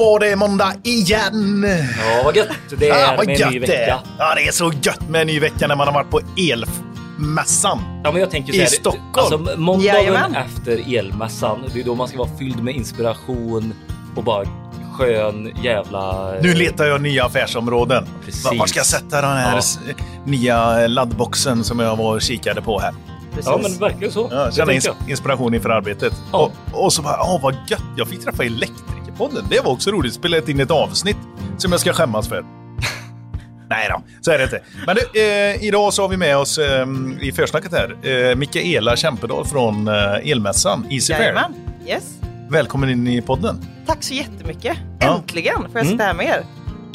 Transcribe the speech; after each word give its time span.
var 0.00 0.20
det 0.20 0.36
måndag 0.36 0.72
igen! 0.84 1.64
Ja, 1.98 2.22
vad 2.24 2.36
gött 2.36 2.48
det 2.78 2.88
är 2.88 3.04
Ah, 3.12 3.16
vad 3.16 3.26
med 3.26 3.34
en 3.34 3.40
gött 3.40 3.50
ny 3.52 3.58
det 3.58 3.66
vecka. 3.66 3.82
är! 3.84 4.00
Ja, 4.18 4.34
det 4.34 4.46
är 4.48 4.52
så 4.52 4.72
gött 4.82 5.08
med 5.08 5.20
en 5.20 5.26
ny 5.26 5.40
vecka 5.40 5.66
när 5.68 5.76
man 5.76 5.86
har 5.86 5.94
varit 5.94 6.10
på 6.10 6.20
elmässan. 7.18 7.78
Ja, 8.04 8.12
men 8.12 8.20
jag 8.20 8.30
tänker 8.30 8.52
I 8.52 8.56
så 8.56 8.60
här, 8.62 8.68
Stockholm. 8.68 9.08
Alltså, 9.12 9.60
måndagen 9.60 9.94
Jajamän. 9.94 10.34
efter 10.36 10.94
elmässan, 10.98 11.58
det 11.74 11.80
är 11.80 11.84
då 11.84 11.94
man 11.94 12.08
ska 12.08 12.18
vara 12.18 12.28
fylld 12.38 12.62
med 12.62 12.74
inspiration 12.74 13.74
och 14.16 14.24
bara 14.24 14.44
skön 14.98 15.52
jävla... 15.62 16.32
Nu 16.42 16.54
letar 16.54 16.84
jag 16.84 17.00
nya 17.00 17.24
affärsområden. 17.24 18.06
Precis. 18.24 18.44
Var- 18.44 18.66
ska 18.66 18.78
jag 18.78 18.86
sätta 18.86 19.20
den 19.20 19.30
här 19.36 19.60
Ja. 19.86 19.94
nya 20.24 20.86
laddboxen 20.86 21.64
som 21.64 21.78
jag 21.78 21.96
var 21.96 22.14
och 22.14 22.22
kikade 22.22 22.62
på 22.62 22.80
här? 22.80 22.94
Precis. 23.34 23.46
Ja, 23.46 23.58
men 23.62 23.78
verkligen 23.78 24.12
så. 24.12 24.28
Ja, 24.30 24.44
Det 24.46 24.52
känna 24.52 24.72
ins- 24.72 25.08
inspiration 25.08 25.54
inför 25.54 25.68
arbetet. 25.70 26.12
Ja. 26.32 26.38
Och, 26.72 26.84
och 26.84 26.92
så 26.92 27.02
bara, 27.02 27.22
åh 27.22 27.42
vad 27.42 27.54
gött, 27.68 27.82
jag 27.96 28.08
fick 28.08 28.24
träffa 28.24 28.44
Elektrikerpodden. 29.20 29.44
Det 29.50 29.60
var 29.64 29.72
också 29.72 29.90
roligt. 29.90 30.14
Spelat 30.14 30.48
in 30.48 30.60
ett 30.60 30.70
avsnitt 30.70 31.16
som 31.58 31.72
jag 31.72 31.80
ska 31.80 31.92
skämmas 31.92 32.28
för. 32.28 32.44
Nej 33.70 33.88
då, 33.90 34.02
så 34.20 34.30
är 34.30 34.38
det 34.38 34.44
inte. 34.44 34.62
Men 34.86 34.96
du, 34.96 35.20
eh, 35.22 35.64
idag 35.64 35.92
så 35.92 36.02
har 36.02 36.08
vi 36.08 36.16
med 36.16 36.36
oss 36.36 36.58
eh, 36.58 36.86
i 37.20 37.32
försnacket 37.32 37.72
här 37.72 37.96
eh, 38.30 38.36
Mikaela 38.36 38.96
Kämpedal 38.96 39.44
från 39.46 39.88
eh, 39.88 40.30
Elmässan, 40.30 40.86
Easy 40.90 41.12
Fair. 41.14 41.22
Jajamän. 41.22 41.54
Yes. 41.86 42.04
Välkommen 42.48 42.90
in 42.90 43.06
i 43.06 43.22
podden. 43.22 43.64
Tack 43.86 44.02
så 44.02 44.14
jättemycket. 44.14 44.76
Ja. 45.00 45.16
Äntligen 45.16 45.62
får 45.62 45.70
jag 45.80 45.86
sitta 45.86 46.04
här 46.04 46.14
med 46.14 46.26
er. 46.26 46.44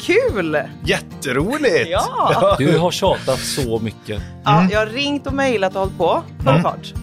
Kul! 0.00 0.58
Jätteroligt! 0.84 1.88
Ja. 1.88 2.54
Du 2.58 2.78
har 2.78 2.90
tjatat 2.90 3.38
så 3.40 3.78
mycket. 3.78 4.22
Ja, 4.44 4.66
jag 4.70 4.78
har 4.78 4.86
ringt 4.86 5.26
och 5.26 5.32
mejlat 5.32 5.74
och 5.74 5.80
hållit 5.80 5.98
på. 5.98 6.22
Full 6.38 6.48
Mm. 6.48 6.62
fart. 6.62 6.94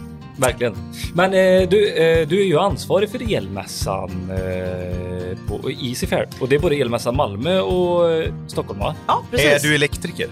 Verkligen. 0.44 0.76
Men 1.14 1.34
eh, 1.34 1.70
du, 1.70 1.90
eh, 1.90 2.28
du 2.28 2.42
är 2.42 2.46
ju 2.46 2.60
ansvarig 2.60 3.10
för 3.10 3.34
elmässan 3.34 4.32
eh, 4.32 5.38
på 5.48 5.72
Easy 5.72 6.08
Fair. 6.08 6.28
Och 6.40 6.50
det 6.50 6.56
är 6.56 6.60
både 6.60 6.76
elmässan 6.76 7.16
Malmö 7.16 7.60
och 7.60 8.12
eh, 8.12 8.34
Stockholm 8.48 8.80
va? 8.80 8.96
Ja, 9.08 9.24
Är 9.32 9.38
precis. 9.38 9.62
du 9.62 9.76
elektriker? 9.76 10.28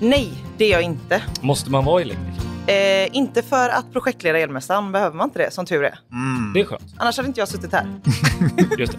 Nej, 0.00 0.32
det 0.58 0.64
är 0.64 0.70
jag 0.70 0.82
inte. 0.82 1.22
Måste 1.40 1.70
man 1.70 1.84
vara 1.84 2.02
elektriker? 2.02 2.40
Eh, 2.66 3.16
inte 3.16 3.42
för 3.42 3.68
att 3.68 3.92
projektleda 3.92 4.38
elmässan 4.38 4.92
behöver 4.92 5.16
man 5.16 5.28
inte 5.28 5.38
det, 5.38 5.50
som 5.50 5.66
tur 5.66 5.84
är. 5.84 5.98
Mm. 6.12 6.52
Det 6.54 6.60
är 6.60 6.64
skönt. 6.64 6.94
Annars 6.96 7.16
hade 7.16 7.28
inte 7.28 7.40
jag 7.40 7.48
suttit 7.48 7.72
här. 7.72 7.86
Just 8.78 8.92
det. 8.92 8.98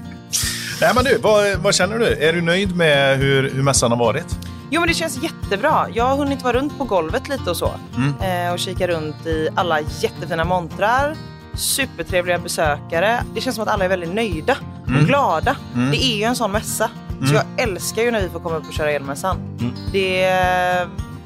Nej 0.81 0.91
men 0.95 1.03
du, 1.03 1.17
vad, 1.17 1.57
vad 1.57 1.75
känner 1.75 1.99
du? 1.99 2.05
Är 2.05 2.33
du 2.33 2.41
nöjd 2.41 2.75
med 2.75 3.17
hur, 3.17 3.49
hur 3.49 3.63
mässan 3.63 3.91
har 3.91 3.97
varit? 3.97 4.37
Jo, 4.69 4.81
men 4.81 4.87
det 4.87 4.93
känns 4.93 5.23
jättebra. 5.23 5.87
Jag 5.93 6.03
har 6.03 6.17
hunnit 6.17 6.43
vara 6.43 6.57
runt 6.57 6.77
på 6.77 6.83
golvet 6.83 7.29
lite 7.29 7.49
och 7.49 7.57
så. 7.57 7.71
Mm. 7.97 8.45
Eh, 8.47 8.53
och 8.53 8.59
kika 8.59 8.87
runt 8.87 9.25
i 9.25 9.49
alla 9.55 9.79
jättefina 9.81 10.43
montrar. 10.43 11.15
Supertrevliga 11.53 12.37
besökare. 12.39 13.23
Det 13.35 13.41
känns 13.41 13.55
som 13.55 13.63
att 13.63 13.69
alla 13.69 13.85
är 13.85 13.89
väldigt 13.89 14.13
nöjda 14.13 14.57
Mm. 14.87 14.99
och 15.01 15.07
glada. 15.07 15.55
Mm. 15.75 15.91
Det 15.91 16.03
är 16.05 16.17
ju 16.17 16.23
en 16.23 16.35
sån 16.35 16.51
mässa. 16.51 16.89
Mm. 17.17 17.27
Så 17.27 17.33
jag 17.35 17.43
älskar 17.57 18.01
ju 18.01 18.11
när 18.11 18.21
vi 18.21 18.29
får 18.29 18.39
komma 18.39 18.55
upp 18.55 18.67
och 18.67 18.73
köra 18.73 18.91
elmässan. 18.91 19.37
Mm. 19.59 19.73
Det, 19.91 20.21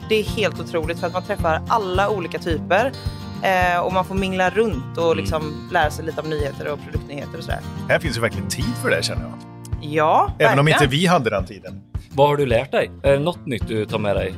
det 0.10 0.16
är 0.20 0.24
helt 0.24 0.60
otroligt 0.60 1.00
för 1.00 1.08
att 1.08 1.14
man 1.14 1.24
träffar 1.24 1.62
alla 1.68 2.10
olika 2.10 2.40
typer. 2.40 2.92
Eh, 3.42 3.80
och 3.80 3.94
man 3.94 4.06
får 4.06 4.16
mingla 4.16 4.50
runt 4.50 4.98
och 4.98 5.16
liksom 5.16 5.70
lära 5.72 5.92
sig 5.92 6.06
lite 6.06 6.22
om 6.22 6.30
nyheter 6.30 6.68
och 6.68 6.80
produktnyheter 6.84 7.38
och 7.38 7.44
sådär. 7.44 7.60
Här 7.90 8.00
finns 8.00 8.18
ju 8.18 8.22
verkligen 8.22 8.50
tid 8.50 8.74
för 8.82 8.90
det 8.90 9.04
känner 9.04 9.22
jag. 9.22 9.34
Ja, 9.82 10.32
Även 10.40 10.60
om 10.60 10.66
verkligen. 10.66 10.84
inte 10.84 10.98
vi 10.98 11.06
hade 11.08 11.30
den 11.30 11.46
tiden. 11.46 11.82
Vad 12.22 12.30
har 12.30 12.38
du 12.38 12.46
lärt 12.46 12.72
dig? 12.72 12.92
Är 13.04 13.12
det 13.12 13.20
något 13.20 13.46
nytt 13.46 13.68
du 13.68 13.86
tar 13.86 14.00
med 14.00 14.16
dig? 14.16 14.34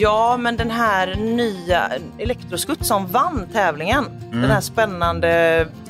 Ja, 0.00 0.36
men 0.36 0.56
den 0.56 0.70
här 0.70 1.14
nya 1.14 1.90
Elektroskutt 2.18 2.86
som 2.86 3.06
vann 3.06 3.46
tävlingen. 3.52 4.04
Mm. 4.26 4.40
Den 4.42 4.50
här 4.50 4.60
spännande, 4.60 5.28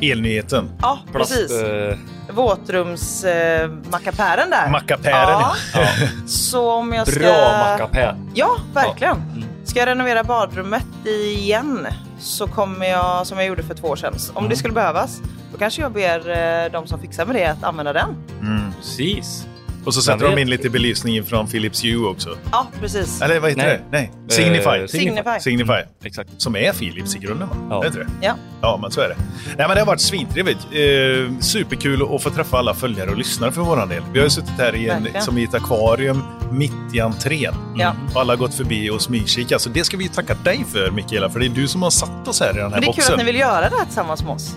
Elnyheten. 0.01 0.71
ja 0.83 0.99
Plast, 1.13 1.33
precis, 1.33 1.63
eh, 1.63 1.97
våtrumsmackapären 2.35 4.53
eh, 4.53 4.59
där. 4.59 4.71
Mackapären. 4.71 5.41
Ja. 5.41 5.55
Så 6.27 6.73
om 6.73 6.93
jag 6.93 7.09
ska... 7.09 7.21
Bra 7.21 7.59
mackapär. 7.71 8.17
Ja, 8.35 8.57
verkligen. 8.75 9.17
Ja. 9.17 9.23
Mm. 9.37 9.49
Ska 9.65 9.79
jag 9.79 9.87
renovera 9.87 10.25
badrummet 10.25 10.87
igen 11.07 11.87
så 12.19 12.47
kommer 12.47 12.87
jag, 12.87 13.27
som 13.27 13.39
jag 13.39 13.47
gjorde 13.47 13.63
för 13.63 13.75
två 13.75 13.89
år 13.89 13.97
sedan, 13.97 14.15
om 14.33 14.39
Mm. 14.39 14.51
det 14.51 14.57
skulle 14.57 14.75
behövas, 14.75 15.21
då 15.53 15.59
kanske 15.59 15.83
jag 15.83 15.93
ber 15.93 16.31
eh, 16.31 16.65
de 16.73 16.87
som 16.87 17.01
fixar 17.01 17.27
med 17.27 17.37
det 17.37 17.47
att 17.47 17.65
använda 17.65 17.93
den. 17.93 18.09
Mm. 18.41 18.73
Precis. 18.77 19.47
Och 19.87 19.95
så 19.95 20.03
sätter 20.03 20.25
vet- 20.27 20.37
de 20.37 20.43
in 20.43 20.51
lite 20.51 20.71
belysning 20.71 21.25
från 21.25 21.47
Philips 21.47 21.85
Hue 21.85 22.07
också. 22.09 22.37
Ja, 22.53 22.67
precis. 22.81 23.23
Eller 23.23 23.41
vad 23.41 23.51
heter 23.51 23.63
Nej. 23.67 23.77
det? 23.91 23.99
Nej. 23.99 24.13
Signify. 24.29 24.69
Eh, 24.81 24.87
Signify. 24.87 25.41
Signify. 25.41 25.73
Exakt. 26.05 26.31
Som 26.39 26.57
är 26.57 26.73
Philips 26.73 27.17
i 27.17 27.19
grunden 27.19 27.49
va? 27.49 27.57
Ja. 27.71 27.81
Det 27.81 27.87
inte 27.87 27.99
det? 27.99 28.07
Ja. 28.21 28.35
Ja, 28.63 28.79
men 28.83 28.91
så 28.91 29.01
är 29.01 29.09
det. 29.09 29.17
Nej, 29.47 29.55
men 29.69 29.71
det 29.71 29.79
har 29.81 29.87
varit 29.87 30.01
svintrevligt. 30.01 30.59
Eh, 30.73 31.39
superkul 31.41 32.03
att 32.15 32.23
få 32.23 32.31
träffa 32.31 32.59
alla 32.59 32.75
följare 32.75 33.11
och 33.11 33.17
lyssnare 33.17 33.53
för 33.53 33.61
vår 33.61 33.87
del. 33.87 34.03
Vi 34.13 34.19
har 34.19 34.25
ju 34.25 34.31
suttit 34.31 34.51
här 34.59 34.75
i 34.77 34.89
en, 34.89 35.03
Verkligen. 35.03 35.23
som 35.25 35.39
i 35.39 35.45
ett 35.45 35.55
akvarium 35.55 36.23
mitt 36.53 36.73
i 36.95 37.01
entrén. 37.01 37.55
Ja. 37.77 37.95
Och 38.15 38.21
alla 38.21 38.33
har 38.33 38.39
gått 38.39 38.55
förbi 38.55 38.91
och 38.91 39.03
smygkikat. 39.03 39.61
Så 39.63 39.69
det 39.69 39.85
ska 39.85 39.97
vi 39.97 40.09
tacka 40.09 40.35
dig 40.35 40.65
för, 40.73 40.91
Mikaela, 40.91 41.31
för 41.31 41.41
det 41.41 41.47
är 41.47 41.51
du 41.51 41.69
som 41.69 41.83
har 41.83 41.91
satt 41.91 42.29
oss 42.29 42.41
här 42.41 42.51
i 42.51 42.53
den 42.53 42.63
här 42.63 42.71
Men 42.71 42.81
det 42.81 42.87
är 42.87 42.93
kul 42.93 42.95
boxen. 42.97 43.13
att 43.15 43.19
ni 43.19 43.25
vill 43.25 43.37
göra 43.41 43.71
det 43.71 43.77
här 43.77 43.85
tillsammans 43.85 44.23
med 44.23 44.33
oss. 44.33 44.57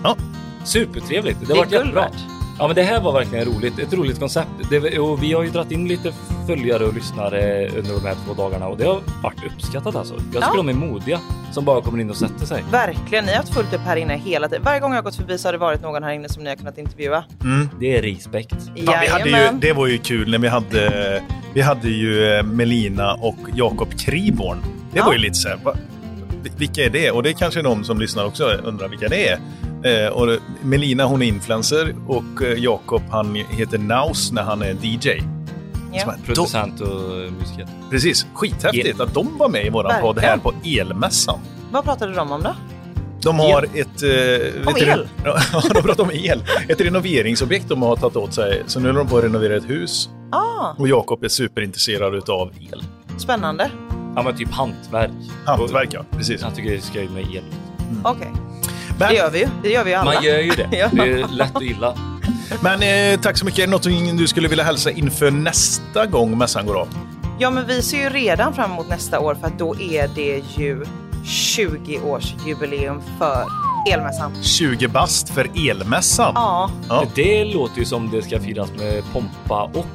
Supertrevligt. 0.64 1.38
Det 1.40 1.52
har 1.52 1.56
varit 1.58 1.72
jättebra. 1.72 2.00
värt. 2.02 2.39
Ja, 2.60 2.66
men 2.66 2.76
det 2.76 2.82
här 2.82 3.00
var 3.00 3.12
verkligen 3.12 3.44
roligt. 3.44 3.78
Ett 3.78 3.92
roligt 3.92 4.18
koncept. 4.18 4.48
Det, 4.70 4.98
och 4.98 5.22
vi 5.22 5.32
har 5.32 5.42
ju 5.42 5.50
dragit 5.50 5.72
in 5.72 5.88
lite 5.88 6.12
följare 6.46 6.84
och 6.84 6.94
lyssnare 6.94 7.68
under 7.68 7.94
de 7.94 8.06
här 8.06 8.14
två 8.26 8.34
dagarna 8.34 8.66
och 8.68 8.76
det 8.78 8.84
har 8.84 9.00
varit 9.22 9.44
uppskattat 9.52 9.96
alltså. 9.96 10.14
Jag 10.14 10.22
tycker 10.24 10.38
Ja. 10.42 10.56
de 10.56 10.68
är 10.68 10.72
modiga 10.72 11.20
som 11.52 11.64
bara 11.64 11.80
kommer 11.80 12.00
in 12.00 12.10
och 12.10 12.16
sätter 12.16 12.46
sig. 12.46 12.64
Verkligen, 12.72 13.24
ni 13.24 13.30
har 13.30 13.36
haft 13.36 13.54
fullt 13.54 13.74
upp 13.74 13.80
här 13.80 13.96
inne 13.96 14.16
hela 14.16 14.48
tiden. 14.48 14.62
Varje 14.64 14.80
gång 14.80 14.90
jag 14.90 14.96
har 14.98 15.02
gått 15.02 15.16
förbi 15.16 15.38
så 15.38 15.48
har 15.48 15.52
det 15.52 15.58
varit 15.58 15.82
någon 15.82 16.02
här 16.02 16.12
inne 16.12 16.28
som 16.28 16.42
ni 16.42 16.48
har 16.48 16.56
kunnat 16.56 16.78
intervjua. 16.78 17.24
Mm. 17.44 17.68
Det 17.80 17.96
är 17.98 18.02
respekt. 18.02 18.54
Ja, 18.74 18.98
vi 19.02 19.08
hade 19.08 19.28
ju, 19.30 19.58
det 19.60 19.72
var 19.72 19.86
ju 19.86 19.98
kul 19.98 20.30
när 20.30 20.38
vi 20.38 20.48
hade, 20.48 21.22
vi 21.54 21.60
hade 21.60 21.88
ju 21.88 22.24
eh, 22.24 22.42
Melina 22.42 23.14
och 23.14 23.36
Jakob 23.54 23.88
Kriborn. 23.98 24.58
Det 24.92 24.98
Ja. 24.98 25.04
var 25.04 25.12
ju 25.12 25.18
lite 25.18 25.34
så 25.34 25.48
här, 25.48 25.58
vilka 26.56 26.84
är 26.84 26.90
det? 26.90 27.10
Och 27.10 27.22
det 27.22 27.28
är 27.30 27.32
kanske 27.32 27.62
någon 27.62 27.84
som 27.84 28.00
lyssnar 28.00 28.24
också 28.24 28.44
undrar 28.44 28.88
vilka 28.88 29.08
det 29.08 29.28
är. 29.28 29.38
Eh, 29.84 30.08
och 30.12 30.28
Melina 30.62 31.04
hon 31.04 31.22
är 31.22 31.26
influencer 31.26 31.94
och 32.08 32.42
eh, 32.42 32.58
Jakob 32.58 33.02
han 33.10 33.34
heter 33.34 33.78
Naus 33.78 34.32
när 34.32 34.42
han 34.42 34.62
är 34.62 34.76
DJ. 34.82 35.22
Ja. 35.92 36.14
Producent 36.26 36.80
och 36.80 36.88
musiker. 37.38 37.68
precis, 37.90 38.26
skithäftigt 38.34 39.00
att 39.00 39.14
de 39.14 39.38
var 39.38 39.48
med 39.48 39.66
i 39.66 39.70
våran 39.70 40.00
podd 40.00 40.18
här 40.18 40.36
på 40.36 40.52
Elmässan. 40.64 41.38
Vad 41.72 41.84
pratade 41.84 42.12
de 42.14 42.32
om 42.32 42.42
då? 42.42 42.54
De 43.22 43.38
har 43.38 43.62
ett... 43.62 44.02
Eh, 44.02 44.68
Om 44.68 44.76
el? 44.76 45.08
Ja, 45.24 45.38
de 45.74 45.82
pratar 45.82 46.04
om 46.04 46.10
el. 46.10 46.42
Ett 46.68 46.80
renoveringsobjekt 46.80 47.68
de 47.68 47.82
har 47.82 47.96
tagit 47.96 48.16
åt 48.16 48.34
sig. 48.34 48.62
Så 48.66 48.80
nu 48.80 48.88
är 48.88 48.92
de 48.92 49.06
på 49.08 49.18
att 49.18 49.24
renovera 49.24 49.56
ett 49.56 49.70
hus. 49.70 50.08
Ah, 50.32 50.74
Och 50.78 50.88
Jakob 50.88 51.24
är 51.24 51.28
superintresserad 51.28 52.14
utav 52.14 52.50
el. 52.72 52.82
spännande. 53.18 53.70
Ja, 54.16 54.22
men 54.22 54.36
typ 54.36 54.50
hantverk. 54.52 55.10
Hantverk, 55.46 55.88
ja. 55.92 56.04
Precis. 56.16 56.40
Jag 56.40 56.54
tycker 56.54 56.70
det 56.70 56.80
ska 56.80 57.02
ju 57.02 57.08
med 57.08 57.22
el. 57.22 57.44
Okej, 58.04 58.30
Men, 58.98 59.08
det 59.08 59.14
gör 59.14 59.30
vi 59.30 59.38
ju. 59.38 59.48
Det 59.62 59.68
gör 59.68 59.84
vi 59.84 59.94
alla. 59.94 60.12
Man 60.14 60.24
gör 60.24 60.38
ju 60.38 60.50
det. 60.50 60.68
Ja. 60.76 60.88
Det 60.92 61.02
är 61.20 61.28
lätt 61.28 61.56
att 61.56 61.62
gilla. 61.62 61.94
men 62.62 62.82
eh, 62.82 63.20
tack 63.20 63.38
så 63.38 63.44
mycket. 63.44 63.58
Är 63.60 63.66
det 63.66 63.70
något 63.70 64.18
du 64.18 64.26
skulle 64.26 64.48
vilja 64.48 64.64
hälsa 64.64 64.90
inför 64.90 65.30
nästa 65.30 66.06
gång 66.06 66.38
mässan 66.38 66.66
går 66.66 66.74
av? 66.80 66.88
Ja, 67.38 67.50
men 67.50 67.66
vi 67.66 67.82
ser 67.82 67.98
ju 67.98 68.08
redan 68.08 68.54
fram 68.54 68.72
emot 68.72 68.88
nästa 68.88 69.20
år 69.20 69.34
för 69.34 69.46
att 69.46 69.58
då 69.58 69.80
är 69.80 70.08
det 70.14 70.42
ju 70.56 70.84
20-årsjubileum 71.24 73.00
för 73.18 73.44
elmässan. 73.92 74.42
20 74.42 74.88
bast 74.88 75.28
för 75.28 75.50
elmässan. 75.70 76.32
Ja, 76.34 76.70
Ja. 76.88 77.04
Det 77.14 77.44
låter 77.44 77.78
ju 77.78 77.84
som 77.84 78.10
det 78.10 78.22
ska 78.22 78.40
firas 78.40 78.68
med 78.78 79.02
pompa 79.12 79.62
och 79.74 79.86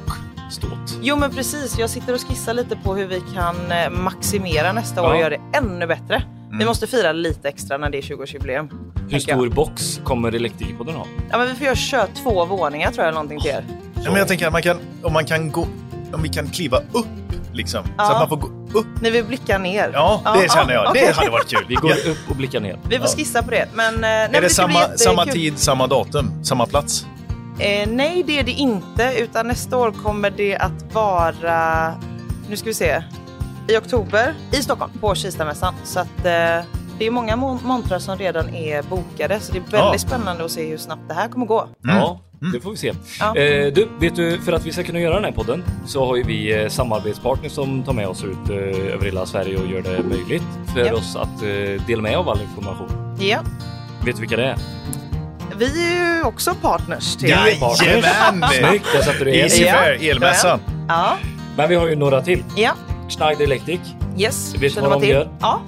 ståt. 0.50 0.98
jo 1.02 1.16
men 1.16 1.30
precis. 1.30 1.78
Jag 1.78 1.90
sitter 1.90 2.14
och 2.14 2.20
skissar 2.20 2.54
lite 2.54 2.76
på 2.76 2.94
hur 2.94 3.06
vi 3.06 3.22
kan 3.34 3.56
eh, 3.72 3.90
maximera 3.90 4.72
nästa 4.72 5.02
år 5.02 5.08
och 5.08 5.14
Ja. 5.16 5.20
göra 5.20 5.30
det 5.30 5.58
ännu 5.58 5.86
bättre. 5.86 6.22
Vi 6.48 6.54
Mm. 6.54 6.66
måste 6.66 6.86
fira 6.86 7.12
lite 7.12 7.48
extra 7.48 7.78
när 7.78 7.90
det 7.90 7.98
är 7.98 8.02
20-årsjubileum. 8.02 8.68
Hur 8.94 9.12
jag. 9.12 9.22
stor 9.22 9.48
box 9.48 10.00
kommer 10.04 10.32
Elektrikerpodden 10.32 10.94
ha? 10.94 11.06
Ja, 11.30 11.38
men 11.38 11.48
vi 11.48 11.54
får 11.54 11.64
göra 11.64 11.76
kör 11.76 12.06
två 12.22 12.44
våningar 12.44 12.90
tror 12.92 13.04
jag, 13.04 13.14
någonting 13.14 13.40
till 13.40 13.50
er. 13.50 13.64
Ja, 13.94 14.02
men 14.10 14.14
jag 14.16 14.28
tänker 14.28 14.46
att 14.46 14.52
man 14.52 14.62
kan, 14.62 14.78
om 15.02 15.12
man 15.12 15.24
kan 15.24 15.50
gå... 15.52 15.66
Om 16.12 16.22
vi 16.22 16.28
kan 16.28 16.46
kliva 16.50 16.76
upp, 16.92 17.06
liksom. 17.52 17.84
Så 17.84 17.90
Ja. 17.98 18.12
att 18.12 18.18
man 18.18 18.28
får 18.28 18.36
gå 18.36 18.78
upp. 18.78 18.86
Ni 19.00 19.10
vill 19.10 19.24
blicka 19.24 19.58
ner. 19.58 19.90
Ja, 19.94 20.36
det 20.42 20.52
känner 20.52 20.74
jag. 20.74 20.90
okej. 20.90 21.04
Det 21.06 21.12
hade 21.16 21.30
varit 21.30 21.48
kul. 21.48 21.64
Vi 21.68 21.74
går 21.74 21.90
Ja. 21.90 22.10
upp 22.10 22.30
och 22.30 22.36
blickar 22.36 22.60
ner. 22.60 22.78
Vi 22.88 22.98
får 22.98 23.06
skissa 23.16 23.42
på 23.42 23.50
det. 23.50 23.68
Men, 23.74 23.94
eh, 23.94 24.00
nej, 24.00 24.10
Är 24.24 24.28
men 24.28 24.32
det 24.32 24.40
bli 24.40 24.50
samma, 24.50 24.80
samma 24.96 25.24
tid, 25.26 25.58
samma 25.58 25.86
datum, 25.86 26.30
samma 26.44 26.66
plats? 26.66 27.06
Eh, 27.58 27.88
nej, 27.88 28.22
det 28.26 28.38
är 28.38 28.42
det 28.44 28.52
inte. 28.52 29.14
Utan 29.18 29.48
nästa 29.48 29.76
år 29.78 29.92
kommer 29.92 30.30
det 30.30 30.56
att 30.56 30.94
vara... 30.94 31.94
Nu 32.48 32.56
ska 32.56 32.66
vi 32.68 32.74
se. 32.74 33.02
I 33.68 33.76
oktober 33.76 34.34
i 34.52 34.56
Stockholm 34.56 34.92
på 35.00 35.14
Kistamässan. 35.14 35.74
Så 35.84 36.00
att 36.00 36.18
eh, 36.18 36.64
det 36.98 37.06
är 37.06 37.10
många 37.10 37.36
mon- 37.36 37.62
montrar 37.64 37.98
som 37.98 38.18
redan 38.18 38.54
är 38.54 38.82
bokade. 38.82 39.40
Så 39.40 39.52
det 39.52 39.58
är 39.58 39.62
väldigt 39.62 40.02
Ja. 40.02 40.08
spännande 40.08 40.44
att 40.44 40.50
se 40.50 40.68
hur 40.68 40.76
snabbt 40.76 41.02
det 41.08 41.14
här 41.14 41.28
kommer 41.28 41.46
gå. 41.46 41.68
Ja, 41.82 42.20
det 42.52 42.60
får 42.60 42.70
vi 42.70 42.76
se. 42.76 42.92
Ja. 43.20 43.36
Eh, 43.36 43.72
du, 43.72 43.88
vet 44.00 44.16
du, 44.16 44.38
för 44.40 44.52
att 44.52 44.66
vi 44.66 44.72
ska 44.72 44.82
kunna 44.82 45.00
göra 45.00 45.14
den 45.14 45.24
här 45.24 45.32
podden 45.32 45.64
så 45.86 46.06
har 46.06 46.16
ju 46.16 46.22
vi 46.22 46.62
eh, 46.62 46.68
samarbetspartners 46.68 47.52
som 47.52 47.82
tar 47.82 47.92
med 47.92 48.08
oss 48.08 48.24
ut 48.24 48.50
eh, 48.50 48.56
över 48.94 49.04
hela 49.04 49.26
Sverige 49.26 49.56
och 49.58 49.66
gör 49.66 49.82
det 49.82 50.02
möjligt 50.02 50.42
för 50.74 50.80
Ja. 50.86 50.94
oss 50.94 51.16
att 51.16 51.42
eh, 51.42 51.86
dela 51.86 52.02
med 52.02 52.16
av 52.16 52.28
all 52.28 52.40
information. 52.40 53.16
Ja. 53.20 53.38
Vet 54.04 54.14
du 54.16 54.20
vilka 54.20 54.36
det 54.36 54.44
är? 54.46 54.56
Vi 55.58 55.96
är 55.98 56.16
ju 56.16 56.22
också 56.22 56.54
partners 56.62 57.16
till 57.16 57.28
Jajamän! 57.28 58.48
Snyggt, 58.68 58.86
där 58.92 59.02
satte 59.02 59.24
du 59.24 59.30
en. 59.30 59.36
Easy 59.40 59.62
Ja. 59.64 59.72
Fair, 59.72 60.10
elmässan. 60.10 60.60
Ja, 60.88 61.16
Men 61.56 61.68
vi 61.68 61.74
har 61.74 61.86
ju 61.88 61.96
några 61.96 62.22
till. 62.22 62.44
ja, 62.56 62.72
Schneider 63.08 63.44
Electric. 63.44 63.80
yes. 64.18 64.52
Vet 64.54 64.60
du 64.60 64.68
Känner 64.70 64.82
vad 64.82 64.90
man 64.90 65.00
de 65.00 65.06
till. 65.06 65.14
gör? 65.14 65.28
Ja, 65.40 65.60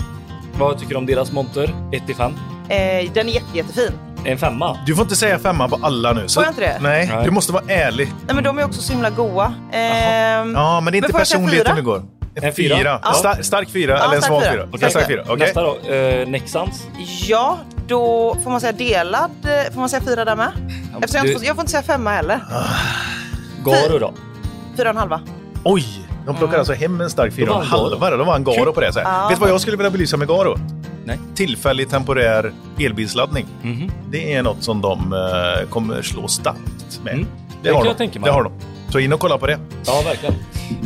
Vad 0.58 0.78
tycker 0.78 0.90
du 0.90 0.98
om 0.98 1.06
deras 1.06 1.32
monter? 1.32 1.74
1 1.92 2.06
till 2.06 2.14
5. 2.16 2.32
eh, 2.68 3.12
den 3.14 3.28
är 3.28 3.32
jätte, 3.32 3.46
jättefin. 3.56 3.92
En 4.24 4.38
femma. 4.38 4.78
Du 4.86 4.94
får 4.94 5.02
inte 5.02 5.16
säga 5.16 5.38
femma 5.38 5.68
på 5.68 5.78
alla 5.82 6.12
nu. 6.12 6.28
Så, 6.28 6.40
Får 6.40 6.44
jag 6.44 6.50
inte 6.50 6.60
det? 6.60 6.78
Nej, 6.80 7.10
Nej. 7.14 7.24
du 7.24 7.30
måste 7.30 7.52
vara 7.52 7.64
ärlig. 7.68 8.12
Nej, 8.26 8.34
men 8.34 8.44
de 8.44 8.58
är 8.58 8.64
också 8.64 8.82
så 8.82 8.92
himla 8.92 9.10
goa. 9.10 9.54
Ehm, 9.72 10.52
Ja, 10.54 10.80
men 10.80 10.92
det 10.92 10.96
är 10.98 11.02
inte 11.02 11.12
personligheten 11.18 11.76
vi 11.76 11.82
går. 11.82 12.02
En 12.42 12.52
fyra? 12.52 13.00
Ja. 13.02 13.12
Star- 13.12 13.42
stark 13.42 13.70
fyra 13.70 13.92
Ja, 13.98 14.04
eller 14.04 14.16
en 14.16 14.22
svag 14.22 14.42
fyra. 14.42 14.52
fyra? 14.52 14.68
En 14.86 14.90
stark 14.90 15.06
fyra, 15.06 15.22
okej. 15.26 15.36
Nästa 15.36 15.62
då. 15.62 15.78
Eh, 15.94 16.28
Nexans. 16.28 16.86
Ja, 17.28 17.58
då 17.86 18.36
får 18.44 18.50
man 18.50 18.60
säga 18.60 18.72
delad. 18.72 19.30
eh, 19.44 19.72
Får 19.72 19.80
man 19.80 19.88
säga 19.88 20.02
fyra 20.02 20.24
där 20.24 20.36
med? 20.36 20.48
Eftersom 20.94 21.16
jag, 21.16 21.24
du- 21.24 21.28
inte 21.28 21.38
får, 21.40 21.46
jag 21.46 21.54
får 21.56 21.62
inte 21.62 21.70
säga 21.70 21.82
femma 21.82 22.10
heller. 22.10 22.40
Garo 23.64 23.98
då. 23.98 24.12
Fyra 24.76 24.88
och 24.88 24.94
en 24.94 24.96
halva. 24.96 25.20
Oj! 25.64 25.84
De 26.26 26.36
plockar 26.36 26.58
alltså 26.58 26.72
hem 26.72 27.00
en 27.00 27.10
stark 27.10 27.32
fyra 27.34 27.52
och 27.54 27.60
en 27.62 27.66
halva. 27.66 28.10
De 28.10 28.26
vann 28.26 28.44
Garo 28.44 28.72
på 28.72 28.80
det. 28.80 28.92
Så 28.92 28.98
här. 29.00 29.06
Ja. 29.22 29.28
Vet 29.28 29.36
du 29.38 29.40
vad 29.40 29.50
jag 29.50 29.60
skulle 29.60 29.76
vilja 29.76 29.90
belysa 29.90 30.16
med 30.16 30.28
Garo? 30.28 30.58
Nej. 31.04 31.18
Tillfällig 31.34 31.90
temporär 31.90 32.52
elbilsladdning. 32.78 33.46
Mhm. 33.62 33.90
Det 34.10 34.34
är 34.34 34.42
något 34.42 34.62
som 34.62 34.80
de 34.80 35.12
eh, 35.12 35.68
kommer 35.68 36.02
slå 36.02 36.28
starkt 36.28 37.00
med. 37.04 37.12
Mm. 37.14 37.26
Det, 37.62 37.68
Det 37.68 37.74
har 37.74 37.74
kan 37.76 37.82
de. 37.84 37.88
jag 37.88 37.98
tänka 37.98 38.20
mig. 38.20 38.28
det 38.28 38.32
har 38.34 38.42
de. 38.42 38.52
Så 38.88 38.98
in 38.98 39.12
och 39.12 39.20
kolla 39.20 39.38
på 39.38 39.46
det. 39.46 39.58
Ja, 39.86 40.02
verkligen. 40.04 40.34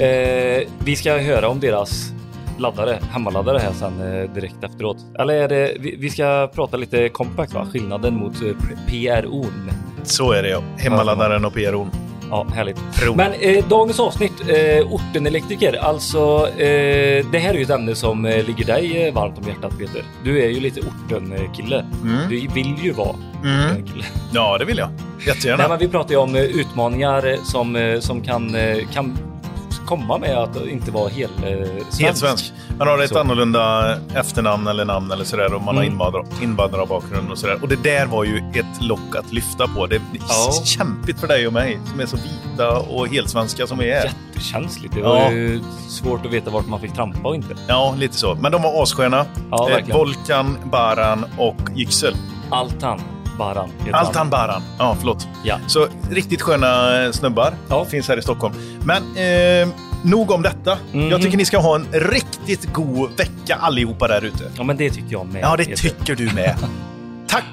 Eh, 0.00 0.68
vi 0.84 0.96
ska 0.96 1.18
höra 1.18 1.48
om 1.48 1.60
deras 1.60 2.12
laddare, 2.58 2.98
hemmaladdare 3.10 3.58
här 3.58 3.72
sen 3.72 4.00
eh, 4.00 4.30
direkt 4.30 4.64
efteråt. 4.64 4.96
Eller 5.18 5.34
är 5.34 5.48
det, 5.48 5.76
vi, 5.80 5.96
vi 5.96 6.10
ska 6.10 6.50
prata 6.54 6.76
lite 6.76 7.08
compact 7.08 7.54
va? 7.54 7.66
Skillnaden 7.72 8.16
mot 8.16 8.34
eh, 8.42 8.48
PRO. 8.86 9.46
Så 10.02 10.32
är 10.32 10.42
det 10.42 10.48
ja. 10.48 10.62
Hemmaladdaren 10.78 11.44
och 11.44 11.52
PRO. 11.52 11.88
Ja, 12.32 12.46
härligt. 12.54 12.80
Pro. 12.94 13.14
Men 13.14 13.32
eh, 13.40 13.64
dagens 13.68 14.00
avsnitt, 14.00 14.32
eh, 14.48 14.92
ortenelektriker. 14.92 15.78
Alltså, 15.84 16.48
eh, 16.48 17.26
det 17.32 17.38
här 17.38 17.50
är 17.50 17.54
ju 17.54 17.62
ett 17.62 17.70
ämne 17.70 17.94
som 17.94 18.24
eh, 18.24 18.44
ligger 18.46 18.64
dig 18.64 19.06
eh, 19.08 19.14
varmt 19.14 19.38
om 19.38 19.44
hjärtat 19.48 19.78
Peter. 19.78 20.04
Du 20.24 20.42
är 20.44 20.48
ju 20.48 20.60
lite 20.60 20.80
ortenkille. 20.80 21.84
Mm. 22.02 22.28
Du 22.30 22.48
vill 22.54 22.74
ju 22.82 22.92
vara 22.92 23.16
Mm. 23.44 23.70
ortenkille. 23.70 24.04
Ja, 24.32 24.58
det 24.58 24.64
vill 24.64 24.78
jag. 24.78 24.88
Jättegärna. 25.26 25.56
Nej, 25.62 25.68
men 25.68 25.78
vi 25.78 25.88
pratar 25.88 26.10
ju 26.10 26.16
om 26.16 26.34
eh, 26.36 26.42
utmaningar 26.42 27.26
eh, 27.32 27.42
som, 27.44 27.76
eh, 27.76 28.00
som 28.00 28.20
kan, 28.22 28.54
eh, 28.54 28.76
kan 28.92 29.18
komma 29.96 30.18
med 30.18 30.36
att 30.38 30.56
inte 30.66 30.90
vara 30.90 31.08
hel, 31.08 31.30
eh, 31.30 31.66
svensk. 31.66 32.00
Helt 32.02 32.16
svensk. 32.18 32.52
Man 32.78 32.88
har 32.88 32.98
ett 33.02 33.08
Så. 33.10 33.18
annorlunda 33.20 33.94
efternamn 34.14 34.66
eller 34.66 34.84
namn 34.84 35.10
eller 35.12 35.24
sådär 35.24 35.54
och 35.54 35.62
man 35.62 35.76
Mm. 35.76 35.76
har 35.76 35.84
invandrar- 35.84 36.42
invandrarbakgrund 36.42 37.30
och 37.30 37.38
sådär. 37.38 37.58
Och 37.62 37.68
det 37.68 37.82
där 37.82 38.06
var 38.06 38.24
ju 38.24 38.36
ett 38.54 38.82
lock 38.82 39.16
att 39.18 39.32
lyfta 39.32 39.68
på. 39.68 39.86
Det 39.86 39.96
är 39.96 40.02
Ja. 40.28 40.52
kämpigt 40.64 41.20
för 41.20 41.28
dig 41.28 41.46
och 41.46 41.52
mig 41.52 41.78
som 41.90 42.00
är 42.00 42.06
så 42.06 42.16
vita 42.16 42.78
och 42.78 43.08
helt 43.08 43.30
svenska 43.30 43.66
som 43.66 43.78
vi 43.78 43.90
är. 43.90 44.04
Jättekänsligt. 44.34 44.94
Det 44.94 45.02
var 45.02 45.16
Ja. 45.16 45.30
ju 45.32 45.60
svårt 45.88 46.26
att 46.26 46.32
veta 46.32 46.50
vart 46.50 46.66
man 46.68 46.80
fick 46.80 46.92
trampa 46.94 47.28
och 47.28 47.34
inte. 47.34 47.54
Ja, 47.68 47.94
lite 47.98 48.14
så. 48.16 48.34
Men 48.34 48.52
de 48.52 48.62
var 48.62 48.82
assköna. 48.82 49.26
Ja, 49.50 49.70
Eh. 49.70 49.96
Volkan, 49.96 50.58
Baran 50.64 51.24
och 51.38 51.56
Yüksel. 51.76 52.14
Altan 52.50 53.00
Baran. 53.42 53.70
Altan 53.92 54.30
Baran. 54.30 54.62
Ja, 54.78 54.96
förlåt. 54.98 55.28
Ja. 55.44 55.58
Så 55.66 55.86
riktigt 56.10 56.42
sköna 56.42 57.02
eh, 57.04 57.10
snubbar. 57.10 57.54
Ja. 57.68 57.84
Finns 57.84 58.08
här 58.08 58.18
i 58.18 58.22
Stockholm. 58.22 58.54
Men 58.84 59.02
eh, 59.16 59.68
nog 60.04 60.30
om 60.30 60.42
detta. 60.42 60.78
Mhm. 60.92 61.08
Jag 61.10 61.22
tycker 61.22 61.36
ni 61.36 61.44
ska 61.44 61.58
ha 61.58 61.74
en 61.74 61.86
riktigt 61.92 62.72
god 62.72 63.10
vecka 63.16 63.56
allihopa 63.60 64.08
där 64.08 64.24
ute. 64.24 64.44
Ja, 64.56 64.62
men 64.62 64.76
det 64.76 64.90
tycker 64.90 65.12
jag 65.12 65.26
med. 65.26 65.42
Ja, 65.42 65.56
det 65.56 65.64
tycker 65.76 66.14
du 66.14 66.24
med. 66.34 66.56
Tack! 67.28 67.44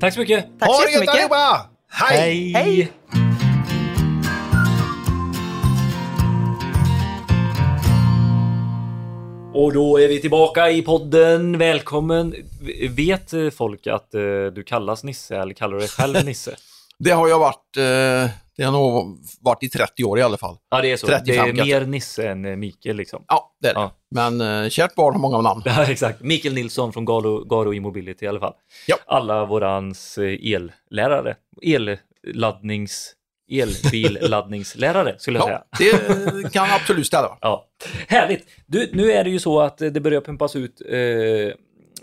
Tack 0.00 0.14
så 0.14 0.20
mycket. 0.20 0.46
Tack 0.60 0.68
ha 0.68 0.76
så 0.76 0.84
det 0.84 0.92
gött 0.92 1.08
allihopa! 1.08 1.60
Hej! 1.92 2.52
Hej. 2.52 2.92
Och 9.54 9.72
då 9.72 10.00
är 10.00 10.08
vi 10.08 10.20
tillbaka 10.20 10.70
i 10.70 10.82
podden. 10.82 11.58
Välkommen. 11.58 12.34
Vet 12.90 13.54
folk 13.54 13.86
att 13.86 14.14
eh, 14.14 14.20
du 14.54 14.62
kallas 14.66 15.04
Nisse 15.04 15.36
eller 15.36 15.54
kallar 15.54 15.72
du 15.74 15.78
dig 15.78 15.88
själv 15.88 16.16
Nisse? 16.24 16.56
Det 16.98 17.10
har 17.10 17.28
jag 17.28 17.38
varit, 17.38 17.76
eh, 17.76 18.30
det 18.56 18.62
har 18.64 18.72
nog 18.72 19.18
varit 19.40 19.62
i 19.62 19.68
30 19.68 20.04
år 20.04 20.18
i 20.18 20.22
alla 20.22 20.36
fall. 20.36 20.56
Ja, 20.70 20.80
det 20.80 20.92
är 20.92 20.96
så. 20.96 21.06
35 21.06 21.56
det 21.56 21.60
är 21.60 21.64
mer 21.64 21.86
Nisse 21.86 22.28
än 22.28 22.44
eh, 22.44 22.56
Mikael 22.56 22.96
liksom. 22.96 23.24
Ja, 23.28 23.54
det 23.60 23.68
är 23.68 23.74
det. 23.74 23.80
Ja. 23.80 23.90
Men 24.10 24.40
eh, 24.40 24.68
kärt 24.68 24.94
barn 24.94 25.14
har 25.14 25.20
många 25.20 25.40
namn. 25.40 25.62
Ja, 25.66 25.84
exakt. 25.84 26.22
Mikael 26.22 26.54
Nilsson 26.54 26.92
från 26.92 27.04
Garo, 27.04 27.44
Garo 27.44 27.74
Immobility 27.74 28.24
i 28.24 28.28
alla 28.28 28.40
fall. 28.40 28.54
Ja. 28.86 28.96
Alla 29.06 29.44
vårans 29.44 30.18
ellärare. 30.18 31.36
Elladdnings... 31.62 33.12
Elbilladdningslärare 33.60 35.14
skulle 35.18 35.38
jag 35.38 35.46
säga. 35.46 35.62
Ja, 35.78 36.32
det 36.42 36.52
kan 36.52 36.66
absolut 36.70 37.06
ställa. 37.06 37.38
Ja. 37.40 37.68
Härligt! 38.08 38.46
Du, 38.66 38.90
nu 38.92 39.12
är 39.12 39.24
det 39.24 39.30
ju 39.30 39.38
så 39.38 39.60
att 39.60 39.78
det 39.78 40.00
börjar 40.02 40.20
pumpas 40.20 40.56
ut 40.56 40.80
eh, 40.88 41.54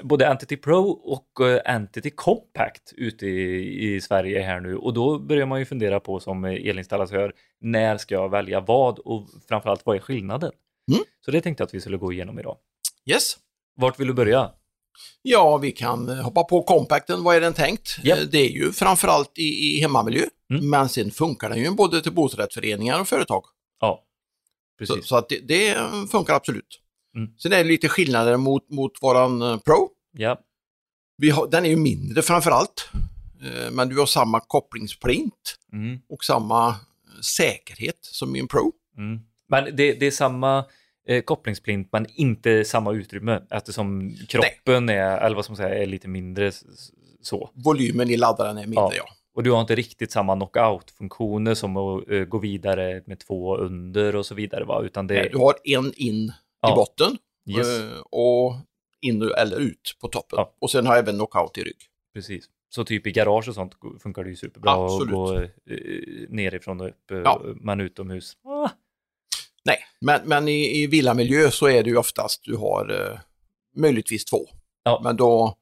både 0.03 0.27
Entity 0.27 0.57
Pro 0.57 0.89
och 0.89 1.47
eh, 1.47 1.75
Entity 1.75 2.09
Compact 2.09 2.93
ute 2.97 3.25
i, 3.27 3.95
i 3.95 4.01
Sverige 4.01 4.41
här 4.41 4.59
nu 4.59 4.75
och 4.75 4.93
då 4.93 5.19
börjar 5.19 5.45
man 5.45 5.59
ju 5.59 5.65
fundera 5.65 5.99
på 5.99 6.19
som 6.19 6.43
elinstallatör, 6.45 7.33
när 7.61 7.97
ska 7.97 8.15
jag 8.15 8.29
välja 8.29 8.59
vad 8.59 8.99
och 8.99 9.27
framförallt 9.49 9.85
vad 9.85 9.95
är 9.95 9.99
skillnaden? 9.99 10.51
Mm. 10.91 11.03
Så 11.25 11.31
det 11.31 11.41
tänkte 11.41 11.61
jag 11.61 11.65
att 11.67 11.73
vi 11.73 11.81
skulle 11.81 11.97
gå 11.97 12.13
igenom 12.13 12.39
idag. 12.39 12.57
Yes. 13.05 13.37
Vart 13.75 13.99
vill 13.99 14.07
du 14.07 14.13
börja? 14.13 14.51
Ja, 15.21 15.57
vi 15.57 15.71
kan 15.71 16.09
eh, 16.09 16.15
hoppa 16.15 16.43
på 16.43 16.63
compacten. 16.63 17.23
Vad 17.23 17.35
är 17.35 17.41
den 17.41 17.53
tänkt? 17.53 17.97
Japp. 18.03 18.19
Eh, 18.19 18.25
Det 18.25 18.37
är 18.37 18.49
ju 18.49 18.71
framförallt 18.71 19.37
i, 19.37 19.41
i 19.77 19.81
hemmamiljö, 19.81 20.21
Mm. 20.49 20.69
men 20.69 20.89
sen 20.89 21.11
funkar 21.11 21.49
den 21.49 21.59
ju 21.59 21.71
både 21.71 22.01
till 22.01 22.11
bostadsrättsföreningar 22.13 23.01
och 23.01 23.07
företag. 23.07 23.43
Ja, 23.79 24.03
Så, 24.87 24.93
precis. 24.95 25.07
så 25.07 25.15
att 25.17 25.29
det, 25.29 25.39
det 25.47 25.77
funkar 26.11 26.33
absolut. 26.35 26.79
Mm. 27.15 27.29
Sen 27.37 27.53
är 27.53 27.57
det 27.57 27.63
lite 27.63 27.89
skillnader 27.89 28.37
mot, 28.37 28.69
mot 28.69 28.91
våran 29.01 29.41
eh, 29.41 29.57
Pro. 29.57 29.89
Ja, 30.11 30.39
Vi 31.17 31.29
har, 31.29 31.47
den 31.47 31.65
är 31.65 31.69
ju 31.69 31.75
mindre 31.75 32.21
framförallt, 32.21 32.89
eh, 33.43 33.71
men 33.71 33.89
du 33.89 33.99
har 33.99 34.05
samma 34.05 34.39
kopplingsprint 34.39 35.55
mm, 35.73 35.99
och 36.09 36.23
samma 36.23 36.67
eh, 36.69 36.75
säkerhet 37.21 37.97
som 38.01 38.35
i 38.35 38.39
en 38.39 38.47
Pro. 38.47 38.71
mm. 38.97 39.19
Men 39.47 39.63
det, 39.75 39.93
det 39.93 40.07
är 40.07 40.11
samma 40.11 40.65
eh, 41.07 41.21
kopplingsplint 41.23 41.89
men 41.91 42.05
inte 42.09 42.65
samma 42.65 42.91
utrymme 42.93 43.41
eftersom 43.51 44.15
kroppen 44.27 44.89
är, 44.89 45.17
eller 45.17 45.35
vad 45.35 45.45
ska 45.45 45.51
man 45.51 45.57
säga, 45.57 45.75
är 45.83 45.85
lite 45.85 46.07
mindre 46.07 46.51
så. 47.21 47.49
Volymen 47.53 48.09
i 48.09 48.17
laddaren 48.17 48.57
är 48.57 48.61
mindre, 48.65 48.75
Ja. 48.83 48.93
ja. 48.97 49.05
Och 49.35 49.43
du 49.43 49.51
har 49.51 49.61
inte 49.61 49.75
riktigt 49.75 50.11
samma 50.11 50.35
knockout-funktioner 50.35 51.53
som 51.55 51.77
att 51.77 52.09
eh, 52.09 52.19
gå 52.23 52.37
vidare 52.37 53.03
med 53.05 53.19
två 53.19 53.57
under 53.57 54.15
och 54.15 54.25
så 54.25 54.35
vidare 54.35 54.63
va? 54.63 54.81
Utan 54.83 55.07
det 55.07 55.29
Du 55.31 55.37
har 55.37 55.55
en 55.63 55.93
in 55.95 56.33
Ja. 56.61 56.71
i 56.71 56.75
botten 56.75 57.17
Yes. 57.57 57.79
eh, 57.79 57.99
och 57.99 58.55
in 59.01 59.21
eller 59.37 59.59
ut 59.59 59.95
på 60.01 60.07
toppen. 60.07 60.37
Ja. 60.37 60.53
Och 60.59 60.71
sen 60.71 60.85
har 60.87 60.93
jag 60.95 61.03
även 61.03 61.15
knockout 61.15 61.57
i 61.57 61.63
rygg. 61.63 61.77
precis. 62.13 62.45
Så 62.71 62.83
typ 62.85 63.07
i 63.07 63.11
garage 63.11 63.47
och 63.49 63.55
sånt 63.55 63.73
funkar 64.03 64.23
det 64.23 64.29
ju 64.29 64.35
superbra 64.35 64.71
Absolut. 64.85 65.07
att 65.07 65.11
gå 65.13 65.35
eh, 65.35 65.47
nerifrån 66.29 66.81
och 66.81 66.87
upp, 66.87 67.11
Ja. 67.11 67.41
men 67.55 67.79
utomhus. 67.81 68.33
Ah, 68.43 68.69
Nej, 69.65 69.77
men, 70.01 70.21
men 70.25 70.47
i, 70.47 70.81
i 70.83 70.87
villamiljö 70.87 71.51
så 71.51 71.67
är 71.67 71.83
det 71.83 71.89
ju 71.89 71.97
oftast 71.97 72.43
du 72.43 72.55
har 72.57 73.11
eh, 73.11 73.19
möjligtvis 73.75 74.25
två. 74.25 74.45
Ja. 74.83 75.01
Men 75.03 75.15
då 75.17 75.57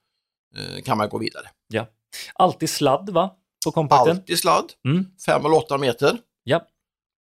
eh, 0.56 0.82
kan 0.84 0.98
man 0.98 1.10
gå 1.10 1.18
vidare. 1.18 1.48
ja. 1.68 1.86
Alltid 2.34 2.70
sladd 2.70 3.10
va? 3.10 3.36
På 3.68 3.72
kompakten? 3.72 4.18
Alltid 4.18 4.40
sladd, 4.40 4.66
Mm. 4.86 5.06
5 5.26 5.46
eller 5.46 5.56
8 5.58 5.78
meter. 5.78 6.18
Ja. 6.44 6.68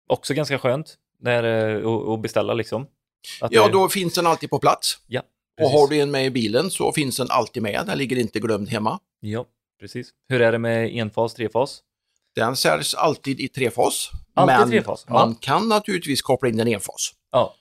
Också 0.09 0.33
ganska 0.33 0.59
skönt 0.59 0.95
när, 1.21 1.43
eh, 1.43 1.87
att- 2.13 2.21
beställa 2.21 2.53
liksom. 2.53 2.87
Att 3.41 3.51
Ja, 3.51 3.65
det- 3.67 3.73
då 3.73 3.89
finns 3.89 4.13
den 4.13 4.27
alltid 4.27 4.49
på 4.49 4.59
plats. 4.59 4.97
Ja, 5.07 5.21
Och 5.61 5.69
har 5.69 5.87
du 5.87 5.99
en 5.99 6.11
med 6.11 6.25
i 6.25 6.29
bilen 6.31 6.71
så 6.71 6.91
finns 6.91 7.17
den 7.17 7.27
alltid 7.29 7.63
med. 7.63 7.83
Den 7.85 7.97
ligger 7.97 8.17
inte 8.17 8.39
glömd 8.39 8.69
hemma. 8.69 8.99
Ja, 9.19 9.45
precis. 9.79 10.09
Hur 10.29 10.41
är 10.41 10.51
det 10.51 10.59
med 10.59 10.95
enfas, 10.97 11.33
trefas? 11.33 11.81
Den 12.35 12.55
säljs 12.55 12.93
alltid 12.95 13.39
i 13.39 13.47
trefas. 13.47 14.09
Alltid 14.33 14.57
men 14.57 14.69
trefas, 14.69 15.05
ja. 15.07 15.13
man 15.13 15.35
kan 15.35 15.69
naturligtvis 15.69 16.21
koppla 16.21 16.49
in 16.49 16.57
den 16.57 16.67
enfas. 16.67 17.11
Ja. 17.31 17.53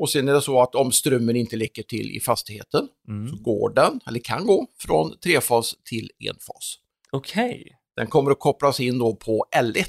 Och 0.00 0.10
sen 0.10 0.28
är 0.28 0.32
det 0.32 0.42
så 0.42 0.62
att 0.62 0.74
om 0.74 0.92
strömmen 0.92 1.36
inte 1.36 1.56
läcker 1.56 1.82
till 1.82 2.10
i 2.16 2.20
fastigheten 2.20 2.88
Mm. 3.08 3.28
så 3.28 3.42
går 3.42 3.70
den, 3.74 4.00
eller 4.06 4.20
kan 4.20 4.46
gå, 4.46 4.66
från 4.78 5.18
trefas 5.18 5.74
till 5.84 6.10
enfas. 6.28 6.74
Okej. 7.12 7.77
Den 7.98 8.06
kommer 8.06 8.30
att 8.30 8.38
kopplas 8.40 8.80
in 8.80 8.98
då 8.98 9.14
på 9.16 9.44
L1. 9.56 9.84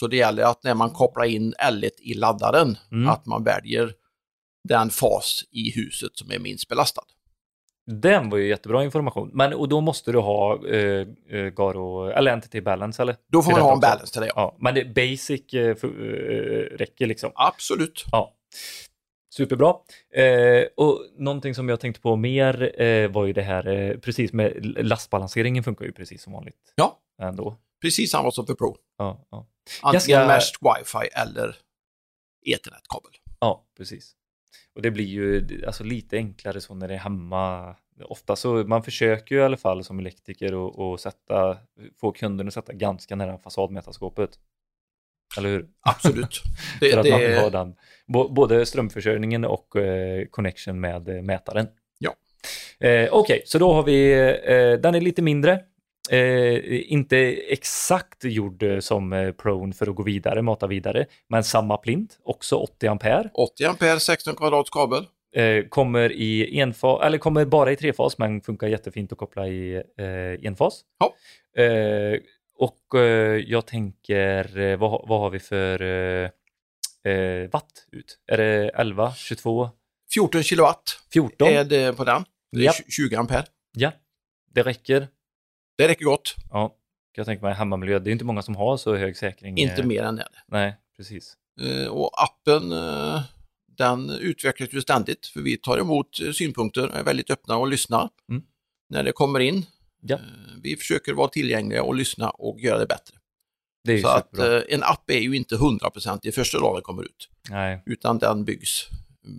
Så 0.00 0.06
det 0.06 0.16
gäller 0.16 0.42
att 0.42 0.64
när 0.64 0.74
man 0.74 0.90
kopplar 0.90 1.24
in 1.24 1.54
L1 1.54 1.90
i 1.98 2.14
laddaren, 2.14 2.78
Mm. 2.92 3.08
att 3.08 3.26
man 3.26 3.44
väljer 3.44 3.92
den 4.68 4.90
fas 4.90 5.44
i 5.50 5.70
huset 5.70 6.10
som 6.14 6.30
är 6.30 6.38
minst 6.38 6.68
belastad. 6.68 7.02
Den 7.86 8.30
var 8.30 8.38
ju 8.38 8.48
jättebra 8.48 8.84
information. 8.84 9.30
Men 9.32 9.52
och 9.54 9.68
då 9.68 9.80
måste 9.80 10.12
du 10.12 10.18
ha 10.18 10.66
eh, 10.66 11.06
eh, 11.30 11.44
Garo, 11.56 12.08
eller 12.08 12.32
Entity 12.32 12.60
Balance 12.60 13.02
eller? 13.02 13.16
Då 13.32 13.42
får 13.42 13.52
man 13.52 13.60
ha 13.60 13.68
en 13.72 13.76
också. 13.78 13.88
balance 13.90 14.12
till 14.12 14.20
det. 14.20 14.26
Ja. 14.26 14.32
Ja, 14.36 14.56
men 14.60 14.74
det 14.74 14.84
basic 14.84 15.54
eh, 15.54 15.74
för, 15.76 15.88
eh, 15.88 16.76
räcker 16.76 17.06
liksom. 17.06 17.30
Absolut. 17.34 18.04
Ja. 18.12 18.32
Superbra. 19.34 19.74
Eh, 20.14 20.64
och 20.76 20.98
någonting 21.18 21.54
som 21.54 21.68
jag 21.68 21.80
tänkte 21.80 22.00
på 22.00 22.16
mer 22.16 22.82
eh, 22.82 23.08
var 23.10 23.24
ju 23.26 23.32
det 23.32 23.42
här, 23.42 23.66
eh, 23.68 23.96
precis 23.98 24.32
med 24.32 24.52
lastbalanseringen 24.86 25.64
funkar 25.64 25.84
ju 25.84 25.92
precis 25.92 26.22
som 26.22 26.32
vanligt. 26.32 26.72
Ja. 26.74 26.98
Ändå. 27.22 27.56
Precis 27.82 28.10
samma 28.10 28.30
som 28.30 28.46
för 28.46 28.54
Pro. 28.54 28.76
Ja, 28.98 29.26
ja. 29.30 29.46
Antingen 29.82 30.20
Ganska- 30.20 30.26
Mesh 30.26 30.74
wifi 30.78 31.08
eller 31.12 31.56
ethernetkabel. 32.46 33.10
ja 33.40 33.64
precis. 33.76 34.12
Och 34.74 34.82
det 34.82 34.90
blir 34.90 35.04
ju 35.04 35.46
alltså, 35.66 35.84
lite 35.84 36.16
enklare 36.16 36.60
så 36.60 36.74
när 36.74 36.88
det 36.88 36.94
är 36.94 36.98
hemma. 36.98 37.74
Ofta 38.04 38.36
så, 38.36 38.54
man 38.54 38.82
försöker 38.82 39.34
ju 39.34 39.40
i 39.40 39.44
alla 39.44 39.56
fall 39.56 39.84
som 39.84 39.98
elektriker 39.98 40.92
att- 40.94 41.00
sätta, 41.00 41.58
få 42.00 42.12
kunden 42.12 42.48
att 42.48 42.54
sätta 42.54 42.72
ganska 42.72 43.16
nära 43.16 43.38
fasadmätarskåpet. 43.38 44.30
Eller 45.38 45.48
hur? 45.48 45.68
Absolut. 45.80 46.42
Det, 46.80 46.90
För 46.90 46.98
att 46.98 47.10
man 47.10 47.20
det, 47.20 47.38
har 47.40 47.50
den, 47.50 47.74
både 48.34 48.66
strömförsörjningen 48.66 49.44
och 49.44 49.76
eh, 49.76 50.26
connection 50.26 50.80
med 50.80 51.08
eh, 51.08 51.22
mätaren. 51.22 51.68
Ja. 51.98 52.14
Eh, 52.86 53.08
Okej, 53.12 53.42
så 53.46 53.58
då 53.58 53.72
har 53.72 53.82
vi, 53.82 54.12
eh, 54.12 54.80
den 54.80 54.94
är 54.94 55.00
lite 55.00 55.22
mindre. 55.22 55.64
Eh, 56.10 56.92
inte 56.92 57.16
exakt 57.52 58.24
gjord 58.24 58.62
eh, 58.62 58.78
som 58.78 59.12
eh, 59.12 59.32
Prone 59.32 59.72
för 59.72 59.86
att 59.90 59.94
gå 59.96 60.02
vidare, 60.02 60.42
mata 60.42 60.66
vidare, 60.66 61.06
men 61.28 61.44
samma 61.44 61.76
plint, 61.76 62.18
också 62.24 62.56
80 62.56 62.86
ampere. 62.86 63.30
80 63.34 63.64
ampere, 63.64 64.00
16 64.00 64.34
kvadrats 64.34 64.70
kabel. 64.70 65.06
Eh, 65.36 65.64
kommer 65.68 66.12
i 66.12 66.60
enfas, 66.60 67.02
eller 67.02 67.18
kommer 67.18 67.44
bara 67.44 67.72
i 67.72 67.76
trefas, 67.76 68.18
men 68.18 68.40
funkar 68.40 68.66
jättefint 68.68 69.12
att 69.12 69.18
koppla 69.18 69.48
i 69.48 69.74
eh, 69.98 70.46
enfas. 70.46 70.80
Ja. 70.98 71.14
Eh, 71.62 72.18
och 72.58 73.00
eh, 73.00 73.36
jag 73.46 73.66
tänker, 73.66 74.76
vad, 74.76 74.90
har- 74.90 75.04
vad 75.08 75.20
har 75.20 75.30
vi 75.30 75.38
för 75.38 76.30
watt 77.52 77.86
ut? 77.92 78.18
Är 78.26 78.36
det 78.36 78.68
11, 78.68 79.12
22, 79.16 79.68
14 80.14 80.42
kilowatt 80.42 80.98
14? 81.12 81.48
är 81.48 81.64
det 81.64 81.96
på 81.96 82.04
den. 82.04 82.24
Det 82.52 82.58
är 82.60 82.64
Japp. 82.64 82.74
20 82.88 83.16
ampere. 83.16 83.44
Ja, 83.72 83.92
det 84.54 84.62
räcker. 84.62 85.08
Det 85.78 85.88
räcker 85.88 86.04
gott. 86.04 86.34
Ja, 86.50 86.68
kan 86.68 86.76
jag 87.14 87.26
tänka 87.26 87.44
mig 87.46 87.54
hemmamiljö. 87.54 87.98
Det 87.98 88.10
är 88.10 88.12
inte 88.12 88.24
många 88.24 88.42
som 88.42 88.56
har 88.56 88.76
så 88.76 88.96
hög 88.96 89.16
säkring. 89.16 89.58
Inte 89.58 89.82
eh, 89.82 89.86
mer 89.86 90.02
än 90.02 90.16
det. 90.16 90.28
Nej, 90.46 90.76
precis. 90.96 91.34
Eh, 91.60 91.86
Och 91.88 92.22
appen 92.22 92.72
eh, 92.72 93.22
den 93.78 94.10
utvecklas 94.10 94.72
ju 94.72 94.80
ständigt 94.82 95.26
för 95.26 95.40
vi 95.40 95.56
tar 95.56 95.78
emot 95.78 96.08
synpunkter, 96.34 96.88
är 96.88 97.04
väldigt 97.04 97.30
öppna 97.30 97.56
och 97.56 97.68
lyssnar 97.68 98.10
Mm. 98.30 98.42
när 98.90 99.02
det 99.02 99.12
kommer 99.12 99.40
in. 99.40 99.66
Ja. 100.00 100.18
Vi 100.62 100.76
försöker 100.76 101.12
vara 101.12 101.28
tillgängliga 101.28 101.82
och 101.82 101.94
lyssna 101.94 102.30
och 102.30 102.60
göra 102.60 102.78
det 102.78 102.86
bättre. 102.86 103.16
Det 103.84 104.00
Så 104.02 104.08
att 104.08 104.38
eh, 104.38 104.60
en 104.68 104.82
app 104.82 105.10
är 105.10 105.18
ju 105.20 105.36
inte 105.36 105.54
100% 105.56 106.26
i 106.26 106.32
första 106.32 106.58
dagen 106.60 106.74
den 106.74 106.82
kommer 106.82 107.02
ut, 107.02 107.28
Nej, 107.50 107.82
utan 107.86 108.18
den 108.18 108.44
byggs 108.44 108.86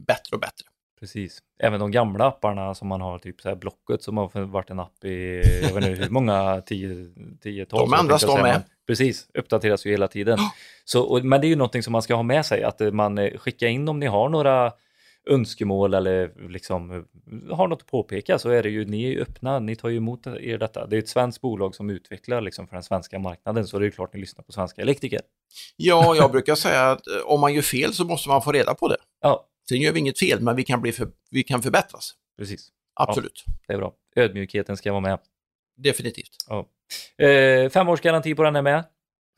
bättre 0.07 0.35
och 0.35 0.39
bättre. 0.39 0.65
Precis. 0.99 1.39
Även 1.59 1.79
de 1.79 1.91
gamla 1.91 2.27
apparna 2.27 2.75
som 2.75 2.87
man 2.87 3.01
har, 3.01 3.19
typ 3.19 3.41
så 3.41 3.49
här 3.49 3.55
Blocket 3.55 4.03
som 4.03 4.17
har 4.17 4.45
varit 4.45 4.69
en 4.69 4.79
app 4.79 5.05
i, 5.05 5.41
jag 5.61 5.73
vet 5.73 5.85
inte 5.85 6.03
hur 6.03 6.09
många, 6.09 6.61
10, 6.61 7.09
10 7.41 7.65
12 7.65 7.89
De 7.89 7.99
ändras 7.99 8.21
de 8.21 8.41
med. 8.41 8.63
Precis, 8.87 9.27
uppdateras 9.33 9.85
ju 9.85 9.91
hela 9.91 10.07
tiden. 10.07 10.39
Så, 10.85 11.01
och, 11.01 11.25
men 11.25 11.41
det 11.41 11.47
är 11.47 11.49
ju 11.49 11.55
någonting 11.55 11.83
som 11.83 11.91
man 11.91 12.01
ska 12.01 12.15
ha 12.15 12.23
med 12.23 12.45
sig, 12.45 12.63
att 12.63 12.81
eh, 12.81 12.91
man 12.91 13.17
eh, 13.17 13.37
skickar 13.37 13.67
in 13.67 13.89
om 13.89 13.99
ni 13.99 14.05
har 14.05 14.29
några 14.29 14.71
önskemål 15.29 15.93
eller 15.93 16.49
liksom 16.49 16.91
eh, 16.91 17.55
har 17.55 17.67
något 17.67 17.81
att 17.81 17.87
påpeka 17.87 18.39
så 18.39 18.49
är 18.49 18.63
det 18.63 18.69
ju, 18.69 18.85
ni 18.85 19.03
är 19.03 19.09
ju 19.09 19.21
öppna, 19.21 19.59
ni 19.59 19.75
tar 19.75 19.89
ju 19.89 19.97
emot 19.97 20.27
er 20.27 20.57
detta. 20.57 20.85
Det 20.85 20.95
är 20.95 20.99
ett 20.99 21.09
svenskt 21.09 21.41
bolag 21.41 21.75
som 21.75 21.89
utvecklar 21.89 22.41
liksom 22.41 22.67
för 22.67 22.75
den 22.75 22.83
svenska 22.83 23.19
marknaden 23.19 23.67
så 23.67 23.79
det 23.79 23.85
är 23.85 23.89
klart 23.89 24.13
ni 24.13 24.19
lyssnar 24.19 24.43
på 24.43 24.51
svenska 24.51 24.81
elektriker. 24.81 25.21
Ja, 25.75 26.15
jag 26.15 26.31
brukar 26.31 26.55
säga 26.55 26.91
att 26.91 27.01
om 27.25 27.39
man 27.39 27.53
gör 27.53 27.61
fel 27.61 27.93
så 27.93 28.05
måste 28.05 28.29
man 28.29 28.41
få 28.41 28.51
reda 28.51 28.73
på 28.73 28.87
det. 28.87 28.97
Ja, 29.21 29.46
Sen 29.69 29.77
gör 29.81 29.91
vi 29.91 29.99
inget 29.99 30.19
fel, 30.19 30.41
men 30.41 30.55
vi 30.55 30.63
kan, 30.63 30.81
bli 30.81 30.91
för, 30.91 31.07
vi 31.31 31.43
kan 31.43 31.61
förbättras. 31.61 32.13
precis. 32.37 32.69
Absolut. 32.99 33.45
Det 33.67 33.73
är 33.73 33.77
bra. 33.77 33.93
Ödmjukheten 34.15 34.77
ska 34.77 34.91
vara 34.91 35.01
med. 35.01 35.19
Definitivt. 35.77 36.29
Ja. 36.47 36.67
Eh, 37.25 37.69
fem 37.69 37.89
års 37.89 38.01
garanti 38.01 38.35
på 38.35 38.43
den 38.43 38.55
är 38.55 38.61
med. 38.61 38.83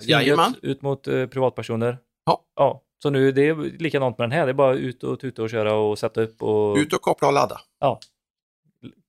Jajamän. 0.01 0.53
Ut 0.62 0.81
mot 0.81 1.07
eh, 1.07 1.25
privatpersoner. 1.25 1.98
Ja. 2.25 2.45
ja. 2.55 2.83
Så 3.03 3.09
nu 3.09 3.31
det 3.31 3.48
är 3.48 3.55
likadant 3.55 4.17
med 4.17 4.24
den 4.29 4.31
här. 4.31 4.45
Det 4.45 4.51
är 4.51 4.53
bara 4.53 4.74
ut 4.75 5.03
och 5.03 5.19
tuta 5.19 5.43
och 5.43 5.50
köra 5.50 5.74
och 5.74 6.00
sätta 6.00 6.21
upp 6.21 6.41
och 6.43 6.77
Ut 6.77 6.93
och 6.93 7.01
koppla 7.01 7.27
och 7.27 7.33
ladda. 7.33 7.62
ja. 7.79 8.00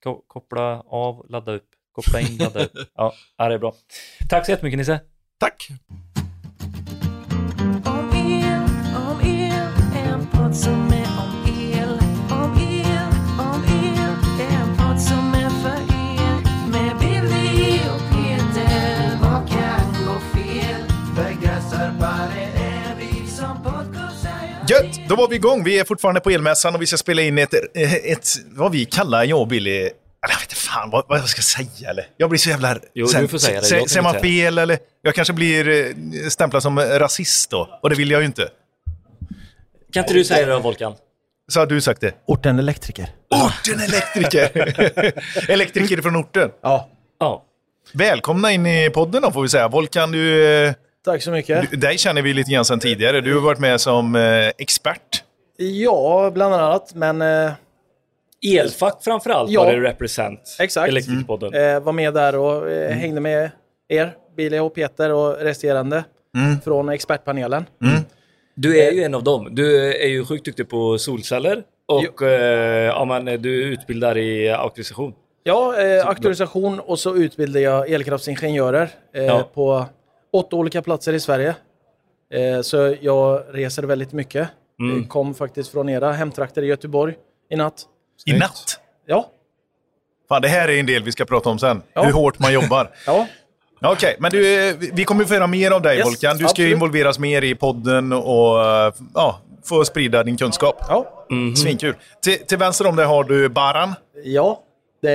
Ko- 0.04 0.24
koppla 0.26 0.80
av, 0.80 1.26
ladda 1.30 1.52
upp. 1.52 1.68
Koppla 1.92 2.20
in, 2.20 2.36
ladda 2.36 2.64
upp. 2.64 2.72
Ja, 2.94 3.14
ja, 3.36 3.48
det 3.48 3.54
är 3.54 3.58
bra. 3.58 3.74
Tack 4.28 4.46
så 4.46 4.52
jättemycket 4.52 4.78
Nisse. 4.78 5.00
Tack! 5.38 5.68
Då 25.11 25.17
var 25.17 25.29
vi 25.29 25.37
igång. 25.37 25.64
Vi 25.64 25.79
är 25.79 25.85
fortfarande 25.85 26.21
på 26.21 26.31
elmässan 26.31 26.75
och 26.75 26.83
vi 26.83 26.87
ska 26.87 26.97
spela 26.97 27.23
in 27.23 27.38
ett, 27.38 27.55
ett 27.75 28.29
vad 28.47 28.73
vi 28.73 28.85
kallar, 28.85 29.25
jag 29.25 29.40
och 29.40 29.47
Billy, 29.47 29.81
jag 30.21 30.29
vet 30.29 30.43
inte 30.43 30.55
fan 30.55 30.90
vad, 30.90 31.05
vad 31.09 31.19
jag 31.19 31.29
ska 31.29 31.43
säga 31.43 31.90
eller. 31.90 32.07
Jag 32.17 32.31
blir 32.31 32.38
så 32.38 32.50
jävla... 32.50 32.76
Jo, 32.95 33.07
du 33.07 33.29
får 33.29 33.38
säga 33.38 33.61
det. 33.61 33.67
Säger 33.67 34.02
man 34.02 34.14
inte 34.14 34.21
säga 34.21 34.35
fel 34.35 34.59
eller? 34.59 34.79
Jag 35.02 35.14
kanske 35.14 35.33
blir 35.33 35.69
eh, 35.69 36.29
stämplad 36.29 36.62
som 36.62 36.81
rasist 36.81 37.50
då. 37.50 37.79
Och 37.83 37.90
det 37.90 37.97
vill 37.97 38.11
jag 38.11 38.21
ju 38.21 38.26
inte. 38.26 38.49
Kan 39.93 40.05
inte 40.05 40.14
du 40.14 40.25
säga 40.25 40.47
det 40.47 40.52
då 40.52 40.59
Volkan? 40.59 40.95
Så 41.52 41.61
har 41.61 41.67
du 41.67 41.81
sagt 41.81 42.00
det. 42.00 42.14
Orten 42.26 42.59
elektriker. 42.59 43.11
Orten 43.31 43.81
elektriker! 43.81 45.50
elektriker 45.50 46.02
från 46.02 46.17
orten. 46.17 46.50
Ja. 46.62 46.90
Ja. 47.21 47.45
Välkomna 47.93 48.52
in 48.52 48.67
i 48.67 48.90
podden 48.90 49.23
då 49.23 49.31
får 49.31 49.43
vi 49.43 49.49
säga. 49.49 49.69
Volkan, 49.69 50.12
du, 50.12 50.45
eh, 50.45 50.75
Tack 51.04 51.23
så 51.23 51.30
mycket. 51.30 51.71
du, 51.71 51.76
dig 51.76 51.99
känner 51.99 52.23
vi 52.23 52.33
lite 52.35 52.50
grann 52.52 52.64
sedan 52.64 52.80
tidigare. 52.80 53.21
Du 53.21 53.35
har 53.35 53.40
varit 53.40 53.59
med 53.59 53.80
som 53.80 54.14
eh, 54.16 54.49
expert. 54.59 55.25
Ja, 55.57 56.30
bland 56.35 56.54
annat. 56.54 56.95
Men 56.95 57.23
eh, 57.23 57.52
Elfack 58.59 59.04
framförallt 59.04 59.50
Ja. 59.50 59.64
var 59.64 59.73
det 59.73 59.80
represent. 59.80 60.57
Exakt. 60.61 60.88
Elektrikerpodden. 60.88 61.54
eh, 61.54 61.80
var 61.80 61.92
med 61.92 62.14
där 62.14 62.37
och 62.37 62.71
eh, 62.71 62.90
hängde 62.92 63.21
med 63.21 63.50
er, 63.88 64.14
Billy 64.37 64.59
och 64.59 64.75
Peter 64.75 65.12
och 65.12 65.37
resterande 65.37 66.04
från 66.64 66.88
expertpanelen. 66.88 67.64
Du 68.54 68.78
är 68.80 68.92
ju 68.92 69.02
en 69.02 69.14
av 69.14 69.25
dem. 69.25 69.49
Du 69.50 69.95
är 70.02 70.07
ju 70.09 70.25
sjukt 70.25 70.45
duktig 70.45 70.69
på 70.69 70.99
solceller 70.99 71.62
och 71.88 72.23
eh, 72.23 72.87
ja, 72.87 73.04
men, 73.04 73.42
du 73.42 73.64
utbildar 73.64 74.19
i 74.19 74.50
auktorisation. 74.50 75.14
Ja, 75.42 75.80
eh, 75.83 76.07
auktorisation 76.09 76.80
och 76.80 76.99
så 76.99 77.16
utbildar 77.16 77.61
jag 77.61 77.90
elkraftsingenjörer 77.90 78.88
eh, 79.14 79.25
Ja. 79.25 79.50
på 79.54 79.87
åtta 80.32 80.56
olika 80.56 80.82
platser 80.82 81.12
i 81.12 81.20
Sverige. 81.20 81.54
Eh, 82.32 82.60
så 82.62 82.96
jag 83.00 83.42
reser 83.50 83.82
väldigt 83.82 84.12
mycket. 84.12 84.49
Mm. 84.80 85.06
Kom 85.08 85.34
faktiskt 85.34 85.72
från 85.72 85.88
era 85.88 86.12
hemtrakter 86.12 86.62
i 86.62 86.66
Göteborg 86.66 87.14
i 87.50 87.56
natt. 87.56 87.87
I 88.26 88.32
natt. 88.32 88.80
Ja, 89.06 89.30
Fan, 90.30 90.42
det 90.42 90.49
här 90.49 90.68
är 90.68 90.78
en 90.80 90.87
del 90.87 91.02
vi 91.02 91.12
ska 91.12 91.25
prata 91.25 91.49
om 91.49 91.58
sen. 91.58 91.82
Ja. 91.92 92.02
Hur 92.02 92.12
hårt 92.12 92.38
man 92.38 92.52
jobbar. 92.52 92.90
ja, 93.06 93.26
Okej, 93.82 94.16
men 94.18 94.30
du, 94.30 94.68
eh, 94.68 94.75
vi 94.92 95.04
kommer 95.04 95.25
få 95.25 95.34
höra 95.34 95.46
mer 95.46 95.70
av 95.70 95.82
dig 95.82 95.96
Yes, 95.96 96.06
Volkan. 96.06 96.37
Du 96.37 96.44
ska 96.44 96.50
absolut. 96.50 96.72
involveras 96.72 97.18
mer 97.18 97.44
i 97.44 97.54
podden 97.54 98.12
och 98.12 98.64
eh, 98.66 98.92
ja, 99.14 99.40
få 99.64 99.84
sprida 99.84 100.25
din 100.25 100.37
kunskap. 100.37 100.76
ja. 100.88 101.26
Svinkul. 101.56 101.94
Till, 102.22 102.46
till 102.46 102.58
vänster 102.58 102.87
om 102.87 102.96
dig 102.96 103.06
har 103.06 103.25
du 103.25 103.49
Baran. 103.49 103.94
Ja, 104.25 104.62
det 105.02 105.14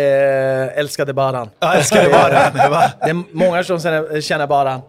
älskade 0.75 1.13
Baran. 1.13 1.49
Jag 1.59 1.75
älskar 1.77 2.03
det 2.03 2.09
Baran. 2.09 2.51
Det 3.01 3.09
är 3.09 3.35
många 3.35 3.63
som 3.63 3.79
känner, 4.21 4.47
Baran. 4.47 4.81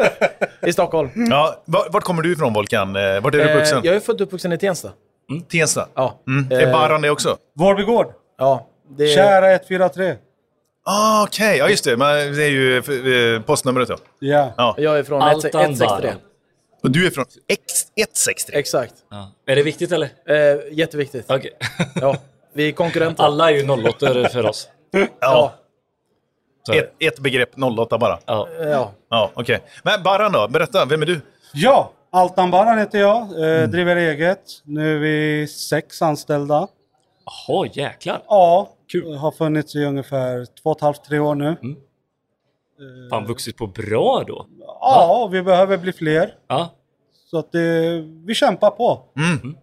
I 0.66 0.72
Stockholm. 0.72 1.10
Ja, 1.14 1.62
var- 1.64 1.86
vart 1.90 2.04
kommer 2.04 2.22
du 2.22 2.32
ifrån 2.32 2.52
Volkan? 2.52 2.96
Eh, 2.96 3.20
Vart 3.20 3.34
är 3.34 3.38
du 3.38 3.44
Eh, 3.44 3.50
uppvuxen? 3.50 3.80
jag 3.84 3.96
är 3.96 4.00
född 4.00 4.20
och 4.20 4.26
uppvuxen 4.26 4.52
i 4.52 4.58
Tensta. 4.58 4.90
Tensta. 5.50 5.88
Ja. 5.94 6.20
Mm. 6.28 6.52
Eh, 6.52 6.68
Är 6.68 6.72
Baran 6.72 7.02
det 7.02 7.10
också? 7.10 7.36
Vårby 7.58 7.82
gård. 7.82 8.06
Ja. 8.38 8.66
Det, 8.98 9.06
Kära 9.14 9.52
143. 9.54 10.14
Ah, 10.86 11.22
Okej, 11.22 11.58
ja 11.58 11.68
just 11.68 11.84
det. 11.84 11.96
Men 11.96 12.34
det 12.36 12.44
är 12.44 12.48
ju 12.50 12.76
eh, 13.36 13.42
postnumret 13.42 13.88
då. 13.88 13.96
Ja. 14.18 14.54
Ja. 14.56 14.74
Jag 14.78 14.98
är 14.98 15.02
från 15.02 15.22
Altan 15.22 15.60
163. 15.60 15.86
Baran. 15.86 16.14
Och 16.82 16.90
du 16.90 17.06
är 17.06 17.10
från 17.10 17.24
X 17.48 17.62
163. 17.96 18.58
Exakt. 18.58 18.94
Ja. 19.10 19.30
Är 19.46 19.56
det 19.56 19.62
viktigt 19.62 19.92
eller? 19.92 20.08
Eh, 20.28 20.60
jätteviktigt. 20.72 21.24
Okej. 21.30 21.50
Ja. 22.00 22.16
Vi 22.54 22.68
är 22.68 22.72
konkurrenter. 22.72 23.24
Alla 23.24 23.50
är 23.50 23.54
ju 23.54 23.70
08 23.88 24.28
för 24.28 24.46
oss. 24.46 24.68
Ja. 25.20 25.52
Det. 26.66 26.78
Ett, 26.78 26.92
ett 26.98 27.18
begrepp 27.18 27.50
08 27.78 27.98
bara. 27.98 28.18
Ja. 28.26 28.48
Ja. 28.60 28.92
Ja, 29.10 29.30
okej. 29.34 29.60
Men 29.82 30.02
Baran 30.02 30.32
då? 30.32 30.48
Berätta, 30.48 30.84
vem 30.84 31.02
är 31.02 31.06
du? 31.06 31.20
Ja, 31.52 31.90
Altan 32.10 32.50
Baran 32.50 32.78
heter 32.78 32.98
jag. 32.98 33.22
Eh, 33.22 33.68
Driver 33.68 33.96
eget. 33.96 34.42
Nu 34.64 34.96
är 34.96 34.98
vi 34.98 35.46
sex 35.48 36.02
anställda. 36.02 36.68
Jaha, 37.48 37.66
jäklar. 37.72 38.22
Ja, 38.28 38.68
Kul. 38.92 39.14
har 39.16 39.30
funnits 39.32 39.74
i 39.76 39.84
ungefär 39.84 40.46
två 40.62 40.70
och 40.70 40.76
ett 40.76 40.82
halvt, 40.82 41.04
tre 41.04 41.18
år 41.18 41.34
nu. 41.34 41.56
Fan, 43.10 43.26
vuxit 43.26 43.56
på 43.56 43.66
bra 43.66 44.24
då. 44.26 44.46
Ja, 44.80 45.28
vi 45.32 45.42
behöver 45.42 45.76
bli 45.78 45.92
fler. 45.92 46.34
Ja. 46.48 46.70
Så 47.30 47.38
att 47.38 47.52
det, 47.52 48.00
vi 48.26 48.34
kämpar 48.34 48.70
på. 48.70 49.02
Mm. 49.16 49.56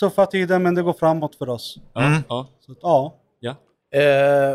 Tuffa 0.00 0.26
tider, 0.26 0.58
men 0.58 0.74
det 0.74 0.82
går 0.82 0.92
framåt 0.92 1.34
för 1.36 1.48
oss. 1.48 1.76
Ja. 1.94 2.12
ja. 2.28 2.46
Så 2.66 2.74
ja. 2.82 3.14
ja. 3.40 3.54
Eh, 3.94 4.02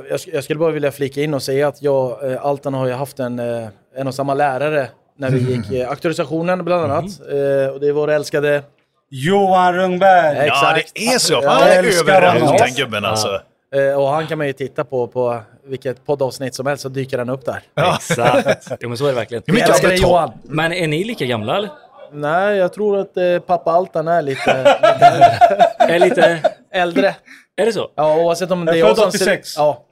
jag, 0.10 0.20
jag 0.34 0.44
skulle 0.44 0.60
bara 0.60 0.72
vilja 0.72 0.92
flika 0.92 1.22
in 1.22 1.34
och 1.34 1.44
säga 1.44 1.68
att 1.68 1.82
jag, 1.82 2.32
eh, 2.32 2.46
Altan 2.46 2.74
har 2.74 2.88
ju 2.88 2.94
haft 2.94 3.20
en, 3.20 3.40
eh, 3.40 3.68
en 3.96 4.08
och 4.08 4.16
samma 4.16 4.34
lärare 4.34 4.90
när 5.18 5.30
vi 5.30 5.40
gick 5.56 5.72
eh, 5.72 5.90
auktorisationen 5.90 6.66
bland 6.66 6.84
annat. 6.92 7.06
Eh, 7.20 7.74
och 7.74 7.80
det 7.80 7.88
är 7.88 7.92
vår 7.92 8.12
älskade... 8.12 8.64
Johan 9.10 9.74
Rungberg! 9.76 10.38
Ja, 10.38 10.44
Ja, 10.46 10.48
Exakt. 10.78 10.92
det 10.96 11.08
är 11.08 11.18
så. 11.20 11.34
Ja, 11.34 11.50
Han 11.50 11.60
jag 11.62 11.76
är 11.76 11.84
älskar 11.84 12.14
överallt 12.14 12.40
honom. 12.42 12.58
den 12.58 12.74
gubben 12.74 13.06
alltså. 13.06 13.40
Eh, 13.76 14.02
och 14.02 14.08
han 14.08 14.28
kan 14.28 14.38
man 14.38 14.48
ju 14.48 14.54
titta 14.54 14.84
på, 14.84 15.08
på 15.08 15.40
vilket 15.66 16.06
poddavsnitt 16.06 16.56
som 16.56 16.66
helst 16.68 16.84
så 16.84 16.90
dyker 16.90 17.18
han 17.18 17.30
upp 17.30 17.46
där. 17.46 17.62
Exakt. 17.96 18.72
Jo, 18.82 18.90
men 18.90 18.98
så 18.98 19.06
är 19.06 19.10
det 19.10 19.16
verkligen. 19.16 19.44
Jag 19.46 19.60
älskar 19.70 19.88
dig 19.88 20.02
Johan. 20.02 20.32
Men 20.44 20.74
är 20.74 20.88
ni 20.88 21.04
lika 21.04 21.26
gamla 21.26 21.58
eller? 21.58 21.70
Nej, 22.12 22.58
jag 22.58 22.74
tror 22.74 22.98
att 22.98 23.18
eh, 23.18 23.40
pappa 23.40 23.72
Altan 23.72 24.08
är 24.08 24.22
lite, 24.22 24.58
lite 24.64 25.16
Är 25.94 26.00
lite... 26.00 26.40
äldre. 26.72 27.16
Är 27.56 27.66
det 27.66 27.74
så? 27.74 27.90
Ja, 27.96 28.16
oavsett 28.22 28.52
om 28.52 28.66
det 28.66 28.72
Jag 28.72 28.78
är 28.78 28.80
jag 28.90 28.98
född 28.98 29.14
som... 29.14 29.22
86. 29.22 29.54
Ja, 29.58 29.84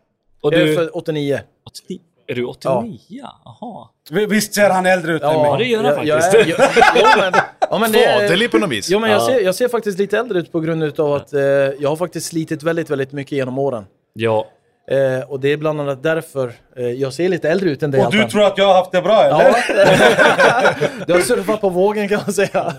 Och 0.41 0.53
jag 0.53 0.61
är 0.61 0.65
du... 0.65 0.75
född 0.75 0.89
89. 0.93 1.39
89? 1.65 1.99
Är 2.27 2.35
du 2.35 2.45
89? 2.45 2.97
Jaha. 3.09 3.87
Vi- 4.09 4.25
Visst 4.25 4.53
ser 4.53 4.69
han 4.69 4.85
äldre 4.85 5.13
ut 5.13 5.21
än 5.23 5.29
Ja, 5.31 5.51
mig? 5.55 5.63
det 5.63 5.69
gör 5.69 5.83
han 5.83 5.93
jag, 5.93 6.05
jag 6.07 6.23
faktiskt. 6.23 6.59
är- 6.59 6.63
jag- 6.63 6.69
Jo, 6.95 7.05
men, 7.17 7.33
ja, 7.69 7.77
men 7.79 7.91
det, 7.91 8.13
Faderlig 8.21 8.51
på 8.51 8.57
något 8.57 8.69
vis. 8.69 8.89
jo, 8.89 8.99
men 8.99 9.09
jag, 9.11 9.21
Ja. 9.21 9.25
ser, 9.25 9.39
jag 9.39 9.55
ser 9.55 9.67
faktiskt 9.67 9.99
lite 9.99 10.17
äldre 10.17 10.39
ut 10.39 10.51
på 10.51 10.59
grund 10.59 10.99
av 10.99 11.13
att 11.13 11.33
eh, 11.33 11.41
jag 11.41 11.89
har 11.89 11.95
faktiskt 11.95 12.27
slitit 12.27 12.63
väldigt, 12.63 12.89
väldigt 12.89 13.11
mycket 13.11 13.31
genom 13.31 13.57
åren. 13.59 13.85
Ja. 14.13 14.45
Eh, 14.91 15.29
och 15.29 15.39
det 15.39 15.51
är 15.53 15.57
bland 15.57 15.81
annat 15.81 16.03
därför 16.03 16.51
eh, 16.77 16.85
jag 16.87 17.13
ser 17.13 17.29
lite 17.29 17.49
äldre 17.49 17.69
ut 17.69 17.83
än 17.83 17.91
dig 17.91 18.05
Och 18.05 18.11
du 18.11 18.23
tror 18.29 18.43
att 18.43 18.57
jag 18.57 18.65
har 18.67 18.73
haft 18.73 18.91
det 18.91 19.01
bra 19.01 19.23
eller? 19.23 19.55
Ja. 19.67 20.71
du 21.07 21.13
har 21.13 21.19
surfat 21.19 21.61
på 21.61 21.69
vågen 21.69 22.09
kan 22.09 22.19
man 22.25 22.33
säga. 22.33 22.73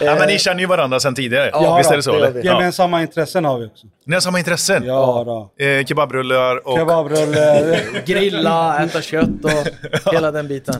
Ja, 0.00 0.16
men 0.18 0.28
ni 0.28 0.38
känner 0.38 0.60
ju 0.60 0.66
varandra 0.66 1.00
sedan 1.00 1.14
tidigare. 1.14 1.50
Ja, 1.52 1.76
Visst 1.76 1.90
är 1.90 1.96
det 1.96 2.02
så? 2.02 2.12
det 2.12 2.16
eller? 2.18 2.30
vi. 2.30 2.46
Ja. 2.46 2.52
Gemensamma 2.52 3.02
intressen 3.02 3.44
har 3.44 3.58
vi 3.58 3.66
också. 3.66 3.86
Ni 4.06 4.14
har 4.14 4.20
samma 4.20 4.38
intressen? 4.38 4.84
Ja, 4.86 5.22
då. 5.58 5.64
Eh, 5.64 5.84
kebabrullar 5.84 6.68
och... 6.68 6.78
Kebabrulle, 6.78 7.80
Grilla, 8.06 8.84
äta 8.84 9.02
kött 9.02 9.28
och 9.44 10.12
hela 10.12 10.30
den 10.30 10.48
biten. 10.48 10.74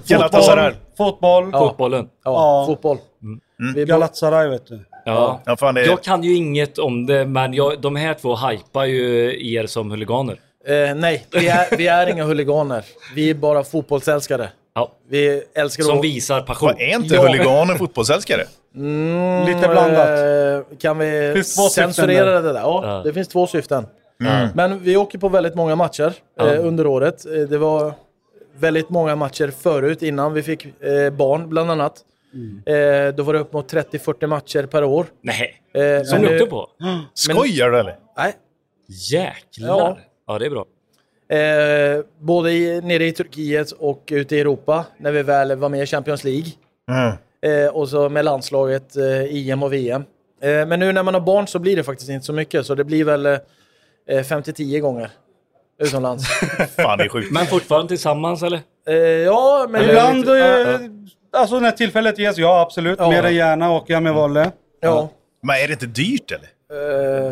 Fotboll, 0.98 1.50
Ja. 1.52 1.58
Fotbollen. 1.58 2.08
Ja, 2.24 2.30
Ja. 2.32 2.64
fotboll. 2.66 2.98
Vi 3.74 3.84
bo- 3.86 3.88
Galatasaray 3.92 4.48
vet 4.48 4.66
du. 4.66 4.80
Ja. 5.06 5.40
Ja, 5.44 5.56
fan, 5.56 5.74
det 5.74 5.80
är... 5.80 5.86
Jag 5.86 6.02
kan 6.02 6.22
ju 6.22 6.34
inget 6.34 6.78
om 6.78 7.06
det, 7.06 7.26
men 7.26 7.54
jag, 7.54 7.80
de 7.80 7.96
här 7.96 8.14
två 8.14 8.36
hypar 8.36 8.84
ju 8.84 9.30
er 9.54 9.66
som 9.66 9.90
huliganer. 9.90 10.40
eh, 10.66 10.94
nej, 10.94 11.26
vi 11.32 11.48
är, 11.48 11.76
vi 11.76 11.86
är 11.86 12.06
inga 12.06 12.24
huliganer. 12.24 12.84
Vi 13.14 13.30
är 13.30 13.34
bara 13.34 13.64
fotbollsälskare. 13.64 14.48
Ja. 14.74 14.92
Vi 15.08 15.42
älskar 15.54 15.84
Som 15.84 15.98
att... 15.98 16.04
visar 16.04 16.40
passion. 16.40 16.66
Vad 16.68 16.80
är 16.80 16.94
inte 16.94 17.14
Ja. 17.14 17.22
huliganer 17.22 17.74
fotbollsälskare? 17.74 18.42
Mm, 18.76 19.46
Lite 19.46 19.68
blandat. 19.68 20.08
eh, 20.70 20.76
Kan 20.78 20.98
vi 20.98 21.42
censurera 21.44 22.24
där. 22.30 22.42
det 22.42 22.52
där? 22.52 22.60
Ja, 22.60 22.80
Ja. 22.84 23.02
det 23.04 23.12
finns 23.12 23.28
två 23.28 23.46
syften. 23.46 23.86
Mm. 24.20 24.48
Men 24.54 24.78
vi 24.82 24.96
åker 24.96 25.18
på 25.18 25.28
väldigt 25.28 25.54
många 25.54 25.76
matcher 25.76 26.12
eh, 26.40 26.66
under 26.66 26.86
året. 26.86 27.26
Eh, 27.26 27.32
Det 27.32 27.58
var 27.58 27.92
väldigt 28.58 28.90
många 28.90 29.16
matcher 29.16 29.52
förut 29.62 30.02
innan 30.02 30.32
vi 30.34 30.42
fick 30.42 30.64
eh, 30.64 31.10
barn 31.12 31.48
bland 31.48 31.70
annat. 31.70 31.94
Eh, 32.66 33.14
då 33.14 33.22
var 33.22 33.32
det 33.32 33.38
upp 33.38 33.52
mot 33.52 33.72
30-40 33.72 34.26
matcher 34.26 34.66
per 34.66 34.84
år. 34.84 35.06
Nej. 35.20 35.54
Eh, 35.74 36.02
Som 36.02 36.22
nu- 36.22 36.34
åkte 36.34 36.46
på? 36.46 36.68
Skojar 37.14 37.70
du 37.70 37.78
eller? 37.78 37.96
Nej. 38.16 38.32
Jäklar. 39.10 39.68
Ja. 39.68 39.98
Ja. 40.26 40.38
det 40.38 40.46
är 40.46 40.50
bra. 40.50 40.64
Eh, 41.28 42.04
både 42.20 42.52
i, 42.52 42.80
nere 42.80 43.04
i 43.06 43.12
Turkiet 43.12 43.70
och 43.70 44.08
ute 44.10 44.36
i 44.36 44.40
Europa 44.40 44.84
när 44.98 45.12
vi 45.12 45.22
väl 45.22 45.56
var 45.56 45.68
med 45.68 45.82
i 45.82 45.86
Champions 45.86 46.24
League. 46.24 46.46
Mm. 46.90 47.12
Eh, 47.64 47.68
och 47.70 47.88
så 47.88 48.08
med 48.08 48.24
landslaget 48.24 48.96
eh, 48.96 49.48
EM 49.50 49.62
och 49.62 49.72
VM. 49.72 50.04
Eh, 50.42 50.66
men 50.66 50.80
nu 50.80 50.92
när 50.92 51.02
man 51.02 51.14
har 51.14 51.20
barn 51.20 51.46
så 51.46 51.58
blir 51.58 51.76
det 51.76 51.84
faktiskt 51.84 52.10
inte 52.10 52.26
så 52.26 52.32
mycket. 52.32 52.66
Så 52.66 52.74
det 52.74 52.84
blir 52.84 53.04
väl 53.04 53.26
eh, 53.26 53.38
5-10 54.08 54.80
gånger 54.80 55.10
utomlands. 55.82 56.28
Fan, 56.76 56.98
det 56.98 57.04
är 57.04 57.08
sjukt. 57.08 57.32
Men 57.32 57.46
fortfarande 57.46 57.88
tillsammans 57.88 58.42
eller? 58.42 58.60
eh, 58.88 58.94
ja, 58.96 59.66
men... 59.70 59.84
Ibland, 59.84 60.24
alltså 61.36 61.60
när 61.60 61.70
tillfället 61.70 62.18
ges, 62.18 62.38
ja 62.38 62.60
absolut. 62.60 62.98
Ja. 62.98 63.10
Mer 63.10 63.22
än 63.22 63.34
gärna 63.34 63.70
åker 63.72 63.94
jag 63.94 64.02
med 64.02 64.14
Volle. 64.14 64.50
ja. 64.80 65.08
Men 65.42 65.56
är 65.56 65.66
det 65.66 65.72
inte 65.72 65.86
dyrt 65.86 66.30
eller? 66.32 66.48
Eh, 66.72 67.30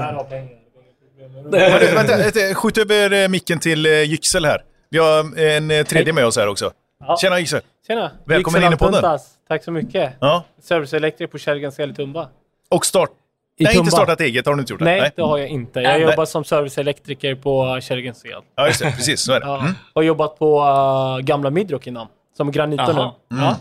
Vänta, 1.50 1.94
vänta, 1.94 2.16
vänta, 2.16 2.54
skjut 2.54 2.78
över 2.78 3.12
eh, 3.12 3.28
micken 3.28 3.58
till 3.58 3.86
eh, 3.86 3.92
Yüksel 3.92 4.44
här. 4.46 4.62
Vi 4.90 4.98
har 4.98 5.38
en 5.40 5.84
tredje 5.84 6.12
med 6.12 6.26
oss 6.26 6.36
här 6.36 6.48
också. 6.48 6.70
Ja. 7.06 7.16
Tjena 7.20 7.38
Yüksel. 7.40 7.60
Tjena! 7.86 8.10
Välkommen 8.24 8.62
Yüksel 8.62 8.66
in 8.66 8.72
i 8.72 8.76
podden. 8.76 9.18
Tack 9.48 9.64
så 9.64 9.70
mycket. 9.70 10.12
Ja. 10.20 10.44
Serviceelektriker 10.62 11.32
på 11.32 11.38
Kärrgens 11.38 11.80
i 11.80 11.94
Tumba. 11.94 12.28
Och 12.70 12.86
start... 12.86 13.10
I 13.56 13.64
Nej, 13.64 13.72
Tumba. 13.72 13.80
inte 13.84 13.90
startat 13.96 14.20
eget 14.20 14.46
har 14.46 14.54
du 14.54 14.60
inte 14.60 14.72
gjort. 14.72 14.78
det? 14.80 14.84
Nej, 14.84 15.10
det 15.16 15.22
har 15.22 15.38
jag 15.38 15.48
inte. 15.48 15.80
Jag 15.80 15.92
Nej. 15.92 16.10
jobbar 16.10 16.24
som 16.24 16.44
serviceelektriker 16.44 17.34
på 17.34 17.80
Kärrgens 17.82 18.24
el. 18.24 18.32
Ja, 18.56 18.66
just 18.66 18.80
det. 18.80 18.90
Precis, 18.96 19.20
så 19.20 19.32
är 19.32 19.40
det. 19.40 19.46
Ja. 19.46 19.60
Mm. 19.60 19.72
Har 19.94 20.02
jobbat 20.02 20.38
på 20.38 20.60
uh, 20.60 21.24
gamla 21.24 21.50
Midrock 21.50 21.86
innan. 21.86 22.06
Som 22.36 22.50
graniter 22.50 22.92
nu. 22.94 23.00
Jaha. 23.00 23.12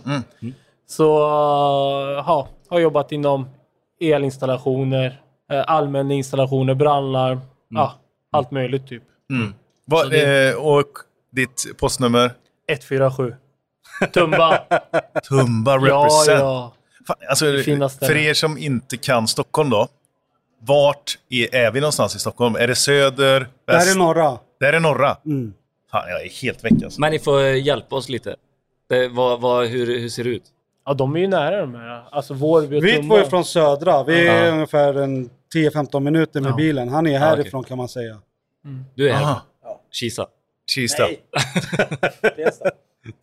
Ja. 0.05 0.11
Mm. 0.11 0.53
Så 0.87 1.17
uh, 1.17 2.23
ja, 2.27 2.47
har 2.69 2.79
jobbat 2.79 3.11
inom 3.11 3.49
elinstallationer, 4.01 5.21
uh, 5.53 5.63
allmänna 5.67 6.13
installationer, 6.13 6.73
brandlarm. 6.73 7.39
Ja, 7.69 7.93
allt 8.31 8.51
möjligt 8.51 8.87
typ. 8.87 9.03
Vad, 9.85 10.09
det- 10.09 10.49
eh, 10.49 10.55
och 10.55 10.87
ditt 11.31 11.65
postnummer? 11.77 12.31
147. 12.67 13.35
Tumba. 14.13 14.57
Tumba 15.29 15.71
ja, 15.71 15.77
represent. 15.77 16.39
ja. 16.39 16.73
Fan, 17.07 17.17
alltså, 17.29 17.45
för 17.99 18.17
er 18.17 18.33
som 18.33 18.57
inte 18.57 18.97
kan 18.97 19.27
Stockholm 19.27 19.69
då. 19.69 19.87
Vart 20.59 21.17
är, 21.29 21.55
är 21.55 21.71
vi 21.71 21.79
någonstans 21.79 22.15
i 22.15 22.19
Stockholm? 22.19 22.55
Är 22.55 22.67
det 22.67 22.75
söder? 22.75 23.47
Väst? 23.67 23.95
är 23.95 23.99
norra. 23.99 24.37
Det 24.59 24.65
här 24.65 24.73
är 24.73 24.79
norra? 24.79 25.17
Mm. 25.25 25.53
Fan, 25.91 26.09
jag 26.09 26.25
är 26.25 26.29
helt 26.41 26.63
väck 26.63 26.83
alltså. 26.83 27.01
Men 27.01 27.11
ni 27.11 27.19
får 27.19 27.41
hjälpa 27.41 27.95
oss 27.95 28.09
lite. 28.09 28.35
Det, 28.93 29.07
vad, 29.07 29.41
vad, 29.41 29.67
hur, 29.67 29.99
hur 29.99 30.09
ser 30.09 30.23
det 30.23 30.29
ut? 30.29 30.43
ja, 30.85 30.93
de 30.93 31.15
är 31.15 31.19
ju 31.19 31.27
nära 31.27 31.61
de 31.61 31.75
här. 31.75 32.03
Alltså 32.11 32.33
Vårby 32.33 32.79
och 32.79 32.83
Vi 32.85 32.95
Tumba. 32.95 33.15
två 33.15 33.21
är 33.21 33.29
från 33.29 33.45
södra. 33.45 34.03
Vi 34.03 34.27
är 34.27 34.45
Ja. 34.45 34.51
ungefär 34.51 34.93
en 34.93 35.29
10-15 35.55 35.99
minuter 35.99 36.41
med 36.41 36.51
Ja. 36.51 36.55
bilen. 36.55 36.89
Han 36.89 37.07
är 37.07 37.19
härifrån 37.19 37.63
kan 37.63 37.77
man 37.77 37.87
säga. 37.89 38.17
Du 38.95 39.09
är 39.09 39.13
Aha. 39.13 39.25
här. 39.25 39.41
Kisa. 39.91 40.27
Kista. 40.67 41.03
Tensta. 42.35 42.71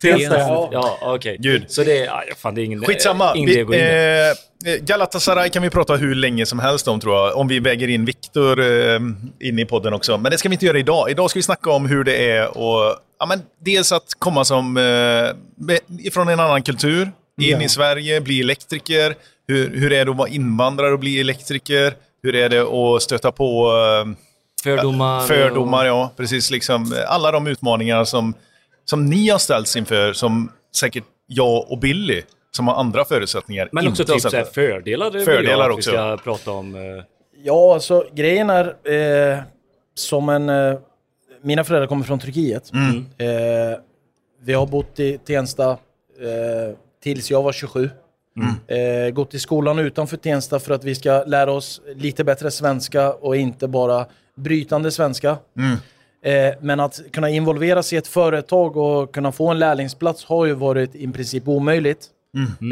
Tensta. 0.01 0.37
Ja. 0.39 0.69
Ja, 0.71 0.97
okej. 1.01 1.37
Gud. 1.39 1.63
Så 1.67 1.83
det 1.83 1.97
är... 1.97 2.05
Ja, 2.05 2.23
fan, 2.37 2.55
det 2.55 2.61
är 2.61 2.63
ingen... 2.63 2.85
Skitsamma. 2.85 3.35
Ingen 3.35 3.49
Vi, 3.49 3.59
in 3.61 3.73
i. 3.73 4.33
eh, 4.65 4.75
Galatasaray 4.81 5.49
kan 5.49 5.63
vi 5.63 5.69
prata 5.69 5.95
hur 5.95 6.15
länge 6.15 6.45
som 6.45 6.59
helst 6.59 6.87
om 6.87 6.99
tror 6.99 7.15
jag. 7.15 7.37
Om 7.37 7.47
vi 7.47 7.59
väger 7.59 7.87
in 7.87 8.05
Viktor 8.05 8.59
eh, 8.61 8.99
in 9.39 9.59
i 9.59 9.65
podden 9.65 9.93
också. 9.93 10.17
Men 10.17 10.31
det 10.31 10.37
ska 10.37 10.49
vi 10.49 10.55
inte 10.55 10.65
göra 10.65 10.79
idag. 10.79 11.11
Idag 11.11 11.29
ska 11.29 11.39
vi 11.39 11.43
snacka 11.43 11.71
om 11.71 11.85
hur 11.85 12.03
det 12.03 12.31
är 12.31 12.57
och 12.57 12.95
ja, 13.19 13.25
men 13.25 13.41
dels 13.59 13.91
att 13.91 14.13
komma 14.19 14.45
som 14.45 14.77
eh, 14.77 15.75
ifrån 16.05 16.27
en 16.29 16.39
annan 16.39 16.63
kultur 16.63 17.01
in 17.41 17.49
Ja. 17.49 17.61
i 17.61 17.69
Sverige, 17.69 18.21
bli 18.21 18.39
elektriker. 18.41 19.15
Hur, 19.47 19.69
hur 19.75 19.93
är 19.93 20.05
det 20.05 20.11
att 20.11 20.17
vara 20.17 20.29
invandrare 20.29 20.93
och 20.93 20.99
bli 20.99 21.19
elektriker? 21.19 21.93
Hur 22.23 22.35
är 22.35 22.49
det 22.49 22.61
att 22.61 23.01
stöta 23.01 23.31
på 23.31 23.67
eh, 23.67 24.11
Fördomar. 24.63 25.21
fördomar? 25.27 25.85
Ja, 25.85 26.11
precis. 26.17 26.51
Liksom, 26.51 26.95
alla 27.07 27.31
de 27.31 27.47
utmaningar 27.47 28.03
som, 28.03 28.33
som 28.91 29.05
ni 29.05 29.29
har 29.29 29.37
ställts 29.39 29.75
inför, 29.75 30.13
som 30.13 30.51
säkert 30.75 31.03
jag 31.27 31.71
och 31.71 31.79
Billy, 31.79 32.21
som 32.51 32.67
har 32.67 32.75
andra 32.75 33.05
förutsättningar, 33.05 33.69
Men 33.71 33.87
också 33.87 34.05
typ 34.05 34.21
så 34.21 34.29
här 34.29 34.43
fördelar. 34.43 35.11
vill 35.11 35.25
Fördelar 35.25 35.63
jag 35.63 35.71
att 35.71 35.77
också. 35.77 35.91
Vi 35.91 35.97
ska 35.97 36.17
prata 36.23 36.51
om... 36.51 36.75
eh, 36.75 36.81
Ja, 37.43 37.73
alltså 37.73 38.05
grejen 38.13 38.49
är 38.49 38.65
eh, 39.33 39.39
som 39.95 40.29
en... 40.29 40.49
Eh, 40.49 40.79
mina 41.41 41.63
föräldrar 41.63 41.87
kommer 41.87 42.03
från 42.03 42.19
Turkiet. 42.19 42.71
Mm. 42.73 42.97
Eh, 43.17 43.77
vi 44.41 44.53
har 44.53 44.65
bott 44.65 44.99
i 44.99 45.17
Tensta 45.17 45.69
eh, 45.71 46.75
tills 47.03 47.31
jag 47.31 47.43
var 47.43 47.51
27. 47.51 47.89
Mm. 48.37 49.05
Eh, 49.07 49.11
gått 49.11 49.33
i 49.33 49.39
skolan 49.39 49.79
utanför 49.79 50.17
Tensta 50.17 50.59
för 50.59 50.73
att 50.73 50.83
vi 50.83 50.95
ska 50.95 51.23
lära 51.23 51.51
oss 51.51 51.81
lite 51.95 52.23
bättre 52.23 52.51
svenska 52.51 53.13
och 53.13 53.35
inte 53.35 53.67
bara 53.67 54.05
brytande 54.37 54.91
svenska. 54.91 55.37
Mm. 55.57 55.77
Eh, 56.23 56.53
men 56.61 56.79
att 56.79 57.01
kunna 57.11 57.29
involveras 57.29 57.93
i 57.93 57.97
ett 57.97 58.07
företag 58.07 58.77
och 58.77 59.13
kunna 59.13 59.31
få 59.31 59.47
en 59.49 59.59
lärlingsplats 59.59 60.25
har 60.25 60.45
ju 60.45 60.53
varit 60.53 60.95
i 60.95 61.07
princip 61.07 61.47
omöjligt. 61.47 62.07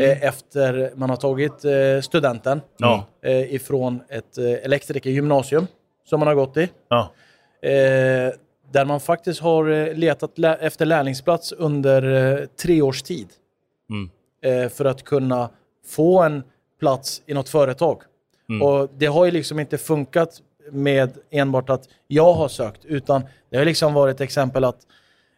Eh, 0.01 0.23
efter 0.23 0.91
man 0.95 1.09
har 1.09 1.17
tagit 1.17 1.65
eh, 1.65 2.01
studenten 2.01 2.61
Ja. 2.77 3.05
ifrån 3.49 4.01
ett 4.09 4.37
elektrikergymnasium 4.37 5.67
som 6.05 6.19
man 6.19 6.27
har 6.27 6.35
gått 6.35 6.57
i. 6.57 6.69
Ja. 6.89 7.11
Där 8.71 8.85
man 8.85 8.99
faktiskt 8.99 9.41
har 9.41 9.93
letat 9.93 10.31
efter 10.59 10.85
lärlingsplats 10.85 11.51
under 11.51 12.47
tre 12.61 12.81
års 12.81 13.01
tid. 13.01 13.27
Mm. 13.89 14.69
För 14.69 14.85
att 14.85 15.03
kunna 15.03 15.49
få 15.87 16.21
en 16.21 16.43
plats 16.79 17.21
i 17.25 17.33
något 17.33 17.49
företag. 17.49 18.01
Mm. 18.49 18.61
Och 18.61 18.89
det 18.97 19.05
har 19.05 19.25
ju 19.25 19.31
liksom 19.31 19.59
inte 19.59 19.77
funkat 19.77 20.41
med 20.71 21.09
enbart 21.31 21.69
att 21.69 21.83
jag 22.07 22.33
har 22.33 22.47
sökt, 22.47 22.85
utan 22.85 23.23
det 23.49 23.57
har 23.57 23.65
liksom 23.65 23.93
varit 23.93 24.21
exempel 24.21 24.63
att 24.63 24.77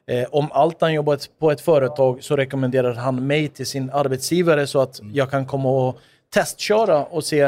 eh, 0.08 0.28
om 0.32 0.52
Altan 0.52 0.94
jobbar 0.94 1.18
på 1.40 1.52
ett 1.52 1.62
företag 1.62 2.24
så 2.24 2.36
rekommenderar 2.36 2.94
han 2.94 3.28
mig 3.28 3.48
till 3.48 3.66
sin 3.66 3.90
arbetsgivare 3.90 4.68
så 4.68 4.82
att 4.82 5.00
Mm. 5.00 5.16
jag 5.16 5.32
kan 5.32 5.46
komma 5.46 5.70
och 5.70 5.98
testköra 6.34 7.04
och 7.06 7.24
se, 7.24 7.42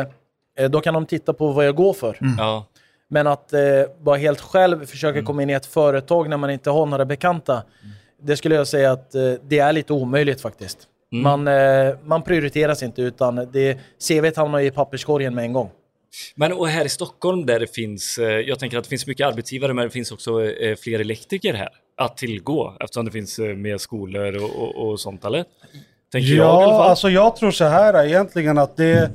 eh, 0.57 0.69
då 0.69 0.81
kan 0.81 0.93
de 0.93 1.05
titta 1.05 1.33
på 1.33 1.51
vad 1.51 1.65
jag 1.67 1.75
går 1.75 1.93
för. 1.93 2.17
Ja. 2.37 2.65
Men 3.07 3.27
att 3.27 3.53
eh, 3.53 3.59
vara 4.01 4.17
helt 4.17 4.41
själv, 4.41 4.85
försöka 4.85 5.21
komma 5.23 5.43
in 5.43 5.49
i 5.49 5.53
ett 5.53 5.65
företag 5.65 6.29
när 6.29 6.37
man 6.37 6.49
inte 6.49 6.69
har 6.69 6.85
några 6.85 7.05
bekanta. 7.05 7.63
Det 8.21 8.37
skulle 8.37 8.55
jag 8.55 8.67
säga 8.67 8.91
att 8.91 9.15
eh, 9.15 9.21
det 9.43 9.59
är 9.59 9.73
lite 9.73 9.93
omöjligt 9.93 10.41
faktiskt. 10.41 10.87
Man, 11.11 11.47
eh, 11.47 11.95
man 12.03 12.21
prioriteras 12.21 12.83
inte 12.83 13.01
utan 13.01 13.35
det, 13.51 13.77
CVt 14.07 14.35
hamnar 14.37 14.59
i 14.59 14.71
papperskorgen 14.71 15.35
med 15.35 15.43
en 15.43 15.53
gång. 15.53 15.69
Men 16.35 16.53
och 16.53 16.67
här 16.67 16.85
i 16.85 16.89
Stockholm 16.89 17.45
där 17.45 17.59
det 17.59 17.75
finns, 17.75 18.17
eh, 18.17 18.25
jag 18.27 18.59
tänker 18.59 18.77
att 18.77 18.83
det 18.83 18.89
finns 18.89 19.07
mycket 19.07 19.27
arbetsgivare 19.27 19.73
men 19.73 19.83
det 19.85 19.89
finns 19.91 20.11
också 20.11 20.43
eh, 20.45 20.75
fler 20.75 20.99
elektriker 20.99 21.53
här 21.53 21.69
att 21.97 22.17
tillgå 22.17 22.73
eftersom 22.79 23.05
det 23.05 23.11
finns 23.11 23.39
eh, 23.39 23.55
mer 23.55 23.77
skolor 23.77 24.43
och, 24.43 24.49
och, 24.63 24.89
och 24.89 24.99
sånt 24.99 25.25
eller? 25.25 25.45
Tänker 26.11 26.29
jag 26.29 26.37
i 26.37 26.39
alla 26.41 26.61
Ja, 26.61 26.69
fall. 26.77 26.89
alltså 26.89 27.09
jag 27.09 27.35
tror 27.35 27.51
så 27.51 27.65
här 27.65 28.05
egentligen 28.05 28.57
att 28.57 28.77
det... 28.77 29.11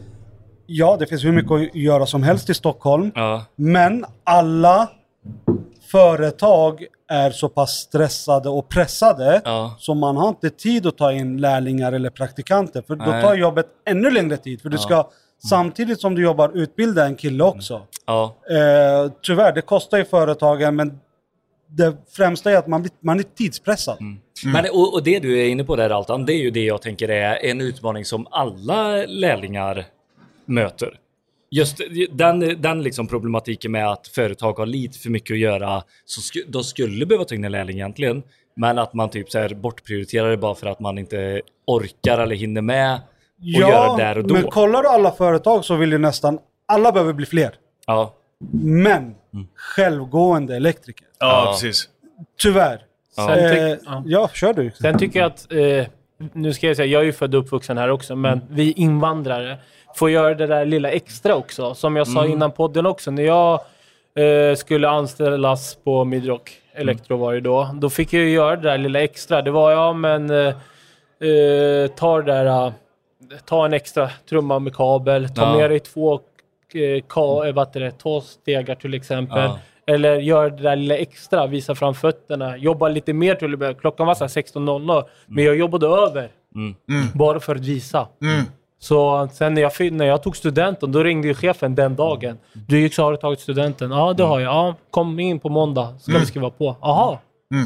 Ja, 0.67 0.97
det 1.01 1.07
finns 1.07 1.25
hur 1.25 1.33
mycket 1.33 1.53
att 1.53 1.75
göra 1.75 2.07
som 2.07 2.23
helst 2.23 2.51
i 2.51 2.55
Stockholm. 2.55 3.13
Ja, 3.15 3.45
Men 3.57 4.05
alla 4.25 4.89
företag 5.91 6.85
är 7.11 7.31
så 7.31 7.49
pass 7.49 7.71
stressade 7.71 8.49
och 8.49 8.69
pressade 8.69 9.43
ja, 9.45 9.77
så 9.79 9.95
man 9.95 10.17
har 10.17 10.29
inte 10.29 10.51
tid 10.51 10.87
att 10.87 10.97
ta 10.99 11.13
in 11.13 11.37
lärlingar 11.41 11.93
eller 11.93 12.11
praktikanter. 12.11 12.83
För 12.87 12.97
då 12.97 13.05
Nej. 13.05 13.23
tar 13.23 13.35
jobbet 13.35 13.67
ännu 13.87 14.11
längre 14.11 14.37
tid. 14.37 14.61
För 14.63 14.69
du 14.69 14.79
ska 14.79 15.11
samtidigt 15.39 16.01
som 16.01 16.15
du 16.15 16.23
jobbar 16.23 16.51
utbilda 16.55 17.07
en 17.07 17.17
kille 17.17 17.45
också. 17.45 17.83
ja, 18.07 18.37
Eh, 18.51 19.13
tyvärr, 19.23 19.53
det 19.53 19.63
kostar 19.63 19.99
ju 19.99 20.05
företagen 20.05 20.77
men 20.77 21.01
det 21.69 21.97
främsta 22.11 22.51
är 22.51 22.57
att 22.57 22.67
man, 22.67 22.83
blir, 22.83 22.93
man 23.01 23.19
är 23.19 23.23
tidspressad. 23.23 23.99
Men, 24.45 24.65
och, 24.73 24.95
och 24.95 25.03
det 25.03 25.19
du 25.19 25.41
är 25.41 25.49
inne 25.49 25.65
på 25.65 25.77
där 25.77 25.91
Altan, 25.91 26.27
det 26.27 26.33
är 26.33 26.39
ju 26.39 26.51
det 26.51 26.65
jag 26.65 26.83
tänker 26.83 27.09
är 27.09 27.45
en 27.45 27.61
utmaning 27.61 28.05
som 28.05 28.27
alla 28.31 29.07
lärlingar 29.07 29.87
möter. 30.45 30.99
Just 31.51 31.81
den, 32.11 32.63
den 32.63 32.83
liksom 32.83 33.07
problematiken 33.07 33.73
med 33.73 33.91
att 33.91 34.09
företag 34.09 34.53
har 34.53 34.67
lite 34.67 34.99
för 34.99 35.11
mycket 35.11 35.35
att 35.35 35.39
göra, 35.39 35.83
så 36.05 36.21
sku, 36.21 36.41
de 36.49 36.65
skulle 36.65 37.07
behöva 37.07 37.25
ta 37.25 37.35
in 37.35 37.45
en 37.45 37.53
lärling 37.53 37.77
egentligen, 37.77 38.23
men 38.57 38.79
att 38.79 38.95
man 38.95 39.11
typ 39.11 39.31
så 39.31 39.39
här 39.39 39.55
bortprioriterar 39.55 40.31
det 40.31 40.37
bara 40.37 40.55
för 40.55 40.67
att 40.67 40.81
man 40.81 40.99
inte 40.99 41.43
orkar 41.67 42.19
eller 42.19 42.37
hinner 42.37 42.63
med 42.63 43.01
och 43.41 43.47
göra 43.47 43.97
där 43.97 44.19
och 44.19 44.27
då. 44.27 44.35
men 44.35 44.43
kollar 44.43 44.83
du 44.83 44.89
alla 44.89 45.11
företag 45.13 45.65
så 45.65 45.75
vill 45.75 45.93
ju 45.93 45.99
nästan 45.99 46.39
alla 46.67 46.93
behöver 46.93 47.13
bli 47.13 47.27
fler. 47.27 47.55
Ja, 47.87 48.15
Men 48.63 49.15
självgående 49.55 50.57
elektriker. 50.57 51.07
Ja, 51.19 51.27
Ja. 51.47 51.53
precis. 51.53 51.89
Tyvärr. 52.39 52.81
Sen 53.15 53.29
Eh, 53.31 53.51
tyck- 53.53 53.79
ja. 53.87 54.03
ja, 54.07 54.29
kör 54.29 54.53
du. 54.53 54.71
Sen 54.71 54.99
tycker 54.99 55.21
jag 55.21 55.27
att, 55.27 55.53
eh, 55.53 55.87
nu 56.33 56.53
ska 56.53 56.67
jag 56.67 56.77
säga, 56.77 56.87
jag 56.87 57.01
är 57.03 57.07
ju 57.07 57.13
född 57.13 57.35
och 57.35 57.41
uppvuxen 57.45 57.79
här 57.79 57.91
också, 57.91 58.17
men 58.17 58.41
vi 58.51 58.73
invandrare 58.73 59.59
får 59.95 60.11
göra 60.11 60.35
det 60.35 60.47
där 60.47 60.65
lilla 60.65 60.91
extra 60.91 61.35
också. 61.37 61.75
Som 61.75 61.97
jag 61.97 62.07
sa 62.09 62.27
innan 62.27 62.51
podden 62.53 62.87
också, 62.87 63.11
när 63.11 63.23
jag 63.23 63.61
eh, 64.15 64.55
skulle 64.57 64.89
anställas 64.89 65.75
på 65.85 66.05
Midrock 66.05 66.53
Electro 66.75 67.17
var 67.17 67.35
det 67.35 67.41
då, 67.41 67.71
då 67.75 67.91
fick 67.91 68.13
jag 68.13 68.23
ju 68.23 68.31
göra 68.31 68.57
det 68.57 68.63
där 68.71 68.79
lilla 68.79 69.01
extra. 69.03 69.43
Det 69.43 69.51
var, 69.51 69.71
ja 69.73 69.93
men, 69.93 70.31
eh, 70.31 70.47
eh, 71.29 71.87
ta 71.97 72.23
det 72.23 72.33
där, 72.33 72.73
ta 73.45 73.65
en 73.65 73.73
extra 73.73 74.11
trumma 74.29 74.59
med 74.59 74.75
kabel, 74.75 75.29
ta 75.29 75.43
Ja. 75.43 75.57
med 75.57 75.71
dig 75.71 75.81
två 75.81 76.15
eh, 76.15 77.03
ka, 77.09 77.47
eh, 77.47 77.55
vad 77.55 77.73
det, 77.73 77.91
två 77.91 78.21
stegar 78.21 78.75
till 78.75 78.95
exempel. 78.95 79.39
Ja. 79.39 79.59
Eller 79.87 80.17
gör 80.17 80.51
det 80.51 80.63
där 80.63 80.77
lilla 80.77 80.97
extra, 80.97 81.47
visa 81.47 81.75
fram 81.75 81.95
fötterna. 81.95 82.57
Jobba 82.57 82.89
lite 82.89 83.13
mer 83.13 83.35
till 83.35 83.53
och 83.53 83.59
med. 83.59 83.81
Klockan 83.81 84.07
var 84.07 84.15
så 84.15 84.25
här 84.25 84.29
16.00, 84.29 85.05
men 85.27 85.45
jag 85.45 85.57
jobbade 85.57 85.87
över. 85.87 86.29
Mm. 86.55 86.75
Bara 87.15 87.41
för 87.41 87.55
att 87.55 87.61
visa. 87.61 88.09
Mm. 88.23 88.45
Så 88.81 89.29
sen 89.33 89.55
när 89.55 89.63
jag, 89.63 89.93
när 89.93 90.05
jag 90.07 90.23
tog 90.23 90.37
studenten, 90.37 90.93
då 90.93 91.03
ringde 91.03 91.29
ju 91.29 91.35
chefen 91.35 91.75
den 91.75 91.97
dagen. 91.97 92.39
Du 92.53 92.81
gick 92.81 92.95
så 92.95 93.03
har 93.03 93.11
du 93.13 93.17
tagit 93.19 93.41
studenten? 93.41 93.91
Ja, 93.91 94.13
det 94.13 94.23
har 94.23 94.41
jag. 94.41 94.55
Ja, 94.55 94.75
kom 94.91 95.21
in 95.21 95.39
på 95.39 95.49
måndag, 95.49 95.95
ska 96.01 96.19
vi 96.19 96.27
skriva 96.27 96.51
på. 96.51 96.77
Aha, 96.81 97.19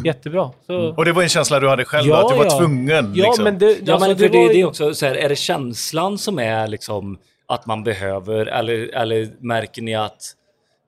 jättebra. 0.04 0.50
Så, 0.66 0.94
Och 0.96 1.04
det 1.04 1.12
var 1.12 1.22
en 1.22 1.28
känsla 1.28 1.60
du 1.60 1.68
hade 1.68 1.84
själv, 1.84 2.08
Ja, 2.08 2.22
att 2.24 2.28
du 2.28 2.36
var 2.36 2.44
ja. 2.44 2.58
tvungen. 2.58 3.12
ja, 3.14 3.26
liksom. 3.26 3.44
men 3.44 3.58
det, 3.58 3.66
Ja, 3.84 3.92
alltså, 3.92 4.08
men 4.08 4.16
för 4.18 4.28
det, 4.28 4.38
var 4.38 4.50
är 4.50 4.54
det 4.54 4.64
också 4.64 4.94
så 4.94 5.06
här, 5.06 5.14
är 5.14 5.28
det 5.28 5.36
känslan 5.36 6.18
som 6.18 6.38
är 6.38 6.68
liksom 6.68 7.18
att 7.48 7.66
man 7.66 7.84
behöver 7.84 8.46
eller, 8.46 8.94
eller 8.94 9.28
märker 9.40 9.82
ni 9.82 9.94
att 9.94 10.22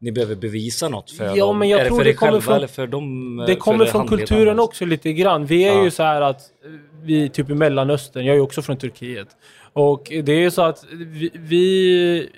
ni 0.00 0.12
behöver 0.12 0.34
bevisa 0.34 0.88
något 0.88 1.10
för 1.10 1.24
Ja, 1.36 1.46
dem? 1.46 1.58
men 1.58 1.68
jag 1.68 1.80
är 1.80 1.84
det 1.84 1.88
tror 1.90 1.98
för 1.98 2.04
det 2.04 2.10
er 2.10 2.14
kommer 2.14 2.32
själva 2.32 2.42
från- 2.44 2.56
eller 2.56 2.66
för 2.66 2.86
dem? 2.86 3.36
Det 3.36 3.46
för 3.52 3.60
kommer 3.60 3.84
från 3.86 4.08
kulturen 4.08 4.60
också 4.60 4.84
lite 4.84 5.12
grann. 5.12 5.46
Vi 5.46 5.64
är 5.64 5.74
Ja. 5.74 5.84
ju 5.84 5.90
så 5.90 6.02
här 6.02 6.20
att 6.20 6.40
vi 7.02 7.28
typ 7.28 7.50
i 7.50 7.54
Mellanöstern, 7.54 8.24
jag 8.24 8.32
är 8.32 8.36
ju 8.36 8.42
också 8.42 8.62
från 8.62 8.76
Turkiet. 8.76 9.28
Och 9.72 10.02
det 10.24 10.32
är 10.32 10.40
ju 10.40 10.50
så 10.50 10.62
att 10.62 10.84
vi, 10.92 11.30
vi, 11.34 12.28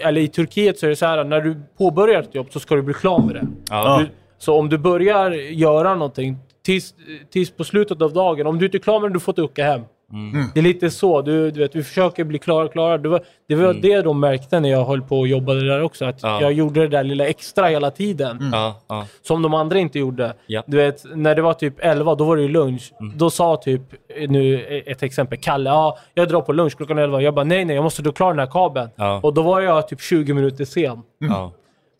eller 0.00 0.20
i 0.20 0.28
Turkiet 0.28 0.78
så 0.78 0.86
är 0.86 0.90
det 0.90 0.96
så 0.96 1.06
här 1.06 1.24
när 1.24 1.40
du 1.40 1.56
påbörjar 1.78 2.22
ett 2.22 2.34
jobb 2.34 2.46
så 2.50 2.60
ska 2.60 2.74
du 2.74 2.82
bli 2.82 2.94
klar 2.94 3.18
med 3.22 3.34
det. 3.34 3.46
Ja. 3.70 3.98
Du, 3.98 4.08
så 4.44 4.58
om 4.58 4.68
du 4.68 4.78
börjar 4.78 5.30
göra 5.30 5.94
någonting 5.94 6.36
tills, 6.64 6.94
tills 7.32 7.50
på 7.50 7.64
slutet 7.64 8.02
av 8.02 8.12
dagen, 8.12 8.46
om 8.46 8.58
du 8.58 8.64
inte 8.66 8.76
är 8.76 8.80
klar 8.80 9.00
med 9.00 9.10
det, 9.10 9.14
du 9.14 9.20
får 9.20 9.32
inte 9.32 9.42
åka 9.42 9.64
hem. 9.64 9.80
Mm. 10.12 10.46
Det 10.54 10.60
är 10.60 10.64
lite 10.64 10.90
så. 10.90 11.22
Du, 11.22 11.50
du 11.50 11.60
vet, 11.60 11.76
vi 11.76 11.82
försöker 11.82 12.24
bli 12.24 12.38
klara, 12.38 12.68
klara. 12.68 12.98
Det 12.98 13.08
var, 13.08 13.20
det, 13.48 13.54
var 13.54 13.74
det 13.74 14.02
de 14.02 14.20
märkte 14.20 14.60
när 14.60 14.68
jag 14.68 14.84
höll 14.84 15.02
på 15.02 15.18
och 15.18 15.28
jobbade 15.28 15.66
där 15.68 15.82
också. 15.82 16.04
Att 16.04 16.22
Ja. 16.22 16.40
jag 16.40 16.52
gjorde 16.52 16.80
det 16.80 16.88
där 16.88 17.04
lilla 17.04 17.26
extra 17.26 17.66
hela 17.66 17.90
tiden. 17.90 18.50
Ja, 18.52 18.80
ja. 18.88 19.06
Som 19.22 19.42
de 19.42 19.54
andra 19.54 19.78
inte 19.78 19.98
gjorde. 19.98 20.34
Du 20.66 20.76
vet, 20.76 21.04
när 21.14 21.34
det 21.34 21.42
var 21.42 21.54
typ 21.54 21.74
11, 21.78 22.14
då 22.14 22.24
var 22.24 22.36
det 22.36 22.42
ju 22.42 22.48
lunch. 22.48 22.92
Mm. 23.00 23.12
Då 23.18 23.30
sa 23.30 23.56
typ, 23.56 23.82
nu 24.28 24.64
ett 24.86 25.02
exempel, 25.02 25.38
Kalle, 25.38 25.70
ja, 25.70 25.98
jag 26.14 26.28
drar 26.28 26.40
på 26.40 26.52
lunch 26.52 26.76
klockan 26.76 26.98
11. 26.98 27.22
Jag 27.22 27.34
bara, 27.34 27.44
nej, 27.44 27.64
nej, 27.64 27.76
jag 27.76 27.82
måste 27.82 28.02
dra 28.02 28.12
klar 28.12 28.28
den 28.30 28.38
här 28.38 28.46
kabeln. 28.46 28.88
Och 29.22 29.34
då 29.34 29.42
var 29.42 29.60
jag 29.60 29.88
typ 29.88 30.00
20 30.00 30.34
minuter 30.34 30.64
sen. 30.64 31.02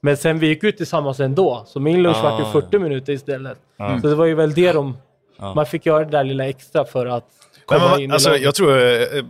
ja. 0.05 0.11
Men 0.11 0.17
sen 0.17 0.39
vi 0.39 0.47
gick 0.47 0.65
ut 0.65 0.77
tillsammans 0.77 1.21
ändå, 1.21 1.63
så 1.67 1.81
min 1.81 2.03
lunch 2.03 2.17
Ah, 2.19 2.31
var 2.31 2.39
ju 2.39 2.45
40 2.45 2.79
minuter 2.79 3.13
istället. 3.13 3.59
Ja. 3.77 4.01
Så 4.01 4.07
det 4.09 4.15
var 4.15 4.25
ju 4.25 4.35
väl 4.35 4.55
det 4.55 4.73
de... 4.73 4.97
Ja. 5.39 5.55
Man 5.55 5.67
fick 5.67 5.87
göra 5.87 6.05
det 6.05 6.11
där 6.11 6.25
lilla 6.25 6.49
extra 6.49 6.85
för 6.85 7.07
att 7.07 7.25
komma 7.67 7.89
man, 7.89 8.01
in 8.01 8.13
alltså, 8.13 8.37
i 8.37 8.43
jag 8.43 8.55
tror 8.55 8.79
eh, 8.79 9.25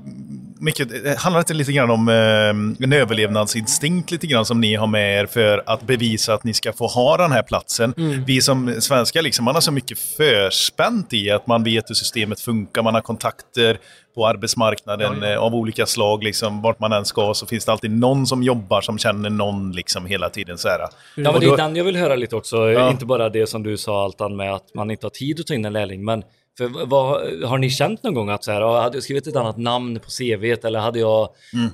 mycket, 0.65 1.05
det 1.05 1.19
handlar 1.19 1.41
inte 1.41 1.55
lite 1.55 1.73
grann 1.73 1.91
om 1.91 2.09
eh, 2.09 2.85
en 2.85 2.93
överlevnadsinstinkt 2.93 4.11
lite 4.11 4.27
grann 4.27 4.45
som 4.45 4.61
ni 4.61 4.75
har 4.75 4.87
med 4.87 5.21
er 5.21 5.27
för 5.27 5.63
att 5.67 5.83
bevisa 5.83 6.35
att 6.35 6.45
ni 6.45 6.55
ska 6.55 6.73
få 6.73 6.87
ha 6.87 7.17
den 7.17 7.33
här 7.33 7.43
platsen. 7.43 7.95
Mm. 7.97 8.25
Vi 8.25 8.41
som 8.41 8.81
svenskar, 8.81 9.23
liksom, 9.23 9.45
man 9.45 9.55
har 9.55 9.61
så 9.61 9.73
mycket 9.73 9.99
förspänt 9.99 11.13
i 11.13 11.31
att 11.31 11.47
man 11.47 11.65
vet 11.65 11.91
hur 11.91 11.95
systemet 11.95 12.41
funkar, 12.41 12.83
man 12.83 12.95
har 12.95 13.01
kontakter 13.01 13.79
på 14.15 14.27
arbetsmarknaden 14.27 15.23
eh, 15.23 15.39
av 15.39 15.55
olika 15.55 15.87
slag, 15.87 16.25
liksom, 16.25 16.63
vart 16.63 16.81
man 16.81 16.93
än 16.93 17.05
ska 17.05 17.35
så 17.35 17.47
finns 17.47 17.65
det 17.65 17.73
alltid 17.73 17.91
någon 17.91 18.27
som 18.27 18.43
jobbar 18.43 18.81
som 18.81 18.99
känner 18.99 19.31
någon 19.31 19.73
liksom, 19.73 20.07
hela 20.07 20.31
tiden. 20.31 20.59
Så 20.59 20.69
här. 20.69 20.79
Ja, 20.81 20.89
men 21.33 21.41
det 21.41 21.47
är 21.47 21.57
den 21.57 21.77
jag 21.77 21.85
vill 21.85 21.97
höra 21.97 22.17
lite 22.17 22.37
också. 22.37 22.71
Ja. 22.71 22.91
Inte 22.91 23.07
bara 23.07 23.29
det 23.29 23.47
som 23.47 23.63
du 23.63 23.77
sa 23.77 24.05
Altan 24.05 24.37
med 24.37 24.55
att 24.55 24.75
man 24.75 24.91
inte 24.91 25.07
har 25.07 25.11
tid 25.11 25.41
att 25.41 25.47
ta 25.47 25.55
in 25.55 25.65
en 25.65 25.73
lärling, 25.73 26.05
men 26.05 26.23
för 26.59 26.87
vad, 26.87 27.21
har 27.45 27.59
ni 27.59 27.71
känt 27.71 28.03
någon 28.03 28.15
gång 28.15 28.31
att 28.31 28.45
så 28.45 28.53
här, 28.53 28.61
hade 28.83 28.97
jag 28.97 29.03
skrivit 29.05 29.27
ett 29.27 29.37
annat 29.37 29.57
namn 29.57 30.01
på 30.01 30.09
CVt 30.11 30.65
eller 30.65 30.79
hade 30.79 30.99
jag 30.99 31.23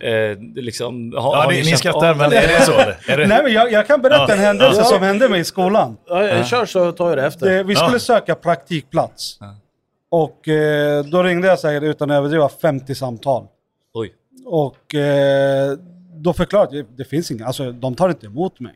eh, 0.01 0.39
liksom... 0.55 0.85
Har, 0.85 0.91
Mm. 0.91 1.13
Ja, 1.15 1.21
har 1.45 1.53
det, 1.53 1.59
ni 1.59 1.65
känt 1.65 1.79
skrattar, 1.79 2.15
men 2.15 2.33
är 2.33 2.49
det 2.49 2.61
så? 2.63 2.73
Är 3.13 3.17
det? 3.17 3.27
Nej, 3.29 3.43
men 3.43 3.53
jag, 3.53 3.73
jag 3.73 3.87
kan 3.87 4.03
berätta 4.03 4.25
Ja. 4.29 4.33
en 4.35 4.39
händelse 4.41 4.81
Ja. 4.81 4.85
som 4.85 5.03
hände 5.03 5.29
mig 5.29 5.41
i 5.41 5.45
skolan. 5.45 5.97
Ja, 6.09 6.45
Kör 6.45 6.67
så 6.67 6.93
tar 6.93 7.09
jag 7.09 7.19
det 7.19 7.27
efter. 7.27 7.47
Det, 7.51 7.63
vi 7.63 7.75
skulle 7.77 7.93
Ja. 7.93 7.99
söka 7.99 8.35
praktikplats. 8.35 9.39
Och 10.11 10.49
eh, 10.49 11.05
då 11.05 11.23
ringde 11.23 11.49
jag 11.49 11.59
säkert 11.59 11.83
utan 11.83 12.11
att 12.11 12.17
överdriva 12.17 12.49
50 12.49 12.95
samtal. 12.95 13.47
Oj. 13.95 14.13
Och 14.47 14.95
eh, 14.95 15.73
då 16.15 16.33
förklarade 16.33 16.77
jag 16.77 16.87
det 16.97 17.05
finns 17.05 17.31
inga, 17.31 17.47
alltså 17.47 17.73
de 17.73 17.95
tar 17.95 18.09
inte 18.09 18.27
emot 18.27 18.61
mig. 18.61 18.75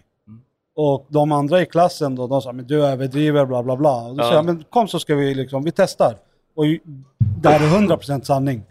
Och 0.77 1.07
de 1.09 1.33
andra 1.33 1.61
i 1.63 1.67
klassen 1.67 2.15
då, 2.15 2.27
de 2.27 2.43
sa 2.43 2.53
men 2.53 2.67
du 2.67 2.85
överdriver 2.87 3.47
bla 3.47 3.63
bla 3.63 3.77
bla. 3.77 3.97
Och 3.97 4.15
då 4.17 4.23
Ja. 4.23 4.29
sa 4.29 4.35
jag 4.35 4.45
men 4.45 4.65
kom 4.71 4.89
så 4.89 4.99
ska 4.99 5.15
vi 5.15 5.35
liksom, 5.35 5.65
vi 5.65 5.73
testar. 5.73 6.17
Och 6.57 6.65
det 7.43 7.49
här 7.49 7.61
är 7.61 7.79
100% 7.97 8.23
sanning. 8.23 8.63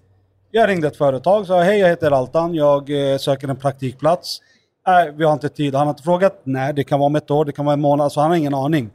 Jag 0.51 0.69
ringde 0.69 0.87
ett 0.87 0.97
företag 0.97 1.41
och 1.41 1.47
sa 1.47 1.61
hej 1.61 1.79
jag 1.79 1.89
heter 1.89 2.11
Altan, 2.11 2.55
jag 2.55 3.11
eh, 3.11 3.17
söker 3.17 3.47
en 3.47 3.55
praktikplats. 3.55 4.39
Nej, 4.87 5.11
vi 5.15 5.23
har 5.23 5.33
inte 5.33 5.49
tid. 5.49 5.75
Han 5.75 5.87
har 5.87 5.91
inte 5.93 6.03
frågat. 6.03 6.41
Nej, 6.43 6.73
det 6.73 6.83
kan 6.83 6.99
vara 6.99 7.07
om 7.07 7.15
ett 7.15 7.31
år, 7.31 7.45
det 7.45 7.51
kan 7.51 7.65
vara 7.65 7.73
en 7.73 7.81
månad. 7.81 8.11
Så 8.11 8.21
han 8.21 8.29
har 8.29 8.37
ingen 8.37 8.53
aning. 8.53 8.89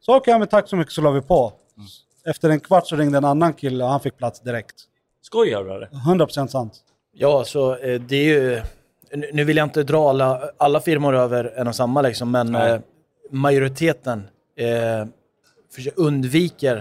Så 0.00 0.16
okej, 0.16 0.38
men 0.38 0.48
tack 0.48 0.68
så 0.68 0.76
mycket 0.76 0.92
så 0.92 1.00
la 1.02 1.10
vi 1.10 1.20
på. 1.20 1.52
Efter 2.26 2.50
en 2.50 2.60
kvart 2.60 2.86
så 2.86 2.96
ringde 2.96 3.18
en 3.18 3.24
annan 3.24 3.52
kille 3.52 3.84
och 3.84 3.90
han 3.90 4.00
fick 4.00 4.16
plats 4.18 4.40
direkt. 4.40 4.74
Skojar 5.22 5.64
du 5.64 5.74
eller? 5.74 5.86
100% 5.86 6.46
sant. 6.46 6.72
Ja, 7.12 7.44
så 7.44 7.76
eh, 7.76 8.00
det 8.00 8.16
är 8.16 8.24
ju... 8.24 8.62
nu- 9.32 9.44
vill 9.44 9.56
jag 9.56 9.66
inte 9.66 9.82
dra 9.82 10.08
alla, 10.10 10.42
alla 10.56 10.80
firmor 10.80 11.14
över 11.14 11.52
en 11.56 11.66
och 11.68 11.74
samma 11.74 12.02
liksom, 12.02 12.30
men 12.30 12.54
eh, 12.54 12.80
majoriteten 13.30 14.28
eh, 14.58 15.06
undviker 15.96 16.76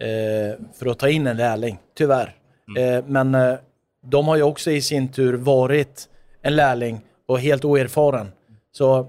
eh, 0.00 0.64
för 0.78 0.86
att 0.90 0.98
ta 0.98 1.08
in 1.08 1.26
en 1.26 1.36
lärling, 1.36 1.78
tyvärr. 1.98 2.34
Eh, 2.78 3.04
men 3.06 3.34
eh, 3.34 3.54
de 4.02 4.28
har 4.28 4.36
ju 4.36 4.42
också 4.42 4.70
i 4.70 4.82
sin 4.82 5.08
tur 5.08 5.34
varit 5.34 6.08
en 6.42 6.56
lärling 6.56 7.00
och 7.28 7.40
helt 7.40 7.64
oerfaren. 7.64 8.32
Så 8.72 9.08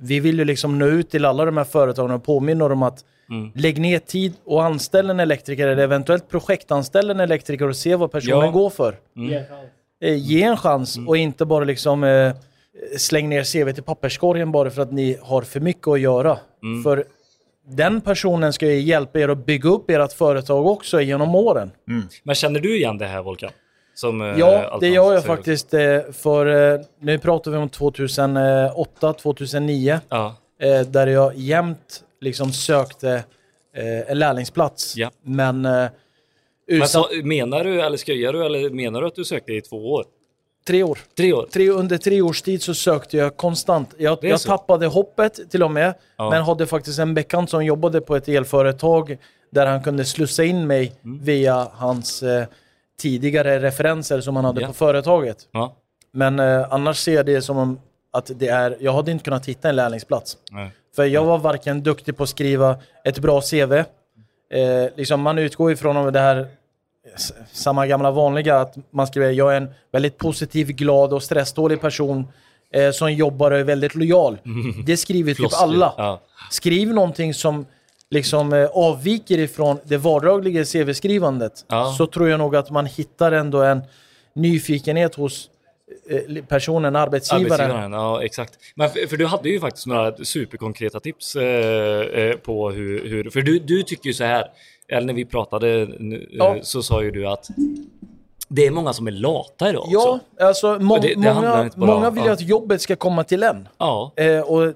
vi 0.00 0.20
vill 0.20 0.38
ju 0.38 0.44
liksom 0.44 0.78
nå 0.78 0.86
ut 0.86 1.10
till 1.10 1.24
alla 1.24 1.44
de 1.44 1.56
här 1.56 1.64
företagen 1.64 2.10
och 2.10 2.24
påminna 2.24 2.68
dem 2.68 2.82
att 2.82 3.04
Mm. 3.30 3.52
lägg 3.54 3.80
ner 3.80 3.98
tid 3.98 4.32
och 4.44 4.64
anställ 4.64 5.10
en 5.10 5.20
elektriker 5.20 5.68
eller 5.68 5.82
eventuellt 5.82 6.28
projektanställ 6.28 7.10
en 7.10 7.20
elektriker 7.20 7.68
och 7.68 7.76
se 7.76 7.94
vad 7.96 8.12
personen 8.12 8.44
Ja. 8.46 8.50
går 8.50 8.70
för. 8.70 8.98
Mm. 9.16 9.44
Eh, 10.02 10.14
ge 10.16 10.42
en 10.42 10.56
chans 10.56 10.98
och 11.06 11.16
inte 11.16 11.44
bara 11.44 11.64
liksom 11.64 12.04
eh, 12.04 12.32
släng 12.98 13.28
ner 13.28 13.44
CV 13.44 13.72
till 13.72 13.82
papperskorgen 13.82 14.52
bara 14.52 14.70
för 14.70 14.82
att 14.82 14.92
ni 14.92 15.18
har 15.22 15.42
för 15.42 15.60
mycket 15.60 15.88
att 15.88 16.00
göra. 16.00 16.38
Mm. 16.62 16.82
För 16.82 17.04
den 17.68 18.00
personen 18.00 18.52
ska 18.52 18.66
ju 18.66 18.80
hjälpa 18.80 19.18
er 19.20 19.28
att 19.28 19.46
bygga 19.46 19.70
upp 19.70 19.90
ert 19.90 20.12
företag 20.12 20.66
också 20.66 21.00
genom 21.00 21.34
åren. 21.34 21.70
Men 22.22 22.34
känner 22.34 22.60
du 22.60 22.76
igen 22.76 22.98
det 22.98 23.06
här 23.06 23.22
Volkan? 23.22 23.50
Som, 23.94 24.20
eh, 24.20 24.38
Ja, 24.38 24.78
det 24.80 24.88
gör 24.88 25.12
jag 25.14 25.24
faktiskt. 25.24 25.74
eh, 25.74 25.98
För 26.12 26.72
eh, 26.74 26.80
nu 27.00 27.18
pratar 27.18 27.50
vi 27.50 27.56
om 27.56 27.68
2008, 27.68 29.12
2009. 29.12 30.00
Ja. 30.08 30.36
Där 30.86 31.06
jag 31.06 31.34
jämt 31.36 32.02
liksom 32.20 32.52
sökte 32.52 33.24
en 34.06 34.18
lärlingsplats. 34.18 34.96
Ja. 34.96 35.10
Men, 35.24 35.68
eh, 36.70 36.86
Men 37.18 37.28
menar 37.28 37.64
du, 37.64 37.80
eller 37.82 37.96
skojar 37.96 38.32
du, 38.32 38.44
eller 38.46 38.70
menar 38.70 39.00
du 39.00 39.06
att 39.06 39.14
du 39.14 39.24
sökte 39.24 39.52
i 39.52 39.60
två 39.60 39.92
år? 39.92 40.04
tre 40.66 40.82
år. 40.82 40.98
Tre 41.16 41.32
år? 41.32 41.46
Tre, 41.52 41.68
under 41.70 41.98
tre 41.98 42.22
års 42.22 42.42
tid 42.42 42.62
så 42.62 42.74
sökte 42.74 43.16
jag 43.16 43.36
konstant. 43.36 43.94
Jag, 43.98 44.18
jag 44.22 44.40
tappade 44.40 44.86
hoppet 44.86 45.50
till 45.50 45.62
och 45.62 45.70
med. 45.70 45.94
Ja. 46.16 46.30
Men 46.30 46.42
hade 46.42 46.66
faktiskt 46.66 46.98
en 46.98 47.14
bekant 47.14 47.50
som 47.50 47.64
jobbade 47.64 48.00
på 48.00 48.16
ett 48.16 48.28
elföretag 48.28 49.16
där 49.52 49.66
han 49.66 49.82
kunde 49.82 50.04
slussa 50.04 50.44
in 50.44 50.66
mig 50.66 50.92
Mm. 51.04 51.24
via 51.24 51.68
hans 51.72 52.22
eh, 52.22 52.44
tidigare 53.00 53.60
referenser 53.60 54.20
som 54.20 54.36
han 54.36 54.44
hade 54.44 54.60
Ja. 54.60 54.66
på 54.66 54.72
företaget. 54.72 55.36
Ja. 55.52 55.76
Men 56.12 56.38
eh, 56.38 56.66
annars 56.72 56.98
ser 56.98 57.12
jag 57.14 57.26
det 57.26 57.42
som 57.42 57.56
om 57.58 57.80
att 58.12 58.30
det 58.38 58.48
är, 58.48 58.76
jag 58.80 58.92
hade 58.92 59.10
inte 59.10 59.24
kunnat 59.24 59.46
hitta 59.46 59.68
en 59.68 59.76
lärlingsplats. 59.76 60.36
Nej. 60.50 60.70
För 60.96 61.04
jag 61.04 61.24
var 61.24 61.38
varken 61.38 61.82
duktig 61.82 62.16
på 62.16 62.22
att 62.22 62.28
skriva 62.28 62.76
ett 63.04 63.18
bra 63.18 63.40
CV, 63.40 63.72
eh, 63.72 63.84
liksom 64.96 65.20
man 65.20 65.38
utgår 65.38 65.72
ifrån 65.72 66.12
det 66.12 66.20
här 66.20 66.46
samma 67.52 67.86
gamla 67.86 68.10
vanliga 68.10 68.56
att 68.56 68.74
man 68.90 69.06
skriver 69.06 69.30
jag 69.30 69.52
är 69.52 69.56
en 69.56 69.68
väldigt 69.92 70.18
positiv, 70.18 70.66
glad 70.66 71.12
och 71.12 71.22
stressdålig 71.22 71.80
person 71.80 72.26
eh, 72.74 72.90
som 72.90 73.12
jobbar 73.12 73.50
och 73.50 73.58
är 73.58 73.64
väldigt 73.64 73.94
lojal. 73.94 74.38
Det 74.86 74.96
skriver 74.96 75.34
typ 75.34 75.52
alla. 75.52 75.94
Ja. 75.98 76.20
Skriv 76.50 76.88
någonting 76.94 77.34
som 77.34 77.66
liksom 78.10 78.52
eh, 78.52 78.66
avviker 78.66 79.38
ifrån 79.38 79.78
det 79.84 79.96
vardagliga 79.96 80.64
CV-skrivandet 80.64 81.64
Ja. 81.68 81.94
så 81.98 82.06
tror 82.06 82.28
jag 82.28 82.38
nog 82.38 82.56
att 82.56 82.70
man 82.70 82.86
hittar 82.86 83.32
ändå 83.32 83.62
en 83.62 83.82
nyfikenhet 84.34 85.14
hos 85.14 85.50
eh, 86.10 86.44
personen, 86.44 86.96
arbetsgivaren. 86.96 87.52
Arbetsgivaren, 87.52 87.92
ja 87.92 88.22
exakt. 88.24 88.58
Men 88.74 88.90
för, 88.90 89.06
för 89.06 89.16
du 89.16 89.26
hade 89.26 89.48
ju 89.48 89.60
faktiskt 89.60 89.86
några 89.86 90.16
superkonkreta 90.16 91.00
tips 91.00 91.36
eh, 91.36 91.42
eh, 92.22 92.36
på 92.36 92.70
hur, 92.70 93.08
hur... 93.08 93.30
För 93.30 93.42
du, 93.42 93.58
du 93.58 93.82
tycker 93.82 94.06
ju 94.06 94.14
så 94.14 94.24
här, 94.24 94.44
eller 94.90 95.06
när 95.06 95.14
vi 95.14 95.24
pratade 95.24 95.88
nu, 95.98 96.28
Ja. 96.30 96.56
eh, 96.56 96.62
så 96.62 96.82
sa 96.82 97.02
ju 97.02 97.10
du 97.10 97.28
att 97.28 97.48
det 98.48 98.66
är 98.66 98.70
många 98.70 98.92
som 98.92 99.06
är 99.06 99.10
lata 99.10 99.68
idag 99.68 99.82
också. 99.82 100.20
Ja, 100.38 100.46
alltså 100.46 100.78
må, 100.80 100.98
det- 100.98 101.08
det 101.08 101.34
många, 101.34 101.70
många 101.76 102.10
vill 102.10 102.22
ju 102.22 102.26
ja. 102.28 102.32
att 102.32 102.40
jobbet 102.40 102.80
ska 102.80 102.96
komma 102.96 103.24
till 103.24 103.42
en. 103.42 103.68
Ja. 103.78 104.12
Eh, 104.16 104.40
och 104.40 104.72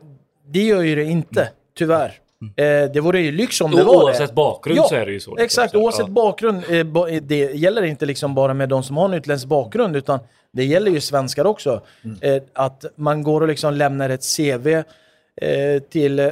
det 0.46 0.62
gör 0.62 0.83
ju 0.83 0.94
det 0.96 1.05
inte, 1.05 1.48
tyvärr. 1.79 2.12
Eh, 2.57 2.90
det 2.92 3.00
vore 3.00 3.20
ju 3.20 3.33
lyx 3.33 3.61
om 3.61 3.70
det 3.70 3.85
var 3.85 3.94
Mm. 3.94 4.05
oavsett 4.05 4.29
det. 4.29 4.35
bakgrund 4.35 4.79
Ja, 4.79 4.83
så 4.88 4.94
är 4.94 5.07
det 5.07 5.12
ju 5.12 5.20
så. 5.20 5.31
liksom. 5.31 5.44
Exakt, 5.44 5.74
oavsett 5.74 6.09
bakgrund. 6.09 6.64
Eh, 6.68 6.79
eh, 6.79 7.22
det 7.22 7.37
gäller 7.55 7.83
inte 7.83 8.07
liksom 8.07 8.35
bara 8.35 8.55
med 8.55 8.68
de 8.68 8.83
som 8.83 8.96
har 8.96 9.05
en 9.05 9.14
utländsk 9.14 9.46
bakgrund, 9.46 9.96
utan 9.96 10.18
det 10.53 10.64
gäller 10.64 10.90
ju 10.90 11.00
svenskar 11.00 11.44
också. 11.44 11.81
Mm. 12.05 12.18
Eh, 12.20 12.42
att 12.53 12.85
man 12.96 13.22
går 13.22 13.40
och 13.40 13.48
liksom 13.48 13.74
lämnar 13.74 14.11
ett 14.11 14.24
CV 14.37 14.83
till 15.90 16.31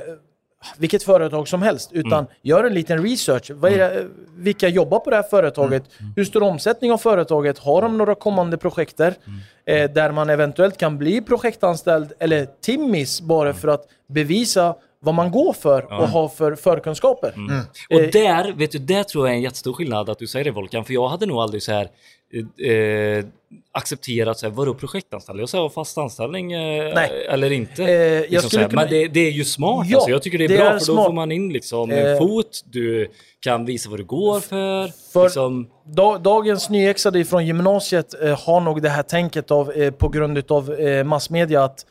vilket 0.78 1.02
företag 1.02 1.48
som 1.48 1.62
helst, 1.62 1.90
utan 1.92 2.12
Mm. 2.18 2.26
gör 2.42 2.64
en 2.64 2.74
liten 2.74 3.02
research. 3.02 3.50
Vad 3.54 3.72
är 3.72 3.78
det, 3.78 4.06
vilka 4.36 4.68
jobbar 4.68 4.98
på 4.98 5.10
det 5.10 5.16
här 5.16 5.22
företaget? 5.22 5.82
Mm. 6.00 6.12
Hur 6.16 6.24
stor 6.24 6.42
omsättning 6.42 6.92
av 6.92 6.98
företaget? 6.98 7.58
Har 7.58 7.82
de 7.82 7.98
några 7.98 8.14
kommande 8.14 8.56
projekter 8.56 9.14
Mm. 9.26 9.84
eh, 9.84 9.94
där 9.94 10.12
man 10.12 10.30
eventuellt 10.30 10.76
kan 10.78 10.98
bli 10.98 11.20
projektanställd 11.22 12.12
eller 12.18 12.46
timmis 12.60 13.20
bara 13.20 13.48
Mm. 13.48 13.60
för 13.60 13.68
att 13.68 13.86
bevisa 14.08 14.74
vad 15.00 15.14
man 15.14 15.30
går 15.30 15.52
för 15.52 15.84
och 16.00 16.08
har 16.08 16.28
för 16.28 16.54
förkunskaper? 16.54 17.32
Mm. 17.36 17.60
Och 17.90 18.00
Eh, 18.00 18.10
där, 18.10 18.52
vet 18.52 18.70
du, 18.72 18.78
där 18.78 19.02
tror 19.02 19.26
jag 19.26 19.32
är 19.32 19.36
en 19.36 19.42
jättestor 19.42 19.72
skillnad 19.72 20.10
att 20.10 20.18
du 20.18 20.26
säger 20.26 20.44
det 20.44 20.50
Volkan, 20.50 20.84
för 20.84 20.92
jag 20.94 21.08
hade 21.08 21.26
nog 21.26 21.38
aldrig 21.38 21.62
så 21.62 21.72
här 21.72 21.88
eh, 22.32 22.70
eh, 22.72 23.24
accepterat 23.72 24.38
så 24.38 24.46
här, 24.46 24.52
vadå 24.54 24.74
projektanställd? 24.74 25.40
Jag 25.40 25.48
sa 25.48 25.70
fast 25.70 25.98
anställning 25.98 26.52
eh, 26.52 26.94
Nej. 26.94 27.26
eller 27.28 27.50
inte. 27.52 27.82
Eh, 27.84 27.90
jag 27.90 28.30
liksom 28.30 28.50
kunna- 28.50 28.68
Men 28.82 28.88
det, 28.90 29.08
det 29.08 29.20
är 29.20 29.30
ju 29.30 29.44
smart 29.44 29.86
Ja, 29.90 29.96
alltså. 29.96 30.10
Jag 30.10 30.22
tycker 30.22 30.38
det 30.38 30.44
är 30.44 30.48
det 30.48 30.56
bra 30.56 30.64
är 30.66 30.70
för 30.70 30.78
då 30.78 30.92
smart. 30.92 31.06
får 31.06 31.12
man 31.12 31.32
in 31.32 31.52
liksom 31.52 31.90
Eh, 31.90 32.10
en 32.12 32.18
fot, 32.18 32.60
du 32.64 33.08
kan 33.40 33.64
visa 33.64 33.90
vad 33.90 33.98
du 33.98 34.04
går 34.04 34.40
för. 34.40 34.92
För- 35.12 35.24
liksom, 35.24 35.68
Da, 35.86 36.18
dagens 36.18 36.70
nyexade 36.70 37.24
från 37.24 37.46
gymnasiet 37.46 38.22
eh, 38.22 38.38
har 38.46 38.60
nog 38.60 38.82
det 38.82 38.88
här 38.88 39.02
tänket 39.02 39.50
av, 39.50 39.72
eh, 39.72 39.90
på 39.90 40.08
grund 40.08 40.52
av 40.52 40.72
eh, 40.74 41.04
massmedia 41.04 41.64
att 41.64 41.86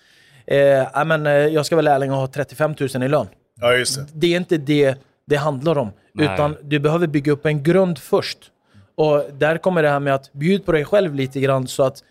eh, 0.47 0.58
ja, 0.60 1.04
men, 1.06 1.25
eh, 1.27 1.34
jag 1.34 1.65
ska 1.65 1.75
vara 1.75 1.82
lärling 1.84 2.12
och 2.12 2.17
ha 2.17 2.27
35 2.27 2.75
000 2.93 3.04
i 3.04 3.08
lön. 3.08 3.27
Ja, 3.62 3.73
just 3.73 3.95
det. 3.95 4.06
Det 4.13 4.34
är 4.34 4.38
inte 4.38 4.58
det 4.58 4.95
det 5.27 5.36
handlar 5.36 5.77
om. 5.77 5.89
Nej. 6.13 6.34
Utan 6.34 6.58
du 6.63 6.80
behöver 6.80 7.08
bygga 7.08 7.32
upp 7.32 7.45
en 7.45 7.63
grund 7.63 7.99
först. 7.99 8.38
Och 9.01 9.23
där 9.33 9.57
kommer 9.57 9.83
det 9.83 9.89
här 9.89 9.99
med 9.99 10.13
att 10.15 10.33
bjuda 10.33 10.63
på 10.63 10.71
dig 10.71 10.85
själv 10.85 11.15
lite 11.15 11.39
grann 11.39 11.67
så 11.67 11.83
att 11.83 12.03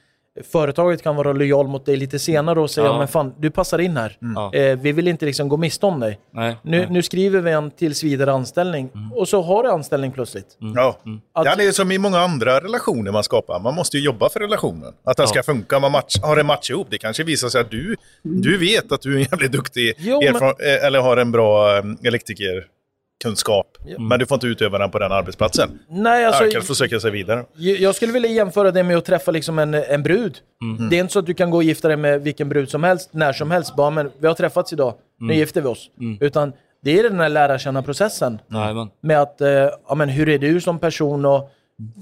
företaget 0.52 1.02
kan 1.02 1.16
vara 1.16 1.32
lojal 1.32 1.68
mot 1.68 1.86
dig 1.86 1.96
lite 1.96 2.18
senare 2.18 2.60
och 2.60 2.70
säga 2.70 2.86
Ja. 2.86 2.98
men 2.98 3.08
fan, 3.08 3.34
du 3.38 3.50
passar 3.50 3.78
in 3.78 3.96
här. 3.96 4.16
Ja. 4.34 4.54
Eh, 4.54 4.78
vi 4.78 4.92
vill 4.92 5.08
inte 5.08 5.26
liksom 5.26 5.48
gå 5.48 5.56
miste 5.56 5.86
om 5.86 6.00
dig. 6.00 6.18
nej, 6.32 6.56
Nu, 6.62 6.78
nej. 6.78 6.86
nu 6.90 7.02
skriver 7.02 7.40
vi 7.40 7.50
en 7.52 7.70
tills 7.70 8.02
vidare 8.04 8.32
anställning 8.32 8.90
och 9.14 9.28
så 9.28 9.42
har 9.42 9.62
du 9.62 9.70
anställning 9.70 10.12
plötsligt. 10.12 10.46
Ja. 10.76 10.98
Att- 11.34 11.46
ja, 11.46 11.54
det 11.56 11.64
är 11.64 11.72
som 11.72 11.92
i 11.92 11.98
många 11.98 12.18
andra 12.18 12.60
relationer 12.60 13.12
man 13.12 13.24
skapar. 13.24 13.60
Man 13.60 13.74
måste 13.74 13.96
ju 13.96 14.04
jobba 14.04 14.28
för 14.28 14.40
relationen. 14.40 14.92
Att 15.04 15.16
den 15.16 15.24
Ja. 15.24 15.28
ska 15.28 15.42
funka. 15.42 15.78
Man 15.78 15.92
match, 15.92 16.16
har 16.22 16.36
en 16.36 16.46
match 16.46 16.70
ihop. 16.70 16.86
Det 16.90 16.98
kanske 16.98 17.24
visar 17.24 17.48
sig 17.48 17.60
att 17.60 17.70
du, 17.70 17.96
du 18.22 18.58
vet 18.58 18.92
att 18.92 19.00
du 19.02 19.12
är 19.14 19.16
en 19.16 19.26
jävligt 19.30 19.52
duktig 19.52 19.94
Jo, 19.98 20.20
men- 20.24 20.34
erfaren, 20.34 20.54
eh, 20.60 20.86
eller 20.86 21.00
har 21.00 21.16
en 21.16 21.32
bra 21.32 21.76
eh, 21.76 21.82
elektrikerkunskap. 23.24 23.66
Ja. 23.86 23.98
Men 23.98 24.18
du 24.18 24.26
får 24.26 24.34
inte 24.36 24.46
utöva 24.46 24.78
den 24.78 24.90
på 24.90 24.98
den 24.98 25.12
arbetsplatsen. 25.12 25.78
Nej, 25.88 26.24
Alltså, 26.24 26.44
kan 26.50 26.62
få 26.62 26.74
söka 26.74 27.00
sig 27.00 27.10
vidare. 27.10 27.44
Jag 27.56 27.94
skulle 27.94 28.12
vilja 28.12 28.30
jämföra 28.30 28.70
det 28.70 28.82
med 28.82 28.96
att 28.96 29.04
träffa 29.04 29.30
liksom 29.30 29.58
en, 29.58 29.74
en 29.74 30.02
brud. 30.02 30.38
Det 30.90 30.96
är 30.96 31.00
inte 31.00 31.12
så 31.12 31.18
att 31.18 31.26
du 31.26 31.34
kan 31.34 31.50
gå 31.50 31.56
och 31.56 31.62
gifta 31.64 31.88
dig 31.88 31.96
med 31.96 32.22
vilken 32.22 32.48
brud 32.48 32.70
som 32.70 32.84
helst, 32.84 33.08
när 33.12 33.32
som 33.32 33.50
helst. 33.50 33.76
Bara, 33.76 33.90
men 33.90 34.10
vi 34.18 34.26
har 34.26 34.34
träffats 34.34 34.72
idag, 34.72 34.94
nu 35.18 35.34
gifter 35.34 35.60
vi 35.60 35.68
oss. 35.68 35.90
Utan 36.20 36.52
det 36.82 36.98
är 36.98 37.02
den 37.02 37.20
här 37.20 37.28
lära 37.28 37.58
känna-processen. 37.58 38.38
Med 39.02 39.20
att, 39.20 39.40
eh, 39.40 39.48
ja 39.88 39.94
men 39.94 40.08
hur 40.08 40.28
är 40.28 40.38
du 40.38 40.60
som 40.60 40.78
person? 40.78 41.24
Och 41.24 41.50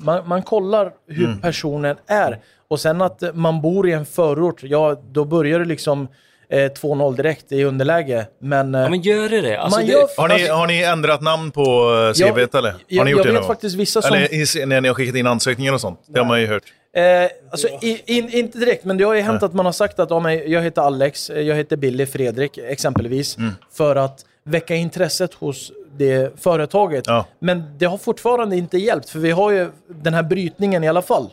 man, 0.03 0.29
man 0.29 0.43
kollar 0.43 0.93
hur 1.09 1.37
personen 1.43 1.97
är. 2.07 2.39
Och 2.69 2.81
sen 2.81 3.03
att 3.03 3.23
man 3.35 3.61
bor 3.61 3.89
i 3.89 3.93
en 3.93 4.07
förort, 4.07 4.63
ja 4.63 5.03
då 5.13 5.25
börjar 5.25 5.59
det 5.59 5.65
liksom 5.65 6.09
2-0 6.51 7.17
direkt 7.17 7.53
i 7.53 7.65
underläge. 7.65 8.27
Men, 8.39 8.75
eh, 8.75 8.81
Ja, 8.81 8.89
men 8.89 9.01
gör 9.01 9.29
det 9.29 9.41
det? 9.41 9.57
Alltså, 9.57 9.79
man 9.79 9.87
det 9.87 9.93
gör 9.93 10.09
Har 10.17 10.29
ni, 10.29 10.35
alltså, 10.35 10.53
har 10.53 10.67
ni 10.67 10.83
ändrat 10.83 11.23
namn 11.23 11.51
på 11.51 11.63
eh, 11.63 12.13
CVt 12.13 12.55
eller? 12.55 12.71
Har 12.71 12.79
jag, 12.87 13.05
ni 13.05 13.11
gjort 13.11 13.19
jag 13.19 13.27
det 13.27 13.33
vet 13.33 13.41
någon 13.41 13.47
faktiskt 13.49 13.77
vissa 13.77 14.03
som... 14.03 14.17
Eller 14.17 14.67
när 14.67 14.81
ni 14.81 14.89
har 14.89 14.95
skickat 14.95 15.17
in 15.17 15.27
ansökningar 15.27 15.73
och 15.73 15.81
sånt. 15.81 16.01
Det 16.07 16.19
har 16.19 16.27
man 16.27 16.41
ju 16.41 16.47
hört. 16.47 16.63
Eh, 16.97 17.31
alltså, 17.51 17.69
i, 17.69 18.03
in, 18.07 18.29
inte 18.29 18.59
direkt, 18.59 18.85
men 18.85 18.97
det 18.97 19.05
har 19.05 19.15
ju 19.15 19.21
hänt 19.21 19.43
att 19.43 19.55
man 19.55 19.67
har 19.67 19.73
sagt 19.73 19.99
att 19.99 20.11
ja, 20.11 20.21
men 20.21 20.51
jag 20.51 20.63
heter 20.63 20.83
Alex, 20.83 21.31
eh, 21.31 21.41
jag 21.41 21.57
heter 21.57 21.77
Billy, 21.77 22.07
Fredrik 22.07 22.59
exempelvis. 22.59 23.37
Mm. 23.37 23.53
För 23.73 23.97
att 23.97 24.25
väcka 24.45 24.75
intresset 24.75 25.35
hos 25.35 25.73
det 25.97 26.41
företaget. 26.41 27.05
Ja. 27.07 27.27
Men 27.39 27.79
det 27.79 27.87
har 27.87 27.99
fortfarande 27.99 28.57
inte 28.57 28.79
hjälpt, 28.79 29.11
för 29.11 29.19
vi 29.19 29.31
har 29.31 29.51
ju 29.51 29.71
den 29.89 30.15
här 30.15 30.23
brytningen 30.23 30.85
i 30.85 30.89
alla 30.89 31.03
fall. 31.03 31.31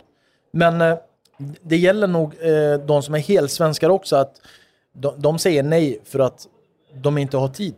Men 0.53 0.81
eh, 0.81 0.97
det 1.61 1.77
gäller 1.77 2.07
nog 2.07 2.33
eh, 2.41 2.85
de 2.85 3.03
som 3.03 3.15
är 3.15 3.19
helsvenskar 3.19 3.89
också, 3.89 4.15
att 4.15 4.33
de, 4.95 5.13
de 5.17 5.39
säger 5.39 5.63
nej 5.63 5.99
för 6.03 6.19
att 6.19 6.47
de 6.93 7.17
inte 7.17 7.37
har 7.37 7.47
tid. 7.47 7.73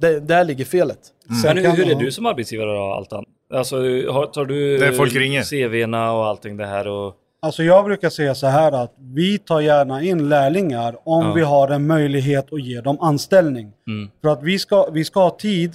Det, 0.00 0.20
där 0.20 0.44
ligger 0.44 0.64
felet. 0.64 0.98
Men 1.44 1.56
hur, 1.58 1.70
hur 1.76 1.90
är 1.90 1.94
du 1.94 2.12
som 2.12 2.26
arbetsgivare 2.26 2.70
då, 2.78 2.92
Altan? 2.92 3.24
Alltså, 3.54 3.76
har, 4.10 4.26
tar 4.26 4.44
du 4.44 4.78
Där 4.78 4.92
folk 4.92 5.14
ringer. 5.16 5.42
CVna 5.42 6.12
och 6.12 6.26
allting 6.26 6.56
det 6.56 6.66
här 6.66 6.88
och... 6.88 7.14
Alltså 7.42 7.62
jag 7.62 7.84
brukar 7.84 8.10
säga 8.10 8.34
så 8.34 8.46
här 8.46 8.72
att 8.72 8.94
vi 8.98 9.38
tar 9.38 9.60
gärna 9.60 10.02
in 10.02 10.28
lärlingar 10.28 10.96
om 11.04 11.26
Ja. 11.26 11.32
vi 11.32 11.40
har 11.42 11.68
en 11.68 11.86
möjlighet 11.86 12.52
att 12.52 12.62
ge 12.64 12.80
dem 12.80 13.00
anställning. 13.00 13.72
Mm. 13.86 14.10
För 14.22 14.28
att 14.28 14.42
vi 14.42 14.58
ska, 14.58 14.90
vi 14.90 15.04
ska 15.04 15.20
ha 15.20 15.30
tid, 15.30 15.74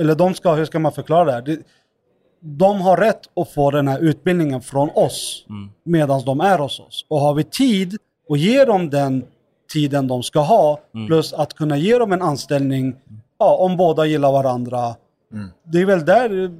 eller 0.00 0.14
de 0.14 0.34
ska, 0.34 0.54
hur 0.54 0.64
ska 0.64 0.78
man 0.78 0.92
förklara 0.92 1.24
det 1.24 1.32
här? 1.32 1.42
Det, 1.42 1.58
de 2.40 2.80
har 2.80 2.96
rätt 2.96 3.20
att 3.40 3.52
få 3.54 3.70
den 3.70 3.88
här 3.88 3.98
utbildningen 4.00 4.60
från 4.60 4.90
oss 4.94 5.46
Mm. 5.50 5.70
medan 5.84 6.22
de 6.24 6.40
är 6.40 6.58
hos 6.58 6.80
oss. 6.80 7.04
Och 7.08 7.20
har 7.20 7.34
vi 7.34 7.44
tid 7.44 7.96
och 8.28 8.36
ger 8.36 8.66
dem 8.66 8.90
den 8.90 9.24
tiden 9.72 10.06
de 10.08 10.22
ska 10.22 10.40
ha, 10.40 10.80
Mm. 10.94 11.06
plus 11.06 11.32
att 11.32 11.54
kunna 11.54 11.76
ge 11.76 11.98
dem 11.98 12.12
en 12.12 12.22
anställning, 12.22 12.96
ja, 13.38 13.56
om 13.56 13.76
båda 13.76 14.06
gillar 14.06 14.32
varandra. 14.32 14.94
Det 15.64 15.78
är 15.80 15.86
väl 15.86 16.04
där 16.04 16.50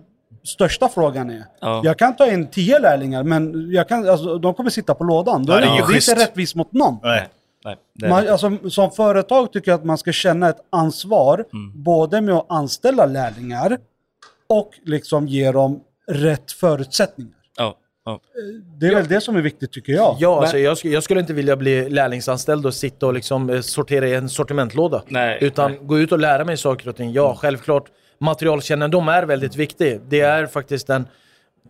största 0.44 0.88
frågan 0.88 1.30
är. 1.30 1.44
Ja. 1.60 1.80
Jag 1.84 1.98
kan 1.98 2.16
ta 2.16 2.26
in 2.26 2.46
tio 2.46 2.78
lärlingar, 2.78 3.22
men 3.22 3.70
jag 3.72 3.88
kan, 3.88 4.08
alltså, 4.08 4.38
de 4.38 4.54
kommer 4.54 4.70
sitta 4.70 4.94
på 4.94 5.04
lådan. 5.04 5.44
Då 5.46 5.52
Ja, 5.52 5.56
är 5.56 5.60
det 5.60 5.66
är 5.66 5.94
inte 5.94 6.24
rättvist 6.24 6.54
mot 6.54 6.72
någon. 6.72 6.96
Nej. 7.02 7.28
Nej, 7.64 7.76
Man, 8.10 8.28
alltså, 8.28 8.70
som 8.70 8.90
företag 8.90 9.52
tycker 9.52 9.70
jag 9.70 9.78
att 9.78 9.84
man 9.84 9.98
ska 9.98 10.12
känna 10.12 10.48
ett 10.48 10.60
ansvar, 10.70 11.44
Mm. 11.52 11.82
både 11.82 12.20
med 12.20 12.34
att 12.34 12.46
anställa 12.48 13.06
lärlingar 13.06 13.78
och 14.48 14.70
liksom 14.84 15.26
ge 15.28 15.52
dem 15.52 15.80
rätt 16.08 16.52
förutsättningar. 16.52 17.32
Ja. 18.06 18.20
Det 18.78 18.86
är 18.86 18.94
väl 18.94 19.08
det 19.08 19.20
som 19.20 19.36
är 19.36 19.42
viktigt 19.42 19.72
tycker 19.72 19.92
jag. 19.92 20.16
Ja, 20.20 20.40
alltså, 20.40 20.58
jag, 20.58 20.74
sk- 20.74 20.88
jag 20.88 21.02
skulle 21.02 21.20
inte 21.20 21.32
vilja 21.32 21.56
bli 21.56 21.88
lärlingsanställd 21.90 22.66
och 22.66 22.74
sitta 22.74 23.06
och 23.06 23.14
liksom 23.14 23.50
eh, 23.50 23.60
sortera 23.60 24.08
i 24.08 24.14
en 24.14 24.28
sortimentlåda. 24.28 25.02
Nej, 25.08 25.38
utan 25.40 25.70
nej. 25.70 25.80
gå 25.82 25.98
ut 25.98 26.12
och 26.12 26.18
lära 26.18 26.44
mig 26.44 26.56
saker 26.56 26.88
och 26.88 26.96
ting. 26.96 27.12
Ja, 27.12 27.34
självklart. 27.34 27.84
Materialkännedom 28.18 29.08
är 29.08 29.22
väldigt 29.22 29.56
viktig. 29.56 30.00
Det 30.08 30.20
är 30.20 30.46
faktiskt 30.46 30.86
den, 30.86 31.06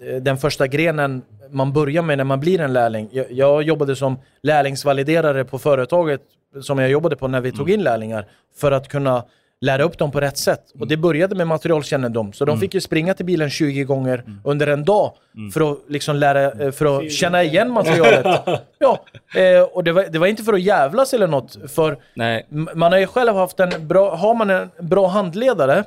eh, 0.00 0.16
den 0.22 0.36
första 0.38 0.66
grenen 0.66 1.22
man 1.50 1.72
börjar 1.72 2.02
med 2.02 2.18
när 2.18 2.24
man 2.24 2.40
blir 2.40 2.60
en 2.60 2.72
lärling. 2.72 3.08
Jag, 3.12 3.26
jag 3.32 3.62
jobbade 3.62 3.96
som 3.96 4.18
lärlingsvaliderare 4.42 5.44
på 5.44 5.58
företaget 5.58 6.20
som 6.62 6.78
jag 6.78 6.90
jobbade 6.90 7.16
på 7.16 7.28
när 7.28 7.40
vi 7.40 7.52
tog 7.52 7.70
in 7.70 7.82
lärlingar 7.82 8.26
för 8.56 8.72
att 8.72 8.88
kunna 8.88 9.24
lära 9.60 9.82
upp 9.82 9.98
dem 9.98 10.10
på 10.10 10.20
rätt 10.20 10.38
sätt. 10.38 10.60
Och 10.80 10.88
det 10.88 10.96
började 10.96 11.34
med 11.34 11.46
materialkännedom. 11.46 12.32
Så 12.32 12.44
de 12.44 12.60
fick 12.60 12.74
ju 12.74 12.80
springa 12.80 13.14
till 13.14 13.24
bilen 13.26 13.50
20 13.50 13.84
gånger 13.84 14.24
under 14.44 14.66
en 14.66 14.84
dag 14.84 15.12
för 15.54 15.72
att 15.72 15.78
liksom 15.88 16.16
lära, 16.16 16.52
eh, 16.52 16.70
för 16.72 16.98
att 16.98 17.12
känna 17.12 17.42
igen 17.42 17.70
materialet. 17.70 18.26
ja, 18.78 19.04
eh, 19.34 19.62
och 19.62 19.84
det 19.84 19.92
var, 19.92 20.02
det 20.10 20.18
var 20.18 20.26
inte 20.26 20.42
för 20.42 20.52
att 20.52 20.62
jävlas 20.62 21.14
eller 21.14 21.26
något. 21.26 21.58
För 21.72 21.98
Nej. 22.14 22.46
Man 22.74 22.92
har 22.92 22.98
ju 22.98 23.06
själv 23.06 23.34
haft 23.34 23.60
en 23.60 23.88
bra, 23.88 24.16
har 24.16 24.34
man 24.34 24.50
en 24.50 24.70
bra 24.80 25.06
handledare 25.06 25.84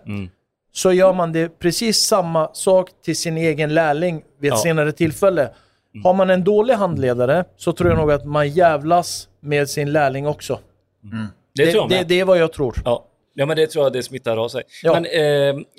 så 0.73 0.91
gör 0.93 1.13
man 1.13 1.31
det 1.31 1.59
precis 1.59 1.97
samma 1.97 2.49
sak 2.53 2.89
till 3.05 3.15
sin 3.15 3.37
egen 3.37 3.73
lärling 3.73 4.21
vid 4.39 4.51
ett 4.51 4.57
Ja. 4.57 4.63
senare 4.63 4.91
tillfälle. 4.91 5.49
Har 6.03 6.13
man 6.13 6.29
en 6.29 6.43
dålig 6.43 6.73
handledare 6.73 7.43
så 7.57 7.71
tror 7.73 7.89
jag 7.89 7.97
nog 7.99 8.11
att 8.11 8.25
man 8.25 8.49
jävlas 8.49 9.27
med 9.41 9.69
sin 9.69 9.91
lärling 9.91 10.27
också. 10.27 10.59
Det, 11.55 11.65
Det, 11.65 11.71
tror 11.71 11.81
jag 11.83 11.89
det, 11.89 12.03
det 12.03 12.19
är 12.19 12.25
vad 12.25 12.37
jag 12.37 12.53
tror. 12.53 12.75
Ja. 12.85 13.05
Ja, 13.39 13.45
men 13.45 13.57
det 13.57 13.67
tror 13.67 13.85
jag 13.85 13.93
det 13.93 14.03
smittar 14.03 14.37
av 14.37 14.49
sig. 14.49 14.63
Ja. 14.83 14.99
Men 14.99 15.05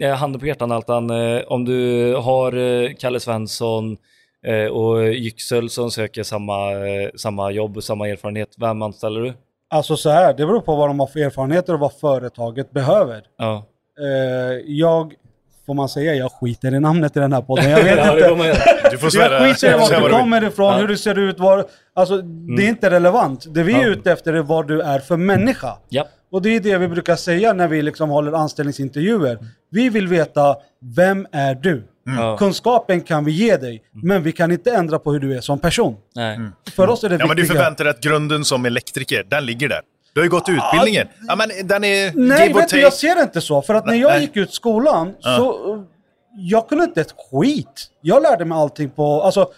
eh, 0.01 0.15
handen 0.17 0.41
på 0.41 0.47
hjärtan 0.47 0.73
Altan, 0.73 1.11
eh, 1.11 1.43
om 1.47 1.65
du 1.65 2.15
har 2.15 2.57
eh, 2.57 2.91
Kalle 2.99 3.21
Svensson 3.21 3.97
eh, 4.47 4.67
och 4.67 5.03
Yüksel 5.03 5.69
som 5.69 5.91
söker 5.91 6.23
samma, 6.23 6.73
eh, 6.73 7.11
samma 7.17 7.51
jobb 7.51 7.77
och 7.77 7.85
samma 7.85 8.09
erfarenhet, 8.09 8.55
vem 8.59 8.83
anställer 8.83 9.21
du? 9.21 9.33
Alltså 9.71 9.97
så 9.97 10.11
här, 10.11 10.35
det 10.35 10.47
beror 10.47 10.61
på 10.61 10.77
vad 10.77 10.89
de 10.89 11.01
har 11.01 11.07
för 11.07 11.21
erfarenheter 11.21 11.75
och 11.75 11.81
vad 11.81 11.93
företaget 11.93 12.71
behöver. 12.71 13.23
Ja, 13.39 13.67
Eh, 14.01 14.63
jag, 14.67 15.15
får 15.71 15.75
man 15.75 15.89
säga, 15.89 16.15
jag 16.15 16.33
skiter 16.33 16.75
i 16.75 16.81
namnet 16.81 17.17
i 17.17 17.21
den 17.21 17.33
här 17.33 17.43
podden. 17.43 17.71
Jag 17.71 17.85
vet 17.85 17.97
ja 17.97 18.15
det 18.15 18.31
inte. 18.31 18.89
Du 18.91 18.99
får. 18.99 19.17
Jag 19.21 19.55
skiter 19.55 19.69
i 19.69 19.73
var 19.73 20.01
vad 20.01 20.11
du 20.11 20.17
kommer 20.19 20.45
ifrån, 20.45 20.73
Ja. 20.73 20.79
hur 20.79 20.89
du 20.89 20.97
ser 20.97 21.19
ut, 21.19 21.39
var, 21.39 21.67
alltså 21.95 22.17
det 22.57 22.65
är 22.65 22.69
inte 22.69 22.91
relevant. 22.91 23.45
Det 23.55 23.63
vi 23.63 23.73
är 23.75 23.81
Ja. 23.83 23.87
ute 23.87 24.13
efter 24.13 24.33
är 24.33 24.43
vad 24.43 24.69
du 24.69 24.81
är 24.81 24.99
för 24.99 25.17
människa. 25.17 25.77
Ja. 25.89 26.07
Och 26.33 26.43
det 26.43 26.57
är 26.57 26.61
det 26.61 26.79
vi 26.79 26.89
brukar 26.89 27.17
säga 27.17 27.53
när 27.53 27.69
vi 27.69 27.83
liksom 27.83 28.11
håller 28.11 28.33
anställningsintervjuer. 28.33 29.39
Vi 29.71 29.89
vill 29.89 30.09
veta, 30.09 30.57
vem 30.97 31.27
är 31.33 31.55
du? 31.55 31.83
Ja. 32.19 32.37
Kunskapen 32.39 33.01
kan 33.01 33.25
vi 33.25 33.33
ge 33.33 33.57
dig, 33.57 33.83
men 34.03 34.23
vi 34.23 34.33
kan 34.33 34.53
inte 34.53 34.71
ändra 34.75 34.99
på 34.99 35.13
hur 35.13 35.21
du 35.21 35.37
är 35.37 35.41
som 35.41 35.59
person. 35.59 35.97
Nej. 36.17 36.39
För 36.77 36.89
oss 36.91 37.05
är 37.05 37.09
det 37.09 37.17
Ja, 37.21 37.27
men 37.27 37.37
du 37.37 37.43
viktiga. 37.43 37.59
förväntar 37.59 37.85
dig 37.85 37.91
att 37.91 38.01
grunden 38.01 38.45
som 38.45 38.65
elektriker, 38.67 39.27
den 39.31 39.47
ligger 39.47 39.69
där. 39.69 39.81
Du 40.15 40.21
har 40.21 40.25
ju 40.25 40.31
gått 40.31 40.49
utbildningen. 40.49 41.09
Ja, 41.29 41.37
men 41.37 41.49
den 41.65 41.85
är 41.85 42.13
Nej, 42.15 42.53
vet 42.53 42.69
du, 42.69 42.81
jag 42.81 42.93
ser 42.93 43.15
det 43.15 43.23
inte 43.23 43.41
så. 43.41 43.63
För 43.63 43.75
att 43.75 43.87
när 43.87 43.95
jag 43.95 44.11
Nej. 44.11 44.21
gick 44.21 44.37
ut 44.37 44.53
skolan 44.55 45.15
så... 45.21 45.73
uh, 45.75 45.83
Jag 46.37 46.69
kunde 46.69 46.85
inte 46.85 47.01
ett 47.01 47.15
skit. 47.31 47.87
Jag 48.01 48.23
lärde 48.23 48.45
mig 48.45 48.59
allting 48.59 48.91
på... 48.91 49.23
Alltså, 49.23 49.51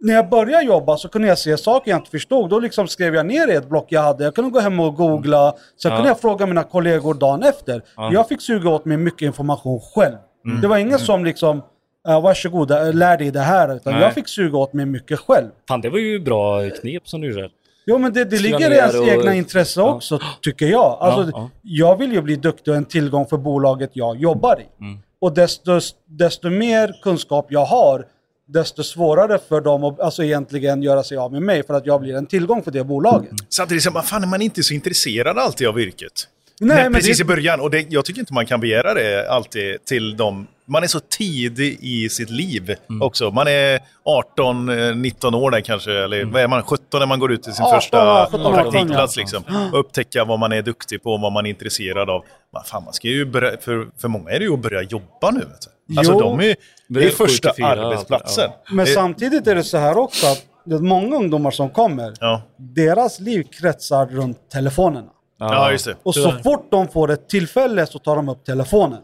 när 0.00 0.14
jag 0.14 0.28
började 0.28 0.64
jobba 0.64 0.96
så 0.96 1.08
kunde 1.08 1.28
jag 1.28 1.38
se 1.38 1.56
saker 1.56 1.90
jag 1.90 1.98
inte 1.98 2.10
förstod. 2.10 2.50
Då 2.50 2.58
liksom 2.60 2.88
skrev 2.88 3.14
jag 3.14 3.26
ner 3.26 3.48
i 3.48 3.54
ett 3.54 3.68
block 3.68 3.86
jag 3.88 4.02
hade. 4.02 4.24
Jag 4.24 4.34
kunde 4.34 4.50
gå 4.50 4.60
hem 4.60 4.80
och 4.80 4.94
googla. 4.94 5.54
Sen 5.82 5.90
Ja. 5.90 5.96
kunde 5.96 6.10
jag 6.10 6.20
fråga 6.20 6.46
mina 6.46 6.62
kollegor 6.64 7.14
dagen 7.14 7.42
efter. 7.42 7.82
Jag 8.12 8.28
fick 8.28 8.40
suga 8.42 8.70
åt 8.70 8.84
mig 8.84 8.96
mycket 8.96 9.22
information 9.22 9.80
själv. 9.94 10.16
Mm. 10.46 10.60
Det 10.60 10.68
var 10.68 10.76
ingen 10.78 10.98
som 10.98 11.24
liksom... 11.24 11.62
Uh, 12.08 12.20
varsågod, 12.20 12.68
lär 12.94 13.16
dig 13.16 13.30
det 13.30 13.40
här. 13.40 13.76
Utan 13.76 13.92
Nej. 13.92 14.02
jag 14.02 14.14
fick 14.14 14.28
suga 14.28 14.58
åt 14.58 14.72
mig 14.72 14.86
mycket 14.86 15.18
själv. 15.18 15.48
Fan, 15.68 15.80
det 15.80 15.90
var 15.90 15.98
ju 15.98 16.20
bra 16.20 16.70
knep 16.70 17.08
som 17.08 17.20
du 17.20 17.30
gjorde. 17.30 17.50
Jo 17.88 17.98
men 17.98 18.12
det, 18.12 18.24
det 18.24 18.38
ligger 18.38 18.70
i 18.70 18.74
ens 18.74 18.94
och- 18.94 19.08
egna 19.08 19.34
intresse 19.34 19.80
Ja. 19.80 19.94
också, 19.94 20.20
tycker 20.42 20.66
jag. 20.66 20.98
Alltså, 21.00 21.30
ja. 21.34 21.50
Jag 21.62 21.98
vill 21.98 22.12
ju 22.12 22.22
bli 22.22 22.36
duktig 22.36 22.70
och 22.70 22.76
en 22.76 22.84
tillgång 22.84 23.26
för 23.26 23.36
bolaget 23.36 23.90
jag 23.92 24.16
jobbar 24.16 24.60
i. 24.60 24.84
Mm. 24.84 24.98
Och 25.20 25.34
desto, 25.34 25.80
desto 26.06 26.50
mer 26.50 26.94
kunskap 27.02 27.46
jag 27.50 27.64
har, 27.64 28.06
desto 28.48 28.82
svårare 28.82 29.38
för 29.48 29.60
dem 29.60 29.84
att 29.84 30.00
alltså, 30.00 30.24
egentligen 30.24 30.82
göra 30.82 31.02
sig 31.02 31.16
av 31.18 31.32
med 31.32 31.42
mig 31.42 31.62
för 31.66 31.74
att 31.74 31.86
jag 31.86 32.00
blir 32.00 32.14
en 32.16 32.26
tillgång 32.26 32.62
för 32.62 32.70
det 32.70 32.84
bolaget. 32.84 33.30
Samtidigt 33.48 33.82
så 33.82 33.90
vad 33.90 34.04
fan 34.04 34.22
är 34.22 34.26
man 34.26 34.42
inte 34.42 34.62
så 34.62 34.74
intresserad 34.74 35.38
alltid 35.38 35.68
av 35.68 35.80
yrket. 35.80 36.12
Nej, 36.60 36.76
Nej, 36.76 36.84
men 36.84 36.92
precis 36.94 37.18
det- 37.18 37.22
i 37.22 37.24
början. 37.24 37.60
Och 37.60 37.70
det, 37.70 37.86
jag 37.92 38.04
tycker 38.04 38.20
inte 38.20 38.32
man 38.34 38.46
kan 38.46 38.60
begära 38.60 38.94
det 38.94 39.30
alltid 39.30 39.84
till 39.84 40.16
dem. 40.16 40.46
Man 40.68 40.82
är 40.82 40.86
så 40.86 41.00
tidig 41.00 41.78
i 41.80 42.08
sitt 42.08 42.30
liv 42.30 42.74
Mm. 42.90 43.02
också. 43.02 43.30
Man 43.30 43.48
är 43.48 43.80
18, 44.04 44.68
eh, 44.68 44.96
19 44.96 45.34
år 45.34 45.50
där 45.50 45.60
kanske, 45.60 45.92
eller 46.04 46.24
vad 46.24 46.42
är 46.42 46.48
man, 46.48 46.62
17 46.62 47.00
när 47.00 47.06
man 47.06 47.18
går 47.18 47.32
ut 47.32 47.42
till 47.42 47.52
sin 47.52 47.64
18, 47.64 47.80
första 47.80 48.26
17, 48.30 48.46
18, 48.46 48.54
praktikplats. 48.72 49.16
ja. 49.16 49.20
Liksom. 49.20 49.42
Och 49.72 49.80
upptäcka 49.80 50.24
vad 50.24 50.38
man 50.38 50.52
är 50.52 50.62
duktig 50.62 51.02
på, 51.02 51.16
vad 51.16 51.32
man 51.32 51.46
är 51.46 51.50
intresserad 51.50 52.10
av. 52.10 52.24
Man, 52.54 52.64
fan, 52.64 52.84
man 52.84 52.92
ska 52.92 53.08
ju 53.08 53.24
börja, 53.26 53.56
för, 53.60 53.88
för 54.00 54.08
många 54.08 54.30
är 54.30 54.38
det 54.38 54.44
ju 54.44 54.54
att 54.54 54.62
börja 54.62 54.82
jobba 54.82 55.30
nu. 55.30 55.38
Vet 55.40 55.48
du. 55.88 55.98
Alltså 55.98 56.12
Jo. 56.12 56.20
de 56.20 56.40
är 56.40 56.56
det 56.88 57.04
är 57.04 57.10
första 57.10 57.48
74, 57.50 57.68
arbetsplatsen. 57.68 58.50
Men 58.70 58.84
Det- 58.84 58.92
samtidigt 58.92 59.46
är 59.46 59.54
det 59.54 59.64
så 59.64 59.78
här 59.78 59.98
också 59.98 60.26
att 60.26 60.42
det 60.64 60.74
är 60.74 60.78
många 60.78 61.16
ungdomar 61.16 61.50
som 61.50 61.70
kommer, 61.70 62.14
Ja. 62.20 62.42
deras 62.56 63.20
liv 63.20 63.46
kretsar 63.60 64.06
runt 64.06 64.50
telefonerna. 64.52 65.08
Ja, 65.38 65.72
just 65.72 65.84
det. 65.84 65.96
Och 66.02 66.14
så 66.14 66.32
fort 66.32 66.66
de 66.70 66.88
får 66.88 67.10
ett 67.10 67.28
tillfälle 67.28 67.86
så 67.86 67.98
tar 67.98 68.16
de 68.16 68.28
upp 68.28 68.44
telefonen. 68.44 68.98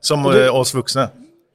Som 0.00 0.26
eh, 0.26 0.56
oss 0.56 0.74
vuxna. 0.74 1.08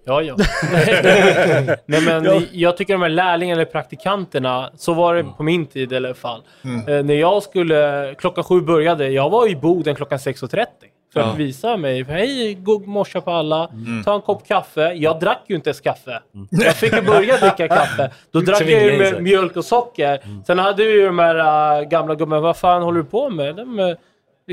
Ja, 0.05 0.21
ja. 0.21 0.35
Nej, 1.85 2.01
men 2.01 2.47
jag 2.51 2.77
tycker 2.77 2.93
de 2.93 3.01
här 3.01 3.09
lärlingarna 3.09 3.61
eller 3.61 3.71
praktikanterna, 3.71 4.69
så 4.75 4.93
var 4.93 5.15
det 5.15 5.23
på 5.23 5.43
min 5.43 5.65
tid 5.65 5.91
i 5.91 5.95
alla 5.95 6.13
fall. 6.13 6.41
Eh, 6.87 7.03
när 7.03 7.13
jag 7.13 7.43
skulle, 7.43 8.15
klockan 8.17 8.43
sju 8.43 8.61
började, 8.61 9.09
jag 9.09 9.29
var 9.29 9.47
i 9.49 9.55
Boden 9.55 9.95
klockan 9.95 10.17
6.30. 10.17 10.65
För 11.13 11.19
att 11.19 11.37
visa 11.37 11.77
mig, 11.77 12.03
hej, 12.03 12.53
god 12.53 12.87
morse 12.87 13.21
på 13.21 13.31
alla, 13.31 13.69
ta 14.05 14.15
en 14.15 14.21
kopp 14.21 14.47
kaffe. 14.47 14.81
Jag 14.93 15.19
drack 15.19 15.41
ju 15.47 15.55
inte 15.55 15.69
ens 15.69 15.81
kaffe. 15.81 16.21
Jag 16.49 16.75
fick 16.75 16.93
ju 16.93 17.01
börja 17.01 17.37
dricka 17.41 17.67
kaffe. 17.67 18.11
Då 18.31 18.39
drack 18.39 18.61
jag 18.61 18.83
ju 18.83 18.97
med 18.97 19.23
mjölk 19.23 19.57
och 19.57 19.65
socker. 19.65 20.19
Sen 20.47 20.59
hade 20.59 20.83
vi 20.83 20.91
ju 20.91 21.05
de 21.05 21.19
här 21.19 21.79
äh, 21.81 21.87
gamla 21.87 22.15
gubbarna, 22.15 22.41
vad 22.41 22.57
fan 22.57 22.81
håller 22.81 22.99
du 22.99 23.05
på 23.05 23.29
med? 23.29 23.55
De, 23.55 23.79
äh, 23.79 23.95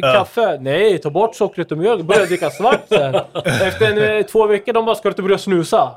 Kaffe? 0.03 0.59
Nej, 0.61 0.99
ta 0.99 1.11
bort 1.11 1.35
sockret 1.35 1.73
och 1.73 1.79
mjölk. 1.79 2.03
Börja 2.05 2.25
dricka 2.27 2.51
svart 2.51 2.83
sen. 2.89 3.15
Efter 3.45 3.93
en, 3.93 4.17
eh, 4.19 4.23
två 4.23 4.47
veckor, 4.47 4.73
de 4.73 4.85
bara, 4.85 4.95
ska 4.97 5.09
du 5.09 5.11
inte 5.11 5.23
börja 5.23 5.39
snusa? 5.39 5.91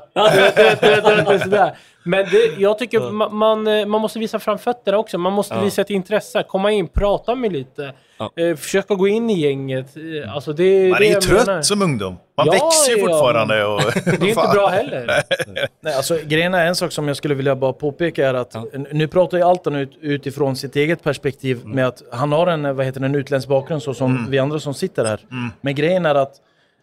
Men 2.04 2.24
det, 2.30 2.60
jag 2.60 2.78
tycker 2.78 3.00
man, 3.00 3.36
man, 3.36 3.66
eh, 3.66 3.86
man 3.86 4.00
måste 4.00 4.18
visa 4.18 4.38
fram 4.38 4.58
fötterna 4.58 4.98
också. 4.98 5.18
Man 5.18 5.32
måste 5.32 5.58
visa 5.60 5.80
ett 5.82 5.90
intresse. 5.90 6.42
Komma 6.48 6.70
in, 6.70 6.88
prata 6.88 7.34
med 7.34 7.52
lite. 7.52 7.92
Eh, 8.36 8.56
försöka 8.56 8.94
gå 8.94 9.08
in 9.08 9.30
i 9.30 9.40
gänget. 9.40 9.86
Alltså 10.34 10.52
det, 10.52 10.90
Man 10.90 11.02
är 11.02 11.06
ju 11.06 11.14
trött 11.14 11.46
menar. 11.46 11.62
som 11.62 11.82
ungdom. 11.82 12.16
Man 12.46 12.56
Ja, 12.56 12.64
växer 12.64 12.92
ju 12.92 12.98
ja, 12.98 13.06
fortfarande. 13.06 13.64
Och, 13.64 13.80
Det 14.04 14.10
är 14.10 14.28
inte 14.28 14.48
bra 14.54 14.68
heller. 14.68 15.06
Nej, 15.80 15.94
alltså, 15.94 16.18
grejen 16.24 16.54
är 16.54 16.66
en 16.66 16.74
sak 16.74 16.92
som 16.92 17.08
jag 17.08 17.16
skulle 17.16 17.34
vilja 17.34 17.56
bara 17.56 17.72
påpeka 17.72 18.28
är 18.28 18.34
att 18.34 18.54
n- 18.54 18.86
nu 18.92 19.08
pratar 19.08 19.38
ju 19.38 19.44
Altan 19.44 19.74
ut, 19.76 19.92
utifrån 20.00 20.56
sitt 20.56 20.76
eget 20.76 21.02
perspektiv 21.02 21.66
med 21.66 21.86
att 21.86 22.02
han 22.12 22.32
har 22.32 22.46
en, 22.46 22.76
vad 22.76 22.86
heter 22.86 23.00
det, 23.00 23.06
en 23.06 23.14
utländsk 23.14 23.48
bakgrund 23.48 23.82
så 23.82 23.94
som 23.94 24.26
vi 24.30 24.38
andra 24.38 24.58
som 24.60 24.74
sitter 24.74 25.04
här. 25.04 25.20
Men 25.60 25.74
grejen 25.74 26.06
är 26.06 26.14
att 26.14 26.34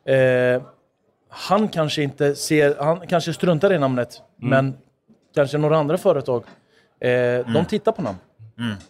eh, 0.05 0.61
han 1.29 1.67
kanske 1.67 2.01
inte 2.03 2.35
ser, 2.35 2.75
han 2.79 3.07
kanske 3.07 3.33
struntar 3.33 3.73
i 3.73 3.79
namnet, 3.79 4.21
men 4.41 4.73
kanske 5.35 5.57
några 5.57 5.77
andra 5.77 5.97
företag, 5.97 6.43
eh, 7.01 7.09
de 7.53 7.65
tittar 7.69 7.91
på 7.91 8.01
namn. 8.01 8.17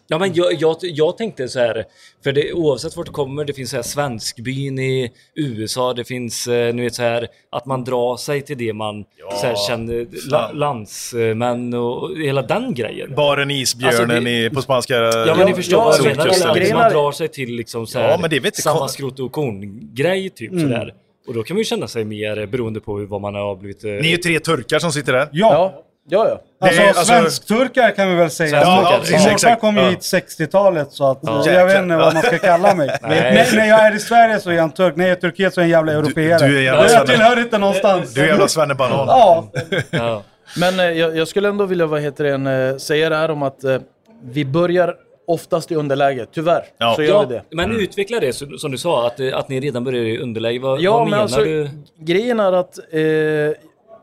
Ja, 0.08 0.18
men 0.20 0.34
jag, 0.34 0.54
jag, 0.54 0.76
jag 0.82 1.18
tänkte 1.18 1.48
så 1.48 1.60
här, 1.60 1.86
för 2.24 2.32
det, 2.32 2.54
oavsett 2.54 2.98
vart 2.98 3.06
det 3.06 3.12
kommer, 3.12 3.46
det 3.46 3.54
finns 3.54 3.70
så 3.70 3.76
här 3.76 3.84
svenskbyn 3.84 4.80
i 4.80 5.12
USA, 5.36 5.94
det 5.94 6.04
finns, 6.04 6.48
eh, 6.48 6.74
ni 6.74 6.82
vet 6.82 6.96
så 6.96 7.02
här, 7.04 7.28
att 7.52 7.66
man 7.66 7.84
drar 7.84 8.18
sig 8.18 8.42
till 8.42 8.58
det 8.58 8.74
man 8.74 9.06
så 9.42 9.48
här, 9.48 9.56
känner, 9.68 10.08
la, 10.30 10.52
landsmän 10.52 11.74
och, 11.74 12.04
och 12.04 12.18
hela 12.18 12.42
den 12.42 12.74
grejen. 12.74 13.16
Baren 13.16 13.52
Isbjörnen 13.52 14.00
Alltså, 14.12 14.20
det- 14.24 14.46
i, 14.46 14.50
på 14.50 14.62
spanska 14.62 14.96
Ja 14.96 15.36
men 15.38 15.48
ni 15.48 15.54
förstår 15.54 15.78
vad 15.78 15.96
jag 15.96 16.04
menar. 16.06 16.26
Liksom. 16.56 16.78
Man 16.78 16.92
drar 16.92 17.12
sig 17.12 17.28
till 17.28 17.56
liksom 17.56 17.88
så 17.88 18.00
här, 18.00 18.10
Ja, 18.10 18.18
men 18.22 18.30
det 18.30 18.40
vet 18.40 18.46
jag. 18.58 18.64
samma 18.64 18.88
skrot 18.88 19.20
och 19.20 19.32
korn-grej 19.32 20.30
typ 20.30 20.52
sådär. 20.52 20.94
Och 21.28 21.34
då 21.34 21.44
kan 21.44 21.56
man 21.56 21.60
ju 21.60 21.66
känna 21.66 21.88
sig 21.88 22.06
mer 22.06 22.46
beroende 22.46 22.80
på 22.80 22.98
hur, 23.00 23.06
vad 23.06 23.22
man 23.22 23.36
har 23.36 23.56
blivit... 23.56 23.84
eh, 23.84 23.90
Ni 23.92 23.98
är 23.98 24.04
ju 24.12 24.18
tre 24.18 24.40
turkar 24.40 24.80
som 24.80 24.92
sitter 24.92 25.14
där. 25.14 25.30
Ja, 25.32 25.84
Ja, 26.10 26.28
ja, 26.30 26.40
alltså, 26.68 26.82
alltså- 26.82 27.04
svensk-turkar 27.06 27.92
kan 27.92 28.10
vi 28.10 28.16
väl 28.16 28.30
säga. 28.30 28.62
Ja, 28.62 28.82
Morfar 28.82 29.56
kom 29.60 29.78
ju 29.78 29.84
hit 29.90 30.00
60-talet 30.00 30.92
så 30.92 31.12
att 31.12 31.20
Ja. 31.22 31.50
jag 31.52 31.66
vet 31.66 31.80
inte 31.84 31.96
vad 31.96 32.14
man 32.14 32.24
ska 32.24 32.38
kalla 32.38 32.76
mig. 32.76 32.88
Nej. 33.02 33.20
när, 33.34 33.56
när 33.58 33.66
jag 33.68 33.86
är 33.86 33.96
i 33.96 34.00
Sverige 34.00 34.40
så 34.40 34.50
är 34.50 34.54
jag 34.54 34.64
en 34.64 34.72
turk, 34.72 34.96
när 34.96 35.04
jag 35.06 35.12
är 35.12 35.18
i 35.18 35.20
Turkiet 35.22 35.54
så 35.54 35.60
är 35.60 35.64
jag 35.64 35.66
en 35.68 35.72
jävla 35.72 35.92
europeare. 35.92 36.48
du 36.48 36.54
är 36.56 36.58
en 36.60 36.64
jävla 36.64 36.82
jag 36.82 36.92
svenne. 36.92 37.06
tillhör 37.08 37.40
inte 37.40 37.58
någonstans. 37.58 38.14
Du 38.14 38.22
är 38.22 38.28
jävla 38.28 38.48
svennebanan. 38.48 39.08
Ja, 39.08 39.48
ja. 39.90 40.24
Men 40.60 40.80
eh, 40.80 40.86
jag, 40.86 41.18
jag 41.18 41.28
skulle 41.28 41.50
ändå 41.50 41.66
vilja 41.66 41.86
vad 41.86 42.02
heter 42.02 42.24
det, 42.24 42.34
en, 42.34 42.48
eh, 42.48 42.78
säga 42.78 43.10
det 43.10 43.16
här 43.16 43.32
om 43.32 43.44
att 43.44 43.64
eh, 43.64 43.78
vi 44.24 44.46
börjar 44.46 44.96
oftast 45.28 45.72
i 45.72 45.76
underläge, 45.76 46.26
tyvärr. 46.34 46.64
Ja. 46.78 46.94
Så 46.96 47.04
gör 47.04 47.10
ja, 47.14 47.26
vi 47.30 47.36
det. 47.36 47.44
men 47.52 47.72
utveckla 47.80 48.20
det 48.20 48.34
som 48.60 48.72
du 48.72 48.78
sa, 48.78 49.08
att, 49.08 49.34
att 49.34 49.50
ni 49.50 49.60
redan 49.60 49.84
börjar 49.84 50.04
i 50.04 50.18
underläge. 50.20 50.60
Vad, 50.60 50.82
Ja, 50.82 50.92
vad 50.92 51.02
men 51.02 51.10
menar 51.10 51.24
alltså, 51.24 51.40
du? 51.44 51.70
grejen 52.00 52.40
är 52.40 52.52
att 52.54 52.80
eh, 52.92 53.02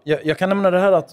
jag, 0.06 0.18
jag 0.24 0.38
kan 0.38 0.48
nämna 0.48 0.70
det 0.70 0.78
här 0.80 0.92
att 0.92 1.08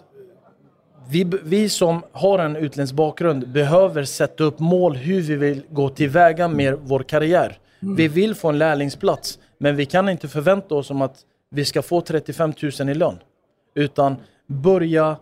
vi, 1.12 1.32
vi 1.43 1.70
som 1.70 2.03
har 2.12 2.39
en 2.39 2.55
utländsk 2.55 2.95
bakgrund 2.95 3.47
behöver 3.47 4.03
sätta 4.03 4.43
upp 4.43 4.59
mål 4.59 4.95
hur 4.95 5.22
vi 5.22 5.36
vill 5.36 5.62
gå 5.70 5.89
tillväga 5.89 6.47
med 6.47 6.78
vår 6.82 7.03
karriär. 7.03 7.57
Vi 7.80 8.07
vill 8.07 8.36
få 8.36 8.49
en 8.49 8.57
lärlingsplats, 8.57 9.39
men 9.57 9.76
vi 9.76 9.86
kan 9.86 10.09
inte 10.09 10.28
förvänta 10.28 10.76
oss 10.76 10.91
om 10.91 11.01
att 11.01 11.16
vi 11.49 11.66
ska 11.66 11.82
få 11.82 12.01
35 12.01 12.53
000 12.80 12.89
i 12.89 12.93
lön. 12.93 13.20
Utan 13.76 14.16
börja 14.47 15.18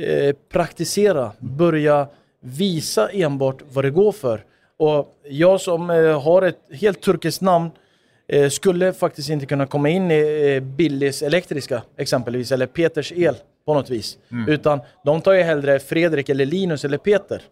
eh, 0.00 0.34
praktisera, 0.52 1.32
börja 1.38 2.08
visa 2.40 3.08
enbart 3.08 3.62
vad 3.72 3.84
det 3.84 3.90
går 3.90 4.12
för. 4.12 4.44
Och 4.76 5.20
jag 5.24 5.60
som 5.60 5.90
eh, 5.90 6.22
har 6.22 6.42
ett 6.42 6.60
helt 6.72 7.00
turkiskt 7.00 7.40
namn 7.40 7.70
eh, 8.28 8.48
skulle 8.48 8.92
faktiskt 8.92 9.30
inte 9.30 9.46
kunna 9.46 9.66
komma 9.66 9.88
in 9.88 10.10
i 10.10 10.54
eh, 10.54 10.62
Billys 10.62 11.22
elektriska 11.22 11.82
exempelvis, 11.96 12.52
eller 12.52 12.66
Peters 12.66 13.12
el 13.12 13.34
på 13.66 13.74
något 13.74 13.90
vis. 13.90 14.18
Utan 14.48 14.80
de 15.04 15.20
tar 15.20 15.32
ju 15.32 15.42
hellre 15.42 15.78
Fredrik 15.78 16.28
eller 16.28 16.46
Linus 16.46 16.84
eller 16.84 16.98
Peter 16.98 17.42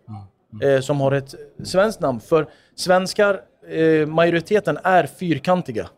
eh, 0.62 0.80
som 0.80 1.00
har 1.00 1.12
ett 1.12 1.34
svenskt 1.64 2.00
namn. 2.00 2.20
För 2.20 2.46
svenskar, 2.74 3.40
eh, 3.68 4.06
majoriteten 4.06 4.78
är 4.84 5.06
fyrkantiga. 5.06 5.88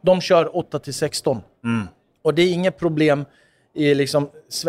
De 0.00 0.20
kör 0.20 0.56
8 0.56 0.78
till 0.78 0.94
16. 0.94 1.40
Och 2.22 2.34
det 2.34 2.42
är 2.42 2.52
inget 2.52 2.78
problem 2.78 3.24
i 3.74 3.94
liksom, 3.94 4.28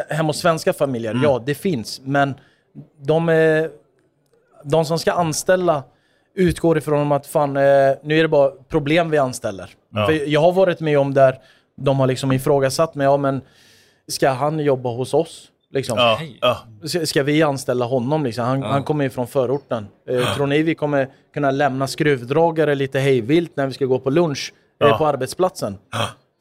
hemma 0.10 0.30
hos 0.30 0.40
svenska 0.40 0.74
familjer. 0.74 1.20
Ja, 1.24 1.44
det 1.46 1.56
finns. 1.56 2.02
Men 2.04 2.34
de, 3.02 3.30
är, 3.30 3.70
de 4.64 4.86
som 4.86 5.00
ska 5.00 5.12
anställa 5.12 5.84
utgår 6.36 6.78
ifrån 6.78 7.12
att 7.12 7.28
fan, 7.28 7.58
eh, 7.58 7.64
nu 8.04 8.18
är 8.18 8.22
det 8.22 8.28
bara 8.28 8.52
problem 8.52 9.10
vi 9.10 9.18
anställer. 9.18 9.70
Ja. 9.94 10.06
För 10.06 10.30
jag 10.30 10.42
har 10.42 10.52
varit 10.52 10.80
med 10.80 11.00
om 11.00 11.14
där 11.14 11.40
de 11.76 12.00
har 12.00 12.08
liksom 12.08 12.32
ifrågasatt 12.32 12.96
mig. 12.96 13.06
Ja, 13.06 13.18
men 13.18 13.42
ska 14.10 14.30
han 14.30 14.60
jobba 14.60 14.90
hos 14.90 15.14
oss? 15.14 15.46
Liksom. 15.72 15.98
Ja, 15.98 16.20
ja. 16.42 16.58
Ska- 16.88 17.06
Ska 17.06 17.24
vi 17.24 17.44
anställa 17.44 17.86
honom? 17.86 18.24
Liksom? 18.24 18.46
Han, 18.46 18.64
han 18.64 18.84
kommer 18.84 19.04
ju 19.04 19.10
från 19.10 19.28
förorten. 19.28 19.88
Eh, 20.10 20.34
tror 20.36 20.48
ni 20.48 20.64
vi 20.64 20.76
kommer 20.76 21.10
kunna 21.34 21.52
lämna 21.52 21.88
skruvdragare 21.88 22.76
lite 22.76 23.00
hejvilt 23.00 23.52
när 23.56 23.68
vi 23.68 23.74
ska 23.74 23.86
gå 23.86 24.00
på 24.00 24.10
lunch 24.10 24.54
eh, 24.82 24.88
Ja. 24.88 24.98
på 24.98 25.08
arbetsplatsen? 25.08 25.78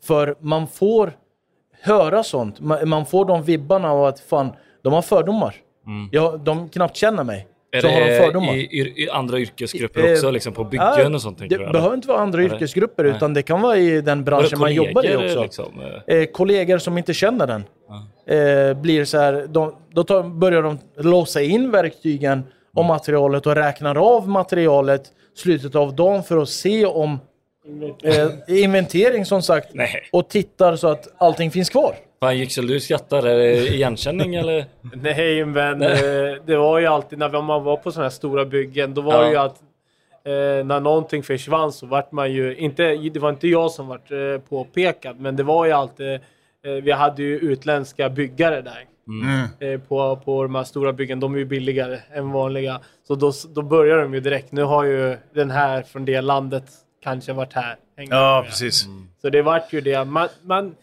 För 0.04 0.36
man 0.40 0.66
får 0.66 1.12
höra 1.82 2.22
sånt. 2.22 2.60
Man, 2.60 2.88
man 2.88 3.06
får 3.06 3.24
de 3.24 3.42
vibbarna 3.42 3.90
av 3.92 4.04
att 4.04 4.20
fan, 4.20 4.52
de 4.82 4.92
har 4.92 5.02
fördomar. 5.02 5.54
Ja, 6.10 6.36
de 6.36 6.68
knappt 6.68 6.96
känner 6.96 7.24
mig. 7.24 7.46
Är 7.72 7.80
så 7.80 7.88
har 7.88 8.00
de 8.00 8.06
det 8.06 8.18
fördomar. 8.18 8.54
i, 8.54 8.60
i, 8.60 9.04
i 9.04 9.10
andra 9.10 9.38
yrkesgrupper 9.38 10.04
Eh, 10.04 10.12
också, 10.12 10.30
liksom 10.30 10.52
på 10.52 10.64
byggen 10.64 10.86
Ja, 10.98 11.14
och 11.14 11.22
sånt? 11.22 11.38
Det 11.38 11.58
behöver 11.58 11.94
inte 11.94 12.08
vara 12.08 12.18
andra 12.18 12.42
yrkesgrupper, 12.42 13.04
Nej. 13.04 13.12
utan 13.16 13.34
det 13.34 13.42
kan 13.42 13.60
vara 13.62 13.76
i 13.76 14.00
den 14.00 14.24
branschen 14.24 14.58
man 14.60 14.74
jobbar 14.74 15.06
i 15.06 15.16
också. 15.16 15.42
Liksom? 15.42 15.64
eh? 16.06 16.16
eh, 16.16 16.24
kollegor 16.24 16.78
som 16.78 16.98
inte 16.98 17.14
känner 17.14 17.46
den. 17.46 17.64
Eh, 18.26 18.74
blir 18.80 19.04
så 19.04 19.18
här, 19.18 19.46
de, 19.48 19.74
då 19.90 20.04
tar, 20.04 20.22
börjar 20.22 20.62
de 20.62 20.78
låsa 20.96 21.42
in 21.42 21.70
verktygen 21.70 22.42
och 22.74 22.82
Mm. 22.84 22.88
materialet 22.88 23.46
och 23.46 23.54
räknar 23.54 24.16
av 24.16 24.28
materialet 24.28 25.02
slutet 25.36 25.74
av 25.74 25.96
dagen 25.96 26.22
för 26.22 26.42
att 26.42 26.48
se 26.48 26.86
om 26.86 27.18
eh, 28.04 28.28
inventering 28.62 29.24
som 29.24 29.42
sagt 29.42 29.68
Nej. 29.74 30.08
och 30.12 30.28
tittar 30.28 30.76
så 30.76 30.88
att 30.88 31.08
allting 31.18 31.50
finns 31.50 31.70
kvar. 31.70 31.94
Fan 32.20 32.36
Yüksel, 32.36 32.66
du 32.66 32.80
skrattar. 32.80 33.26
Är 33.26 33.38
det 33.38 33.68
igenkänning 33.68 34.34
eller? 34.42 34.64
Nej, 34.94 35.44
men 35.44 35.82
eh, 35.82 35.88
det 36.46 36.56
var 36.56 36.78
ju 36.78 36.86
alltid 36.86 37.18
när 37.18 37.42
man 37.42 37.64
var 37.64 37.76
på 37.76 37.92
sådana 37.92 38.04
här 38.04 38.10
stora 38.10 38.44
byggen, 38.44 38.94
då 38.94 39.00
var 39.00 39.22
Ja. 39.24 39.30
ju 39.30 39.36
att 39.36 39.60
eh, 40.24 40.66
när 40.66 40.80
någonting 40.80 41.22
försvann 41.22 41.72
så 41.72 41.86
vart 41.86 42.12
man 42.12 42.32
ju, 42.32 42.56
inte, 42.56 42.82
det 42.94 43.20
var 43.20 43.30
inte 43.30 43.48
jag 43.48 43.70
som 43.70 43.86
vart 43.88 44.10
eh, 44.10 44.38
påpekad, 44.48 45.20
men 45.20 45.36
det 45.36 45.42
var 45.42 45.66
ju 45.66 45.72
alltid, 45.72 46.14
eh, 46.14 46.20
vi 46.82 46.90
hade 46.92 47.22
ju 47.22 47.38
utländska 47.38 48.08
byggare 48.08 48.62
där. 48.62 48.84
Eh, 49.60 49.80
på, 49.80 50.16
på 50.24 50.42
de 50.42 50.54
här 50.54 50.64
stora 50.64 50.92
byggen, 50.92 51.20
de 51.20 51.34
är 51.34 51.38
ju 51.38 51.44
billigare 51.44 51.98
än 52.14 52.30
vanliga. 52.32 52.80
Så 53.06 53.14
då, 53.14 53.32
då 53.54 53.62
börjar 53.62 53.98
de 53.98 54.14
ju 54.14 54.20
direkt. 54.20 54.52
Nu 54.52 54.62
har 54.62 54.84
ju 54.84 55.16
den 55.34 55.50
här 55.50 55.82
från 55.82 56.04
det 56.04 56.20
landet 56.20 56.64
kanske 57.02 57.32
varit 57.32 57.52
här. 57.52 57.76
en 57.96 58.08
gång. 58.08 58.18
ja, 58.18 58.42
precis. 58.46 58.86
Så 59.22 59.28
det 59.30 59.42
vart 59.42 59.72
ju 59.72 59.80
det. 59.80 60.04
Man, 60.04 60.28
man, 60.42 60.74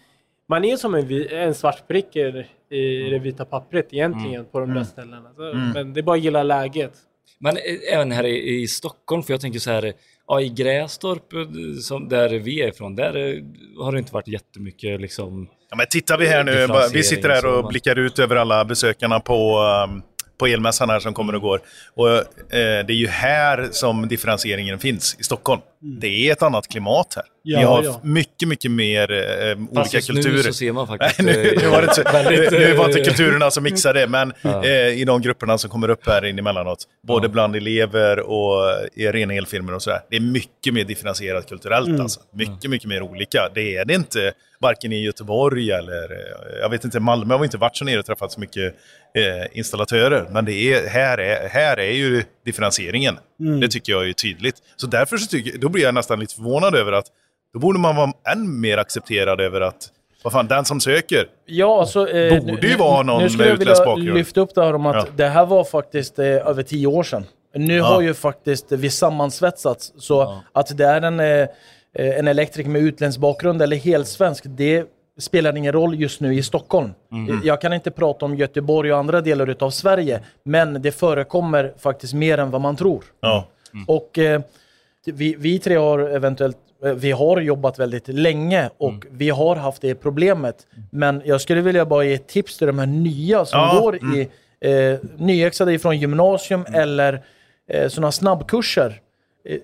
man 0.49 0.65
är 0.65 0.77
som 0.77 0.95
en, 0.95 1.27
en 1.29 1.55
svart 1.55 1.87
prick 1.87 2.15
i, 2.15 2.45
i 2.75 3.09
det 3.09 3.19
vita 3.19 3.45
pappret 3.45 3.87
egentligen 3.91 4.45
på 4.45 4.59
de 4.59 4.73
där 4.73 4.83
ställena. 4.83 5.33
Så, 5.35 5.53
Men 5.73 5.93
det 5.93 5.99
är 5.99 6.03
bara 6.03 6.15
att 6.15 6.23
gilla 6.23 6.43
läget. 6.43 6.93
Men 7.39 7.57
eh, 7.57 7.93
även 7.93 8.11
här 8.11 8.23
i, 8.23 8.61
i 8.61 8.67
Stockholm, 8.67 9.23
för 9.23 9.33
jag 9.33 9.41
tänker 9.41 9.59
så 9.59 9.71
här, 9.71 9.93
ja, 10.27 10.41
i 10.41 10.49
Grästorp, 10.49 11.33
eh, 11.33 11.79
som, 11.81 12.09
där 12.09 12.29
vi 12.29 12.61
är 12.61 12.67
ifrån, 12.67 12.95
där 12.95 13.15
eh, 13.17 13.43
har 13.83 13.91
det 13.91 13.99
inte 13.99 14.13
varit 14.13 14.27
jättemycket 14.27 15.01
liksom... 15.01 15.49
Ja, 15.69 15.75
men 15.77 15.85
tittar 15.89 16.17
vi 16.17 16.27
här 16.27 16.43
nu, 16.43 16.67
vi 16.93 17.03
sitter 17.03 17.29
här 17.29 17.45
och 17.45 17.67
blickar 17.67 17.95
ut 17.99 18.19
över 18.19 18.35
alla 18.35 18.65
besökarna 18.65 19.19
på, 19.19 19.59
um, 19.87 20.01
på 20.37 20.45
elmässan 20.45 20.89
här 20.89 20.99
som 20.99 21.13
kommer 21.13 21.35
och 21.35 21.41
går. 21.41 21.61
Och, 21.93 22.09
eh, 22.09 22.85
det 22.85 22.93
är 22.93 22.97
ju 22.97 23.07
här 23.07 23.69
som 23.71 24.07
differentieringen 24.07 24.79
finns, 24.79 25.15
i 25.19 25.23
Stockholm. 25.23 25.61
Det 25.85 26.27
är 26.27 26.31
ett 26.31 26.41
annat 26.41 26.67
klimat 26.67 27.13
här. 27.15 27.25
Ja, 27.43 27.59
vi 27.59 27.65
har 27.65 27.83
ja. 27.83 27.99
mycket, 28.03 28.47
mycket 28.47 28.71
mer 28.71 29.11
eh, 29.11 29.57
olika 29.57 29.75
Fast 29.75 29.93
just 29.93 30.07
kulturer. 30.07 30.33
nu 30.33 30.43
så 30.43 30.53
ser 30.53 30.71
man 30.71 30.87
Nej, 30.99 30.99
faktiskt... 30.99 31.25
nu, 31.25 31.53
eh, 31.53 31.61
nu, 31.61 31.67
var 31.67 31.81
det 31.81 31.87
inte, 31.87 32.03
väldigt, 32.13 32.51
nu, 32.51 32.59
nu 32.59 32.73
var 32.73 32.85
inte 32.85 32.99
eh, 32.99 33.05
kulturerna 33.05 33.51
som 33.51 33.63
mixade, 33.63 34.07
men 34.07 34.33
eh, 34.63 34.71
i 34.71 35.03
de 35.05 35.21
grupperna 35.21 35.57
som 35.57 35.69
kommer 35.69 35.89
upp 35.89 36.07
här 36.07 36.25
in 36.25 36.39
emellanåt, 36.39 36.83
både 37.07 37.29
bland 37.29 37.55
elever 37.55 38.19
och 38.19 38.55
i 38.95 39.07
rena 39.07 39.33
elfilmer 39.33 39.73
och 39.73 39.81
sådär, 39.81 39.99
det 40.09 40.15
är 40.15 40.21
mycket 40.21 40.73
mer 40.73 40.83
differentierat 40.83 41.49
kulturellt 41.49 41.99
alltså. 41.99 42.19
Mycket, 42.33 42.69
mycket 42.69 42.89
mer 42.89 43.01
olika. 43.01 43.49
Det 43.53 43.75
är 43.75 43.85
det 43.85 43.93
inte, 43.93 44.33
varken 44.59 44.91
i 44.91 45.03
Göteborg 45.03 45.71
eller, 45.71 46.11
eh, 46.11 46.59
jag 46.61 46.69
vet 46.69 46.83
inte, 46.83 46.99
Malmö 46.99 47.33
har 47.33 47.39
vi 47.39 47.45
inte 47.45 47.57
varit 47.57 47.77
så 47.77 47.85
nere 47.85 47.99
och 47.99 48.05
träffat 48.05 48.31
så 48.31 48.39
mycket 48.39 48.75
eh, 49.13 49.57
installatörer, 49.57 50.27
men 50.31 50.45
det 50.45 50.73
är, 50.73 50.87
här, 50.87 51.17
är, 51.17 51.49
här 51.49 51.79
är 51.79 51.91
ju 51.91 52.23
differentieringen. 52.45 53.17
Det 53.61 53.67
tycker 53.67 53.91
jag 53.93 54.09
är 54.09 54.13
tydligt. 54.13 54.55
Så 54.75 54.87
därför 54.87 55.17
så 55.17 55.27
tycker, 55.27 55.57
då 55.57 55.69
blir 55.69 55.83
jag 55.83 55.93
nästan 55.93 56.19
lite 56.19 56.35
förvånad 56.35 56.75
över 56.75 56.91
att 56.91 57.05
då 57.53 57.59
borde 57.59 57.79
man 57.79 57.95
vara 57.95 58.11
än 58.31 58.59
mer 58.61 58.77
accepterad 58.77 59.41
över 59.41 59.61
att 59.61 59.91
vad 60.23 60.33
fan, 60.33 60.47
den 60.47 60.65
som 60.65 60.79
söker, 60.81 61.27
Ja, 61.45 61.79
alltså, 61.79 62.09
eh, 62.09 62.43
Borde 62.45 62.67
ju 62.67 62.75
vara 62.77 63.03
någon 63.03 63.21
nu 63.23 63.29
skulle 63.29 63.43
med 63.43 63.51
jag 63.51 63.57
vilja 63.57 63.71
utländsk 63.73 63.85
bakgrund. 63.85 64.13
lyfta 64.17 64.41
upp 64.41 64.55
det 64.55 64.63
här 64.65 64.73
om 64.75 64.85
att 64.85 64.95
Ja. 64.95 65.05
det 65.15 65.27
här 65.27 65.45
var 65.45 65.63
faktiskt 65.63 66.19
eh, 66.19 66.25
över 66.25 66.63
tio 66.63 66.87
år 66.87 67.03
sedan. 67.03 67.25
Nu 67.55 67.81
har 67.81 68.01
ju 68.01 68.13
faktiskt 68.13 68.71
vi 68.71 68.89
sammansvetsats 68.89 69.93
så 69.97 70.41
att 70.53 70.77
det 70.77 70.85
är 70.85 71.01
en, 71.01 71.19
eh, 71.19 71.25
eh, 71.25 71.47
en 71.93 72.27
elektriker 72.27 72.69
med 72.69 72.81
utländsk 72.81 73.19
bakgrund 73.19 73.61
eller 73.61 73.77
helsvensk, 73.77 74.43
det 74.47 74.85
spelar 75.19 75.57
ingen 75.57 75.71
roll 75.73 75.95
just 76.01 76.21
nu 76.21 76.33
i 76.35 76.43
Stockholm. 76.43 76.89
Mhm. 77.09 77.41
Jag 77.43 77.61
kan 77.61 77.73
inte 77.73 77.91
prata 77.91 78.25
om 78.25 78.35
Göteborg 78.35 78.93
och 78.93 78.99
andra 78.99 79.21
delar 79.21 79.49
utav 79.49 79.69
Sverige, 79.69 80.19
men 80.43 80.81
det 80.81 80.91
förekommer 80.91 81.73
faktiskt 81.77 82.13
mer 82.13 82.37
än 82.37 82.51
vad 82.51 82.61
man 82.61 82.75
tror. 82.75 83.03
ja. 83.19 83.45
Och 83.87 84.17
eh, 84.19 84.41
vi, 85.05 85.35
vi 85.39 85.59
tre 85.59 85.75
har 85.75 85.99
eventuellt, 85.99 86.57
eh, 86.83 86.93
vi 86.93 87.11
har 87.11 87.41
jobbat 87.41 87.79
väldigt 87.79 88.07
länge 88.07 88.69
och 88.77 88.89
Mm. 88.89 89.01
vi 89.11 89.29
har 89.29 89.55
haft 89.55 89.81
det 89.81 89.95
problemet. 89.95 90.67
Men 90.91 91.21
jag 91.25 91.41
skulle 91.41 91.61
vilja 91.61 91.85
bara 91.85 92.03
ge 92.03 92.13
ett 92.13 92.27
tips 92.27 92.57
till 92.57 92.67
de 92.67 92.79
här 92.79 92.85
nya 92.85 93.45
som 93.45 93.59
Ja, 93.59 93.71
Mm. 93.71 93.81
går 93.83 94.15
i 94.17 94.29
eh, 94.59 94.99
nyexade 95.17 95.79
från 95.79 95.97
gymnasium 95.99 96.65
eller 96.73 97.21
eh, 97.69 97.87
sådana 97.89 98.11
snabbkurser. 98.11 99.01
Eh, 99.45 99.57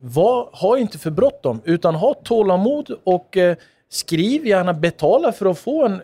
var, 0.00 0.48
ha 0.52 0.78
inte 0.78 0.98
för 0.98 1.10
bråttom, 1.10 1.60
utan 1.64 1.94
ha 1.94 2.14
tålamod 2.14 2.90
och 3.04 3.36
eh, 3.36 3.56
skriv 3.94 4.46
gärna 4.46 4.72
betala 4.72 5.32
för 5.32 5.46
att 5.46 5.58
få 5.58 5.84
en, 5.84 6.00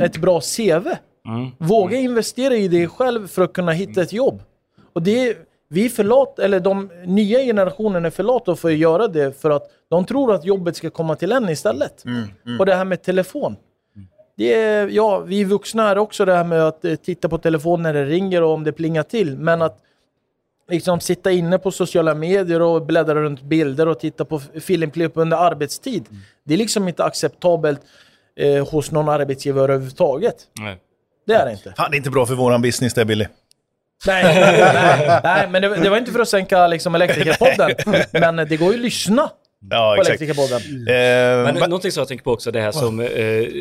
ett 0.00 0.16
bra 0.16 0.40
CV. 0.40 0.88
Våga 1.58 1.98
investera 1.98 2.56
i 2.56 2.68
dig 2.68 2.88
själv 2.88 3.28
för 3.28 3.42
att 3.42 3.52
kunna 3.52 3.72
hitta 3.72 4.02
ett 4.02 4.12
jobb. 4.12 4.42
Och 4.92 5.02
det 5.02 5.28
är, 5.28 5.36
vi 5.68 5.84
är 5.84 5.88
för 5.88 6.04
lat, 6.04 6.38
eller 6.38 6.60
de 6.60 6.90
nya 7.06 7.38
generationen 7.38 8.04
är 8.04 8.10
för 8.10 8.22
lata 8.22 8.56
för 8.56 8.68
att 8.68 8.76
göra 8.76 9.08
det 9.08 9.40
för 9.40 9.50
att 9.50 9.70
de 9.90 10.04
tror 10.04 10.34
att 10.34 10.44
jobbet 10.44 10.76
ska 10.76 10.90
komma 10.90 11.16
till 11.16 11.32
en 11.32 11.48
istället. 11.48 12.04
Och 12.58 12.66
det 12.66 12.74
här 12.74 12.84
med 12.84 13.02
telefon. 13.02 13.56
Det 14.36 14.54
är, 14.54 14.88
ja, 14.88 15.18
vi 15.18 15.44
vuxna 15.44 15.90
är 15.90 15.98
också 15.98 16.24
det 16.24 16.34
här 16.34 16.44
med 16.44 16.62
att 16.62 16.84
eh, 16.84 16.94
titta 16.94 17.28
på 17.28 17.38
telefonen 17.38 17.82
när 17.82 17.92
det 17.92 18.04
ringer 18.04 18.42
och 18.42 18.50
om 18.50 18.64
det 18.64 18.72
plingar 18.72 19.02
till. 19.02 19.38
Men 19.38 19.62
att 19.62 19.78
liksom 20.70 21.00
sitta 21.00 21.30
inne 21.30 21.58
på 21.58 21.70
sociala 21.70 22.14
medier 22.14 22.62
och 22.62 22.86
bläddra 22.86 23.14
runt 23.14 23.42
bilder 23.42 23.88
och 23.88 24.00
titta 24.00 24.24
på 24.24 24.40
filmklipp 24.60 25.12
under 25.14 25.36
arbetstid. 25.36 26.04
Det 26.44 26.54
är 26.54 26.58
liksom 26.58 26.88
inte 26.88 27.04
acceptabelt 27.04 27.80
eh, 28.36 28.68
hos 28.68 28.90
någon 28.90 29.08
arbetsgivare 29.08 29.64
överhuvudtaget. 29.72 30.36
Nej. 30.60 30.76
Det 31.26 31.34
är 31.34 31.46
det 31.46 31.52
inte. 31.52 31.74
Fan, 31.76 31.90
det 31.90 31.94
är 31.94 31.98
inte 31.98 32.10
bra 32.10 32.26
för 32.26 32.34
våran 32.34 32.62
business 32.62 32.94
det, 32.94 33.04
Billy. 33.04 33.26
Nej, 34.06 34.24
nej, 34.24 35.20
nej, 35.24 35.48
men 35.50 35.62
det, 35.62 35.76
det 35.76 35.90
var 35.90 35.96
inte 35.98 36.12
för 36.12 36.20
att 36.20 36.28
sänka 36.28 36.66
liksom, 36.66 36.94
Elektrikerpodden. 36.94 37.70
Men 38.36 38.36
det 38.48 38.56
går 38.56 38.68
ju 38.68 38.74
att 38.74 38.80
lyssna 38.84 39.30
Ja, 39.70 39.94
på 39.96 40.00
exakt. 40.00 40.20
Elektrikerpodden. 40.20 40.60
Eh, 40.88 41.44
Men 41.44 41.54
men, 41.54 41.70
någonting 41.70 41.92
som 41.92 42.00
jag 42.00 42.08
tänker 42.08 42.24
på 42.24 42.32
också, 42.32 42.50
det 42.50 42.60
här 42.60 42.72
som, 42.72 43.00
eh, 43.00 43.06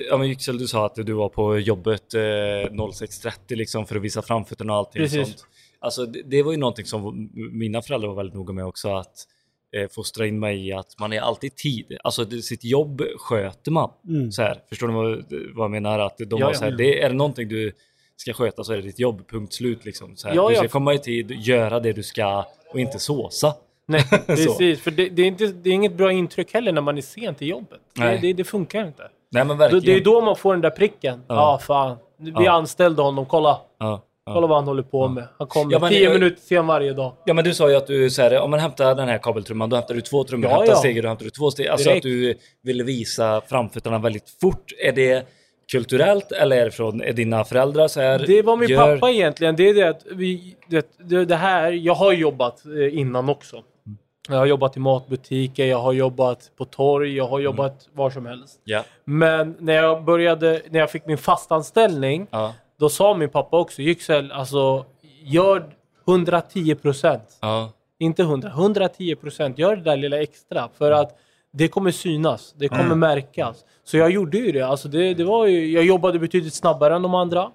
ja 0.09 0.17
men 0.17 0.27
Yüksel 0.27 0.57
du 0.57 0.67
sa 0.67 0.85
att 0.85 0.95
du 0.95 1.13
var 1.13 1.29
på 1.29 1.59
jobbet 1.59 2.13
eh, 2.13 2.19
06.30 2.19 3.31
liksom 3.49 3.85
för 3.85 3.95
att 3.95 4.01
visa 4.01 4.21
framfötterna 4.21 4.73
och 4.73 4.79
allting 4.79 5.01
Precis. 5.01 5.27
sånt. 5.27 5.45
Alltså 5.83 6.05
det, 6.05 6.21
det 6.25 6.43
var 6.43 6.51
ju 6.51 6.57
någonting 6.57 6.85
som 6.85 7.29
mina 7.51 7.81
föräldrar 7.81 8.07
var 8.09 8.15
väldigt 8.15 8.35
noga 8.35 8.53
med 8.53 8.65
också 8.65 8.95
att 8.95 9.27
eh, 9.75 9.89
fostra 9.91 10.27
in 10.27 10.39
mig 10.39 10.67
i 10.67 10.73
att 10.73 10.99
man 10.99 11.13
är 11.13 11.19
alltid 11.21 11.55
tid. 11.55 11.97
Alltså 12.03 12.25
det, 12.25 12.41
sitt 12.41 12.63
jobb 12.63 13.01
sköter 13.17 13.71
man. 13.71 13.89
Så 14.31 14.41
här, 14.41 14.61
förstår 14.69 14.87
ni 14.87 14.93
vad, 14.93 15.23
vad 15.55 15.63
jag 15.63 15.71
menar? 15.71 15.99
Att 15.99 16.17
de 16.17 16.25
Ja, 16.29 16.45
var 16.45 16.53
ja. 16.53 16.57
så 16.59 16.63
här, 16.65 16.71
det, 16.71 17.01
är 17.03 17.09
det 17.09 17.15
någonting 17.15 17.47
du 17.47 17.71
ska 18.15 18.33
sköta 18.33 18.63
så 18.63 18.73
är 18.73 18.77
det 18.77 18.83
ditt 18.83 18.99
jobb, 18.99 19.27
punkt 19.27 19.53
slut. 19.53 19.85
Liksom. 19.85 20.15
Så 20.15 20.27
här, 20.27 20.35
Ja, 20.35 20.49
du 20.49 20.55
ska 20.55 20.65
ja. 20.65 20.69
komma 20.69 20.93
i 20.93 20.99
tid, 20.99 21.31
göra 21.31 21.79
det 21.79 21.93
du 21.93 22.03
ska 22.03 22.45
och 22.73 22.79
inte 22.79 22.99
såsa. 22.99 23.55
Nej, 23.85 24.03
precis. 24.27 24.81
För 24.81 24.91
det, 24.91 25.09
det, 25.09 25.21
är 25.21 25.25
inte, 25.27 25.47
det 25.47 25.69
är 25.69 25.73
inget 25.73 25.93
bra 25.97 26.11
intryck 26.11 26.53
heller 26.53 26.71
när 26.71 26.81
man 26.81 26.97
är 26.97 27.01
sent 27.01 27.37
till 27.37 27.47
jobbet. 27.47 27.79
Det, 27.95 28.17
det, 28.21 28.33
det 28.33 28.43
funkar 28.43 28.87
inte. 28.87 29.03
Nej 29.31 29.45
men 29.45 29.57
verkligen. 29.57 29.85
det 29.85 29.93
är 29.93 30.03
då 30.03 30.21
man 30.21 30.35
får 30.35 30.53
den 30.53 30.61
där 30.61 30.69
pricken. 30.69 31.21
Ja, 31.27 31.35
ah, 31.35 31.59
fan. 31.59 31.97
Vi 32.17 32.31
Ja. 32.31 32.51
anställde 32.51 33.01
honom. 33.01 33.25
Kolla. 33.25 33.61
Ja, 33.79 34.03
ja. 34.25 34.33
Kolla 34.33 34.47
vad 34.47 34.57
han 34.57 34.67
håller 34.67 34.83
på 34.83 35.07
med. 35.07 35.27
Han 35.37 35.47
kommer 35.47 35.71
Ja, 35.73 35.79
men 35.79 35.89
tio 35.89 36.03
jag- 36.03 36.13
minuter 36.13 36.41
sen 36.41 36.67
varje 36.67 36.93
dag. 36.93 37.13
Ja 37.25 37.33
men 37.33 37.43
du 37.43 37.53
sa 37.53 37.69
ju 37.69 37.75
att 37.75 37.87
du 37.87 38.09
så 38.09 38.21
här, 38.21 38.39
om 38.39 38.51
man 38.51 38.59
hämtar 38.59 38.95
den 38.95 39.07
här 39.07 39.17
kabeltrumman, 39.17 39.69
då 39.69 39.75
hämtar 39.75 39.95
du 39.95 40.01
två 40.01 40.23
trummor, 40.23 40.49
Ja, 40.49 40.55
hämtar 40.57 40.73
ja. 40.73 40.79
steg, 40.79 41.03
då 41.03 41.07
hämtar 41.09 41.23
du 41.25 41.29
två 41.31 41.51
steg. 41.51 41.67
Alltså 41.67 41.89
Direkt. 41.89 42.05
att 42.05 42.11
du 42.11 42.35
ville 42.63 42.83
visa 42.83 43.41
framfötterna 43.47 43.99
väldigt 43.99 44.29
fort. 44.41 44.71
Är 44.85 44.91
det 44.91 45.27
kulturellt 45.71 46.31
eller 46.31 46.57
är 46.57 46.65
det 46.65 46.71
från 46.71 47.01
är 47.01 47.13
dina 47.13 47.43
föräldrar 47.43 47.87
så 47.87 48.01
här? 48.01 48.23
Det 48.27 48.41
var 48.41 48.57
min 48.57 48.69
gör- 48.69 48.95
pappa 48.95 49.11
egentligen. 49.11 49.55
Det 49.55 49.69
är 49.69 49.73
det 49.73 49.89
att 49.89 50.05
vi... 50.11 50.55
Det, 50.67 50.87
det, 50.97 51.25
det 51.25 51.35
här... 51.35 51.71
Jag 51.71 51.93
har 51.93 52.13
jobbat 52.13 52.65
eh, 52.65 52.97
innan 52.99 53.29
också. 53.29 53.63
Jag 54.29 54.35
har 54.37 54.45
jobbat 54.45 54.77
i 54.77 54.79
matbutiker, 54.79 55.65
jag 55.65 55.77
har 55.77 55.93
jobbat 55.93 56.51
på 56.57 56.65
torg, 56.65 57.15
jag 57.15 57.27
har 57.27 57.39
jobbat 57.39 57.87
var 57.93 58.09
som 58.09 58.25
helst. 58.25 58.59
Ja. 58.63 58.83
Men 59.05 59.55
när 59.59 59.73
jag 59.73 60.03
började, 60.03 60.61
när 60.69 60.79
jag 60.79 60.91
fick 60.91 61.05
min 61.05 61.17
fastanställning, 61.17 62.27
Ja. 62.31 62.53
Då 62.83 62.89
sa 62.89 63.13
min 63.13 63.29
pappa 63.29 63.59
också, 63.59 63.81
Yüksel, 63.81 64.31
alltså 64.31 64.85
gör 65.23 65.63
110 66.07 66.75
procent. 66.75 67.37
Ja. 67.41 67.71
Inte 67.99 68.21
100, 68.21 68.49
110 68.49 69.15
procent. 69.15 69.57
Gör 69.57 69.75
det 69.75 69.81
där 69.81 69.97
lilla 69.97 70.21
extra 70.21 70.69
för 70.77 70.91
att 70.91 71.19
det 71.51 71.67
kommer 71.67 71.91
synas. 71.91 72.53
Det 72.57 72.67
kommer 72.67 72.95
märkas. 72.95 73.65
Så 73.83 73.97
jag 73.97 74.11
gjorde 74.11 74.37
ju 74.37 74.51
det. 74.51 74.61
Alltså 74.61 74.87
det, 74.87 75.13
det 75.13 75.23
var 75.23 75.47
ju, 75.47 75.71
jag 75.71 75.83
jobbade 75.83 76.19
betydligt 76.19 76.53
snabbare 76.53 76.95
än 76.95 77.01
de 77.01 77.15
andra. 77.15 77.51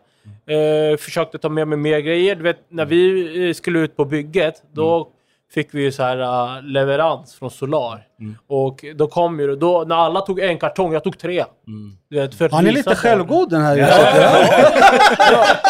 Eh, 0.46 0.96
försökte 0.96 1.38
ta 1.38 1.48
med 1.48 1.68
mig 1.68 1.78
mer 1.78 1.98
grejer. 1.98 2.36
Du 2.36 2.42
vet, 2.42 2.60
när 2.68 2.86
vi 2.86 3.48
eh, 3.48 3.54
skulle 3.54 3.78
ut 3.78 3.96
på 3.96 4.04
bygget, 4.04 4.62
då 4.72 5.10
fick 5.54 5.74
vi 5.74 5.82
ju 5.82 5.92
så 5.92 6.02
här 6.02 6.18
eh, 6.20 6.62
leverans 6.62 7.34
från 7.34 7.50
Solar. 7.50 8.02
Och 8.46 8.84
då 8.96 9.06
kom 9.06 9.40
ju. 9.40 9.56
Då, 9.56 9.84
när 9.86 9.96
alla 9.96 10.20
tog 10.20 10.40
en 10.40 10.58
kartong, 10.58 10.92
jag 10.92 11.04
tog 11.04 11.18
tre. 11.18 11.44
Du 12.10 12.20
vet, 12.20 12.34
för 12.34 12.48
Han 12.48 12.66
är 12.66 12.72
lite 12.72 12.94
självgod 12.94 13.50
den 13.50 13.62
här. 13.62 13.76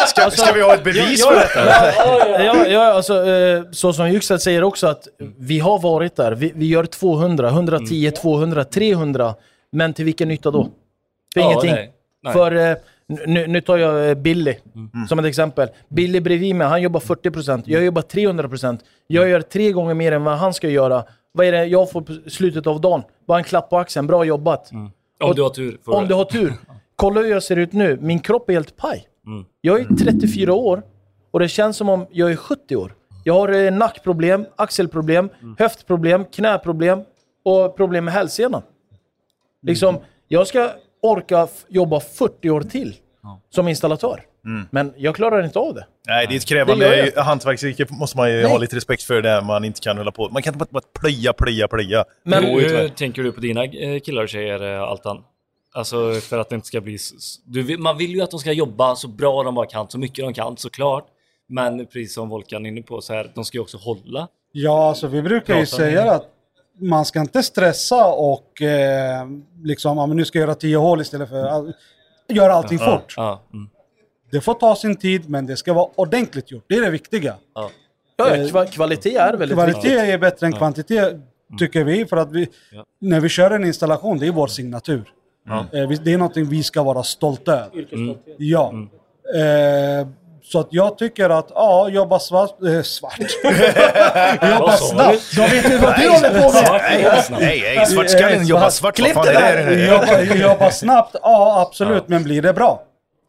Ska, 0.07 0.31
ska 0.31 0.53
vi 0.53 0.61
ha 0.61 0.73
ett 0.73 0.83
bevis 0.83 1.19
Ja, 1.19 1.31
på 1.31 1.35
ja, 1.35 1.41
detta? 1.41 2.43
Ja, 2.43 2.67
ja, 2.67 2.93
alltså, 2.93 3.25
eh, 3.27 3.63
så 3.71 3.93
som 3.93 4.05
Yüksel 4.07 4.39
säger 4.39 4.63
också 4.63 4.87
att 4.87 5.07
vi 5.37 5.59
har 5.59 5.79
varit 5.79 6.15
där. 6.15 6.31
Vi, 6.31 6.51
vi 6.55 6.67
gör 6.67 6.85
200, 6.85 7.49
110, 7.49 8.11
200, 8.11 8.63
300. 8.63 9.35
Men 9.71 9.93
till 9.93 10.05
vilken 10.05 10.27
nytta 10.27 10.51
då? 10.51 10.63
För 11.33 11.41
Ja, 11.41 11.45
ingenting. 11.45 11.71
nej. 11.71 11.91
Nej. 12.23 12.33
För 12.33 12.55
eh, 12.55 12.75
nu, 13.27 13.47
nu 13.47 13.61
tar 13.61 13.77
jag 13.77 14.09
eh, 14.09 14.15
Billy 14.15 14.55
som 15.07 15.19
ett 15.19 15.25
exempel. 15.25 15.69
Billy 15.89 16.19
bredvid 16.19 16.55
mig, 16.55 16.67
han 16.67 16.81
jobbar 16.81 16.99
40%. 16.99 17.63
Jag 17.65 17.83
jobbar 17.85 18.01
300%. 18.01 18.79
Jag 19.07 19.29
gör 19.29 19.41
tre 19.41 19.71
gånger 19.71 19.93
mer 19.93 20.11
än 20.11 20.23
vad 20.23 20.37
han 20.37 20.53
ska 20.53 20.69
göra. 20.69 21.03
Vad 21.31 21.45
är 21.45 21.51
det 21.51 21.65
jag 21.65 21.91
får 21.91 22.01
på 22.01 22.13
slutet 22.29 22.67
av 22.67 22.81
dagen? 22.81 23.03
Bara 23.27 23.37
en 23.37 23.43
klapp 23.43 23.69
på 23.69 23.77
axeln. 23.77 24.07
Bra 24.07 24.23
jobbat. 24.25 24.71
Om 25.19 25.35
du 25.35 25.41
har 25.41 25.49
tur. 25.49 25.77
Om 25.85 26.07
du 26.07 26.13
har 26.13 26.25
tur. 26.25 26.53
Kolla 26.95 27.21
hur 27.21 27.29
jag 27.29 27.43
ser 27.43 27.55
ut 27.55 27.73
nu. 27.73 27.97
Min 28.01 28.19
kropp 28.19 28.49
är 28.49 28.53
helt 28.53 28.75
paj. 28.77 29.07
Mm. 29.27 29.45
Jag 29.61 29.79
är 29.79 29.85
34 29.95 30.53
år 30.53 30.83
och 31.31 31.39
det 31.39 31.47
känns 31.47 31.77
som 31.77 31.89
om 31.89 32.05
jag 32.11 32.31
är 32.31 32.35
70 32.35 32.75
år. 32.75 32.93
Jag 33.23 33.33
har 33.33 33.49
eh, 33.65 33.71
nackproblem, 33.71 34.45
axelproblem, 34.55 35.29
Mm. 35.41 35.55
höftproblem, 35.59 36.25
knäproblem 36.25 36.99
och 37.45 37.75
problem 37.77 38.05
med 38.05 38.13
hälsenan. 38.13 38.61
Liksom, 39.61 39.95
Mm. 39.95 40.07
jag 40.27 40.47
ska 40.47 40.69
orka 41.01 41.47
jobba 41.67 41.99
40 41.99 42.49
år 42.49 42.61
till 42.61 42.95
som 43.49 43.67
installatör. 43.67 44.21
Men 44.71 44.93
jag 44.97 45.15
klarar 45.15 45.43
inte 45.45 45.59
av 45.59 45.73
det. 45.73 45.85
Nej, 46.07 46.27
det 46.27 46.33
är 46.33 46.37
ett 46.37 46.45
krävande 46.45 47.11
hantverksyrke. 47.17 47.85
måste 47.89 48.17
man 48.17 48.29
ju 48.31 48.35
Nej. 48.41 48.51
ha 48.51 48.57
lite 48.57 48.75
respekt 48.75 49.03
för 49.03 49.21
det 49.21 49.41
man 49.41 49.65
inte 49.65 49.79
kan 49.81 49.97
hålla 49.97 50.11
på. 50.11 50.29
Man 50.29 50.41
kan 50.41 50.53
inte 50.53 50.65
bara 50.71 50.83
plöja, 50.99 51.33
plöja, 51.33 51.67
plöja. 51.67 52.05
Men- 52.23 52.43
Hur 52.43 52.87
tänker 52.89 53.23
du 53.23 53.31
på 53.31 53.41
dina 53.41 53.63
eh, 53.65 53.99
killar 53.99 54.23
och 54.23 54.29
tjejer, 54.29 54.73
eh, 54.75 54.81
Altan? 54.81 55.23
Alltså 55.73 56.13
för 56.13 56.39
att 56.39 56.49
det 56.49 56.55
inte 56.55 56.67
ska 56.67 56.81
bli... 56.81 56.97
Du, 57.45 57.77
man 57.77 57.97
vill 57.97 58.11
ju 58.15 58.21
att 58.21 58.31
de 58.31 58.39
ska 58.39 58.51
jobba 58.51 58.95
så 58.95 59.07
bra 59.07 59.43
de 59.43 59.55
bara 59.55 59.65
kan, 59.65 59.89
så 59.89 59.99
mycket 59.99 60.25
de 60.25 60.33
kan 60.33 60.57
såklart. 60.57 61.05
Men 61.49 61.85
precis 61.85 62.13
som 62.13 62.29
Volkan 62.29 62.65
är 62.65 62.69
inne 62.69 62.81
på, 62.81 63.01
så 63.01 63.13
här, 63.13 63.31
de 63.35 63.45
ska 63.45 63.57
ju 63.57 63.61
också 63.61 63.77
hålla. 63.77 64.27
Ja, 64.51 64.89
alltså 64.89 65.07
vi 65.07 65.21
brukar 65.21 65.59
ju 65.59 65.65
säga 65.65 66.11
att 66.11 66.25
man 66.79 67.05
ska 67.05 67.19
inte 67.19 67.43
stressa 67.43 68.05
och 68.07 68.61
eh, 68.61 69.27
liksom, 69.63 69.97
ja, 69.97 70.05
men 70.05 70.17
nu 70.17 70.25
ska 70.25 70.37
jag 70.39 70.45
göra 70.45 70.55
tio 70.55 70.77
hål 70.77 71.01
istället 71.01 71.29
för 71.29 71.43
att 71.45 71.65
göra 72.29 72.53
allting 72.53 72.79
fort. 72.79 73.13
Ja, 73.17 73.41
mm. 73.53 73.69
Det 74.31 74.41
får 74.41 74.53
ta 74.53 74.75
sin 74.75 74.95
tid, 74.95 75.29
men 75.29 75.45
det 75.45 75.57
ska 75.57 75.73
vara 75.73 75.89
ordentligt 75.95 76.51
gjort. 76.51 76.63
Det 76.67 76.75
är 76.75 76.81
det 76.81 76.89
viktiga. 76.89 77.35
ja. 77.55 77.69
Ja, 78.17 78.35
Eh, 78.35 78.43
kva- 78.45 78.65
kvalitet 78.65 79.15
är 79.15 79.33
väldigt 79.37 79.55
Kvalitet 79.57 79.75
viktigt. 79.79 79.99
är 79.99 80.17
bättre 80.17 80.45
än 80.47 80.53
kvantitet, 80.53 81.13
tycker 81.59 81.83
vi. 81.83 82.05
För 82.05 82.17
att 82.17 82.31
vi, 82.31 82.47
Ja. 82.71 82.85
när 82.99 83.19
vi 83.19 83.29
kör 83.29 83.51
en 83.51 83.65
installation, 83.65 84.17
det 84.19 84.27
är 84.27 84.31
vår 84.31 84.47
signatur. 84.47 85.03
Vi- 85.89 85.95
det 85.95 86.13
är 86.13 86.17
någonting 86.17 86.45
vi 86.45 86.63
ska 86.63 86.83
vara 86.83 87.03
stolta 87.03 87.53
över. 87.53 88.17
Ja. 88.37 88.73
Eh, 89.35 90.07
så 90.51 90.59
att 90.59 90.67
jag 90.69 90.97
tycker 90.97 91.29
att, 91.29 91.47
ja, 91.55 91.89
jobba 91.89 92.19
svart. 92.19 92.55
Eh, 92.75 92.81
svart. 92.81 93.19
jobba 94.51 94.71
snabbt. 94.71 95.35
Då 95.35 95.41
vet 95.41 95.67
du 95.71 95.77
vad 95.77 95.95
du 95.99 96.09
håller 96.09 96.29
på 96.29 96.53
med! 96.53 97.23
Svart, 97.23 97.39
Nej, 97.39 97.73
nej, 97.75 97.85
svartskallen 97.85 98.45
jobbar 98.47 98.69
svart. 98.69 98.95
Klipp 98.95 99.23
det 99.23 99.29
är 99.33 99.65
där. 99.65 99.91
jobba, 99.91 100.35
jobba 100.49 100.71
snabbt, 100.71 101.15
ja 101.23 101.61
absolut, 101.67 102.07
men 102.07 102.23
blir 102.23 102.41
det 102.41 102.53
bra? 102.53 102.81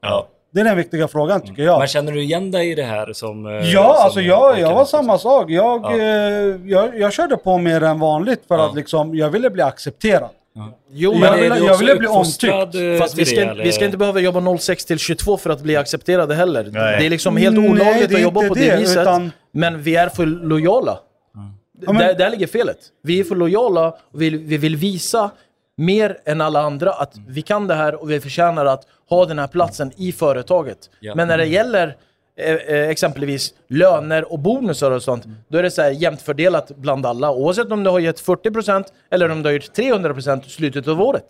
Ja. 0.03 0.27
Det 0.53 0.61
är 0.61 0.65
den 0.65 0.77
viktiga 0.77 1.09
frågan 1.09 1.41
tycker 1.41 1.63
jag. 1.63 1.79
Men 1.79 1.89
känner 1.89 2.13
du 2.13 2.23
igen 2.23 2.51
dig 2.51 2.71
i 2.71 2.75
det 2.75 2.83
här 2.83 3.13
som... 3.13 3.47
eh, 3.47 3.53
Ja, 3.71 3.95
som 3.95 4.05
alltså 4.05 4.21
jag, 4.21 4.61
jag 4.61 4.75
var 4.75 4.81
också? 4.83 4.97
samma 4.97 5.19
sak. 5.19 5.51
Jag, 5.51 5.85
Ja. 5.85 5.97
eh, 5.99 6.57
jag, 6.65 6.99
jag 6.99 7.13
körde 7.13 7.37
på 7.37 7.59
mer 7.59 7.83
än 7.83 7.99
vanligt 8.01 8.43
för 8.49 8.59
Ja. 8.59 8.67
att 8.69 8.75
liksom, 8.75 9.15
jag 9.15 9.31
ville 9.31 9.51
bli 9.51 9.63
accepterad. 9.63 10.29
Jo, 10.93 11.13
Jag 11.13 11.21
men 11.21 11.53
är 11.53 11.61
du 11.61 11.67
jag 11.67 11.79
ville 11.79 11.97
bli 11.97 12.09
omtyckt. 12.09 12.75
eh, 12.75 12.99
Fast 12.99 13.19
vi 13.19 13.25
ska, 13.25 13.37
det, 13.37 13.43
inte- 13.43 13.63
vi 13.63 13.73
ska 13.73 13.85
inte 13.85 13.97
behöva 13.97 14.21
jobba 14.21 14.59
06 14.59 14.85
till 14.85 14.99
22 14.99 15.37
för 15.37 15.51
att 15.51 15.61
bli 15.61 15.77
accepterade 15.77 16.35
heller. 16.35 16.63
Nej. 16.73 16.99
Det 17.01 17.07
är 17.07 17.11
liksom 17.11 17.37
helt 17.37 17.59
olagligt 17.59 18.15
att 18.15 18.21
jobba 18.21 18.49
på 18.49 18.55
det, 18.55 18.71
det, 18.71 18.77
viset. 18.77 19.03
utan- 19.03 19.33
Men 19.53 19.83
vi 19.83 19.97
är 19.97 20.09
för 20.09 20.27
lojala. 20.27 20.99
men- 21.87 21.95
där, 21.97 22.15
där 22.15 22.31
ligger 22.31 22.47
felet. 22.47 22.79
Vi 23.03 23.21
är 23.21 23.25
för 23.25 23.35
lojala 23.37 23.89
och 24.13 24.23
vi, 24.23 24.31
vi 24.31 24.57
vill 24.57 24.77
visa 24.77 25.31
mer 25.77 26.17
än 26.25 26.41
alla 26.41 26.61
andra 26.63 26.93
att 26.93 27.15
vi 27.29 27.43
kan 27.43 27.67
det 27.67 27.75
här 27.75 27.95
och 28.03 28.11
vi 28.11 28.21
förtjänar 28.21 28.67
att 28.67 28.83
ha 29.09 29.25
den 29.27 29.39
här 29.39 29.47
platsen 29.47 29.93
i 29.97 30.13
företaget. 30.13 30.79
Ja. 31.01 31.15
Men 31.15 31.29
när 31.29 31.39
det 31.39 31.47
gäller 31.47 31.97
exempelvis 32.91 33.55
löner 33.69 34.33
och 34.33 34.39
bonusar 34.39 34.91
och 34.91 35.03
sånt, 35.03 35.25
då 35.49 35.59
är 35.59 35.63
det 35.63 35.71
så 35.71 35.83
här 35.83 35.91
jämnt 35.91 36.23
fördelat 36.23 36.77
bland 36.77 37.07
alla. 37.07 37.31
Oavsett 37.31 37.73
om 37.73 37.85
du 37.85 37.91
har 37.91 38.01
gett 38.01 38.21
40% 38.21 38.85
eller 39.11 39.31
om 39.31 39.43
du 39.43 39.49
har 39.49 39.55
gjort 39.55 39.77
300% 39.77 40.47
i 40.47 40.51
slutet 40.51 40.89
av 40.89 41.01
året. 41.03 41.25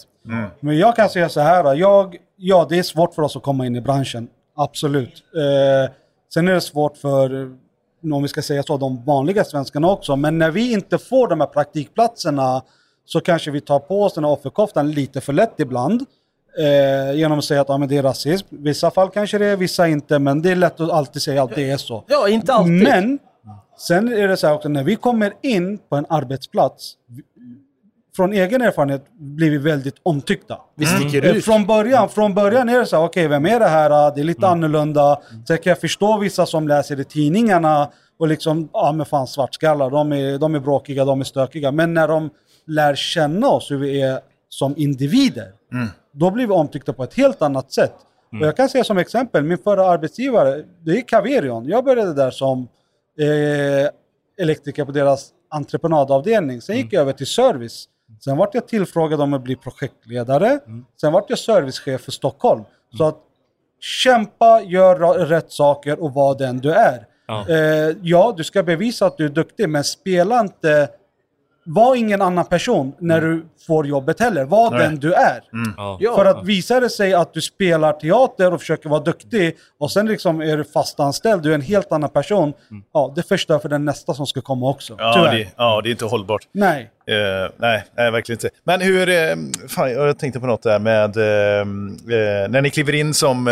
Men 0.61 0.79
jag 0.79 0.97
kan 0.97 1.09
säga 1.09 1.29
så 1.29 1.41
här, 1.41 1.75
jag, 1.75 2.17
ja 2.37 2.67
det 2.69 2.79
är 2.79 2.83
svårt 2.83 3.15
för 3.15 3.23
oss 3.23 3.37
att 3.37 3.43
komma 3.43 3.67
in 3.67 3.77
i 3.77 3.81
branschen. 3.81 4.29
Absolut. 4.57 5.23
Eh, 5.35 5.93
sen 6.35 6.49
är 6.49 6.53
det 6.53 6.61
svårt 6.61 6.97
för, 6.97 7.43
eh, 7.43 8.15
om 8.15 8.23
vi 8.23 8.29
ska 8.29 8.43
säga 8.43 8.63
så, 8.63 8.77
de 8.77 9.05
vanliga 9.05 9.45
svenskarna 9.45 9.91
också. 9.91 10.17
Men 10.17 10.39
när 10.39 10.51
vi 10.51 10.73
inte 10.73 10.99
får 10.99 11.29
de 11.29 11.41
här 11.41 11.47
praktikplatserna 11.47 12.63
så 13.05 13.21
kanske 13.21 13.51
vi 13.51 13.61
tar 13.61 13.79
på 13.79 14.03
oss 14.03 14.15
den 14.15 14.25
här 14.25 14.31
offerkoftan 14.31 14.91
lite 14.91 15.21
för 15.21 15.33
lätt 15.33 15.55
ibland. 15.61 16.07
Eh, 16.59 17.15
genom 17.17 17.39
att 17.39 17.45
säga 17.45 17.61
att 17.61 17.69
ja, 17.69 17.79
men 17.79 17.89
det 17.89 17.97
är 17.97 18.03
rasism. 18.03 18.47
Vissa 18.51 18.91
fall 18.91 19.11
kanske 19.11 19.39
det 19.39 19.47
är, 19.47 19.57
vissa 19.57 19.89
inte. 19.89 20.19
Men 20.19 20.43
det 20.43 20.51
är 20.51 20.57
lätt 20.57 20.81
att 20.81 20.91
alltid 20.91 21.23
säga 21.23 21.43
att 21.43 21.55
det 21.55 21.71
är 21.71 21.77
så. 21.77 22.05
Ja, 22.09 22.29
inte 22.29 22.53
alltid. 22.53 22.73
Men 22.83 23.19
sen 23.79 24.13
är 24.13 24.29
det 24.29 24.37
så 24.37 24.47
här 24.47 24.55
också, 24.55 24.69
när 24.69 24.85
vi 24.85 24.97
kommer 24.97 25.33
in 25.43 25.79
på 25.79 25.97
en 25.97 26.07
arbetsplats, 26.09 26.95
från 28.17 28.33
egen 28.33 28.63
erfarenhet 28.63 29.05
blir 29.19 29.51
vi 29.51 29.59
väldigt 29.59 29.95
omtyckta. 30.03 30.59
vi 30.77 30.87
sticker 30.87 31.25
Eh, 31.25 31.37
ut. 31.37 31.45
Från 31.45 31.67
början, 31.67 32.09
från 32.09 32.35
början 32.35 32.69
är 32.69 32.79
det 32.79 32.87
så 32.87 32.97
här, 32.97 33.05
okej 33.05 33.29
vem 33.29 33.47
är 33.47 33.61
det 33.61 33.69
här? 33.69 34.15
Det 34.15 34.21
är 34.21 34.25
lite 34.25 34.47
annorlunda. 34.47 35.21
Sen 35.49 35.59
kan 35.59 35.71
jag 35.71 35.81
förstå 35.81 36.19
vissa 36.19 36.47
som 36.47 36.69
läser 36.69 37.01
i 37.01 37.05
tidningarna 37.05 37.91
och 38.19 38.29
liksom, 38.29 38.69
ja 38.73 38.93
men 38.93 39.07
fan 39.07 39.27
svartskallar, 39.27 39.91
de 39.91 40.13
är, 40.13 40.39
de 40.39 40.55
är 40.55 40.61
bråkiga, 40.61 41.05
de 41.05 41.21
är 41.21 41.25
stökiga. 41.25 41.73
Men 41.73 41.95
när 41.95 42.09
de 42.09 42.31
lär 42.67 42.95
känna 42.95 43.49
oss 43.49 43.71
hur 43.71 43.79
vi 43.79 44.03
är 44.03 44.21
som 44.49 44.75
individer, 44.77 45.49
då 46.13 46.31
blir 46.31 46.47
vi 46.47 46.53
omtyckta 46.53 46.93
på 46.93 47.05
ett 47.05 47.15
helt 47.15 47.43
annat 47.43 47.73
sätt. 47.73 47.95
Och 48.33 48.47
jag 48.47 48.57
kan 48.57 48.69
säga 48.69 48.85
som 48.85 48.99
exempel, 48.99 49.45
min 49.45 49.59
förra 49.59 49.87
arbetsgivare, 49.87 50.65
det 50.81 50.91
är 50.91 51.01
Caverion. 51.01 51.69
Jag 51.69 51.85
började 51.85 52.15
där 52.15 52.31
som 52.31 52.69
eh, 53.21 53.91
elektriker 54.45 54.85
på 54.85 54.93
deras 54.93 55.29
entreprenadavdelning. 55.51 56.61
Sen 56.61 56.77
gick 56.77 56.93
jag 56.93 57.01
över 57.01 57.13
till 57.13 57.27
service. 57.27 57.89
Sen 58.25 58.37
vart 58.37 58.55
jag 58.55 58.69
tillfrågad 58.69 59.21
om 59.21 59.35
att 59.35 59.43
bli 59.43 59.57
projektledare. 59.57 60.61
Sen 61.01 61.13
vart 61.13 61.31
jag 61.31 61.39
servicechef 61.39 62.01
för 62.01 62.13
Stockholm. 62.13 62.65
Så 62.97 63.05
att 63.05 63.19
kämpa, 63.81 64.63
gör 64.63 65.27
rätt 65.27 65.53
saker 65.53 66.03
och 66.03 66.15
var 66.15 66.39
den 66.39 66.59
du 66.59 66.73
är. 66.73 67.07
Ja. 67.27 67.49
Eh, 67.49 67.97
ja, 68.03 68.35
du 68.37 68.45
ska 68.45 68.63
bevisa 68.63 69.07
att 69.07 69.17
du 69.17 69.25
är 69.25 69.29
duktig, 69.29 69.69
men 69.69 69.85
spela 69.85 70.41
inte 70.41 70.89
var 71.65 71.97
ingen 71.97 72.23
annan 72.23 72.45
person 72.45 72.93
när 72.99 73.21
du 73.21 73.47
får 73.67 73.87
jobbet 73.87 74.21
heller. 74.21 74.45
Var 74.45 74.71
Nej. 74.71 74.81
den 74.81 74.97
du 74.97 75.13
är. 75.15 75.41
Ja. 75.77 75.99
Ja. 76.01 76.17
För 76.17 76.25
att 76.25 76.45
visar 76.45 76.81
det 76.81 76.91
sig 76.91 77.15
att 77.15 77.35
du 77.35 77.41
spelar 77.41 77.93
teater 77.93 78.53
och 78.53 78.61
försöker 78.61 78.89
vara 78.89 79.01
duktig 79.01 79.57
och 79.79 79.93
sen 79.93 80.07
liksom 80.07 80.41
är 80.41 80.57
du 80.57 80.65
fastanställd, 80.65 81.43
du 81.43 81.51
är 81.51 81.55
en 81.55 81.61
helt 81.61 81.93
annan 81.93 82.11
person. 82.11 82.53
Ja, 82.93 83.13
det 83.17 83.29
förstör 83.29 83.59
för 83.59 83.69
den 83.69 83.85
nästa 83.85 84.15
som 84.15 84.27
ska 84.27 84.41
komma 84.41 84.71
också. 84.71 84.95
Ja, 84.99 85.31
det, 85.33 85.49
ja, 85.57 85.81
det 85.83 85.89
är 85.89 85.91
inte 85.91 86.05
hållbart. 86.05 86.49
Nej. 86.53 86.91
Eh, 87.07 87.51
nej, 87.57 87.85
nej, 87.97 88.11
verkligen 88.11 88.37
inte. 88.37 88.51
Men 88.65 88.81
hur... 88.81 89.09
eh, 89.09 89.37
fan, 89.69 89.93
jag 89.93 90.19
tänkte 90.19 90.41
på 90.41 90.47
något 90.47 90.63
där 90.63 90.79
med... 90.79 91.17
eh, 91.17 91.61
eh, 91.61 92.49
när 92.51 92.63
ni 92.63 92.71
kliver 92.71 92.95
in 92.95 93.15
som... 93.15 93.45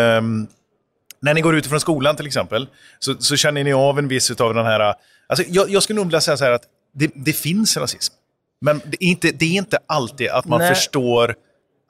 när 1.21 1.35
ni 1.35 1.41
går 1.41 1.57
ut 1.57 1.67
från 1.67 1.81
skolan 1.81 2.17
till 2.17 2.27
exempel, 2.27 2.67
så, 2.99 3.15
så 3.19 3.37
känner 3.37 3.65
ni 3.65 3.73
av 3.73 3.99
en 3.99 4.09
viss 4.09 4.31
utav 4.31 4.55
den 4.55 4.67
här... 4.67 4.95
Alltså, 5.27 5.45
jag, 5.49 5.71
jag 5.71 5.83
skulle 5.83 5.97
nog 5.97 6.07
vilja 6.07 6.21
säga 6.21 6.37
så 6.37 6.45
här 6.45 6.53
att 6.53 6.63
det, 6.95 7.11
det 7.15 7.33
finns 7.33 7.77
rasism. 7.77 8.15
Men 8.61 8.81
det 8.85 9.05
är, 9.05 9.09
inte, 9.09 9.31
det 9.31 9.45
är 9.45 9.57
inte 9.59 9.79
alltid 9.87 10.29
att 10.29 10.45
man 10.45 10.59
Nej. 10.61 10.75
förstår 10.75 11.35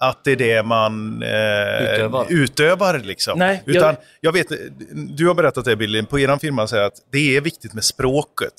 att 0.00 0.24
det 0.24 0.32
är 0.32 0.36
det 0.36 0.62
man 0.62 1.22
eh, 1.22 1.94
Utövar. 1.94 2.26
utövar. 2.28 2.98
Liksom. 2.98 3.38
Nej, 3.38 3.62
jag- 3.64 3.76
Utan, 3.76 3.96
jag... 4.20 4.32
vet, 4.32 4.46
du 5.16 5.26
har 5.26 5.34
berättat 5.34 5.64
det 5.64 5.76
Billy, 5.76 6.02
på 6.02 6.18
er 6.18 6.38
firma, 6.38 6.66
så 6.66 6.76
här, 6.76 6.82
att 6.82 6.96
det 7.12 7.36
är 7.36 7.40
viktigt 7.40 7.74
med 7.74 7.84
språket. 7.84 8.52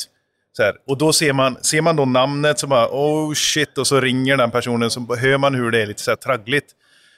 Så 0.58 0.64
här, 0.64 0.74
och 0.88 0.98
då 0.98 1.14
ser 1.14 1.34
man, 1.34 1.58
ser 1.62 1.82
man 1.82 1.96
då 1.96 2.06
namnet 2.06 2.60
så 2.60 2.68
bara 2.68 2.88
oh 2.92 3.34
shit 3.34 3.78
och 3.78 3.88
så 3.88 4.00
ringer 4.02 4.38
den 4.38 4.52
personen 4.52 4.92
så 4.92 5.16
hör 5.16 5.38
man 5.38 5.56
hur 5.56 5.72
det 5.72 5.82
är 5.82 5.86
lite 5.88 6.02
så 6.02 6.12
här 6.12 6.16
traggligt. 6.16 6.68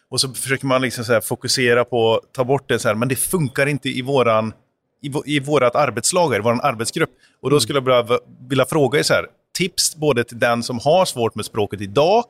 Och 0.10 0.22
så 0.22 0.34
försöker 0.34 0.66
man 0.66 0.82
liksom 0.82 1.06
så 1.06 1.14
här 1.14 1.22
fokusera 1.22 1.86
på 1.86 2.16
att 2.16 2.34
ta 2.34 2.44
bort 2.44 2.70
det 2.70 2.80
så 2.80 2.88
här, 2.88 2.96
men 2.96 3.08
det 3.08 3.16
funkar 3.16 3.66
inte 3.68 3.90
i 3.90 4.02
våran 4.02 4.54
i, 5.02 5.36
i 5.36 5.40
vårat 5.40 5.76
arbetslag, 5.76 6.36
i 6.36 6.40
vår 6.40 6.66
arbetsgrupp. 6.66 7.10
Och 7.42 7.50
då 7.50 7.60
skulle 7.60 7.78
jag 7.78 7.84
bara 8.06 8.20
vilja 8.50 8.66
fråga 8.66 9.00
er 9.00 9.04
så 9.04 9.14
här, 9.14 9.26
tips 9.58 9.96
både 9.96 10.24
till 10.24 10.40
den 10.40 10.64
som 10.64 10.80
har 10.80 11.06
svårt 11.06 11.36
med 11.36 11.46
språket 11.46 11.82
idag 11.82 12.24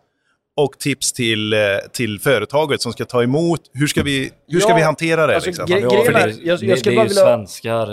och 0.58 0.80
tips 0.80 1.14
till, 1.14 1.54
eh, 1.54 1.60
till 1.94 2.20
företaget 2.20 2.82
som 2.82 2.92
ska 2.92 3.06
ta 3.06 3.24
emot. 3.24 3.60
Hur 3.74 3.88
ska 3.88 4.04
vi, 4.04 4.32
hur 4.48 4.60
ska 4.60 4.70
Ja, 4.70 4.76
vi 4.76 4.82
hantera 4.82 5.28
det? 5.28 5.36
alltså, 5.36 5.50
liksom? 5.50 5.66
gre- 5.66 5.80
Ja, 5.82 5.90
grejen 5.90 6.06
för 6.06 6.14
är- 6.14 6.28
det, 6.28 6.34
jag- 6.34 6.64
jag 6.64 6.70
det, 6.70 6.78
skulle 6.78 6.92
det 6.92 6.96
bara 6.96 7.06
är 7.06 7.10
ju 7.10 7.10
vilja- 7.10 7.24
svenskar. 7.24 7.88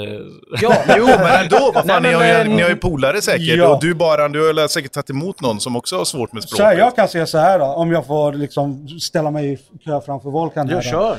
Ja, 0.62 0.74
Jo, 0.99 1.07
men 1.07 1.45
ändå. 1.45 1.72
Vad 1.74 1.87
fan, 1.87 1.87
Nej, 1.87 2.01
ni, 2.03 2.12
har 2.12 2.20
men, 2.20 2.29
ju, 2.47 2.51
eh, 2.53 2.57
ni 2.57 2.62
har 2.62 2.68
ju 2.68 2.76
polare 2.76 3.22
säkert. 3.22 3.57
Ja. 3.57 3.74
Och 3.74 3.81
du, 3.81 3.95
bara, 3.95 4.29
du 4.29 4.41
har 4.53 4.68
säkert 4.68 4.93
tagit 4.93 5.11
emot 5.11 5.41
någon 5.41 5.61
som 5.61 5.76
också 5.76 5.97
har 5.97 6.05
svårt 6.05 6.33
med 6.33 6.43
Så 6.43 6.49
språket. 6.49 6.66
här, 6.66 6.79
jag 6.79 6.97
kan 6.97 7.09
säga 7.09 7.26
så 7.26 7.39
här 7.39 7.59
då, 7.59 7.64
om 7.64 7.93
jag 7.93 8.07
får 8.07 8.33
liksom 8.33 8.89
ställa 8.89 9.31
mig 9.31 9.53
i 9.53 9.59
kö 9.85 10.01
framför 10.07 10.31
Volkan. 10.31 10.68
jag 10.68 10.76
här 10.81 10.91
kör. 10.91 11.12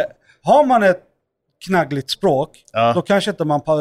Eh, 0.00 0.04
har 0.42 0.64
man 0.66 0.82
ett 0.82 1.00
knaggligt 1.66 2.10
språk, 2.10 2.64
Ja. 2.72 2.92
då 2.94 3.02
kanske 3.02 3.30
inte 3.30 3.44
man 3.44 3.60
pa 3.60 3.78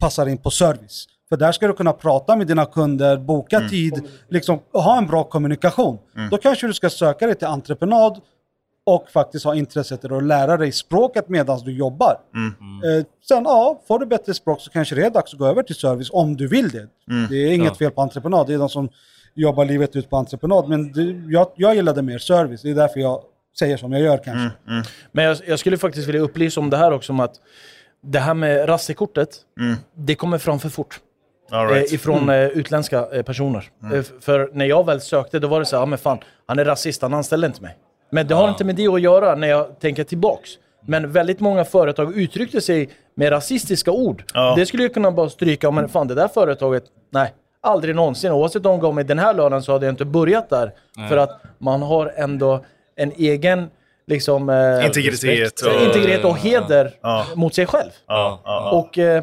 passar 0.00 0.26
in 0.28 0.38
på 0.38 0.50
service. 0.50 1.06
För 1.28 1.36
där 1.36 1.52
ska 1.52 1.66
du 1.66 1.72
kunna 1.72 1.92
prata 1.92 2.36
med 2.36 2.46
dina 2.46 2.64
kunder, 2.64 3.16
boka 3.16 3.56
Mm. 3.56 3.68
tid, 3.68 4.02
liksom 4.28 4.58
ha 4.72 4.98
en 4.98 5.06
bra 5.06 5.24
kommunikation. 5.24 5.98
Då 6.30 6.36
kanske 6.36 6.66
du 6.66 6.74
ska 6.74 6.90
söka 6.90 7.26
dig 7.26 7.34
till 7.34 7.46
entreprenad 7.46 8.20
och 8.86 9.08
faktiskt 9.10 9.44
ha 9.44 9.54
intresset 9.54 10.04
att 10.04 10.24
lära 10.24 10.56
dig 10.56 10.72
språket 10.72 11.28
medan 11.28 11.58
du 11.64 11.72
jobbar. 11.76 12.16
Mm. 12.34 12.98
Eh, 12.98 13.04
sen, 13.28 13.44
ja, 13.44 13.80
får 13.88 13.98
du 13.98 14.06
bättre 14.06 14.34
språk 14.34 14.60
så 14.60 14.70
kanske 14.70 14.94
det 14.94 15.06
är 15.06 15.10
dags 15.10 15.32
att 15.32 15.38
gå 15.38 15.46
över 15.46 15.62
till 15.62 15.74
service 15.76 16.10
om 16.12 16.36
du 16.36 16.48
vill 16.48 16.68
det. 16.68 16.86
Mm. 17.10 17.26
Det 17.30 17.36
är 17.36 17.52
inget 17.52 17.68
Ja. 17.68 17.74
fel 17.74 17.90
på 17.90 18.02
entreprenad, 18.02 18.46
det 18.46 18.54
är 18.54 18.58
de 18.58 18.68
som 18.68 18.88
jobbar 19.34 19.64
livet 19.64 19.96
ut 19.96 20.10
på 20.10 20.16
entreprenad. 20.16 20.68
Men 20.68 20.92
det, 20.92 21.02
jag, 21.32 21.46
jag 21.56 21.74
gillade 21.74 22.02
mer 22.02 22.18
service, 22.18 22.62
det 22.62 22.70
är 22.70 22.74
därför 22.74 23.00
jag 23.00 23.20
säger 23.58 23.76
som 23.76 23.92
jag 23.92 24.02
gör 24.02 24.16
kanske. 24.18 24.50
Mm. 24.68 24.82
Men 25.12 25.24
jag, 25.24 25.36
jag 25.46 25.58
skulle 25.58 25.78
faktiskt 25.78 26.08
vilja 26.08 26.20
upplysa 26.20 26.60
om 26.60 26.70
det 26.70 26.76
här 26.76 26.92
också, 26.92 27.12
om 27.12 27.20
att 27.20 27.34
det 28.02 28.18
här 28.18 28.34
med 28.34 28.68
rassekortet, 28.68 29.28
det 29.94 30.14
kommer 30.14 30.38
fram 30.38 30.58
för 30.58 30.68
fort. 30.68 31.00
All 31.50 31.68
right. 31.68 31.88
eh, 31.88 31.94
ifrån 31.94 32.28
eh, 32.28 32.44
utländska 32.44 33.06
eh, 33.12 33.22
personer. 33.22 33.64
Eh, 33.92 33.98
f- 33.98 34.12
för 34.20 34.50
när 34.52 34.64
jag 34.64 34.86
väl 34.86 35.00
sökte, 35.00 35.38
då 35.38 35.48
var 35.48 35.60
det 35.60 35.66
så 35.66 35.76
här, 35.76 35.82
ja 35.82 35.86
men 35.86 35.98
fan, 35.98 36.18
han 36.46 36.58
är 36.58 36.64
rasist, 36.64 37.02
han 37.02 37.14
anställde 37.14 37.46
inte 37.46 37.62
mig. 37.62 37.76
Men 38.10 38.26
det 38.26 38.34
har 38.34 38.48
inte 38.48 38.64
med 38.64 38.74
det 38.76 38.86
att 38.88 39.00
göra 39.00 39.34
när 39.34 39.48
jag 39.48 39.80
tänker 39.80 40.04
tillbaks. 40.04 40.50
Men 40.86 41.12
väldigt 41.12 41.40
många 41.40 41.64
företag 41.64 42.16
uttryckte 42.16 42.60
sig 42.60 42.90
med 43.14 43.32
rasistiska 43.32 43.90
ord. 43.90 44.24
Ja. 44.34 44.54
Det 44.56 44.66
skulle 44.66 44.82
jag 44.82 44.94
kunna 44.94 45.10
bara 45.10 45.28
stryka, 45.30 45.70
men 45.70 45.88
fan 45.88 46.08
det 46.08 46.14
där 46.14 46.28
företaget, 46.28 46.84
nej. 47.12 47.34
Aldrig 47.60 47.94
någonsin. 47.96 48.32
Oavsett 48.32 48.56
om 48.66 48.72
de 48.72 48.80
gav 48.80 48.94
mig 48.94 49.04
den 49.04 49.18
här 49.18 49.34
lönen 49.34 49.62
så 49.62 49.72
hade 49.72 49.86
jag 49.86 49.92
inte 49.92 50.04
börjat 50.04 50.50
där. 50.50 50.72
För 51.08 51.16
att 51.16 51.42
man 51.58 51.82
har 51.82 52.12
ändå 52.16 52.64
en 52.96 53.12
egen 53.16 53.70
liksom, 54.06 54.48
eh, 54.48 54.86
Integritet 54.86 55.58
så 55.58 55.74
och- 55.76 55.82
integritet 55.82 56.24
och 56.24 56.36
heder 56.38 56.94
Ja. 57.02 57.26
mot 57.34 57.54
sig 57.54 57.66
själv. 57.66 57.90
ja, 58.06 58.40
ja, 58.44 58.70
Och 58.70 58.98
eh, 58.98 59.22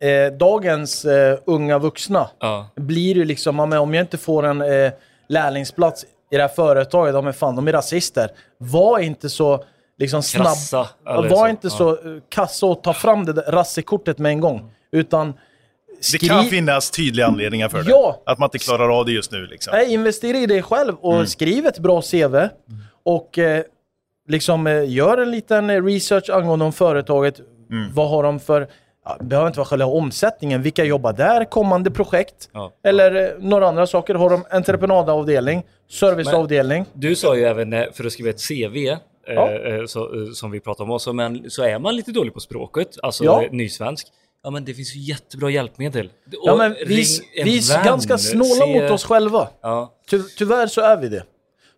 eh, 0.00 0.32
dagens 0.32 1.04
eh, 1.04 1.38
unga 1.44 1.78
vuxna 1.78 2.30
blir 2.76 3.14
ju 3.16 3.24
liksom, 3.24 3.60
om 3.60 3.94
jag 3.94 4.02
inte 4.02 4.18
får 4.18 4.46
en 4.46 4.60
eh, 4.60 4.92
lärlingsplats 5.28 6.04
i 6.30 6.36
det 6.36 6.42
här 6.42 6.48
företaget, 6.48 7.14
ja 7.14 7.20
men 7.22 7.32
fan 7.32 7.56
de 7.56 7.68
är 7.68 7.72
rasister. 7.72 8.30
Var 8.58 8.98
inte 8.98 9.28
så 9.28 9.64
liksom 9.98 10.22
snabb. 10.22 10.44
Krassa, 10.46 10.88
var 11.04 11.28
så. 11.28 11.48
inte 11.48 11.70
så 11.70 11.90
eh, 11.90 11.96
kassa 12.28 12.66
och 12.66 12.82
ta 12.82 12.92
fram 12.92 13.24
det 13.24 13.32
där 13.32 13.42
rassekortet 13.52 14.18
med 14.18 14.30
en 14.30 14.40
gång. 14.40 14.72
Utan 14.92 15.34
Det 16.00 16.04
skri- 16.18 16.28
kan 16.28 16.44
finnas 16.44 16.90
tydliga 16.90 17.26
anledningar 17.26 17.68
för 17.68 17.82
det. 17.82 17.90
Ja. 17.90 18.22
Att 18.26 18.38
man 18.38 18.46
inte 18.46 18.58
klarar 18.58 18.98
av 18.98 19.06
det 19.06 19.12
just 19.12 19.32
nu. 19.32 19.46
Liksom. 19.46 19.70
Nej, 19.76 19.92
investera 19.92 20.36
i 20.38 20.46
dig 20.46 20.62
själv 20.62 20.94
och 21.00 21.14
Mm. 21.14 21.26
skriv 21.26 21.66
ett 21.66 21.78
bra 21.78 22.02
CV. 22.02 22.48
Och 23.02 23.38
eh, 23.38 23.62
liksom 24.28 24.66
eh, 24.66 24.90
gör 24.90 25.18
en 25.18 25.30
liten 25.30 25.84
research 25.86 26.30
angående 26.30 26.64
om 26.64 26.72
företaget. 26.72 27.40
Mm. 27.70 27.94
Vad 27.94 28.08
har 28.10 28.22
de 28.22 28.40
för, 28.40 28.68
ja, 29.04 29.16
det 29.20 29.24
behöver 29.24 29.46
inte 29.48 29.58
vara 29.58 29.66
själva 29.68 29.86
omsättningen, 29.86 30.62
vilka 30.62 30.84
jobbar 30.84 31.12
där, 31.12 31.44
kommande 31.44 31.90
projekt. 31.90 32.48
Ja. 32.52 32.72
Eller 32.84 33.14
eh, 33.24 33.28
några 33.38 33.68
andra 33.68 33.86
saker. 33.86 34.14
Har 34.14 34.30
de 34.30 34.44
entreprenadavdelning, 34.50 35.62
serviceavdelning. 35.90 36.84
Du 36.92 37.16
sa 37.16 37.36
ju 37.36 37.44
även 37.44 37.72
eh, 37.72 37.84
för 37.92 38.04
att 38.04 38.12
skriva 38.12 38.30
ett 38.30 38.48
CV, 38.48 38.76
eh, 38.76 38.98
Ja. 39.26 39.50
eh, 39.50 39.84
så, 39.86 40.26
som 40.34 40.50
vi 40.50 40.60
pratade 40.60 40.84
om 40.84 40.90
också, 40.90 41.12
men 41.12 41.50
så 41.50 41.62
är 41.62 41.78
man 41.78 41.96
lite 41.96 42.12
dålig 42.12 42.34
på 42.34 42.40
språket, 42.40 42.88
alltså 43.02 43.24
Ja. 43.24 43.44
nysvensk. 43.50 44.06
Ja 44.42 44.50
men 44.50 44.64
det 44.64 44.74
finns 44.74 44.94
ju 44.96 45.00
jättebra 45.00 45.50
hjälpmedel. 45.50 46.10
Ja, 46.44 46.56
men 46.56 46.76
vi, 46.86 47.04
vi 47.44 47.58
är 47.58 47.84
ganska 47.84 48.18
snåla 48.18 48.66
se- 48.66 48.82
mot 48.82 48.90
oss 48.90 49.04
själva. 49.04 49.48
Ja. 49.62 49.92
Ty, 50.10 50.22
tyvärr 50.38 50.66
så 50.66 50.80
är 50.80 50.96
vi 50.96 51.08
det. 51.08 51.22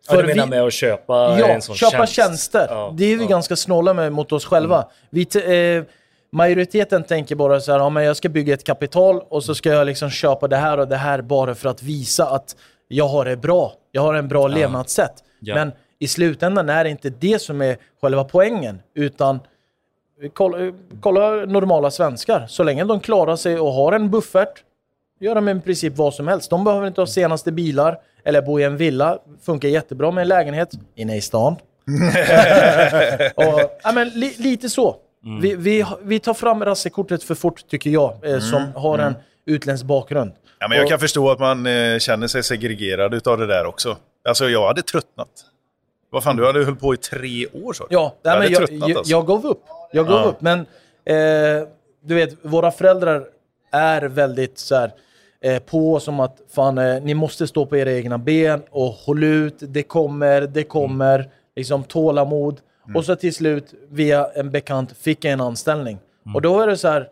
Ja, 0.08 0.16
du 0.22 0.26
menar 0.26 0.44
vi- 0.44 0.50
med 0.50 0.62
att 0.62 0.72
köpa 0.72 1.14
Ja, 1.40 1.46
en 1.46 1.62
sån 1.62 1.74
köpa 1.76 1.90
tjänst? 1.96 2.12
tjänster. 2.14 2.66
Ja, 2.70 2.94
Det 2.96 3.04
är 3.04 3.16
vi 3.16 3.26
ganska 3.26 3.56
snåla 3.56 3.94
med 3.94 4.12
mot 4.12 4.32
oss 4.32 4.44
själva. 4.44 4.88
Vi 5.10 5.24
t- 5.24 5.76
eh, 5.76 5.84
majoriteten 6.32 7.04
tänker 7.04 7.34
bara 7.34 7.60
så 7.60 7.72
här, 7.72 7.78
ja, 7.78 7.88
men 7.88 8.04
jag 8.04 8.16
ska 8.16 8.28
bygga 8.28 8.54
ett 8.54 8.64
kapital 8.64 9.20
och 9.28 9.44
så 9.44 9.54
ska 9.54 9.68
jag 9.72 9.86
liksom 9.86 10.10
köpa 10.10 10.48
det 10.48 10.56
här 10.56 10.78
och 10.78 10.88
det 10.88 10.96
här 10.96 11.22
bara 11.22 11.54
för 11.54 11.68
att 11.68 11.82
visa 11.82 12.26
att 12.26 12.56
jag 12.88 13.08
har 13.08 13.24
det 13.24 13.36
bra. 13.36 13.72
Jag 13.92 14.02
har 14.02 14.14
en 14.14 14.28
bra 14.28 14.48
levnadssätt. 14.48 15.12
Men 15.54 15.72
i 15.98 16.08
slutändan 16.08 16.68
är 16.68 16.84
det 16.84 16.90
inte 16.90 17.10
det 17.10 17.38
som 17.42 17.62
är 17.62 17.76
själva 18.00 18.24
poängen, 18.24 18.82
utan 18.94 19.40
kolla, 20.33 20.73
kolla 21.01 21.31
normala 21.31 21.91
svenskar. 21.91 22.47
Så 22.49 22.62
länge 22.62 22.85
de 22.85 23.01
klarar 23.01 23.37
sig 23.37 23.59
och 23.61 23.73
har 23.73 23.93
en 23.93 24.11
buffert, 24.11 24.62
gör 25.20 25.35
de 25.35 25.49
i 25.49 25.61
princip 25.61 25.97
vad 25.97 26.14
som 26.14 26.29
helst. 26.29 26.51
De 26.51 26.64
behöver 26.64 26.87
inte 26.87 27.01
ha 27.01 27.07
senaste 27.07 27.53
bilar 27.53 27.99
eller 28.25 28.43
bo 28.43 28.61
i 28.61 28.62
en 28.62 28.77
villa. 28.77 29.18
Funkar 29.43 29.68
jättebra 29.68 30.11
med 30.11 30.23
en 30.23 30.29
lägenhet 30.29 30.70
inne 30.95 31.16
i 31.16 31.20
stan. 31.20 31.57
och, 33.35 33.61
ja, 33.83 33.93
men, 33.93 34.09
li, 34.09 34.35
lite 34.39 34.68
så. 34.68 34.97
Vi, 35.41 35.55
vi, 35.57 35.85
vi 36.03 36.18
tar 36.18 36.35
fram 36.35 36.64
rassekortet 36.64 37.25
för 37.25 37.35
fort, 37.35 37.68
tycker 37.68 37.91
jag, 37.91 38.16
eh, 38.23 38.39
som 38.39 38.73
har 38.75 38.99
en 38.99 39.14
utländsk 39.47 39.85
bakgrund. 39.85 40.33
Ja, 40.59 40.68
men 40.68 40.77
jag 40.79 40.85
Och- 40.85 40.91
kan 40.91 40.99
förstå 40.99 41.31
att 41.31 41.39
man 41.39 41.66
eh, 41.66 41.99
känner 41.99 42.27
sig 42.27 42.43
segregerad 42.43 43.14
utav 43.14 43.39
det 43.39 43.47
där 43.47 43.66
också. 43.66 43.97
Alltså 44.29 44.49
jag 44.49 44.66
hade 44.66 44.83
tröttnat. 44.83 45.29
Vad 46.11 46.25
fan, 46.25 46.37
du 46.37 46.47
hade 46.47 46.64
hållit 46.64 46.81
på 46.81 46.95
i 46.95 46.97
tre 46.97 47.47
år 47.47 47.73
så. 47.73 47.87
Ja, 47.91 48.14
nej, 48.25 48.39
men 48.39 48.51
jag, 48.53 48.59
tröttnat, 48.59 48.89
jag, 48.89 48.99
alltså. 48.99 49.11
jag 49.11 49.27
gav 49.27 49.47
upp. 49.47 49.62
Jag 49.93 50.07
gav 50.07 50.20
Ja. 50.20 50.24
upp. 50.24 50.40
Men 50.40 50.59
eh, 51.05 51.68
du 52.05 52.14
vet, 52.14 52.36
våra 52.43 52.70
föräldrar 52.70 53.24
är 53.70 54.03
väldigt 54.03 54.59
så 54.59 54.74
här, 54.74 54.93
eh, 55.40 55.62
på 55.62 56.01
som 56.01 56.20
att 56.20 56.40
fan, 56.55 56.78
eh, 56.78 57.03
ni 57.03 57.14
måste 57.14 57.47
stå 57.47 57.66
på 57.66 57.76
era 57.76 57.93
egna 57.93 58.18
ben 58.18 58.62
och 58.70 58.88
håll 58.93 59.24
ut, 59.24 59.55
det 59.61 59.82
kommer, 59.82 60.40
det 60.40 60.62
kommer, 60.64 61.28
liksom 61.57 61.84
tålamod. 61.84 62.61
Och 62.95 63.05
så 63.05 63.16
till 63.16 63.34
slut, 63.34 63.74
via 63.90 64.26
en 64.34 64.51
bekant, 64.51 64.93
fick 64.99 65.24
jag 65.24 65.32
en 65.32 65.40
anställning. 65.40 65.99
Och 66.34 66.43
då 66.43 66.61
är 66.61 66.66
det 66.66 66.76
så 66.76 66.88
här, 66.88 67.09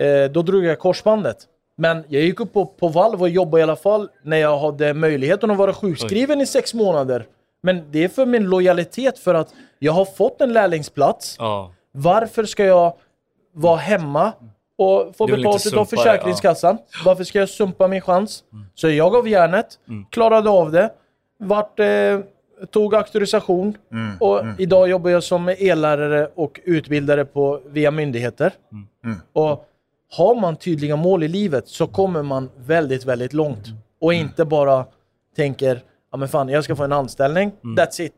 eh, 0.00 0.30
då 0.30 0.42
drog 0.42 0.64
jag 0.64 0.78
korsbandet. 0.78 1.36
Men 1.76 2.04
jag 2.08 2.22
gick 2.22 2.40
upp 2.40 2.52
på, 2.52 2.66
på 2.66 2.88
valv 2.88 3.22
och 3.22 3.28
jobbade 3.28 3.60
i 3.60 3.62
alla 3.62 3.76
fall 3.76 4.08
när 4.22 4.36
jag 4.36 4.58
hade 4.58 4.94
möjligheten 4.94 5.50
att 5.50 5.56
vara 5.58 5.74
sjukskriven 5.74 6.40
i 6.40 6.46
sex 6.46 6.74
månader. 6.74 7.26
Men 7.62 7.84
det 7.90 8.04
är 8.04 8.08
för 8.08 8.26
min 8.26 8.44
lojalitet 8.44 9.18
för 9.18 9.34
att 9.34 9.48
jag 9.78 9.92
har 9.92 10.04
fått 10.04 10.40
en 10.40 10.52
lärlingsplats. 10.52 11.36
Ja. 11.38 11.70
Varför 11.92 12.44
ska 12.44 12.64
jag 12.64 12.92
vara 13.54 13.76
hemma 13.76 14.32
och 14.78 15.16
få 15.16 15.26
betalt 15.26 15.66
av 15.74 15.84
Försäkringskassan? 15.84 16.78
Varför 17.04 17.24
ska 17.24 17.38
jag 17.38 17.48
sumpa 17.48 17.88
min 17.88 18.00
chans? 18.00 18.44
Så 18.74 18.90
jag 18.90 19.12
gav 19.12 19.28
järnet, 19.28 19.66
Mm. 19.88 20.04
klarade 20.10 20.50
av 20.50 20.72
det, 20.72 20.90
vart, 21.38 21.80
eh, 21.80 22.18
tog 22.70 22.94
auktorisation 22.94 23.76
Mm, 23.92 24.16
och 24.20 24.40
idag 24.58 24.88
jobbar 24.88 25.10
jag 25.10 25.22
som 25.22 25.48
e-lärare 25.48 26.28
och 26.34 26.60
utbildare 26.64 27.24
på, 27.24 27.60
via 27.66 27.90
myndigheter. 27.90 28.52
Mm. 29.04 29.16
Och 29.32 29.68
har 30.16 30.34
man 30.34 30.56
tydliga 30.56 30.96
mål 30.96 31.22
i 31.22 31.28
livet 31.28 31.68
så 31.68 31.86
kommer 31.86 32.22
man 32.22 32.50
väldigt, 32.56 33.04
väldigt 33.04 33.32
långt. 33.32 33.66
Och 34.00 34.14
inte 34.14 34.44
bara 34.44 34.86
tänker, 35.36 35.80
ja 36.12 36.16
men 36.18 36.28
fan 36.28 36.48
jag 36.48 36.64
ska 36.64 36.76
få 36.76 36.84
en 36.84 36.92
anställning, 36.92 37.52
that's 37.62 38.00
it. 38.02 38.14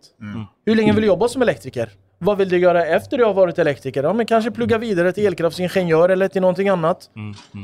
Hur 0.66 0.75
länge 0.75 0.93
vill 0.93 1.01
du 1.03 1.07
jobba 1.09 1.29
som 1.29 1.43
elektriker? 1.43 1.91
Vad 2.25 2.39
vill 2.39 2.49
du 2.49 2.59
göra 2.59 2.87
efter 2.87 3.18
du 3.18 3.25
har 3.25 3.35
varit 3.35 3.59
elektriker? 3.59 4.03
Ja 4.03 4.12
men 4.12 4.27
kanske 4.27 4.51
plugga 4.51 4.79
vidare 4.79 5.12
till 5.12 5.27
elkraftsingenjör 5.27 6.09
eller 6.09 6.29
till 6.29 6.41
någonting 6.41 6.68
annat. 6.68 7.11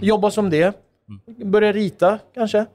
Jobba 0.02 0.30
som 0.30 0.50
det. 0.50 0.74
Börja 1.44 1.72
rita 1.72 2.18
kanske. 2.34 2.66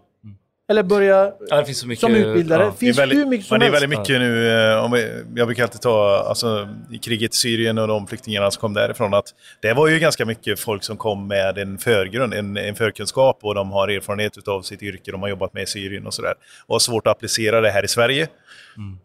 Eller 0.69 0.83
börja 0.83 1.31
Ja, 1.49 1.57
det 1.57 1.65
finns 1.65 1.79
så 1.79 1.87
mycket... 1.87 2.01
som 2.01 2.15
utbildare. 2.15 2.63
ja. 2.63 2.71
finns 2.71 2.95
det 2.95 3.01
väldigt, 3.01 3.19
hur 3.19 3.25
mycket 3.25 3.45
som 3.45 3.53
men 3.53 3.59
det 3.59 3.65
är 3.65 3.71
helst. 3.71 3.83
väldigt 3.83 3.99
mycket 3.99 4.19
nu, 4.21 4.49
eh, 4.71 4.83
om 4.83 4.91
vi, 4.91 5.23
jag 5.35 5.47
brukar 5.47 5.63
alltid 5.63 5.81
ta 5.81 6.25
alltså, 6.29 6.69
i 6.91 6.97
kriget 6.97 7.33
i 7.33 7.37
Syrien 7.37 7.77
och 7.77 7.87
de 7.87 8.07
flyktingarna 8.07 8.51
som 8.51 8.61
kom 8.61 8.73
därifrån, 8.73 9.13
att 9.13 9.25
det 9.61 9.73
var 9.73 9.87
ju 9.87 9.99
ganska 9.99 10.25
mycket 10.25 10.59
folk 10.59 10.83
som 10.83 10.97
kom 10.97 11.27
med 11.27 11.57
en 11.57 11.77
förgrund, 11.77 12.33
en, 12.33 12.57
en 12.57 12.75
förkunskap 12.75 13.39
och 13.41 13.55
de 13.55 13.71
har 13.71 13.87
erfarenhet 13.87 14.47
av 14.47 14.61
sitt 14.61 14.83
yrke, 14.83 15.11
de 15.11 15.21
har 15.21 15.29
jobbat 15.29 15.53
med 15.53 15.63
i 15.63 15.65
Syrien 15.65 16.07
och 16.07 16.13
sådär. 16.13 16.33
Och 16.67 16.75
har 16.75 16.79
svårt 16.79 17.07
att 17.07 17.11
applicera 17.11 17.61
det 17.61 17.69
här 17.69 17.85
i 17.85 17.87
Sverige. 17.87 18.27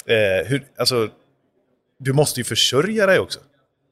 Eh, 0.07 0.47
hur, 0.47 0.63
alltså, 0.79 1.09
du 2.01 2.13
måste 2.13 2.41
ju 2.41 2.45
försörja 2.45 3.07
dig 3.07 3.19
också. 3.19 3.41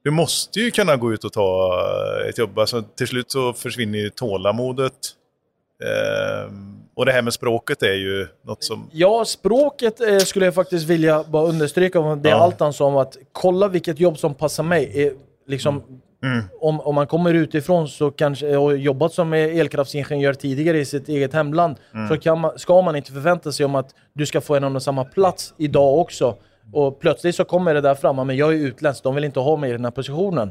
Du 0.05 0.11
måste 0.11 0.61
ju 0.61 0.71
kunna 0.71 0.97
gå 0.97 1.13
ut 1.13 1.25
och 1.25 1.33
ta 1.33 1.81
eh, 2.23 2.29
ett 2.29 2.39
jobb. 2.39 2.59
Alltså, 2.59 2.83
till 2.83 3.09
slut 3.09 3.31
så 3.31 3.53
försvinner 3.53 3.99
ju 3.99 4.11
tålamodet. 4.11 4.93
Eh, 5.85 6.53
och 6.97 7.07
det 7.07 7.13
här 7.13 7.23
med 7.23 7.33
språket 7.33 7.83
är 7.83 7.95
ju 7.95 8.27
något 8.47 8.65
som... 8.65 8.91
Ja, 8.93 9.25
språket 9.25 10.01
eh, 10.01 10.19
skulle 10.19 10.45
jag 10.45 10.55
faktiskt 10.55 10.87
vilja 10.87 11.25
bara 11.29 11.47
understryka. 11.47 12.01
vad 12.01 12.19
Det 12.19 12.29
är 12.29 12.33
Ja. 12.33 12.39
Altan 12.39 12.73
sa 12.73 12.85
om 12.85 12.97
att 12.97 13.17
kolla 13.33 13.69
vilket 13.69 14.01
jobb 14.01 14.19
som 14.19 14.35
passar 14.35 14.63
mig. 14.63 15.07
Eh, 15.07 15.13
liksom, 15.47 15.83
Mm. 16.23 16.45
om, 16.61 16.81
om 16.81 16.95
man 16.95 17.07
kommer 17.07 17.35
utifrån 17.35 17.89
så 17.89 18.11
kanske, 18.11 18.57
och 18.57 18.77
jobbat 18.77 19.13
som 19.13 19.33
elkraftsingenjör 19.33 20.35
tidigare 20.35 20.79
i 20.79 20.85
sitt 20.85 21.09
eget 21.09 21.33
hemland, 21.33 21.77
Mm. 21.95 22.21
så 22.23 22.37
man, 22.37 22.59
ska 22.59 22.83
man 22.83 22.97
inte 22.97 23.13
förvänta 23.13 23.53
sig 23.53 23.67
om 23.67 23.75
att 23.75 23.91
du 24.15 24.27
ska 24.27 24.41
få 24.41 24.55
en 24.55 24.77
och 24.77 24.83
samma 24.83 25.05
plats 25.05 25.55
idag 25.59 25.99
också. 25.99 26.37
Och 26.73 27.01
plötsligt 27.01 27.35
så 27.35 27.45
kommer 27.45 27.75
det 27.75 27.81
där 27.81 27.95
fram, 27.95 28.27
men 28.27 28.37
jag 28.37 28.53
är 28.55 28.57
utländsk, 28.59 29.03
de 29.03 29.15
vill 29.15 29.25
inte 29.25 29.41
ha 29.41 29.57
mig 29.57 29.71
i 29.71 29.73
den 29.73 29.85
här 29.85 29.91
positionen. 29.93 30.51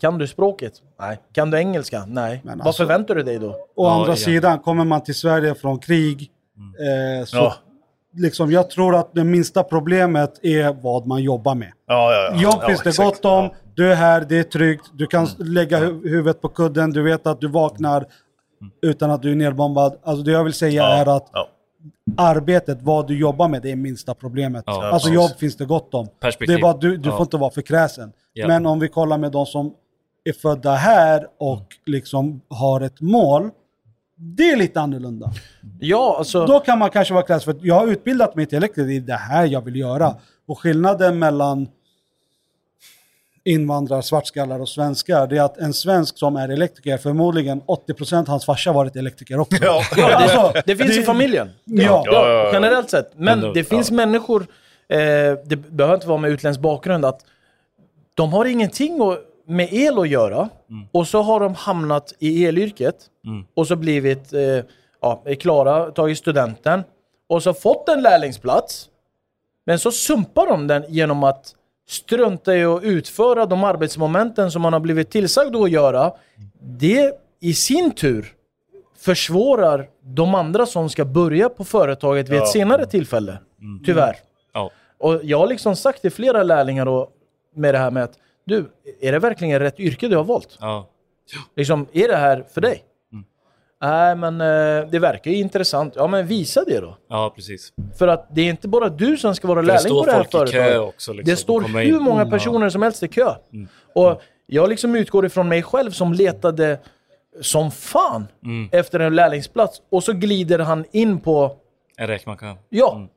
Kan 0.00 0.18
du 0.18 0.26
språket? 0.26 0.72
Nej. 1.00 1.18
Kan 1.32 1.50
du 1.50 1.58
engelska? 1.58 2.04
Nej. 2.06 2.40
Men 2.44 2.58
Vad 2.58 2.66
alltså- 2.66 2.82
förväntar 2.82 3.14
du 3.14 3.22
dig 3.22 3.38
då? 3.38 3.48
Å 3.48 3.56
Ja, 3.76 3.92
andra 3.94 4.12
ja. 4.12 4.16
sidan, 4.16 4.58
kommer 4.58 4.84
man 4.84 5.02
till 5.04 5.14
Sverige 5.14 5.54
från 5.54 5.78
krig, 5.78 6.30
eh, 7.20 7.24
så 7.24 7.36
Ja. 7.36 7.54
liksom, 8.16 8.50
jag 8.52 8.70
tror 8.70 8.96
att 8.96 9.14
det 9.14 9.24
minsta 9.24 9.62
problemet 9.62 10.44
är 10.44 10.82
vad 10.82 11.06
man 11.06 11.22
jobbar 11.22 11.54
med. 11.54 11.72
Ja, 11.86 12.12
ja, 12.12 12.30
ja. 12.34 12.42
Jobb 12.42 12.58
ja, 12.60 12.66
finns 12.68 12.82
det 12.82 12.96
gott 13.04 13.24
om, 13.24 13.44
Ja. 13.44 13.50
du 13.74 13.92
är 13.92 13.94
här, 13.96 14.20
det 14.28 14.38
är 14.38 14.42
tryggt, 14.42 14.90
du 14.94 15.06
kan 15.06 15.26
lägga 15.38 15.78
hu- 15.80 16.08
huvudet 16.08 16.40
på 16.40 16.48
kudden, 16.48 16.90
du 16.90 17.02
vet 17.02 17.26
att 17.26 17.40
du 17.40 17.48
vaknar 17.48 18.06
utan 18.82 19.10
att 19.10 19.22
du 19.22 19.30
är 19.30 19.34
nedbombad. 19.36 19.96
Alltså 20.02 20.22
det 20.24 20.32
jag 20.32 20.44
vill 20.44 20.52
säga 20.52 20.82
Ja, 20.82 20.94
är 20.96 21.16
att 21.16 21.30
ja. 21.32 21.48
Arbetet, 22.16 22.78
vad 22.82 23.06
du 23.08 23.18
jobbar 23.18 23.48
med, 23.48 23.62
det 23.62 23.70
är 23.72 23.76
minsta 23.76 24.14
problemet. 24.14 24.64
Ja, 24.66 24.84
alltså 24.92 25.08
precis. 25.08 25.14
jobb 25.14 25.38
finns 25.38 25.56
det 25.56 25.64
gott 25.64 25.94
om. 25.94 26.08
Perspektiv. 26.20 26.54
Det 26.56 26.60
är 26.60 26.62
bara 26.62 26.76
du, 26.76 26.96
du 26.96 27.08
Ja. 27.08 27.16
får 27.16 27.22
inte 27.24 27.36
vara 27.36 27.50
för 27.50 27.62
kräsen. 27.62 28.12
Ja. 28.32 28.48
Men 28.48 28.66
om 28.66 28.80
vi 28.80 28.88
kollar 28.88 29.18
med 29.18 29.32
de 29.32 29.46
som 29.46 29.74
är 30.24 30.32
födda 30.32 30.74
här 30.74 31.26
och 31.38 31.66
liksom 31.86 32.40
har 32.48 32.80
ett 32.80 33.00
mål, 33.00 33.50
det 34.16 34.50
är 34.50 34.56
lite 34.56 34.80
annorlunda. 34.80 35.32
Ja, 35.80 36.14
alltså... 36.18 36.46
Då 36.46 36.60
kan 36.60 36.78
man 36.78 36.90
kanske 36.90 37.14
vara 37.14 37.24
kräsen, 37.26 37.54
för 37.54 37.66
jag 37.66 37.74
har 37.74 37.86
utbildat 37.86 38.36
mig 38.36 38.46
till 38.46 38.58
elektriker, 38.58 38.88
det 38.88 38.96
är 38.96 39.00
det 39.00 39.12
här 39.14 39.46
jag 39.46 39.60
vill 39.64 39.76
göra. 39.76 40.14
Och 40.48 40.58
skillnaden 40.58 41.18
mellan 41.18 41.68
invandrare, 43.44 44.02
svartskallar 44.02 44.60
och 44.60 44.68
svenskar, 44.68 45.26
det 45.26 45.36
är 45.38 45.42
att 45.42 45.58
en 45.58 45.72
svensk 45.74 46.18
som 46.18 46.36
är 46.36 46.48
elektriker, 46.48 46.98
förmodligen 46.98 47.62
80% 47.62 48.28
hans 48.28 48.44
farsa 48.44 48.72
varit 48.72 48.96
elektriker 48.96 49.40
också. 49.40 49.56
Ja. 49.64 49.82
Ja, 49.96 50.06
det, 50.08 50.14
Alltså, 50.16 50.62
det 50.66 50.76
finns 50.76 50.90
i 50.92 50.96
det- 50.96 51.02
familjen. 51.02 51.50
Ja. 51.64 52.02
Ja, 52.06 52.50
generellt 52.52 52.90
sett. 52.90 53.10
Men 53.16 53.28
Ändå, 53.38 53.52
det 53.52 53.64
finns 53.64 53.90
människor, 53.90 54.46
eh, 54.88 54.98
det 55.44 55.56
behöver 55.56 55.94
inte 55.94 56.08
vara 56.08 56.18
med 56.18 56.30
utländsk 56.30 56.60
bakgrund, 56.60 57.04
att 57.04 57.20
de 58.14 58.32
har 58.32 58.44
ingenting 58.44 58.98
med 59.46 59.72
el 59.72 59.98
att 59.98 60.08
göra 60.08 60.48
och 60.92 61.08
så 61.08 61.22
har 61.22 61.40
de 61.40 61.54
hamnat 61.54 62.14
i 62.18 62.46
elyrket 62.46 62.96
och 63.54 63.66
så 63.66 63.76
blivit 63.76 64.32
eh, 64.32 64.40
ja, 65.00 65.22
klara, 65.40 65.90
tagit 65.90 66.18
studenten 66.18 66.82
och 67.28 67.42
så 67.42 67.54
fått 67.54 67.88
en 67.88 68.02
lärlingsplats. 68.02 68.88
Men 69.66 69.78
så 69.78 69.92
sumpar 69.92 70.46
de 70.46 70.66
den 70.66 70.84
genom 70.88 71.24
att 71.24 71.54
strunta 71.88 72.56
i 72.56 72.64
att 72.64 72.82
utföra 72.82 73.46
de 73.46 73.64
arbetsmomenten 73.64 74.50
som 74.50 74.62
man 74.62 74.72
har 74.72 74.80
blivit 74.80 75.10
tillsagd 75.10 75.56
att 75.56 75.70
göra. 75.70 76.12
Det 76.60 77.12
i 77.40 77.54
sin 77.54 77.90
tur 77.90 78.34
försvårar 78.98 79.88
de 80.02 80.34
andra 80.34 80.66
som 80.66 80.88
ska 80.88 81.04
börja 81.04 81.48
på 81.48 81.64
företaget 81.64 82.28
vid 82.28 82.42
ett 82.42 82.48
senare 82.48 82.86
tillfälle. 82.86 83.38
Tyvärr. 83.86 84.16
Ja. 84.52 84.70
Och 84.98 85.20
jag 85.22 85.38
har 85.38 85.46
liksom 85.46 85.76
sagt 85.76 86.00
till 86.00 86.12
flera 86.12 86.42
lärlingar 86.42 86.86
då, 86.86 87.10
med 87.54 87.74
det 87.74 87.78
här 87.78 87.90
med 87.90 88.04
att 88.04 88.18
du, 88.44 88.70
är 89.00 89.12
det 89.12 89.18
verkligen 89.18 89.58
rätt 89.58 89.80
yrke 89.80 90.08
du 90.08 90.16
har 90.16 90.24
valt? 90.24 90.58
Ja. 90.60 90.88
Liksom, 91.56 91.86
är 91.92 92.08
det 92.08 92.16
här 92.16 92.44
för 92.54 92.60
dig? 92.60 92.82
Nej, 93.82 94.16
men 94.16 94.40
eh, 94.40 94.88
det 94.90 94.98
verkar 94.98 95.30
ju 95.30 95.36
intressant. 95.36 95.92
Ja, 95.96 96.06
men 96.06 96.26
visa 96.26 96.64
det 96.64 96.80
då. 96.80 96.96
ja, 97.08 97.32
precis. 97.36 97.72
För 97.98 98.08
att 98.08 98.26
det 98.34 98.40
är 98.40 98.50
inte 98.50 98.68
bara 98.68 98.88
du 98.88 99.16
som 99.16 99.34
ska 99.34 99.48
vara 99.48 99.58
För 99.58 99.62
det 99.62 99.66
lärling 99.66 99.80
står 99.90 100.00
på 100.04 100.06
det 100.06 100.12
här 100.12 100.24
folk 100.30 100.48
i 100.48 100.52
kö 100.52 100.58
företaget. 100.58 100.80
också. 100.94 101.12
Liksom, 101.12 101.30
Det 101.30 101.36
står 101.36 101.60
hur 101.60 101.80
in. 101.80 101.90
Mm. 101.90 102.02
många 102.02 102.26
personer 102.26 102.68
som 102.68 102.82
helst 102.82 103.02
i 103.02 103.08
kö. 103.08 103.34
Och 103.94 104.22
jag 104.46 104.68
liksom 104.68 104.94
utgår 104.96 105.26
ifrån 105.26 105.48
mig 105.48 105.62
själv 105.62 105.90
som 105.90 106.12
letade 106.12 106.78
som 107.40 107.70
fan 107.70 108.26
Mm. 108.44 108.68
efter 108.72 109.00
en 109.00 109.14
lärlingsplats. 109.14 109.82
Och 109.90 110.04
så 110.04 110.12
glider 110.12 110.58
han 110.58 110.84
in 110.92 111.20
på, 111.20 111.56
En 111.96 112.06
räkmacka. 112.06 112.56
ja, 112.68 112.94
Mm. 112.96 113.08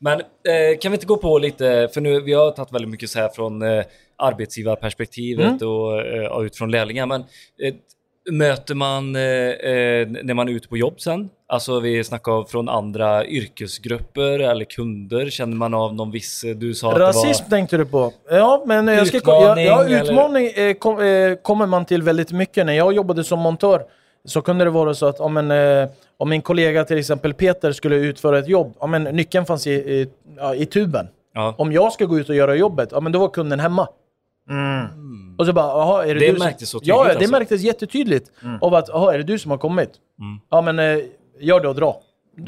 Men 0.00 0.20
eh, 0.20 0.78
kan 0.80 0.92
vi 0.92 0.96
inte 0.96 1.06
gå 1.06 1.16
på 1.16 1.38
lite, 1.38 1.88
för 1.94 2.00
nu 2.00 2.20
vi 2.20 2.32
har 2.32 2.50
tagit 2.50 2.72
väldigt 2.72 2.90
mycket 2.90 3.10
så 3.10 3.18
här 3.18 3.28
från 3.28 3.62
eh, 3.62 3.84
arbetsgivarperspektivet 4.16 5.46
Mm. 5.62 5.68
och, 5.68 6.00
eh, 6.06 6.26
och 6.26 6.40
utifrån 6.42 6.70
lärlingar. 6.70 7.06
Men 7.06 7.20
eh, 7.62 7.74
möter 8.32 8.74
man 8.74 9.16
eh, 9.16 9.22
eh, 9.22 10.08
när 10.22 10.34
man 10.34 10.48
är 10.48 10.52
ute 10.52 10.68
på 10.68 10.76
jobb 10.76 11.00
sen? 11.00 11.28
Alltså 11.48 11.80
vi 11.80 12.04
snackar 12.04 12.44
från 12.44 12.68
andra 12.68 13.26
yrkesgrupper 13.26 14.38
eller 14.38 14.64
kunder. 14.64 15.30
Känner 15.30 15.56
man 15.56 15.74
av 15.74 15.94
någon 15.94 16.10
viss, 16.10 16.44
eh, 16.44 16.56
du 16.56 16.74
sa 16.74 16.92
att 16.92 16.98
rasism 16.98 17.44
det 17.44 17.50
tänkte 17.50 17.76
du 17.76 17.86
på. 17.86 18.12
Ja, 18.30 18.62
men 18.66 18.88
jag 18.88 19.06
ska, 19.06 19.20
ja, 19.24 19.40
Utmaning, 19.40 19.66
ja, 19.66 20.02
utmaning 20.02 20.46
eh, 20.46 20.74
kom, 20.74 21.00
eh, 21.00 21.34
kommer 21.34 21.66
man 21.66 21.84
till 21.84 22.02
väldigt 22.02 22.32
mycket. 22.32 22.66
När 22.66 22.72
jag 22.72 22.92
jobbade 22.92 23.24
som 23.24 23.38
montör 23.38 23.82
så 24.24 24.42
kunde 24.42 24.64
det 24.64 24.70
vara 24.70 24.94
så 24.94 25.06
att 25.06 25.20
om 25.20 25.36
en, 25.36 25.50
eh, 25.50 25.88
om 26.18 26.28
min 26.28 26.42
kollega 26.42 26.84
till 26.84 26.98
exempel 26.98 27.34
Peter 27.34 27.72
skulle 27.72 27.96
utföra 27.96 28.38
ett 28.38 28.48
jobb, 28.48 28.74
ja, 28.80 28.86
men 28.86 29.02
nyckeln 29.04 29.46
fanns 29.46 29.66
i, 29.66 29.70
i, 29.72 30.08
i 30.56 30.66
tuben. 30.66 31.06
var... 31.34 31.42
Ja. 31.42 31.54
Om 31.58 31.72
jag 31.72 31.92
ska 31.92 32.04
gå 32.04 32.18
ut 32.18 32.28
och 32.28 32.34
göra 32.34 32.54
jobbet, 32.54 32.88
ja 32.92 33.00
men 33.00 33.12
då 33.12 33.18
var 33.18 33.28
kunden 33.28 33.60
hemma. 33.60 33.88
Och 35.38 35.46
så 35.46 35.52
bara, 35.52 35.66
jaha, 35.66 36.04
är 36.06 36.14
det, 36.14 36.20
Det 36.20 36.32
du 36.32 36.38
märktes 36.38 36.68
så 36.70 36.78
tydligt 36.78 36.88
Ja, 36.96 37.04
det 37.04 37.10
alltså. 37.16 37.30
märktes 37.30 37.60
jättetydligt. 37.62 38.30
Av 38.60 38.74
att, 38.74 38.88
jaha, 38.88 39.14
är 39.14 39.18
det 39.18 39.24
du 39.24 39.38
som 39.38 39.50
har 39.50 39.58
kommit? 39.58 39.90
Ja 40.50 40.60
men, 40.60 40.78
eh, 40.78 40.98
gör 41.40 41.60
det 41.60 41.68
och 41.68 41.74
dra. 41.74 42.00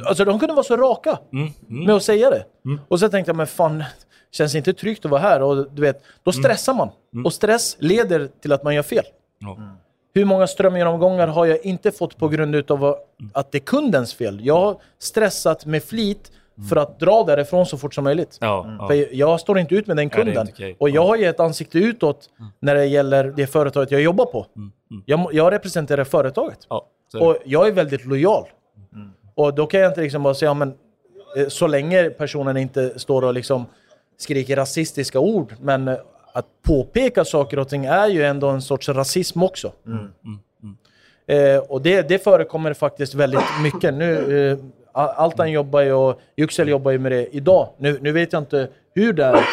Alltså 0.07 0.25
de 0.25 0.39
kunde 0.39 0.55
vara 0.55 0.65
så 0.65 0.77
raka 0.77 1.19
Mm. 1.33 1.51
med 1.87 1.95
att 1.95 2.03
säga 2.03 2.31
det. 2.31 2.45
Och 2.89 3.01
så 3.01 3.09
tänkte 3.09 3.29
jag, 3.31 3.37
men 3.37 3.47
fan, 3.47 3.85
känns 4.31 4.53
det 4.53 4.59
inte 4.59 4.73
tryggt 4.73 5.05
att 5.05 5.11
vara 5.11 5.21
här? 5.21 5.43
Och 5.43 5.71
du 5.71 5.83
vet, 5.83 6.03
då 6.23 6.33
stressar 6.33 6.75
man. 6.75 6.89
Och 7.25 7.33
stress 7.33 7.77
leder 7.79 8.29
till 8.43 8.53
att 8.53 8.63
man 8.65 8.75
gör 8.75 8.83
fel. 8.83 9.05
Hur 10.15 10.25
många 10.25 10.47
strömgenomgångar 10.47 11.29
har 11.29 11.47
jag 11.47 11.65
inte 11.65 11.91
fått 11.91 12.17
på 12.17 12.29
grund 12.29 12.71
av 12.71 12.97
att 13.33 13.53
det 13.53 13.59
är 13.59 13.63
kundens 13.63 14.15
fel? 14.15 14.41
Jag 14.47 14.61
har 14.61 14.77
stressat 14.99 15.67
med 15.67 15.83
flit 15.85 16.33
för 16.69 16.77
att 16.77 17.01
dra 17.01 17.25
därifrån 17.25 17.67
så 17.67 17.79
fort 17.79 17.95
som 17.95 18.05
möjligt. 18.05 18.39
Ja, 18.41 18.77
ja. 18.79 18.87
För 18.89 19.15
jag 19.15 19.41
står 19.41 19.59
inte 19.59 19.75
ut 19.75 19.87
med 19.87 19.97
den 19.97 20.11
kunden. 20.11 20.47
okej. 20.53 20.77
Och 20.79 20.91
jag 20.91 21.07
har 21.07 21.17
ju 21.17 21.25
ett 21.25 21.41
ansikte 21.41 21.79
utåt 21.79 22.31
när 22.61 22.75
det 22.75 22.87
gäller 22.87 23.25
det 23.37 23.47
företaget 23.47 23.91
jag 23.91 24.01
jobbar 24.01 24.27
på. 24.27 24.47
Jag, 25.07 25.19
må- 25.19 25.31
jag 25.33 25.53
representerar 25.53 26.05
företaget. 26.05 26.59
ja. 26.69 26.87
Och 27.21 27.37
jag 27.45 27.69
är 27.69 27.73
väldigt 27.73 28.05
lojal. 28.07 28.45
Och 29.35 29.55
då 29.55 29.67
kan 29.67 29.81
jag 29.81 29.91
inte 29.91 30.01
liksom 30.01 30.23
bara 30.23 30.35
säga, 30.35 30.55
men 30.55 30.75
eh, 31.37 31.49
så 31.49 31.67
länge 31.67 32.11
personen 32.11 32.57
inte 32.57 32.99
står 32.99 33.25
och 33.25 33.35
liksom 33.35 33.67
skriker 34.19 34.57
rasistiska 34.57 35.21
ord, 35.21 35.55
men 35.61 35.89
eh, 35.89 35.97
att 36.33 36.47
påpeka 36.67 37.25
saker 37.25 37.59
och 37.59 37.69
ting 37.69 37.85
är 37.85 38.07
ju 38.09 38.25
ändå 38.25 38.49
en 38.49 38.63
sorts 38.63 38.89
rasism 38.89 39.43
också. 39.43 39.73
Eh, 41.27 41.59
och 41.59 41.83
det, 41.83 42.09
det 42.09 42.19
förekommer 42.25 42.73
faktiskt 42.75 43.15
väldigt 43.15 43.41
mycket. 43.63 43.95
Nu, 43.95 44.41
eh, 44.51 44.59
Altan 44.99 45.51
jobbar 45.51 45.81
ju 45.81 45.93
och 45.93 46.21
Yüksel 46.37 46.69
jobbar 46.69 46.91
ju 46.91 46.99
med 46.99 47.13
det 47.13 47.37
idag. 47.37 47.69
Nu, 47.79 47.99
nu 48.01 48.13
vet 48.13 48.33
jag 48.33 48.43
inte 48.43 48.69
hur 48.95 49.13
det 49.13 49.25
är. 49.25 49.49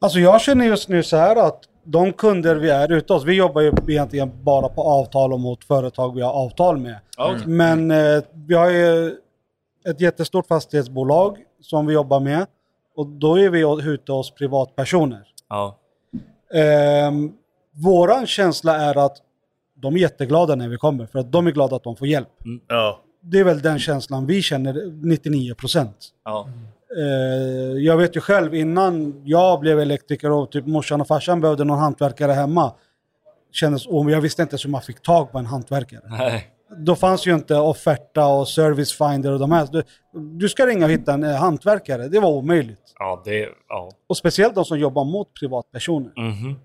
Alltså 0.00 0.18
jag 0.18 0.40
känner 0.40 0.66
just 0.66 0.88
nu 0.88 1.02
så 1.02 1.16
här 1.16 1.36
att 1.36 1.60
de 1.84 2.12
kunder 2.12 2.56
vi 2.56 2.70
är 2.70 2.92
ute 2.92 3.12
hos, 3.12 3.24
vi 3.24 3.34
jobbar 3.34 3.60
ju 3.60 3.72
egentligen 3.88 4.30
bara 4.42 4.68
på 4.68 4.82
avtal 4.82 5.32
och 5.32 5.40
mot 5.40 5.64
företag 5.64 6.14
vi 6.14 6.22
har 6.22 6.32
avtal 6.32 6.78
med. 6.78 6.96
Okej. 7.18 7.46
Men 7.46 7.90
eh, 7.90 8.22
vi 8.32 8.54
har 8.54 8.70
ju 8.70 9.16
ett 9.88 10.00
jättestort 10.00 10.46
fastighetsbolag 10.46 11.38
som 11.60 11.86
vi 11.86 11.94
jobbar 11.94 12.20
med. 12.20 12.46
Och 12.96 13.06
då 13.06 13.38
är 13.38 13.50
vi 13.50 13.90
ute 13.90 14.12
hos 14.12 14.30
privatpersoner. 14.30 15.22
Ja. 15.48 15.78
Ehm, 16.54 17.32
våran 17.72 18.26
känsla 18.26 18.76
är 18.76 19.04
att 19.06 19.16
de 19.74 19.94
är 19.94 19.98
jätteglada 19.98 20.54
när 20.54 20.68
vi 20.68 20.76
kommer, 20.76 21.06
för 21.06 21.18
att 21.18 21.32
de 21.32 21.46
är 21.46 21.50
glada 21.50 21.76
att 21.76 21.82
de 21.82 21.96
får 21.96 22.06
hjälp. 22.06 22.28
Ja. 22.68 23.00
Det 23.22 23.38
är 23.38 23.44
väl 23.44 23.60
den 23.62 23.78
känslan 23.78 24.26
vi 24.26 24.42
känner 24.42 25.04
99 25.06 25.54
procent. 25.54 25.96
Ja. 26.24 26.48
Eh, 26.98 27.78
jag 27.78 27.96
vet 27.96 28.16
ju 28.16 28.20
själv 28.20 28.54
innan 28.54 29.22
jag 29.24 29.60
blev 29.60 29.80
elektriker 29.80 30.30
och 30.30 30.50
typ 30.52 30.66
morsan 30.66 31.00
och 31.00 31.06
farsan 31.06 31.40
behövde 31.40 31.64
någon 31.64 31.78
hantverkare 31.78 32.32
hemma. 32.32 32.72
Kändes, 33.52 33.86
och 33.86 34.10
jag 34.10 34.20
visste 34.20 34.42
inte 34.42 34.52
ens 34.52 34.64
hur 34.64 34.70
man 34.70 34.82
fick 34.82 35.02
tag 35.02 35.32
på 35.32 35.38
en 35.38 35.46
hantverkare. 35.46 36.00
Nej. 36.06 36.46
Då 36.76 36.96
fanns 36.96 37.26
ju 37.26 37.34
inte 37.34 37.56
Offerta 37.56 38.26
och 38.26 38.48
Service 38.48 38.92
Finder 38.92 39.32
och 39.32 39.38
de 39.38 39.52
här. 39.52 39.68
Du, 39.72 39.82
du 40.38 40.48
ska 40.48 40.66
ringa 40.66 40.84
och 40.84 40.90
hitta 40.90 41.12
en 41.14 41.24
eh, 41.24 41.34
hantverkare, 41.36 42.08
det 42.08 42.20
var 42.20 42.28
omöjligt. 42.30 42.94
Ja, 42.98 43.22
det... 43.24 43.48
Ja. 43.68 43.90
Och 44.08 44.16
speciellt 44.16 44.54
de 44.54 44.64
som 44.64 44.78
jobbar 44.78 45.04
mot 45.04 45.34
privatpersoner. 45.40 46.12
Mhm. 46.16 46.56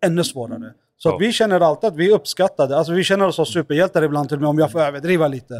Ännu 0.00 0.24
svårare. 0.24 0.72
Så 0.98 1.08
Ja. 1.08 1.16
vi 1.16 1.32
känner 1.32 1.60
alltid 1.60 1.88
att 1.88 1.96
vi 1.96 2.10
är 2.10 2.14
uppskattade. 2.14 2.76
Alltså 2.76 2.92
vi 2.92 3.04
känner 3.04 3.26
oss 3.26 3.36
som 3.36 3.46
superhjältar 3.46 4.02
ibland 4.02 4.28
till 4.28 4.36
och 4.36 4.40
med 4.40 4.50
om 4.50 4.58
jag 4.58 4.72
får 4.72 4.80
överdriva 4.80 5.28
lite. 5.28 5.54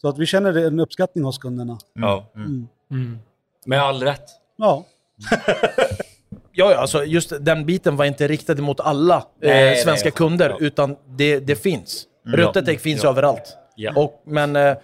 Så 0.00 0.08
att 0.08 0.18
vi 0.18 0.26
känner 0.26 0.66
en 0.66 0.80
uppskattning 0.80 1.24
hos 1.24 1.38
kunderna. 1.38 1.78
ja. 1.92 2.26
Mm. 2.90 3.18
Med 3.66 3.80
all 3.82 4.02
rätt. 4.02 4.30
Ja. 4.56 4.84
Ja, 6.58 6.70
ja, 6.70 6.76
alltså 6.76 7.04
just 7.04 7.32
den 7.40 7.66
biten 7.66 7.96
var 7.96 8.04
inte 8.04 8.28
riktad 8.28 8.54
mot 8.54 8.80
alla 8.80 9.26
Nej, 9.42 9.78
eh, 9.78 9.84
svenska 9.84 10.06
nej, 10.06 10.12
kunder, 10.12 10.50
ja. 10.50 10.56
utan 10.60 10.96
det, 11.06 11.38
det 11.40 11.56
finns. 11.56 12.04
Rutetek 12.24 12.80
finns 12.80 13.04
överallt. 13.04 13.56
Ja. 13.76 13.92
Och, 13.96 14.22
men 14.26 14.56
eh, 14.56 14.76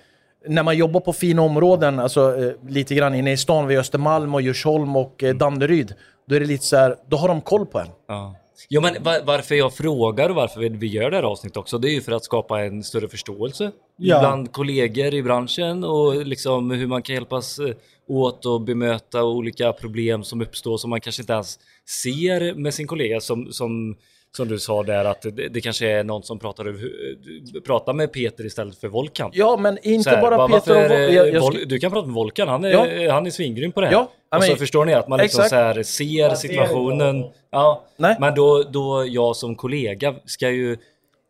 när 0.48 0.62
man 0.62 0.76
jobbar 0.76 1.00
på 1.00 1.12
fina 1.12 1.42
områden, 1.42 1.98
alltså 1.98 2.36
eh, 2.44 2.52
lite 2.68 2.94
grann 2.94 3.14
inne 3.14 3.32
i 3.32 3.36
stan 3.36 3.66
vid 3.66 3.78
Östermalm 3.78 4.34
och 4.34 4.42
Djursholm 4.42 4.96
och 4.96 5.22
eh, 5.22 5.34
Danderyd, 5.34 5.94
då 6.28 6.34
är 6.34 6.40
det 6.40 6.46
lite 6.46 6.64
så 6.64 6.76
här, 6.76 6.96
då 7.06 7.16
har 7.16 7.28
de 7.28 7.40
koll 7.40 7.66
på 7.66 7.78
en. 7.78 7.88
Ja. 8.08 8.34
Jo, 8.68 8.80
men 8.80 9.02
va- 9.02 9.20
varför 9.24 9.54
jag 9.54 9.74
frågar 9.74 10.28
och 10.28 10.34
varför 10.36 10.60
vi- 10.60 10.86
gör 10.86 11.10
det 11.10 11.16
här 11.16 11.22
avsnittet 11.24 11.56
också, 11.56 11.78
det 11.78 11.88
är 11.90 11.92
ju 11.94 12.00
för 12.00 12.12
att 12.12 12.24
skapa 12.24 12.60
en 12.64 12.82
större 12.82 13.08
förståelse 13.08 13.70
Ja. 13.96 14.18
bland 14.20 14.52
kollegor 14.52 15.14
i 15.14 15.22
branschen 15.22 15.84
och 15.84 16.26
liksom 16.26 16.70
hur 16.70 16.86
man 16.86 17.02
kan 17.02 17.14
hjälpas 17.14 17.58
eh, 17.58 17.74
åt 18.08 18.46
och 18.46 18.60
bemöta 18.60 19.24
olika 19.24 19.72
problem 19.72 20.24
som 20.24 20.40
uppstår 20.42 20.76
som 20.78 20.90
man 20.90 21.00
kanske 21.00 21.22
inte 21.22 21.32
ens 21.32 21.58
ser 22.04 22.54
med 22.54 22.74
sin 22.74 22.86
kollega 22.86 23.20
som, 23.20 23.52
som, 23.52 23.96
som 24.36 24.48
du 24.48 24.58
sa 24.58 24.82
där 24.82 25.04
att 25.04 25.22
det, 25.22 25.30
det 25.48 25.60
kanske 25.60 25.88
är 25.90 26.04
någon 26.04 26.22
som 26.22 26.38
pratar, 26.38 26.64
över- 26.66 27.60
pratar 27.60 27.92
med 27.92 28.12
Peter 28.12 28.46
istället 28.46 28.78
för 28.80 28.88
Volkan. 28.88 29.30
Ja, 29.34 29.56
men 29.56 29.78
inte 29.82 30.10
här, 30.10 30.20
bara 30.22 30.36
va- 30.36 30.48
Peter 30.48 30.70
och... 30.76 30.80
är 30.80 30.88
Vol- 30.88 30.96
det- 31.08 31.12
jag, 31.14 31.28
jag, 31.34 31.40
Vol- 31.42 31.52
sk- 31.54 31.64
Du 31.66 31.78
kan 31.78 31.90
prata 31.90 32.06
med 32.06 32.14
Volkan, 32.14 32.48
han 32.48 32.64
är, 32.64 32.70
Ja. 33.02 33.12
han 33.12 33.26
är 33.26 33.30
svingrym 33.30 33.72
på 33.72 33.80
det 33.80 33.86
här. 33.86 33.92
Ja, 33.94 34.10
ja, 34.32 34.38
och 34.38 34.44
så 34.44 34.56
förstår 34.56 34.84
ni 34.84 34.94
att 34.94 35.08
man 35.08 35.18
liksom 35.18 35.44
så 35.44 35.54
här 35.56 35.82
ser 35.82 36.34
situationen. 36.34 37.24
Ja, 37.50 37.84
Nej. 37.96 38.16
men 38.20 38.34
då, 38.34 38.62
då 38.62 39.04
jag 39.08 39.36
som 39.36 39.56
kollega 39.56 40.14
ska 40.24 40.50
ju 40.50 40.76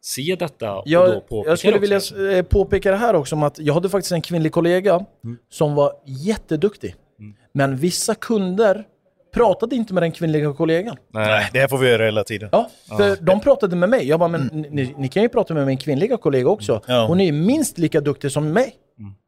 se 0.05 0.37
detta 0.39 0.75
och 0.75 0.85
då 0.87 0.91
jag, 0.93 1.29
påpeka 1.29 1.51
jag 1.51 1.59
skulle 1.59 1.79
vilja 1.79 1.97
också. 1.97 2.31
eh, 2.31 2.43
påpeka 2.43 2.91
det 2.91 2.97
här 2.97 3.15
också, 3.15 3.35
om 3.35 3.43
att 3.43 3.59
jag 3.59 3.75
hade 3.75 3.89
faktiskt 3.89 4.13
en 4.13 4.23
kvinnlig 4.23 4.53
kollega 4.53 5.05
som 5.51 5.75
var 5.75 5.93
jätteduktig. 6.07 6.95
Men 7.53 7.77
vissa 7.77 8.15
kunder 8.15 8.85
pratade 9.35 9.77
inte 9.77 9.95
med 9.95 10.03
den 10.03 10.13
kvinnliga 10.13 10.53
kollegan. 10.53 10.97
Nej, 11.13 11.49
det 11.53 11.59
här 11.59 11.69
får 11.69 11.79
vi 11.79 11.89
göra 11.91 12.05
hela 12.05 12.25
tiden. 12.25 12.49
Ja, 12.53 12.71
för 12.99 13.17
de 13.25 13.41
pratade 13.41 13.77
med 13.77 13.89
mig. 13.89 14.09
Jag 14.09 14.19
bara, 14.21 14.29
men 14.29 14.67
ni, 14.71 14.95
ni 14.99 15.09
kan 15.09 15.23
ju 15.23 15.29
prata 15.29 15.55
med 15.55 15.67
min 15.67 15.79
kvinnliga 15.79 16.17
kollega 16.17 16.49
också. 16.49 16.81
Ja. 16.87 17.07
Hon 17.07 17.21
är 17.21 17.25
ju 17.25 17.33
minst 17.33 17.79
lika 17.79 18.01
duktig 18.01 18.33
som 18.33 18.53
mig. 18.53 18.75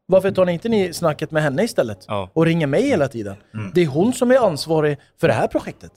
Varför 0.07 0.30
tar 0.30 0.44
ni 0.44 0.52
inte 0.52 0.68
ni 0.68 0.92
snacket 0.92 1.30
med 1.30 1.42
henne 1.42 1.64
istället? 1.64 1.98
Ja. 2.09 2.30
Och 2.32 2.46
ringer 2.46 2.66
mig 2.66 2.82
hela 2.88 3.09
tiden. 3.09 3.36
Det 3.74 3.82
är 3.82 3.86
hon 3.86 4.12
som 4.12 4.30
är 4.30 4.36
ansvarig 4.46 4.96
för 5.20 5.28
det 5.28 5.34
här 5.34 5.46
projektet. 5.46 5.92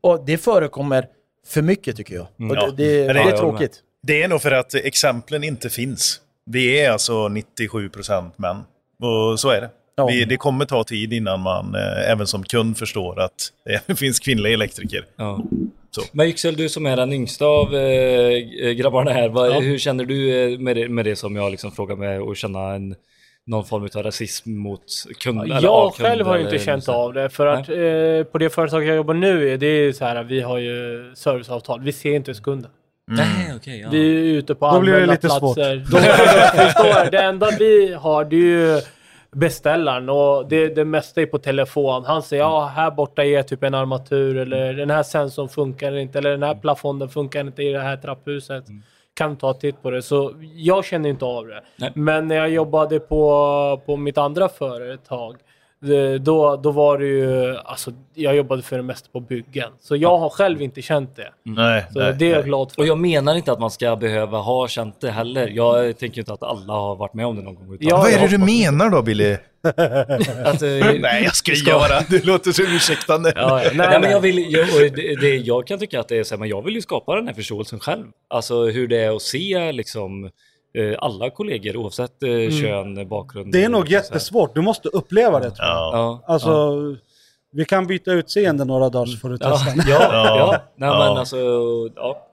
Och 0.00 0.24
det 0.26 0.38
förekommer 0.38 1.06
för 1.46 1.62
mycket 1.62 1.96
tycker 1.96 2.14
jag. 2.14 2.22
Och 2.22 2.56
Ja. 2.56 2.70
det, 2.70 2.76
det, 2.76 3.06
det 3.06 3.12
det- 3.12 3.20
är 3.20 3.36
tråkigt. 3.36 3.80
Det 4.02 4.22
är 4.22 4.28
nog 4.28 4.42
för 4.42 4.50
att 4.52 4.74
exemplen 4.74 5.44
inte 5.44 5.70
finns. 5.70 6.20
Vi 6.46 6.80
är 6.80 6.90
alltså 6.90 7.12
97% 7.28 8.30
män. 8.36 8.56
Och 9.02 9.40
så 9.40 9.48
är 9.50 9.60
det. 9.60 9.70
Ja. 9.96 10.06
Vi, 10.06 10.24
det 10.24 10.36
kommer 10.36 10.64
ta 10.64 10.84
tid 10.84 11.12
innan 11.12 11.40
man 11.40 11.74
eh, 11.74 12.10
även 12.10 12.26
som 12.26 12.44
kund 12.44 12.76
förstår 12.78 13.20
att 13.20 13.52
det 13.86 13.94
finns 13.96 14.18
kvinnliga 14.20 14.52
elektriker. 14.54 15.04
Ja. 15.16 15.44
Så. 15.90 16.02
Men 16.12 16.26
Yxel, 16.26 16.56
du 16.56 16.68
som 16.68 16.86
är 16.86 16.96
den 16.96 17.12
yngsta 17.12 17.44
av 17.46 17.74
eh, 17.76 18.70
grabbarna 18.72 19.10
här, 19.12 19.28
vad, 19.28 19.50
Ja. 19.50 19.60
hur 19.60 19.78
känner 19.78 20.04
du 20.04 20.52
eh, 20.52 20.58
med 20.58 20.76
det, 20.76 20.88
med 20.88 21.04
det 21.04 21.16
som 21.16 21.36
jag 21.36 21.50
liksom 21.50 21.72
frågar 21.72 21.96
med 21.96 22.20
och 22.22 22.36
känna 22.36 22.74
en, 22.74 22.94
någon 23.46 23.64
form 23.64 23.88
av 23.96 24.02
rasism 24.02 24.50
mot 24.50 24.84
kunder? 25.20 25.46
Jag 25.46 25.94
kunder 25.94 26.08
själv 26.10 26.26
har 26.26 26.36
ju 26.38 26.44
inte 26.44 26.58
känt 26.58 26.88
av 26.88 27.12
det 27.12 27.30
för 27.30 27.46
att 27.46 27.68
eh, 27.68 28.32
på 28.32 28.38
det 28.38 28.50
företag 28.50 28.84
jag 28.84 28.96
jobbar 28.96 29.14
nu, 29.14 29.56
det 29.56 29.66
är 29.66 29.92
så 29.92 30.04
här, 30.04 30.22
vi 30.24 30.40
har 30.40 30.58
ju 30.58 31.10
serviceavtal. 31.14 31.80
Vi 31.80 31.92
ser 31.92 32.14
inte 32.14 32.30
ens 32.30 32.40
kunden. 32.40 32.70
Nej, 33.06 33.52
okej. 33.56 33.80
ja. 33.80 33.88
Vi 33.90 34.30
är 34.30 34.34
ute 34.38 34.54
på 34.54 34.70
Då 34.70 34.80
blir 34.80 34.92
det 34.92 35.06
lite 35.06 35.28
svårt. 35.28 35.54
platser. 35.54 37.10
Det 37.10 37.18
enda 37.18 37.48
vi 37.58 37.92
har 37.94 38.24
det 38.24 38.36
är 38.36 38.40
ju 38.40 38.80
beställaren 39.32 40.08
och 40.08 40.48
det, 40.48 40.74
det 40.74 40.84
mesta 40.84 41.22
är 41.22 41.26
på 41.26 41.38
telefon. 41.38 42.04
Han 42.04 42.22
säger 42.22 42.42
ja, 42.42 42.66
här 42.66 42.90
borta 42.90 43.24
är 43.24 43.42
typ 43.42 43.62
en 43.62 43.74
armatur 43.74 44.36
eller 44.36 44.74
den 44.74 44.90
här 44.90 45.02
sensorn 45.02 45.48
funkar 45.48 45.96
inte 45.96 46.18
eller 46.18 46.30
den 46.30 46.42
här 46.42 46.54
plafonden 46.54 47.08
funkar 47.08 47.40
inte 47.40 47.62
i 47.62 47.72
det 47.72 47.80
här 47.80 47.96
trapphuset. 47.96 48.64
Kan 49.20 49.36
ta 49.36 49.50
en 49.50 49.58
titt 49.58 49.82
på 49.82 49.90
det. 49.90 50.02
Så 50.02 50.34
jag 50.54 50.84
känner 50.84 51.08
inte 51.08 51.24
av 51.24 51.46
det. 51.46 51.62
Nej. 51.76 51.92
Men 51.94 52.28
när 52.28 52.36
jag 52.36 52.50
jobbade 52.50 53.00
på, 53.00 53.82
på 53.86 53.96
mitt 53.96 54.18
andra 54.18 54.48
företag 54.48 55.36
då, 56.20 56.56
då 56.56 56.70
var 56.70 56.98
det 56.98 57.06
ju, 57.06 57.56
alltså 57.56 57.90
jag 58.14 58.36
jobbade 58.36 58.62
för 58.62 58.76
det 58.76 58.82
mesta 58.82 59.08
på 59.12 59.20
byggen. 59.20 59.70
Så 59.80 59.96
jag 59.96 60.18
har 60.18 60.30
själv 60.30 60.62
inte 60.62 60.82
känt 60.82 61.16
det. 61.16 61.28
Nej, 61.44 61.84
Så 61.92 61.98
nej, 61.98 62.14
det 62.18 62.24
är 62.26 62.30
jag 62.30 62.36
nej. 62.38 62.44
glad 62.46 62.72
för. 62.72 62.80
Och 62.82 62.86
jag 62.88 62.98
menar 62.98 63.34
inte 63.34 63.52
att 63.52 63.60
man 63.60 63.70
ska 63.70 63.96
behöva 63.96 64.38
ha 64.38 64.68
känt 64.68 65.00
det 65.00 65.10
heller. 65.10 65.48
Jag 65.48 65.98
tänker 65.98 66.18
inte 66.20 66.32
att 66.32 66.42
alla 66.42 66.72
har 66.72 66.96
varit 66.96 67.14
med 67.14 67.26
om 67.26 67.36
det 67.36 67.42
någon 67.42 67.54
gång. 67.54 67.74
utan- 67.74 67.88
Ja, 67.88 67.96
Vad 67.96 68.10
är 68.10 68.20
det 68.20 68.28
du 68.28 68.38
menar 68.38 68.90
då, 68.90 69.02
Billy? 69.02 69.36
Att, 70.44 70.62
eh, 70.62 70.68
Nej, 71.00 71.22
jag 71.24 71.36
skojar 71.36 71.74
bara. 71.78 72.00
Du 72.08 72.22
låter 72.26 72.52
så 72.52 72.62
ursäktande. 72.62 73.32
Ja, 73.36 73.62
ja. 73.64 73.70
Nej, 73.74 74.00
men 74.00 74.10
jag, 74.10 74.20
vill, 74.20 74.52
jag, 74.52 74.66
det, 74.94 75.20
det, 75.20 75.36
jag 75.36 75.66
kan 75.66 75.78
tycka 75.78 76.00
att 76.00 76.08
det 76.08 76.18
är 76.18 76.24
så 76.24 76.34
här, 76.34 76.38
men 76.40 76.48
jag 76.48 76.62
vill 76.64 76.74
ju 76.74 76.80
skapa 76.82 77.14
den 77.14 77.26
här 77.26 77.34
förståelsen 77.34 77.80
själv. 77.80 78.04
Alltså 78.30 78.64
hur 78.64 78.88
det 78.88 78.98
är 78.98 79.16
att 79.16 79.22
se 79.22 79.72
liksom 79.72 80.24
eh, 80.24 80.30
alla 80.98 81.30
kollegor 81.30 81.76
oavsett 81.76 82.22
eh, 82.22 82.50
kön, 82.60 83.08
bakgrund. 83.08 83.52
Det 83.52 83.64
är 83.64 83.68
nog 83.68 83.84
här. 83.84 83.92
jättesvårt. 83.92 84.54
Du 84.54 84.60
måste 84.60 84.88
uppleva 84.88 85.40
det 85.40 85.50
tror 85.50 85.68
jag. 85.68 85.76
Ja. 85.76 85.90
Ja, 86.26 86.32
Alltså, 86.34 86.76
vi 87.52 87.64
kan 87.64 87.86
byta 87.86 88.12
utseende 88.12 88.64
några 88.64 88.88
dagar 88.88 89.06
så 89.06 89.16
får 89.18 89.28
du 89.28 89.36
ja, 89.40 89.50
testa. 89.50 89.72
ja, 89.90 89.98
Ja. 90.12 90.36
ja. 90.38 90.62
Nej, 90.76 90.88
Ja. 90.88 90.98
men 90.98 91.16
alltså, 91.16 91.36
ja. 91.96 92.26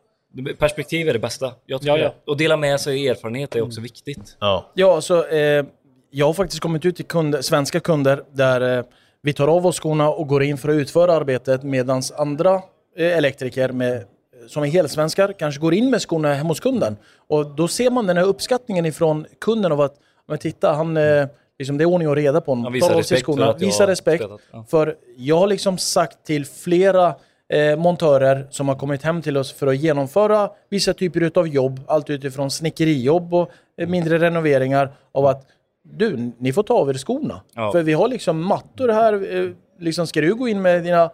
Perspektiv 0.59 1.09
är 1.09 1.13
det 1.13 1.19
bästa. 1.19 1.51
Jag 1.65 1.81
tycker 1.81 1.91
Ja, 1.97 2.03
ja. 2.03 2.07
det. 2.25 2.31
Och 2.31 2.37
dela 2.37 2.57
med 2.57 2.79
sig 2.79 3.07
erfarenhet 3.07 3.55
är 3.55 3.61
också 3.61 3.81
viktigt. 3.81 4.37
Ja. 4.39 4.71
Ja, 4.73 5.01
så 5.01 5.27
eh, 5.27 5.65
jag 6.11 6.25
har 6.25 6.33
faktiskt 6.33 6.61
kommit 6.61 6.85
ut 6.85 6.95
till 6.95 7.05
kunder, 7.05 7.41
svenska 7.41 7.79
kunder 7.79 8.23
där 8.33 8.77
eh, 8.77 8.83
vi 9.21 9.33
tar 9.33 9.47
av 9.47 9.65
oss 9.65 9.79
skorna 9.79 10.09
och 10.09 10.27
går 10.27 10.43
in 10.43 10.57
för 10.57 10.69
att 10.69 10.75
utföra 10.75 11.13
arbetet 11.13 11.63
medan 11.63 12.01
andra 12.17 12.53
eh, 12.97 13.17
elektriker 13.17 13.69
med, 13.71 14.03
som 14.47 14.63
är 14.63 14.67
helsvenskar 14.67 15.33
kanske 15.33 15.61
går 15.61 15.73
in 15.73 15.89
med 15.89 16.01
skorna 16.01 16.33
hemma 16.33 16.49
hos 16.49 16.59
kunden. 16.59 16.97
Och 17.27 17.45
då 17.55 17.67
ser 17.67 17.89
man 17.89 18.07
den 18.07 18.17
här 18.17 18.23
uppskattningen 18.23 18.85
ifrån 18.85 19.25
kunden 19.39 19.71
av 19.71 19.81
att 19.81 19.95
men 20.27 20.37
titta, 20.37 20.73
han, 20.73 20.97
eh, 20.97 21.27
liksom, 21.59 21.77
det 21.77 21.83
är 21.83 21.85
ordning 21.85 22.09
och 22.09 22.15
reda 22.15 22.41
på 22.41 22.51
honom. 22.51 22.79
tar 22.79 22.93
av 22.93 23.01
sig 23.01 23.21
skorna, 23.21 23.49
att 23.49 23.61
jag 23.61 23.67
visa 23.67 23.83
har 23.83 23.87
respekt. 23.87 24.23
ja. 24.51 24.65
För 24.69 24.95
jag 25.17 25.37
har 25.37 25.47
liksom 25.47 25.77
sagt 25.77 26.25
till 26.25 26.45
flera 26.45 27.15
eh, 27.49 27.77
montörer 27.77 28.47
som 28.49 28.67
har 28.67 28.75
kommit 28.75 29.03
hem 29.03 29.21
till 29.21 29.37
oss 29.37 29.51
för 29.51 29.67
att 29.67 29.77
genomföra 29.77 30.49
vissa 30.69 30.93
typer 30.93 31.31
av 31.39 31.47
jobb, 31.47 31.79
allt 31.87 32.09
utifrån 32.09 32.51
snickerijobb 32.51 33.33
och 33.33 33.51
eh, 33.77 33.87
mindre 33.87 34.17
renoveringar, 34.17 34.91
av 35.11 35.25
att 35.25 35.47
du, 35.83 36.31
ni 36.37 36.53
får 36.53 36.63
ta 36.63 36.73
av 36.73 36.89
er 36.89 36.93
skorna. 36.93 37.41
Ja. 37.53 37.71
För 37.71 37.83
vi 37.83 37.93
har 37.93 38.07
liksom 38.07 38.45
mattor 38.45 38.89
här, 38.89 39.35
eh, 39.35 39.51
liksom 39.79 40.07
ska 40.07 40.21
du 40.21 40.35
gå 40.35 40.47
in 40.47 40.61
med 40.61 40.83
dina 40.83 41.11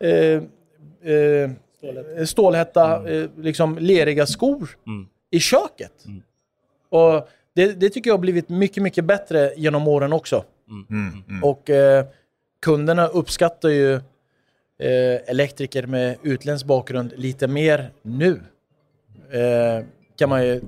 eh, 0.00 0.42
eh, 1.12 1.50
stålhätta, 2.26 3.10
eh, 3.10 3.30
liksom 3.36 3.78
leriga 3.78 4.26
skor 4.26 4.68
Mm. 4.86 5.06
i 5.30 5.40
köket? 5.40 5.92
Och 6.88 7.28
det, 7.54 7.72
det 7.80 7.90
tycker 7.90 8.10
jag 8.10 8.14
har 8.14 8.20
blivit 8.20 8.48
mycket, 8.48 8.82
mycket 8.82 9.04
bättre 9.04 9.52
genom 9.56 9.88
åren 9.88 10.12
också. 10.12 10.44
Mm, 10.90 11.24
mm. 11.28 11.44
Och 11.44 11.70
eh, 11.70 12.04
kunderna 12.62 13.06
uppskattar 13.06 13.68
ju 13.68 13.94
eh, 13.94 14.00
elektriker 15.26 15.86
med 15.86 16.16
utländsk 16.22 16.66
bakgrund 16.66 17.12
lite 17.16 17.46
mer 17.48 17.90
nu. 18.02 18.40
Eh, 19.30 19.84
kan 20.18 20.28
man 20.28 20.46
ju 20.46 20.60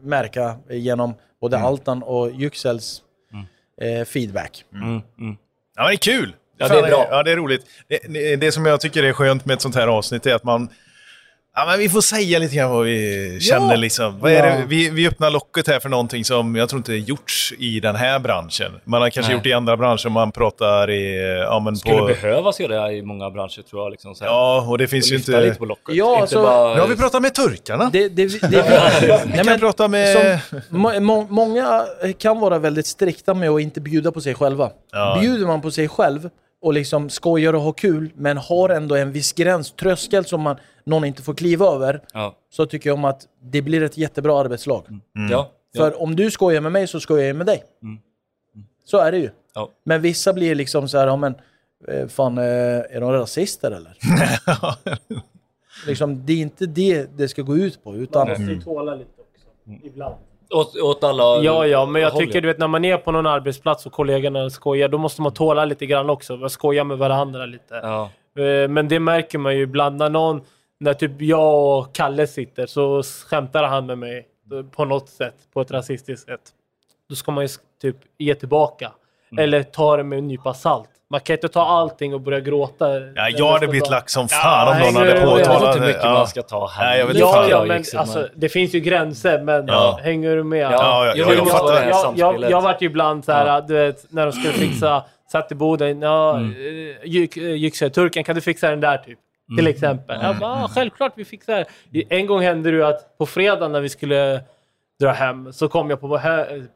märka 0.00 0.58
genom 0.70 1.14
både 1.40 1.58
Altan 1.58 2.02
och 2.02 2.30
Yüksels 2.30 3.02
eh, 3.80 4.04
feedback. 4.04 4.64
Mm, 4.72 5.00
mm. 5.18 5.36
Ja, 5.76 5.86
det 5.88 5.94
är 5.94 5.96
kul! 5.96 6.36
Ja, 6.58 6.68
det 6.68 6.78
är 6.78 6.82
bra. 6.82 7.08
Ja, 7.10 7.22
det 7.22 7.32
är 7.32 7.36
roligt. 7.36 7.66
Det, 7.88 7.98
det, 8.08 8.36
det 8.36 8.52
som 8.52 8.66
jag 8.66 8.80
tycker 8.80 9.02
är 9.02 9.12
skönt 9.12 9.46
med 9.46 9.54
ett 9.54 9.62
sånt 9.62 9.74
här 9.74 9.86
avsnitt 9.86 10.26
är 10.26 10.34
att 10.34 10.44
man, 10.44 10.68
Ja, 11.56 11.64
men 11.66 11.78
vi 11.78 11.88
får 11.88 12.00
säga 12.00 12.38
lite 12.38 12.56
grann 12.56 12.70
vad 12.70 12.84
vi 12.84 13.38
känner 13.40 13.76
liksom. 13.76 14.20
Vad 14.20 14.32
är 14.32 14.36
Ja. 14.36 14.42
det? 14.56 14.64
Vi, 14.68 14.90
vi 14.90 15.08
öppnar 15.08 15.30
locket 15.30 15.66
här 15.68 15.80
för 15.80 15.88
någonting 15.88 16.24
som 16.24 16.56
jag 16.56 16.68
tror 16.68 16.78
inte 16.78 16.92
är 16.92 16.96
gjorts 16.96 17.52
i 17.58 17.80
den 17.80 17.96
här 17.96 18.18
branschen. 18.18 18.72
Man 18.84 19.02
har 19.02 19.10
kanske 19.10 19.30
Nej. 19.30 19.36
gjort 19.36 19.42
det 19.44 19.48
i 19.50 19.52
andra 19.52 19.76
branscher, 19.76 20.08
man 20.08 20.32
pratar 20.32 20.90
i... 20.90 21.38
Ja, 21.42 21.60
men 21.64 21.76
Skulle 21.76 21.98
på... 21.98 22.06
behövas 22.06 22.60
göra 22.60 22.86
det 22.86 22.92
i 22.96 23.02
många 23.02 23.30
branscher 23.30 23.62
tror 23.70 23.82
jag. 23.82 23.90
Liksom, 23.90 24.14
så 24.14 24.24
här. 24.24 24.30
Ja, 24.30 24.66
och 24.68 24.78
det 24.78 24.86
finns 24.86 25.12
ju 25.12 25.16
Lyfta 25.16 25.32
inte... 25.32 25.44
lite 25.44 25.58
på 25.58 25.64
locket. 25.64 25.94
Ja, 25.94 26.10
inte 26.12 26.20
alltså- 26.20 26.42
bara... 26.42 26.74
Nu 26.74 26.80
har 26.80 26.88
vi 26.88 26.96
pratat 26.96 27.22
med 27.22 27.34
turkarna. 27.34 27.90
Det, 27.92 28.08
det, 28.08 28.26
det, 28.40 28.48
det, 28.50 29.22
Vi 29.26 29.44
kan 29.44 29.58
prata 29.58 29.88
med... 29.88 30.40
som, 30.68 30.80
må, 31.04 31.26
många 31.30 31.84
kan 32.18 32.40
vara 32.40 32.58
väldigt 32.58 32.86
strikta 32.86 33.34
med 33.34 33.50
att 33.50 33.60
inte 33.60 33.80
bjuda 33.80 34.12
på 34.12 34.20
sig 34.20 34.34
själva. 34.34 34.70
Ja. 34.92 35.18
Bjuder 35.20 35.46
man 35.46 35.60
på 35.62 35.70
sig 35.70 35.88
själv 35.88 36.28
och 36.64 36.72
liksom 36.74 37.10
skojar 37.10 37.52
och 37.54 37.60
har 37.62 37.72
kul, 37.72 38.10
men 38.14 38.36
har 38.36 38.68
ändå 38.68 38.96
en 38.96 39.12
viss 39.12 39.32
gräns, 39.32 39.72
tröskel 39.72 40.24
som 40.24 40.40
man, 40.40 40.56
någon 40.84 41.04
inte 41.04 41.22
får 41.22 41.34
kliva 41.34 41.66
över, 41.66 42.00
Ja. 42.12 42.34
så 42.50 42.66
tycker 42.66 42.90
jag 42.90 42.94
om 42.94 43.04
att 43.04 43.26
det 43.42 43.62
blir 43.62 43.82
ett 43.82 43.98
jättebra 43.98 44.40
arbetslag. 44.40 44.84
Mm. 44.88 45.30
Ja. 45.30 45.50
För 45.76 46.02
om 46.02 46.16
du 46.16 46.30
skojar 46.30 46.60
med 46.60 46.72
mig 46.72 46.86
så 46.86 47.00
skojar 47.00 47.26
jag 47.26 47.36
med 47.36 47.46
dig. 47.46 47.62
Mm. 47.82 47.98
Så 48.84 48.98
är 48.98 49.12
det 49.12 49.18
ju. 49.18 49.30
Ja. 49.54 49.70
Men 49.84 50.00
vissa 50.02 50.32
blir 50.32 50.54
liksom 50.54 50.88
så 50.88 50.98
här, 50.98 51.06
ja 51.06 51.16
men, 51.16 51.34
eh, 51.88 52.06
fan, 52.08 52.38
eh, 52.38 52.44
är 52.44 53.00
de 53.00 53.12
rasister 53.12 53.70
eller? 53.70 53.96
liksom, 55.86 56.26
det 56.26 56.32
är 56.32 56.36
inte 56.36 56.66
det 56.66 57.06
det 57.16 57.28
ska 57.28 57.42
gå 57.42 57.56
ut 57.56 57.84
på, 57.84 57.96
utan... 57.96 58.28
Man 58.28 58.38
måste 58.40 58.52
ju 58.52 58.60
tåla 58.60 58.94
lite 58.94 59.10
också. 59.20 59.86
Ibland. 59.86 60.14
Åt, 60.50 60.76
åt 60.76 61.04
alla 61.04 61.42
Ja, 61.42 61.66
ja, 61.66 61.86
men 61.86 62.02
jag 62.02 62.10
håll, 62.10 62.22
tycker 62.22 62.40
du 62.40 62.48
vet 62.48 62.58
när 62.58 62.68
man 62.68 62.84
är 62.84 62.96
på 62.96 63.12
någon 63.12 63.26
arbetsplats 63.26 63.86
och 63.86 63.92
kollegorna 63.92 64.50
skojar, 64.50 64.88
då 64.88 64.98
måste 64.98 65.22
man 65.22 65.32
tåla 65.34 65.64
lite 65.64 65.86
grann 65.86 66.10
också. 66.10 66.48
Skoja 66.48 66.84
med 66.84 66.98
varandra 66.98 67.46
lite. 67.46 67.74
Ja. 67.82 68.10
Eh, 68.42 68.68
Men 68.68 68.88
det 68.88 69.00
märker 69.00 69.38
man 69.38 69.56
ju 69.56 69.62
ibland 69.62 69.96
när 69.96 70.10
någon, 70.10 70.40
när 70.80 70.94
typ 70.94 71.20
jag 71.22 71.78
och 71.78 71.94
Kalle 71.94 72.26
sitter 72.26 72.66
så 72.66 73.02
skämtar 73.02 73.64
han 73.64 73.86
med 73.86 73.98
mig 73.98 74.28
eh, 74.52 74.62
på 74.62 74.84
något 74.84 75.08
sätt, 75.08 75.34
på 75.52 75.60
ett 75.60 75.70
rasistiskt 75.70 76.26
sätt. 76.26 76.40
Då 77.08 77.14
ska 77.14 77.32
man 77.32 77.44
ju 77.44 77.48
typ 77.82 77.96
ge 78.18 78.34
tillbaka. 78.34 78.92
Mm. 79.32 79.44
Eller 79.44 79.62
ta 79.62 79.96
det 79.96 80.04
med 80.04 80.18
en 80.18 80.28
nypa 80.28 80.54
salt. 80.54 80.90
Man 81.14 81.20
kan 81.20 81.34
inte 81.34 81.48
ta 81.48 81.64
allting 81.64 82.14
och 82.14 82.20
börja 82.20 82.40
gråta. 82.40 82.98
Ja, 83.14 83.28
jag 83.28 83.52
hade 83.52 83.66
blivit 83.68 83.90
lack 83.90 84.10
som 84.10 84.28
fan 84.28 84.68
om 84.68 84.74
nej, 84.74 84.92
någon 84.92 84.96
hade 84.96 85.14
nej, 85.14 85.20
Jag 85.22 85.36
vet 85.36 85.46
påtalat 85.46 85.68
inte 85.76 85.78
hur 85.80 85.86
mycket 85.86 86.04
ja. 86.04 86.12
man 86.12 86.26
ska 86.26 86.42
ta 86.42 86.66
här. 86.68 86.84
Nej, 86.84 86.98
jag 86.98 87.06
vet 87.06 87.16
Ja, 87.16 87.32
fan. 87.32 87.42
ja, 87.42 87.50
jag 87.50 87.68
men 87.68 87.84
alltså, 87.96 88.28
det 88.34 88.48
finns 88.48 88.74
ju 88.74 88.80
gränser, 88.80 89.40
men 89.42 89.66
Ja. 89.66 89.98
hänger 90.02 90.36
du 90.36 90.44
med? 90.44 90.58
Ja, 90.58 90.70
Ja, 90.72 91.06
ja, 91.06 91.06
ja, 91.06 91.14
jag 91.16 91.28
det 91.28 91.36
måste 91.36 91.52
fattar. 91.58 91.80
det 91.80 91.88
jag, 92.16 92.34
jag, 92.42 92.50
jag 92.50 92.60
vart 92.62 92.82
ju 92.82 92.86
ibland 92.86 93.24
så 93.24 93.32
här, 93.32 93.46
Ja. 93.46 93.60
du 93.60 93.74
vet, 93.74 94.06
när 94.12 94.26
de 94.26 94.32
skulle 94.32 94.52
fixa, 94.52 95.04
satt 95.32 95.52
i 95.52 95.54
boden, 95.54 96.02
ja, 96.02 96.36
Mm. 96.36 96.54
eh, 97.04 97.82
eh, 97.82 97.88
turken 97.90 98.24
kan 98.24 98.34
du 98.34 98.40
fixa 98.40 98.70
den 98.70 98.80
där 98.80 98.96
typ? 98.96 99.18
Mm. 99.48 99.56
Till 99.58 99.66
exempel. 99.66 100.18
Jag 100.22 100.36
bara, 100.36 100.50
ah, 100.64 100.68
självklart 100.74 101.12
vi 101.16 101.24
fixar 101.24 101.64
det. 101.90 102.04
En 102.10 102.26
gång 102.26 102.42
hände 102.42 102.70
det 102.70 102.76
ju 102.76 102.84
att 102.84 103.18
på 103.18 103.26
fredag 103.26 103.68
när 103.68 103.80
vi 103.80 103.88
skulle 103.88 104.40
dra 105.00 105.10
hem 105.12 105.52
så 105.52 105.68
kom 105.68 105.90
jag 105.90 106.00
på, 106.00 106.20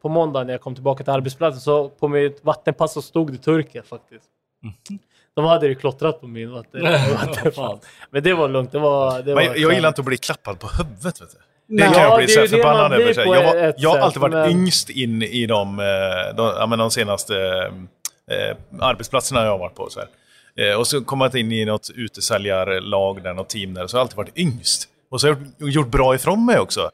på 0.03 0.09
måndag 0.09 0.45
när 0.45 0.53
jag 0.53 0.61
kom 0.61 0.75
tillbaka 0.75 1.05
till 1.05 1.13
arbetsplatsen 1.13 1.61
så 1.61 1.89
på 1.89 2.09
mitt 2.09 2.45
vattenpass 2.45 2.93
så 2.93 3.03
stod 3.03 3.33
det 3.33 3.39
turken 3.39 3.83
faktiskt. 3.83 4.25
De 5.37 5.45
hade 5.45 5.67
ju 5.67 5.75
klottrat 5.75 6.21
på 6.21 6.27
min 6.27 6.51
vatten, 6.53 6.83
vattenpass. 7.27 7.81
Men 8.11 8.23
det 8.23 8.35
var 8.35 8.49
lugnt. 8.49 8.73
Det 8.73 8.79
var, 8.79 9.23
det 9.23 9.35
var 9.35 9.43
jag, 9.43 9.59
jag 9.59 9.75
gillar 9.75 9.89
inte 9.89 10.01
att 10.01 10.05
bli 10.07 10.17
klappad 10.17 10.59
på 10.61 10.69
huvudet. 10.69 11.05
Vet 11.05 11.19
du. 11.19 11.27
Det 11.27 11.85
Nej. 11.85 11.85
kan 11.95 12.03
Ja, 12.03 12.09
jag 12.09 12.19
bli 12.19 12.29
så 12.29 12.47
förbannad 12.47 12.93
över. 12.93 13.27
Jag, 13.35 13.45
var, 13.45 13.75
jag 13.77 13.91
har 13.91 13.99
alltid 13.99 14.21
varit 14.23 14.33
men- 14.33 14.51
yngst 14.51 14.91
in 14.91 15.23
i 15.23 15.47
de, 15.47 15.79
eh, 15.79 16.37
de, 16.37 16.71
men 16.71 16.79
de 16.79 16.91
senaste 16.91 17.37
eh, 18.31 18.57
arbetsplatserna 18.81 19.45
jag 19.45 19.51
har 19.51 19.59
varit 19.59 19.75
på. 19.75 19.89
Så 19.91 20.01
här. 20.01 20.09
Eh, 20.71 20.79
och 20.79 20.87
så 20.87 21.05
kom 21.05 21.21
jag 21.21 21.37
in 21.37 21.53
i 21.53 21.65
något 21.65 21.91
utesäljarlag, 21.95 23.23
där, 23.23 23.35
något 23.35 23.49
team 23.49 23.75
där, 23.75 23.87
så 23.87 23.97
har 23.97 23.99
jag 23.99 24.05
alltid 24.05 24.17
varit 24.17 24.39
yngst. 24.39 24.89
Och 25.11 25.21
så 25.21 25.29
har 25.29 25.37
jag 25.59 25.71
gjort 25.71 25.89
bra 25.89 26.15
ifrån 26.15 26.45
mig 26.47 26.59
också. 26.59 26.91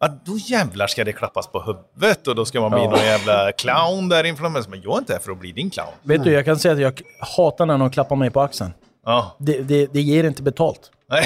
Ja, 0.00 0.08
då 0.24 0.36
jävlar 0.36 0.86
ska 0.86 1.04
det 1.04 1.12
klappas 1.12 1.46
på 1.46 1.60
huvudet 1.60 2.26
och 2.28 2.34
då 2.34 2.44
ska 2.44 2.60
man 2.60 2.70
bli 2.70 2.84
någon 2.88 2.98
jävla 2.98 3.52
clown 3.52 4.08
där 4.08 4.24
inför 4.24 4.42
dem. 4.44 4.52
Men 4.68 4.80
jag 4.82 4.94
är 4.94 4.98
inte 4.98 5.12
här 5.12 5.20
för 5.20 5.32
att 5.32 5.38
bli 5.38 5.52
din 5.52 5.70
clown. 5.70 5.88
Vet 6.02 6.24
du, 6.24 6.32
jag 6.32 6.44
kan 6.44 6.58
säga 6.58 6.74
att 6.74 6.80
jag 6.80 7.00
hatar 7.36 7.66
när 7.66 7.78
någon 7.78 7.90
klappar 7.90 8.16
mig 8.16 8.30
på 8.30 8.40
axeln. 8.40 8.70
Ja. 9.06 9.36
Det, 9.38 9.58
det, 9.62 9.86
det 9.92 10.00
ger 10.00 10.24
inte 10.24 10.42
betalt. 10.42 10.80
Nej. 11.10 11.24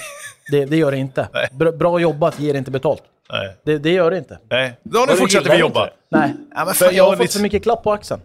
Det, 0.50 0.64
det 0.64 0.76
gör 0.76 0.90
det 0.90 0.96
inte. 0.98 1.28
Nej. 1.32 1.48
Bra, 1.52 1.72
bra 1.72 1.98
jobbat 2.00 2.40
ger 2.40 2.54
inte 2.54 2.70
betalt. 2.70 3.02
Nej. 3.32 3.56
Det, 3.64 3.78
det 3.78 3.90
gör 3.90 4.10
det 4.10 4.18
inte. 4.18 4.38
Nej. 4.50 4.78
Då 4.82 5.00
nu 5.00 5.06
du 5.06 5.16
fortsätter 5.18 5.50
vi 5.50 5.56
jobba. 5.56 5.88
Nej. 6.10 6.34
Ja, 6.54 6.64
men 6.64 6.74
För 6.74 6.92
jag 6.92 7.04
har 7.04 7.16
fått 7.16 7.32
för 7.32 7.40
mycket 7.40 7.62
klapp 7.62 7.82
på 7.82 7.92
axeln. 7.92 8.20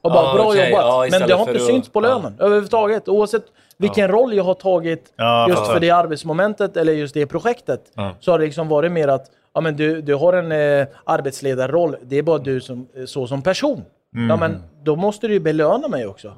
Och 0.00 0.10
bara 0.10 0.26
Ja, 0.26 0.34
bra 0.34 0.44
okej. 0.48 0.70
jobbat. 0.70 0.84
Ja, 1.12 1.18
men 1.18 1.28
det 1.28 1.34
har 1.34 1.48
inte 1.48 1.56
att- 1.62 1.66
synts 1.66 1.88
på 1.88 2.00
lönen 2.00 2.36
överhuvudtaget. 2.40 3.08
Oavsett 3.08 3.42
vilken 3.78 4.08
roll 4.08 4.34
jag 4.34 4.44
har 4.44 4.54
tagit 4.54 5.12
Ja, 5.16 5.48
just 5.48 5.66
för 5.66 5.80
det 5.80 5.90
arbetsmomentet 5.90 6.76
eller 6.76 6.92
just 6.92 7.14
det 7.14 7.26
projektet. 7.26 7.80
Ja. 7.94 8.14
Så 8.20 8.30
har 8.30 8.38
det 8.38 8.44
liksom 8.44 8.68
varit 8.68 8.92
mer 8.92 9.08
att 9.08 9.26
ja, 9.56 9.60
men 9.60 9.76
du, 9.76 10.02
du 10.02 10.14
har 10.14 10.32
en 10.32 10.52
eh, 10.52 10.86
arbetsledarroll. 11.04 11.96
Det 12.02 12.18
är 12.18 12.22
bara 12.22 12.38
du 12.38 12.60
som, 12.60 12.88
eh, 12.96 13.04
så 13.04 13.26
som 13.26 13.42
person. 13.42 13.84
Ja, 14.28 14.36
men 14.36 14.62
då 14.84 14.96
måste 14.96 15.26
du 15.28 15.34
ju 15.34 15.40
belöna 15.40 15.88
mig 15.88 16.06
också. 16.06 16.34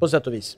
På 0.00 0.08
sätt 0.08 0.26
och 0.26 0.32
vis. 0.32 0.56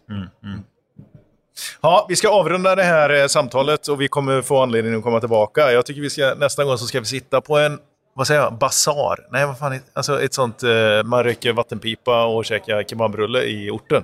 Ja, 1.81 2.07
vi 2.09 2.17
ska 2.17 2.31
avrunda 2.31 2.75
det 2.75 2.83
här 2.83 3.23
eh, 3.23 3.27
samtalet 3.27 3.89
och 3.89 4.01
vi 4.01 4.09
kommer 4.09 4.43
få 4.43 4.63
anledning 4.63 4.95
att 4.95 5.03
komma 5.03 5.21
tillbaka. 5.21 5.73
Jag 5.73 5.87
tycker 5.87 6.01
vi 6.01 6.11
ska, 6.11 6.35
nästa 6.35 6.65
gång 6.65 6.79
så 6.79 6.87
ska 6.87 7.01
vi 7.01 7.07
sitta 7.07 7.41
på 7.41 7.59
en, 7.59 7.79
vad 8.15 8.27
säger 8.27 8.41
jag, 8.41 8.55
basar? 8.55 9.27
Nej, 9.31 9.47
vad 9.47 9.59
fan, 9.59 9.81
alltså 9.93 10.23
ett 10.23 10.35
sånt, 10.35 10.63
eh, 10.63 10.71
man 11.05 11.25
röker 11.25 11.53
vattenpipa 11.53 12.25
och 12.25 12.45
käkar 12.45 12.83
kebabrulle 12.83 13.43
i 13.43 13.71
orten. 13.71 14.03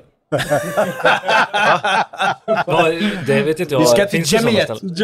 Vad- 2.66 2.94
det 3.26 3.42
vet 3.42 3.60
inte 3.60 3.74
jag. 3.74 3.80
Vi 3.80 3.86
ska 3.86 4.04
till 4.06 4.22
det 4.22 4.32
Jamiet. 4.32 4.62
ställen? 4.78 4.94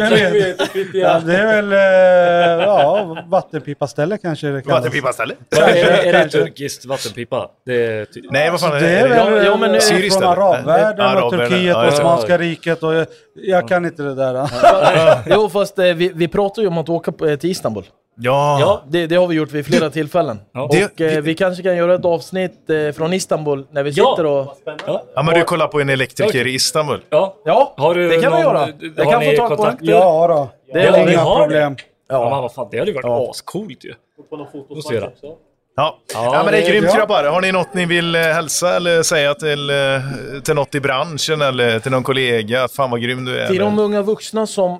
Ja, 0.93 1.19
det 1.19 1.37
är 1.37 1.61
väl 1.61 1.71
eh, 1.73 2.65
ja, 2.67 3.17
vattenpipaställe 3.27 4.17
kanske 4.17 4.47
det 4.47 4.61
kallas. 4.61 4.77
Vattenpipaställe? 4.77 5.33
Är 5.51 5.73
det, 5.73 6.09
är 6.09 6.13
det 6.13 6.29
turkiskt 6.29 6.85
vattenpipa? 6.85 7.49
Det 7.65 7.85
är 7.85 8.05
ty- 8.05 8.21
Nej, 8.31 8.51
vad 8.51 8.59
fan 8.59 8.71
Det 8.71 8.89
är 8.89 9.07
väl 9.09 9.17
Ja, 9.17 9.43
ja, 9.43 9.57
men, 9.57 9.73
eh, 9.73 9.79
Syriskt, 9.79 10.19
från 10.21 10.33
eller? 10.33 10.41
arabvärlden 10.41 11.05
och 11.05 11.11
Arabvärlden, 11.11 11.49
Turkiet 11.49 11.67
ja, 11.69 11.85
och 11.85 11.91
det. 11.91 11.97
Osmanska 11.97 12.37
riket. 12.37 12.83
Och 12.83 12.93
jag, 12.93 13.07
jag 13.35 13.67
kan 13.67 13.85
inte 13.85 14.03
det 14.03 14.15
där. 14.15 14.49
Jo, 15.29 15.49
fast 15.49 15.79
eh, 15.79 15.85
vi, 15.85 16.11
vi 16.15 16.27
pratar 16.27 16.61
ju 16.61 16.67
om 16.67 16.77
att 16.77 16.89
åka 16.89 17.11
till 17.37 17.49
Istanbul. 17.51 17.83
Ja. 18.15 18.57
Ja, 18.59 18.83
Det, 18.87 19.07
det 19.07 19.15
har 19.15 19.27
vi 19.27 19.35
gjort 19.35 19.51
vid 19.51 19.65
flera 19.65 19.89
tillfällen. 19.89 20.39
Ja. 20.53 20.61
Och 20.63 20.75
Det- 20.97 21.13
eh, 21.15 21.21
vi 21.21 21.35
kanske 21.35 21.63
kan 21.63 21.75
göra 21.77 21.95
ett 21.95 22.05
avsnitt 22.05 22.69
eh, 22.69 22.91
från 22.91 23.13
Istanbul 23.13 23.65
när 23.71 23.83
vi 23.83 23.89
Ja. 23.89 24.11
sitter 24.15 24.25
och... 24.25 24.57
ja. 24.85 25.03
ja, 25.15 25.23
men 25.23 25.33
du 25.35 25.43
kollar 25.43 25.67
på 25.67 25.79
en 25.81 25.89
elektriker 25.89 26.47
i 26.47 26.53
Istanbul. 26.53 27.01
ja. 27.09 27.35
Ja, 27.45 27.73
Har 27.77 27.95
du 27.95 28.09
det 28.09 28.21
kan 28.21 28.31
någon, 28.31 28.39
vi 28.39 28.43
göra. 28.45 28.67
Jag 28.97 29.11
kan 29.11 29.21
få 29.21 29.31
tag 29.37 29.49
på 29.49 29.55
kontakter? 29.55 29.85
Ja 29.85 30.27
då. 30.27 30.49
Det 30.73 30.87
har 30.89 30.97
Inga 30.97 31.05
det. 31.05 31.39
problem. 31.41 31.75
Ja, 32.09 32.19
men 32.19 32.29
Ja. 32.29 32.41
vad 32.41 32.53
fan, 32.53 32.67
det 32.71 32.77
hade 32.79 32.91
ju 32.91 32.95
varit 32.95 33.05
Ja. 33.05 33.29
ascoolt 33.31 33.85
ju. 33.85 33.93
På 34.29 34.37
någon 34.37 34.47
göra. 34.91 35.07
också. 35.07 35.25
Ja. 35.25 35.35
Ja, 35.75 35.99
Ja, 36.13 36.41
men 36.43 36.53
det 36.53 36.59
är 36.65 36.69
grymt 36.69 36.95
grabbar. 36.95 37.23
Har 37.23 37.41
ni 37.41 37.51
något 37.51 37.73
ni 37.73 37.85
vill 37.85 38.15
eh, 38.15 38.21
hälsa 38.21 38.75
eller 38.75 39.03
säga 39.03 39.33
till, 39.33 39.69
eh, 39.69 39.75
till 40.43 40.53
något 40.55 40.75
i 40.75 40.79
branschen 40.79 41.41
eller 41.41 41.79
till 41.79 41.91
någon 41.91 42.03
kollega? 42.03 42.67
Fan 42.67 42.91
vad 42.91 43.01
grym 43.01 43.25
du 43.25 43.39
är. 43.39 43.47
Till 43.47 43.59
de 43.59 43.79
unga 43.79 44.01
vuxna 44.01 44.47
som 44.47 44.71
eh, 44.71 44.77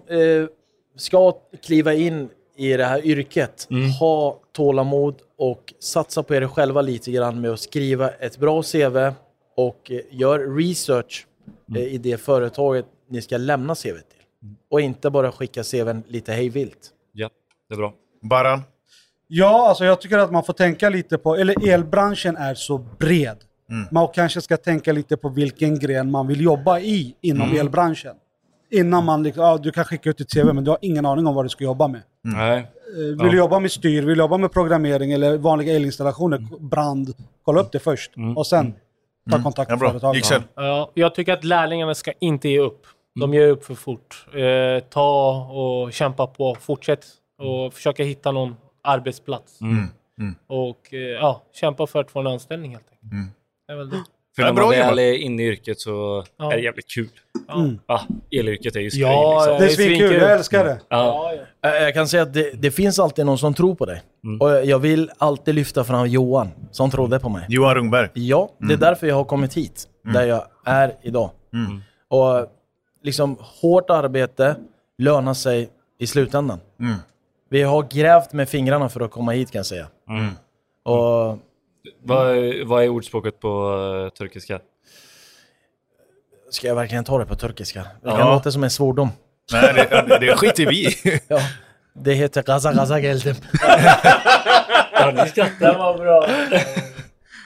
ska 0.97 1.33
kliva 1.65 1.93
in 1.93 2.29
i 2.55 2.77
det 2.77 2.85
här 2.85 3.05
yrket, 3.05 3.67
ha 3.99 4.39
tålamod 4.51 5.15
och 5.37 5.73
satsa 5.79 6.23
på 6.23 6.35
er 6.35 6.47
själva 6.47 6.81
lite 6.81 7.11
grann 7.11 7.41
med 7.41 7.51
att 7.51 7.59
skriva 7.59 8.09
ett 8.09 8.37
bra 8.37 8.63
CV 8.63 8.97
och 9.57 9.91
eh, 9.91 9.99
gör 10.11 10.55
research 10.57 11.27
eh, 11.75 11.81
i 11.81 11.97
det 11.97 12.17
företaget 12.17 12.85
ni 13.09 13.21
ska 13.21 13.37
lämna 13.37 13.75
CV 13.75 13.81
till. 13.81 14.25
Och 14.69 14.81
inte 14.81 15.09
bara 15.09 15.31
skicka 15.31 15.63
CVn 15.63 16.03
lite 16.07 16.33
hejvilt. 16.33 16.89
Ja, 17.11 17.29
det 17.69 17.75
är 17.75 17.77
bra. 17.77 17.93
Baran? 18.21 18.61
Ja, 19.27 19.69
alltså 19.69 19.85
jag 19.85 20.01
tycker 20.01 20.17
att 20.17 20.31
man 20.31 20.43
får 20.43 20.53
tänka 20.53 20.89
lite 20.89 21.17
på, 21.17 21.35
eller 21.35 21.69
elbranschen 21.69 22.37
är 22.37 22.55
så 22.55 22.77
bred. 22.77 23.37
Man 23.91 24.07
kanske 24.13 24.41
ska 24.41 24.57
tänka 24.57 24.93
lite 24.93 25.17
på 25.17 25.29
vilken 25.29 25.79
gren 25.79 26.11
man 26.11 26.27
vill 26.27 26.41
jobba 26.41 26.79
i 26.79 27.15
inom 27.21 27.51
elbranschen. 27.57 28.15
Innan 28.71 29.05
man, 29.05 29.23
liksom, 29.23 29.43
ja, 29.43 29.57
du 29.57 29.71
kan 29.71 29.85
skicka 29.85 30.09
ut 30.09 30.17
ditt 30.17 30.33
CV 30.33 30.53
men 30.53 30.63
du 30.63 30.71
har 30.71 30.77
ingen 30.81 31.05
aning 31.05 31.27
om 31.27 31.35
vad 31.35 31.45
du 31.45 31.49
ska 31.49 31.63
jobba 31.63 31.87
med. 31.87 32.01
Nej. 32.23 32.57
Eh, 32.57 32.65
Vill 33.23 33.31
du 33.31 33.37
jobba 33.37 33.59
med 33.59 33.71
styr, 33.71 34.01
vill 34.01 34.15
du 34.17 34.21
jobba 34.23 34.37
med 34.37 34.51
programmering 34.51 35.11
eller 35.11 35.37
vanliga 35.37 35.73
elinstallationer, 35.75 36.47
brand, 36.59 37.13
kolla 37.43 37.61
upp 37.61 37.71
det 37.71 37.79
först. 37.79 38.11
Och 38.35 38.47
sen 38.47 38.73
ta 39.31 39.43
kontakt 39.43 39.69
Ja, 39.69 39.75
med 39.75 39.79
bra. 39.79 39.89
företaget. 39.99 40.43
Ja, 40.55 40.91
jag 40.93 41.15
tycker 41.15 41.33
att 41.33 41.43
lärlingarna 41.43 41.95
ska 41.95 42.11
inte 42.19 42.49
ge 42.49 42.59
upp. 42.59 42.87
De 43.19 43.33
ger 43.33 43.47
upp 43.47 43.65
för 43.65 43.75
fort. 43.75 44.25
Eh, 44.33 44.83
ta 44.89 45.35
och 45.51 45.93
kämpa 45.93 46.27
på. 46.27 46.55
Fortsätt 46.55 47.05
och 47.37 47.73
försöka 47.73 48.03
hitta 48.03 48.31
någon 48.31 48.55
arbetsplats. 48.81 49.59
Och 50.47 50.93
eh, 50.93 50.99
ja, 50.99 51.41
kämpa 51.53 51.87
för 51.87 51.99
att 52.01 52.11
få 52.11 52.19
en 52.19 52.27
anställning 52.27 52.71
helt 52.71 52.83
enkelt. 52.91 53.33
Det 53.67 53.73
är 53.73 53.77
väl 53.77 53.89
det. 53.89 54.03
För 54.35 54.41
Ja, 54.41 54.47
när 54.47 54.53
bra 54.53 54.63
man 54.63 54.69
väl 54.71 54.79
jobbat. 54.79 54.97
är 54.99 55.13
inne 55.13 55.43
i 55.43 55.47
yrket 55.47 55.79
så 55.79 56.23
Ja. 56.37 56.51
är 56.53 56.57
det 56.57 56.63
jävligt 56.63 56.89
kul. 56.91 57.09
Ja. 57.47 57.65
Ah, 57.85 58.01
elyrket 58.31 58.75
är 58.75 58.79
ju 58.79 58.91
skoj 58.91 59.01
Ja, 59.01 59.39
liksom. 59.45 59.57
Det 59.59 59.65
är 59.65 59.75
svinkul, 59.75 60.13
jag 60.13 60.31
älskar 60.31 60.65
det. 60.65 60.79
Ja. 60.89 61.33
Eh, 61.65 61.69
Jag 61.71 61.93
kan 61.93 62.07
säga 62.07 62.23
att 62.23 62.33
det, 62.33 62.51
det 62.61 62.71
finns 62.71 62.99
alltid 62.99 63.25
någon 63.25 63.37
som 63.37 63.53
tror 63.53 63.75
på 63.75 63.85
dig. 63.85 64.01
Och 64.39 64.65
jag 64.65 64.79
vill 64.79 65.11
alltid 65.17 65.55
lyfta 65.55 65.83
fram 65.83 66.07
Johan, 66.07 66.49
som 66.71 66.91
trodde 66.91 67.19
på 67.19 67.29
mig. 67.29 67.45
Johan 67.49 67.75
Rungberg? 67.75 68.09
Ja, 68.13 68.49
det 68.57 68.73
är 68.73 68.77
därför 68.77 69.07
jag 69.07 69.15
har 69.15 69.23
kommit 69.23 69.53
hit, 69.53 69.87
där 70.13 70.25
jag 70.27 70.43
är 70.65 70.93
idag. 71.01 71.29
Och 72.09 72.47
liksom 73.03 73.37
hårt 73.61 73.89
arbete, 73.89 74.55
löna 74.97 75.35
sig 75.35 75.69
i 75.99 76.07
slutändan. 76.07 76.59
Vi 77.49 77.61
har 77.61 77.83
grävt 77.91 78.33
med 78.33 78.49
fingrarna 78.49 78.89
för 78.89 79.01
att 79.01 79.11
komma 79.11 79.31
hit 79.31 79.51
kan 79.51 79.59
jag 79.59 79.65
säga. 79.65 79.87
Och 80.85 81.37
Vad, 82.03 82.35
vad 82.65 82.83
är 82.83 82.89
ordspråket 82.89 83.39
på 83.39 83.73
eh, 84.05 84.17
turkiska? 84.17 84.59
ska 86.51 86.67
jag 86.67 86.75
verkligen 86.75 87.03
ta 87.03 87.19
det 87.19 87.25
på 87.25 87.35
turkiska? 87.35 87.79
Det 87.79 87.87
Ja. 88.09 88.17
kan 88.17 88.27
låta 88.27 88.51
som 88.51 88.63
en 88.63 88.69
svordom. 88.69 89.09
Nej, 89.51 89.73
det, 89.73 90.17
det 90.19 90.35
skiter 90.37 90.65
vi 90.65 90.87
i. 90.87 90.95
Ja. 91.27 91.39
Det 91.95 92.13
heter 92.13 92.43
gaza 92.43 92.73
gaza 92.73 92.99
geldim. 92.99 93.35
Ja, 94.93 95.11
ni 95.15 95.29
skrattar, 95.29 95.77
vad 95.77 95.97
bra. 95.99 96.27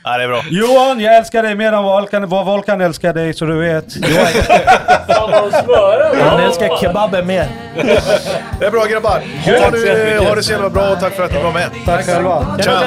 Ja, 0.10 0.18
det 0.18 0.24
är 0.24 0.28
bra. 0.28 0.44
Johan, 0.50 1.00
jag 1.00 1.16
älskar 1.16 1.44
dig 1.44 1.56
mer 1.56 1.74
än 1.74 1.84
vad 1.84 2.02
Volkan, 2.02 2.30
vad 2.30 2.46
Volkan 2.46 2.82
älskar 2.82 3.14
dig, 3.14 3.34
så 3.34 3.46
du 3.46 3.60
vet. 3.60 3.86
Han 6.30 6.40
älskar 6.40 6.78
kebaben 6.82 7.28
mer. 7.28 7.48
Det 8.60 8.66
är 8.66 8.72
bra 8.72 8.86
grabbar. 8.86 9.22
Ha, 9.46 9.70
du, 9.72 10.28
ha 10.28 10.36
det 10.36 10.44
så 10.44 10.52
jävla 10.52 10.70
bra 10.70 10.90
och 10.90 11.00
tack 11.00 11.14
för 11.14 11.24
att 11.24 11.34
ni 11.34 11.44
var 11.44 11.52
med. 11.52 11.70
Tack 11.86 12.06
själva. 12.06 12.58
Tja. 12.64 12.80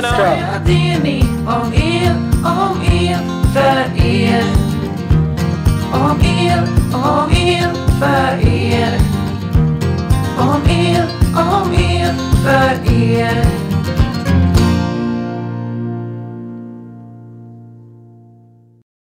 Det 0.66 0.72
är 0.72 1.00
ni 1.02 1.24
om 1.46 1.72
er, 1.74 2.14
om 2.44 2.82
er, 2.92 3.18
för 3.54 4.04
er. 4.06 4.44
Om 5.92 6.20
er, 6.20 6.62
om 6.94 7.32
er, 7.32 7.70
för 8.00 8.48
er. 8.48 8.98
Om 10.38 10.62
er, 10.70 11.06
om 11.36 11.72
er, 11.74 12.14
för 12.44 12.92
er. 12.92 13.69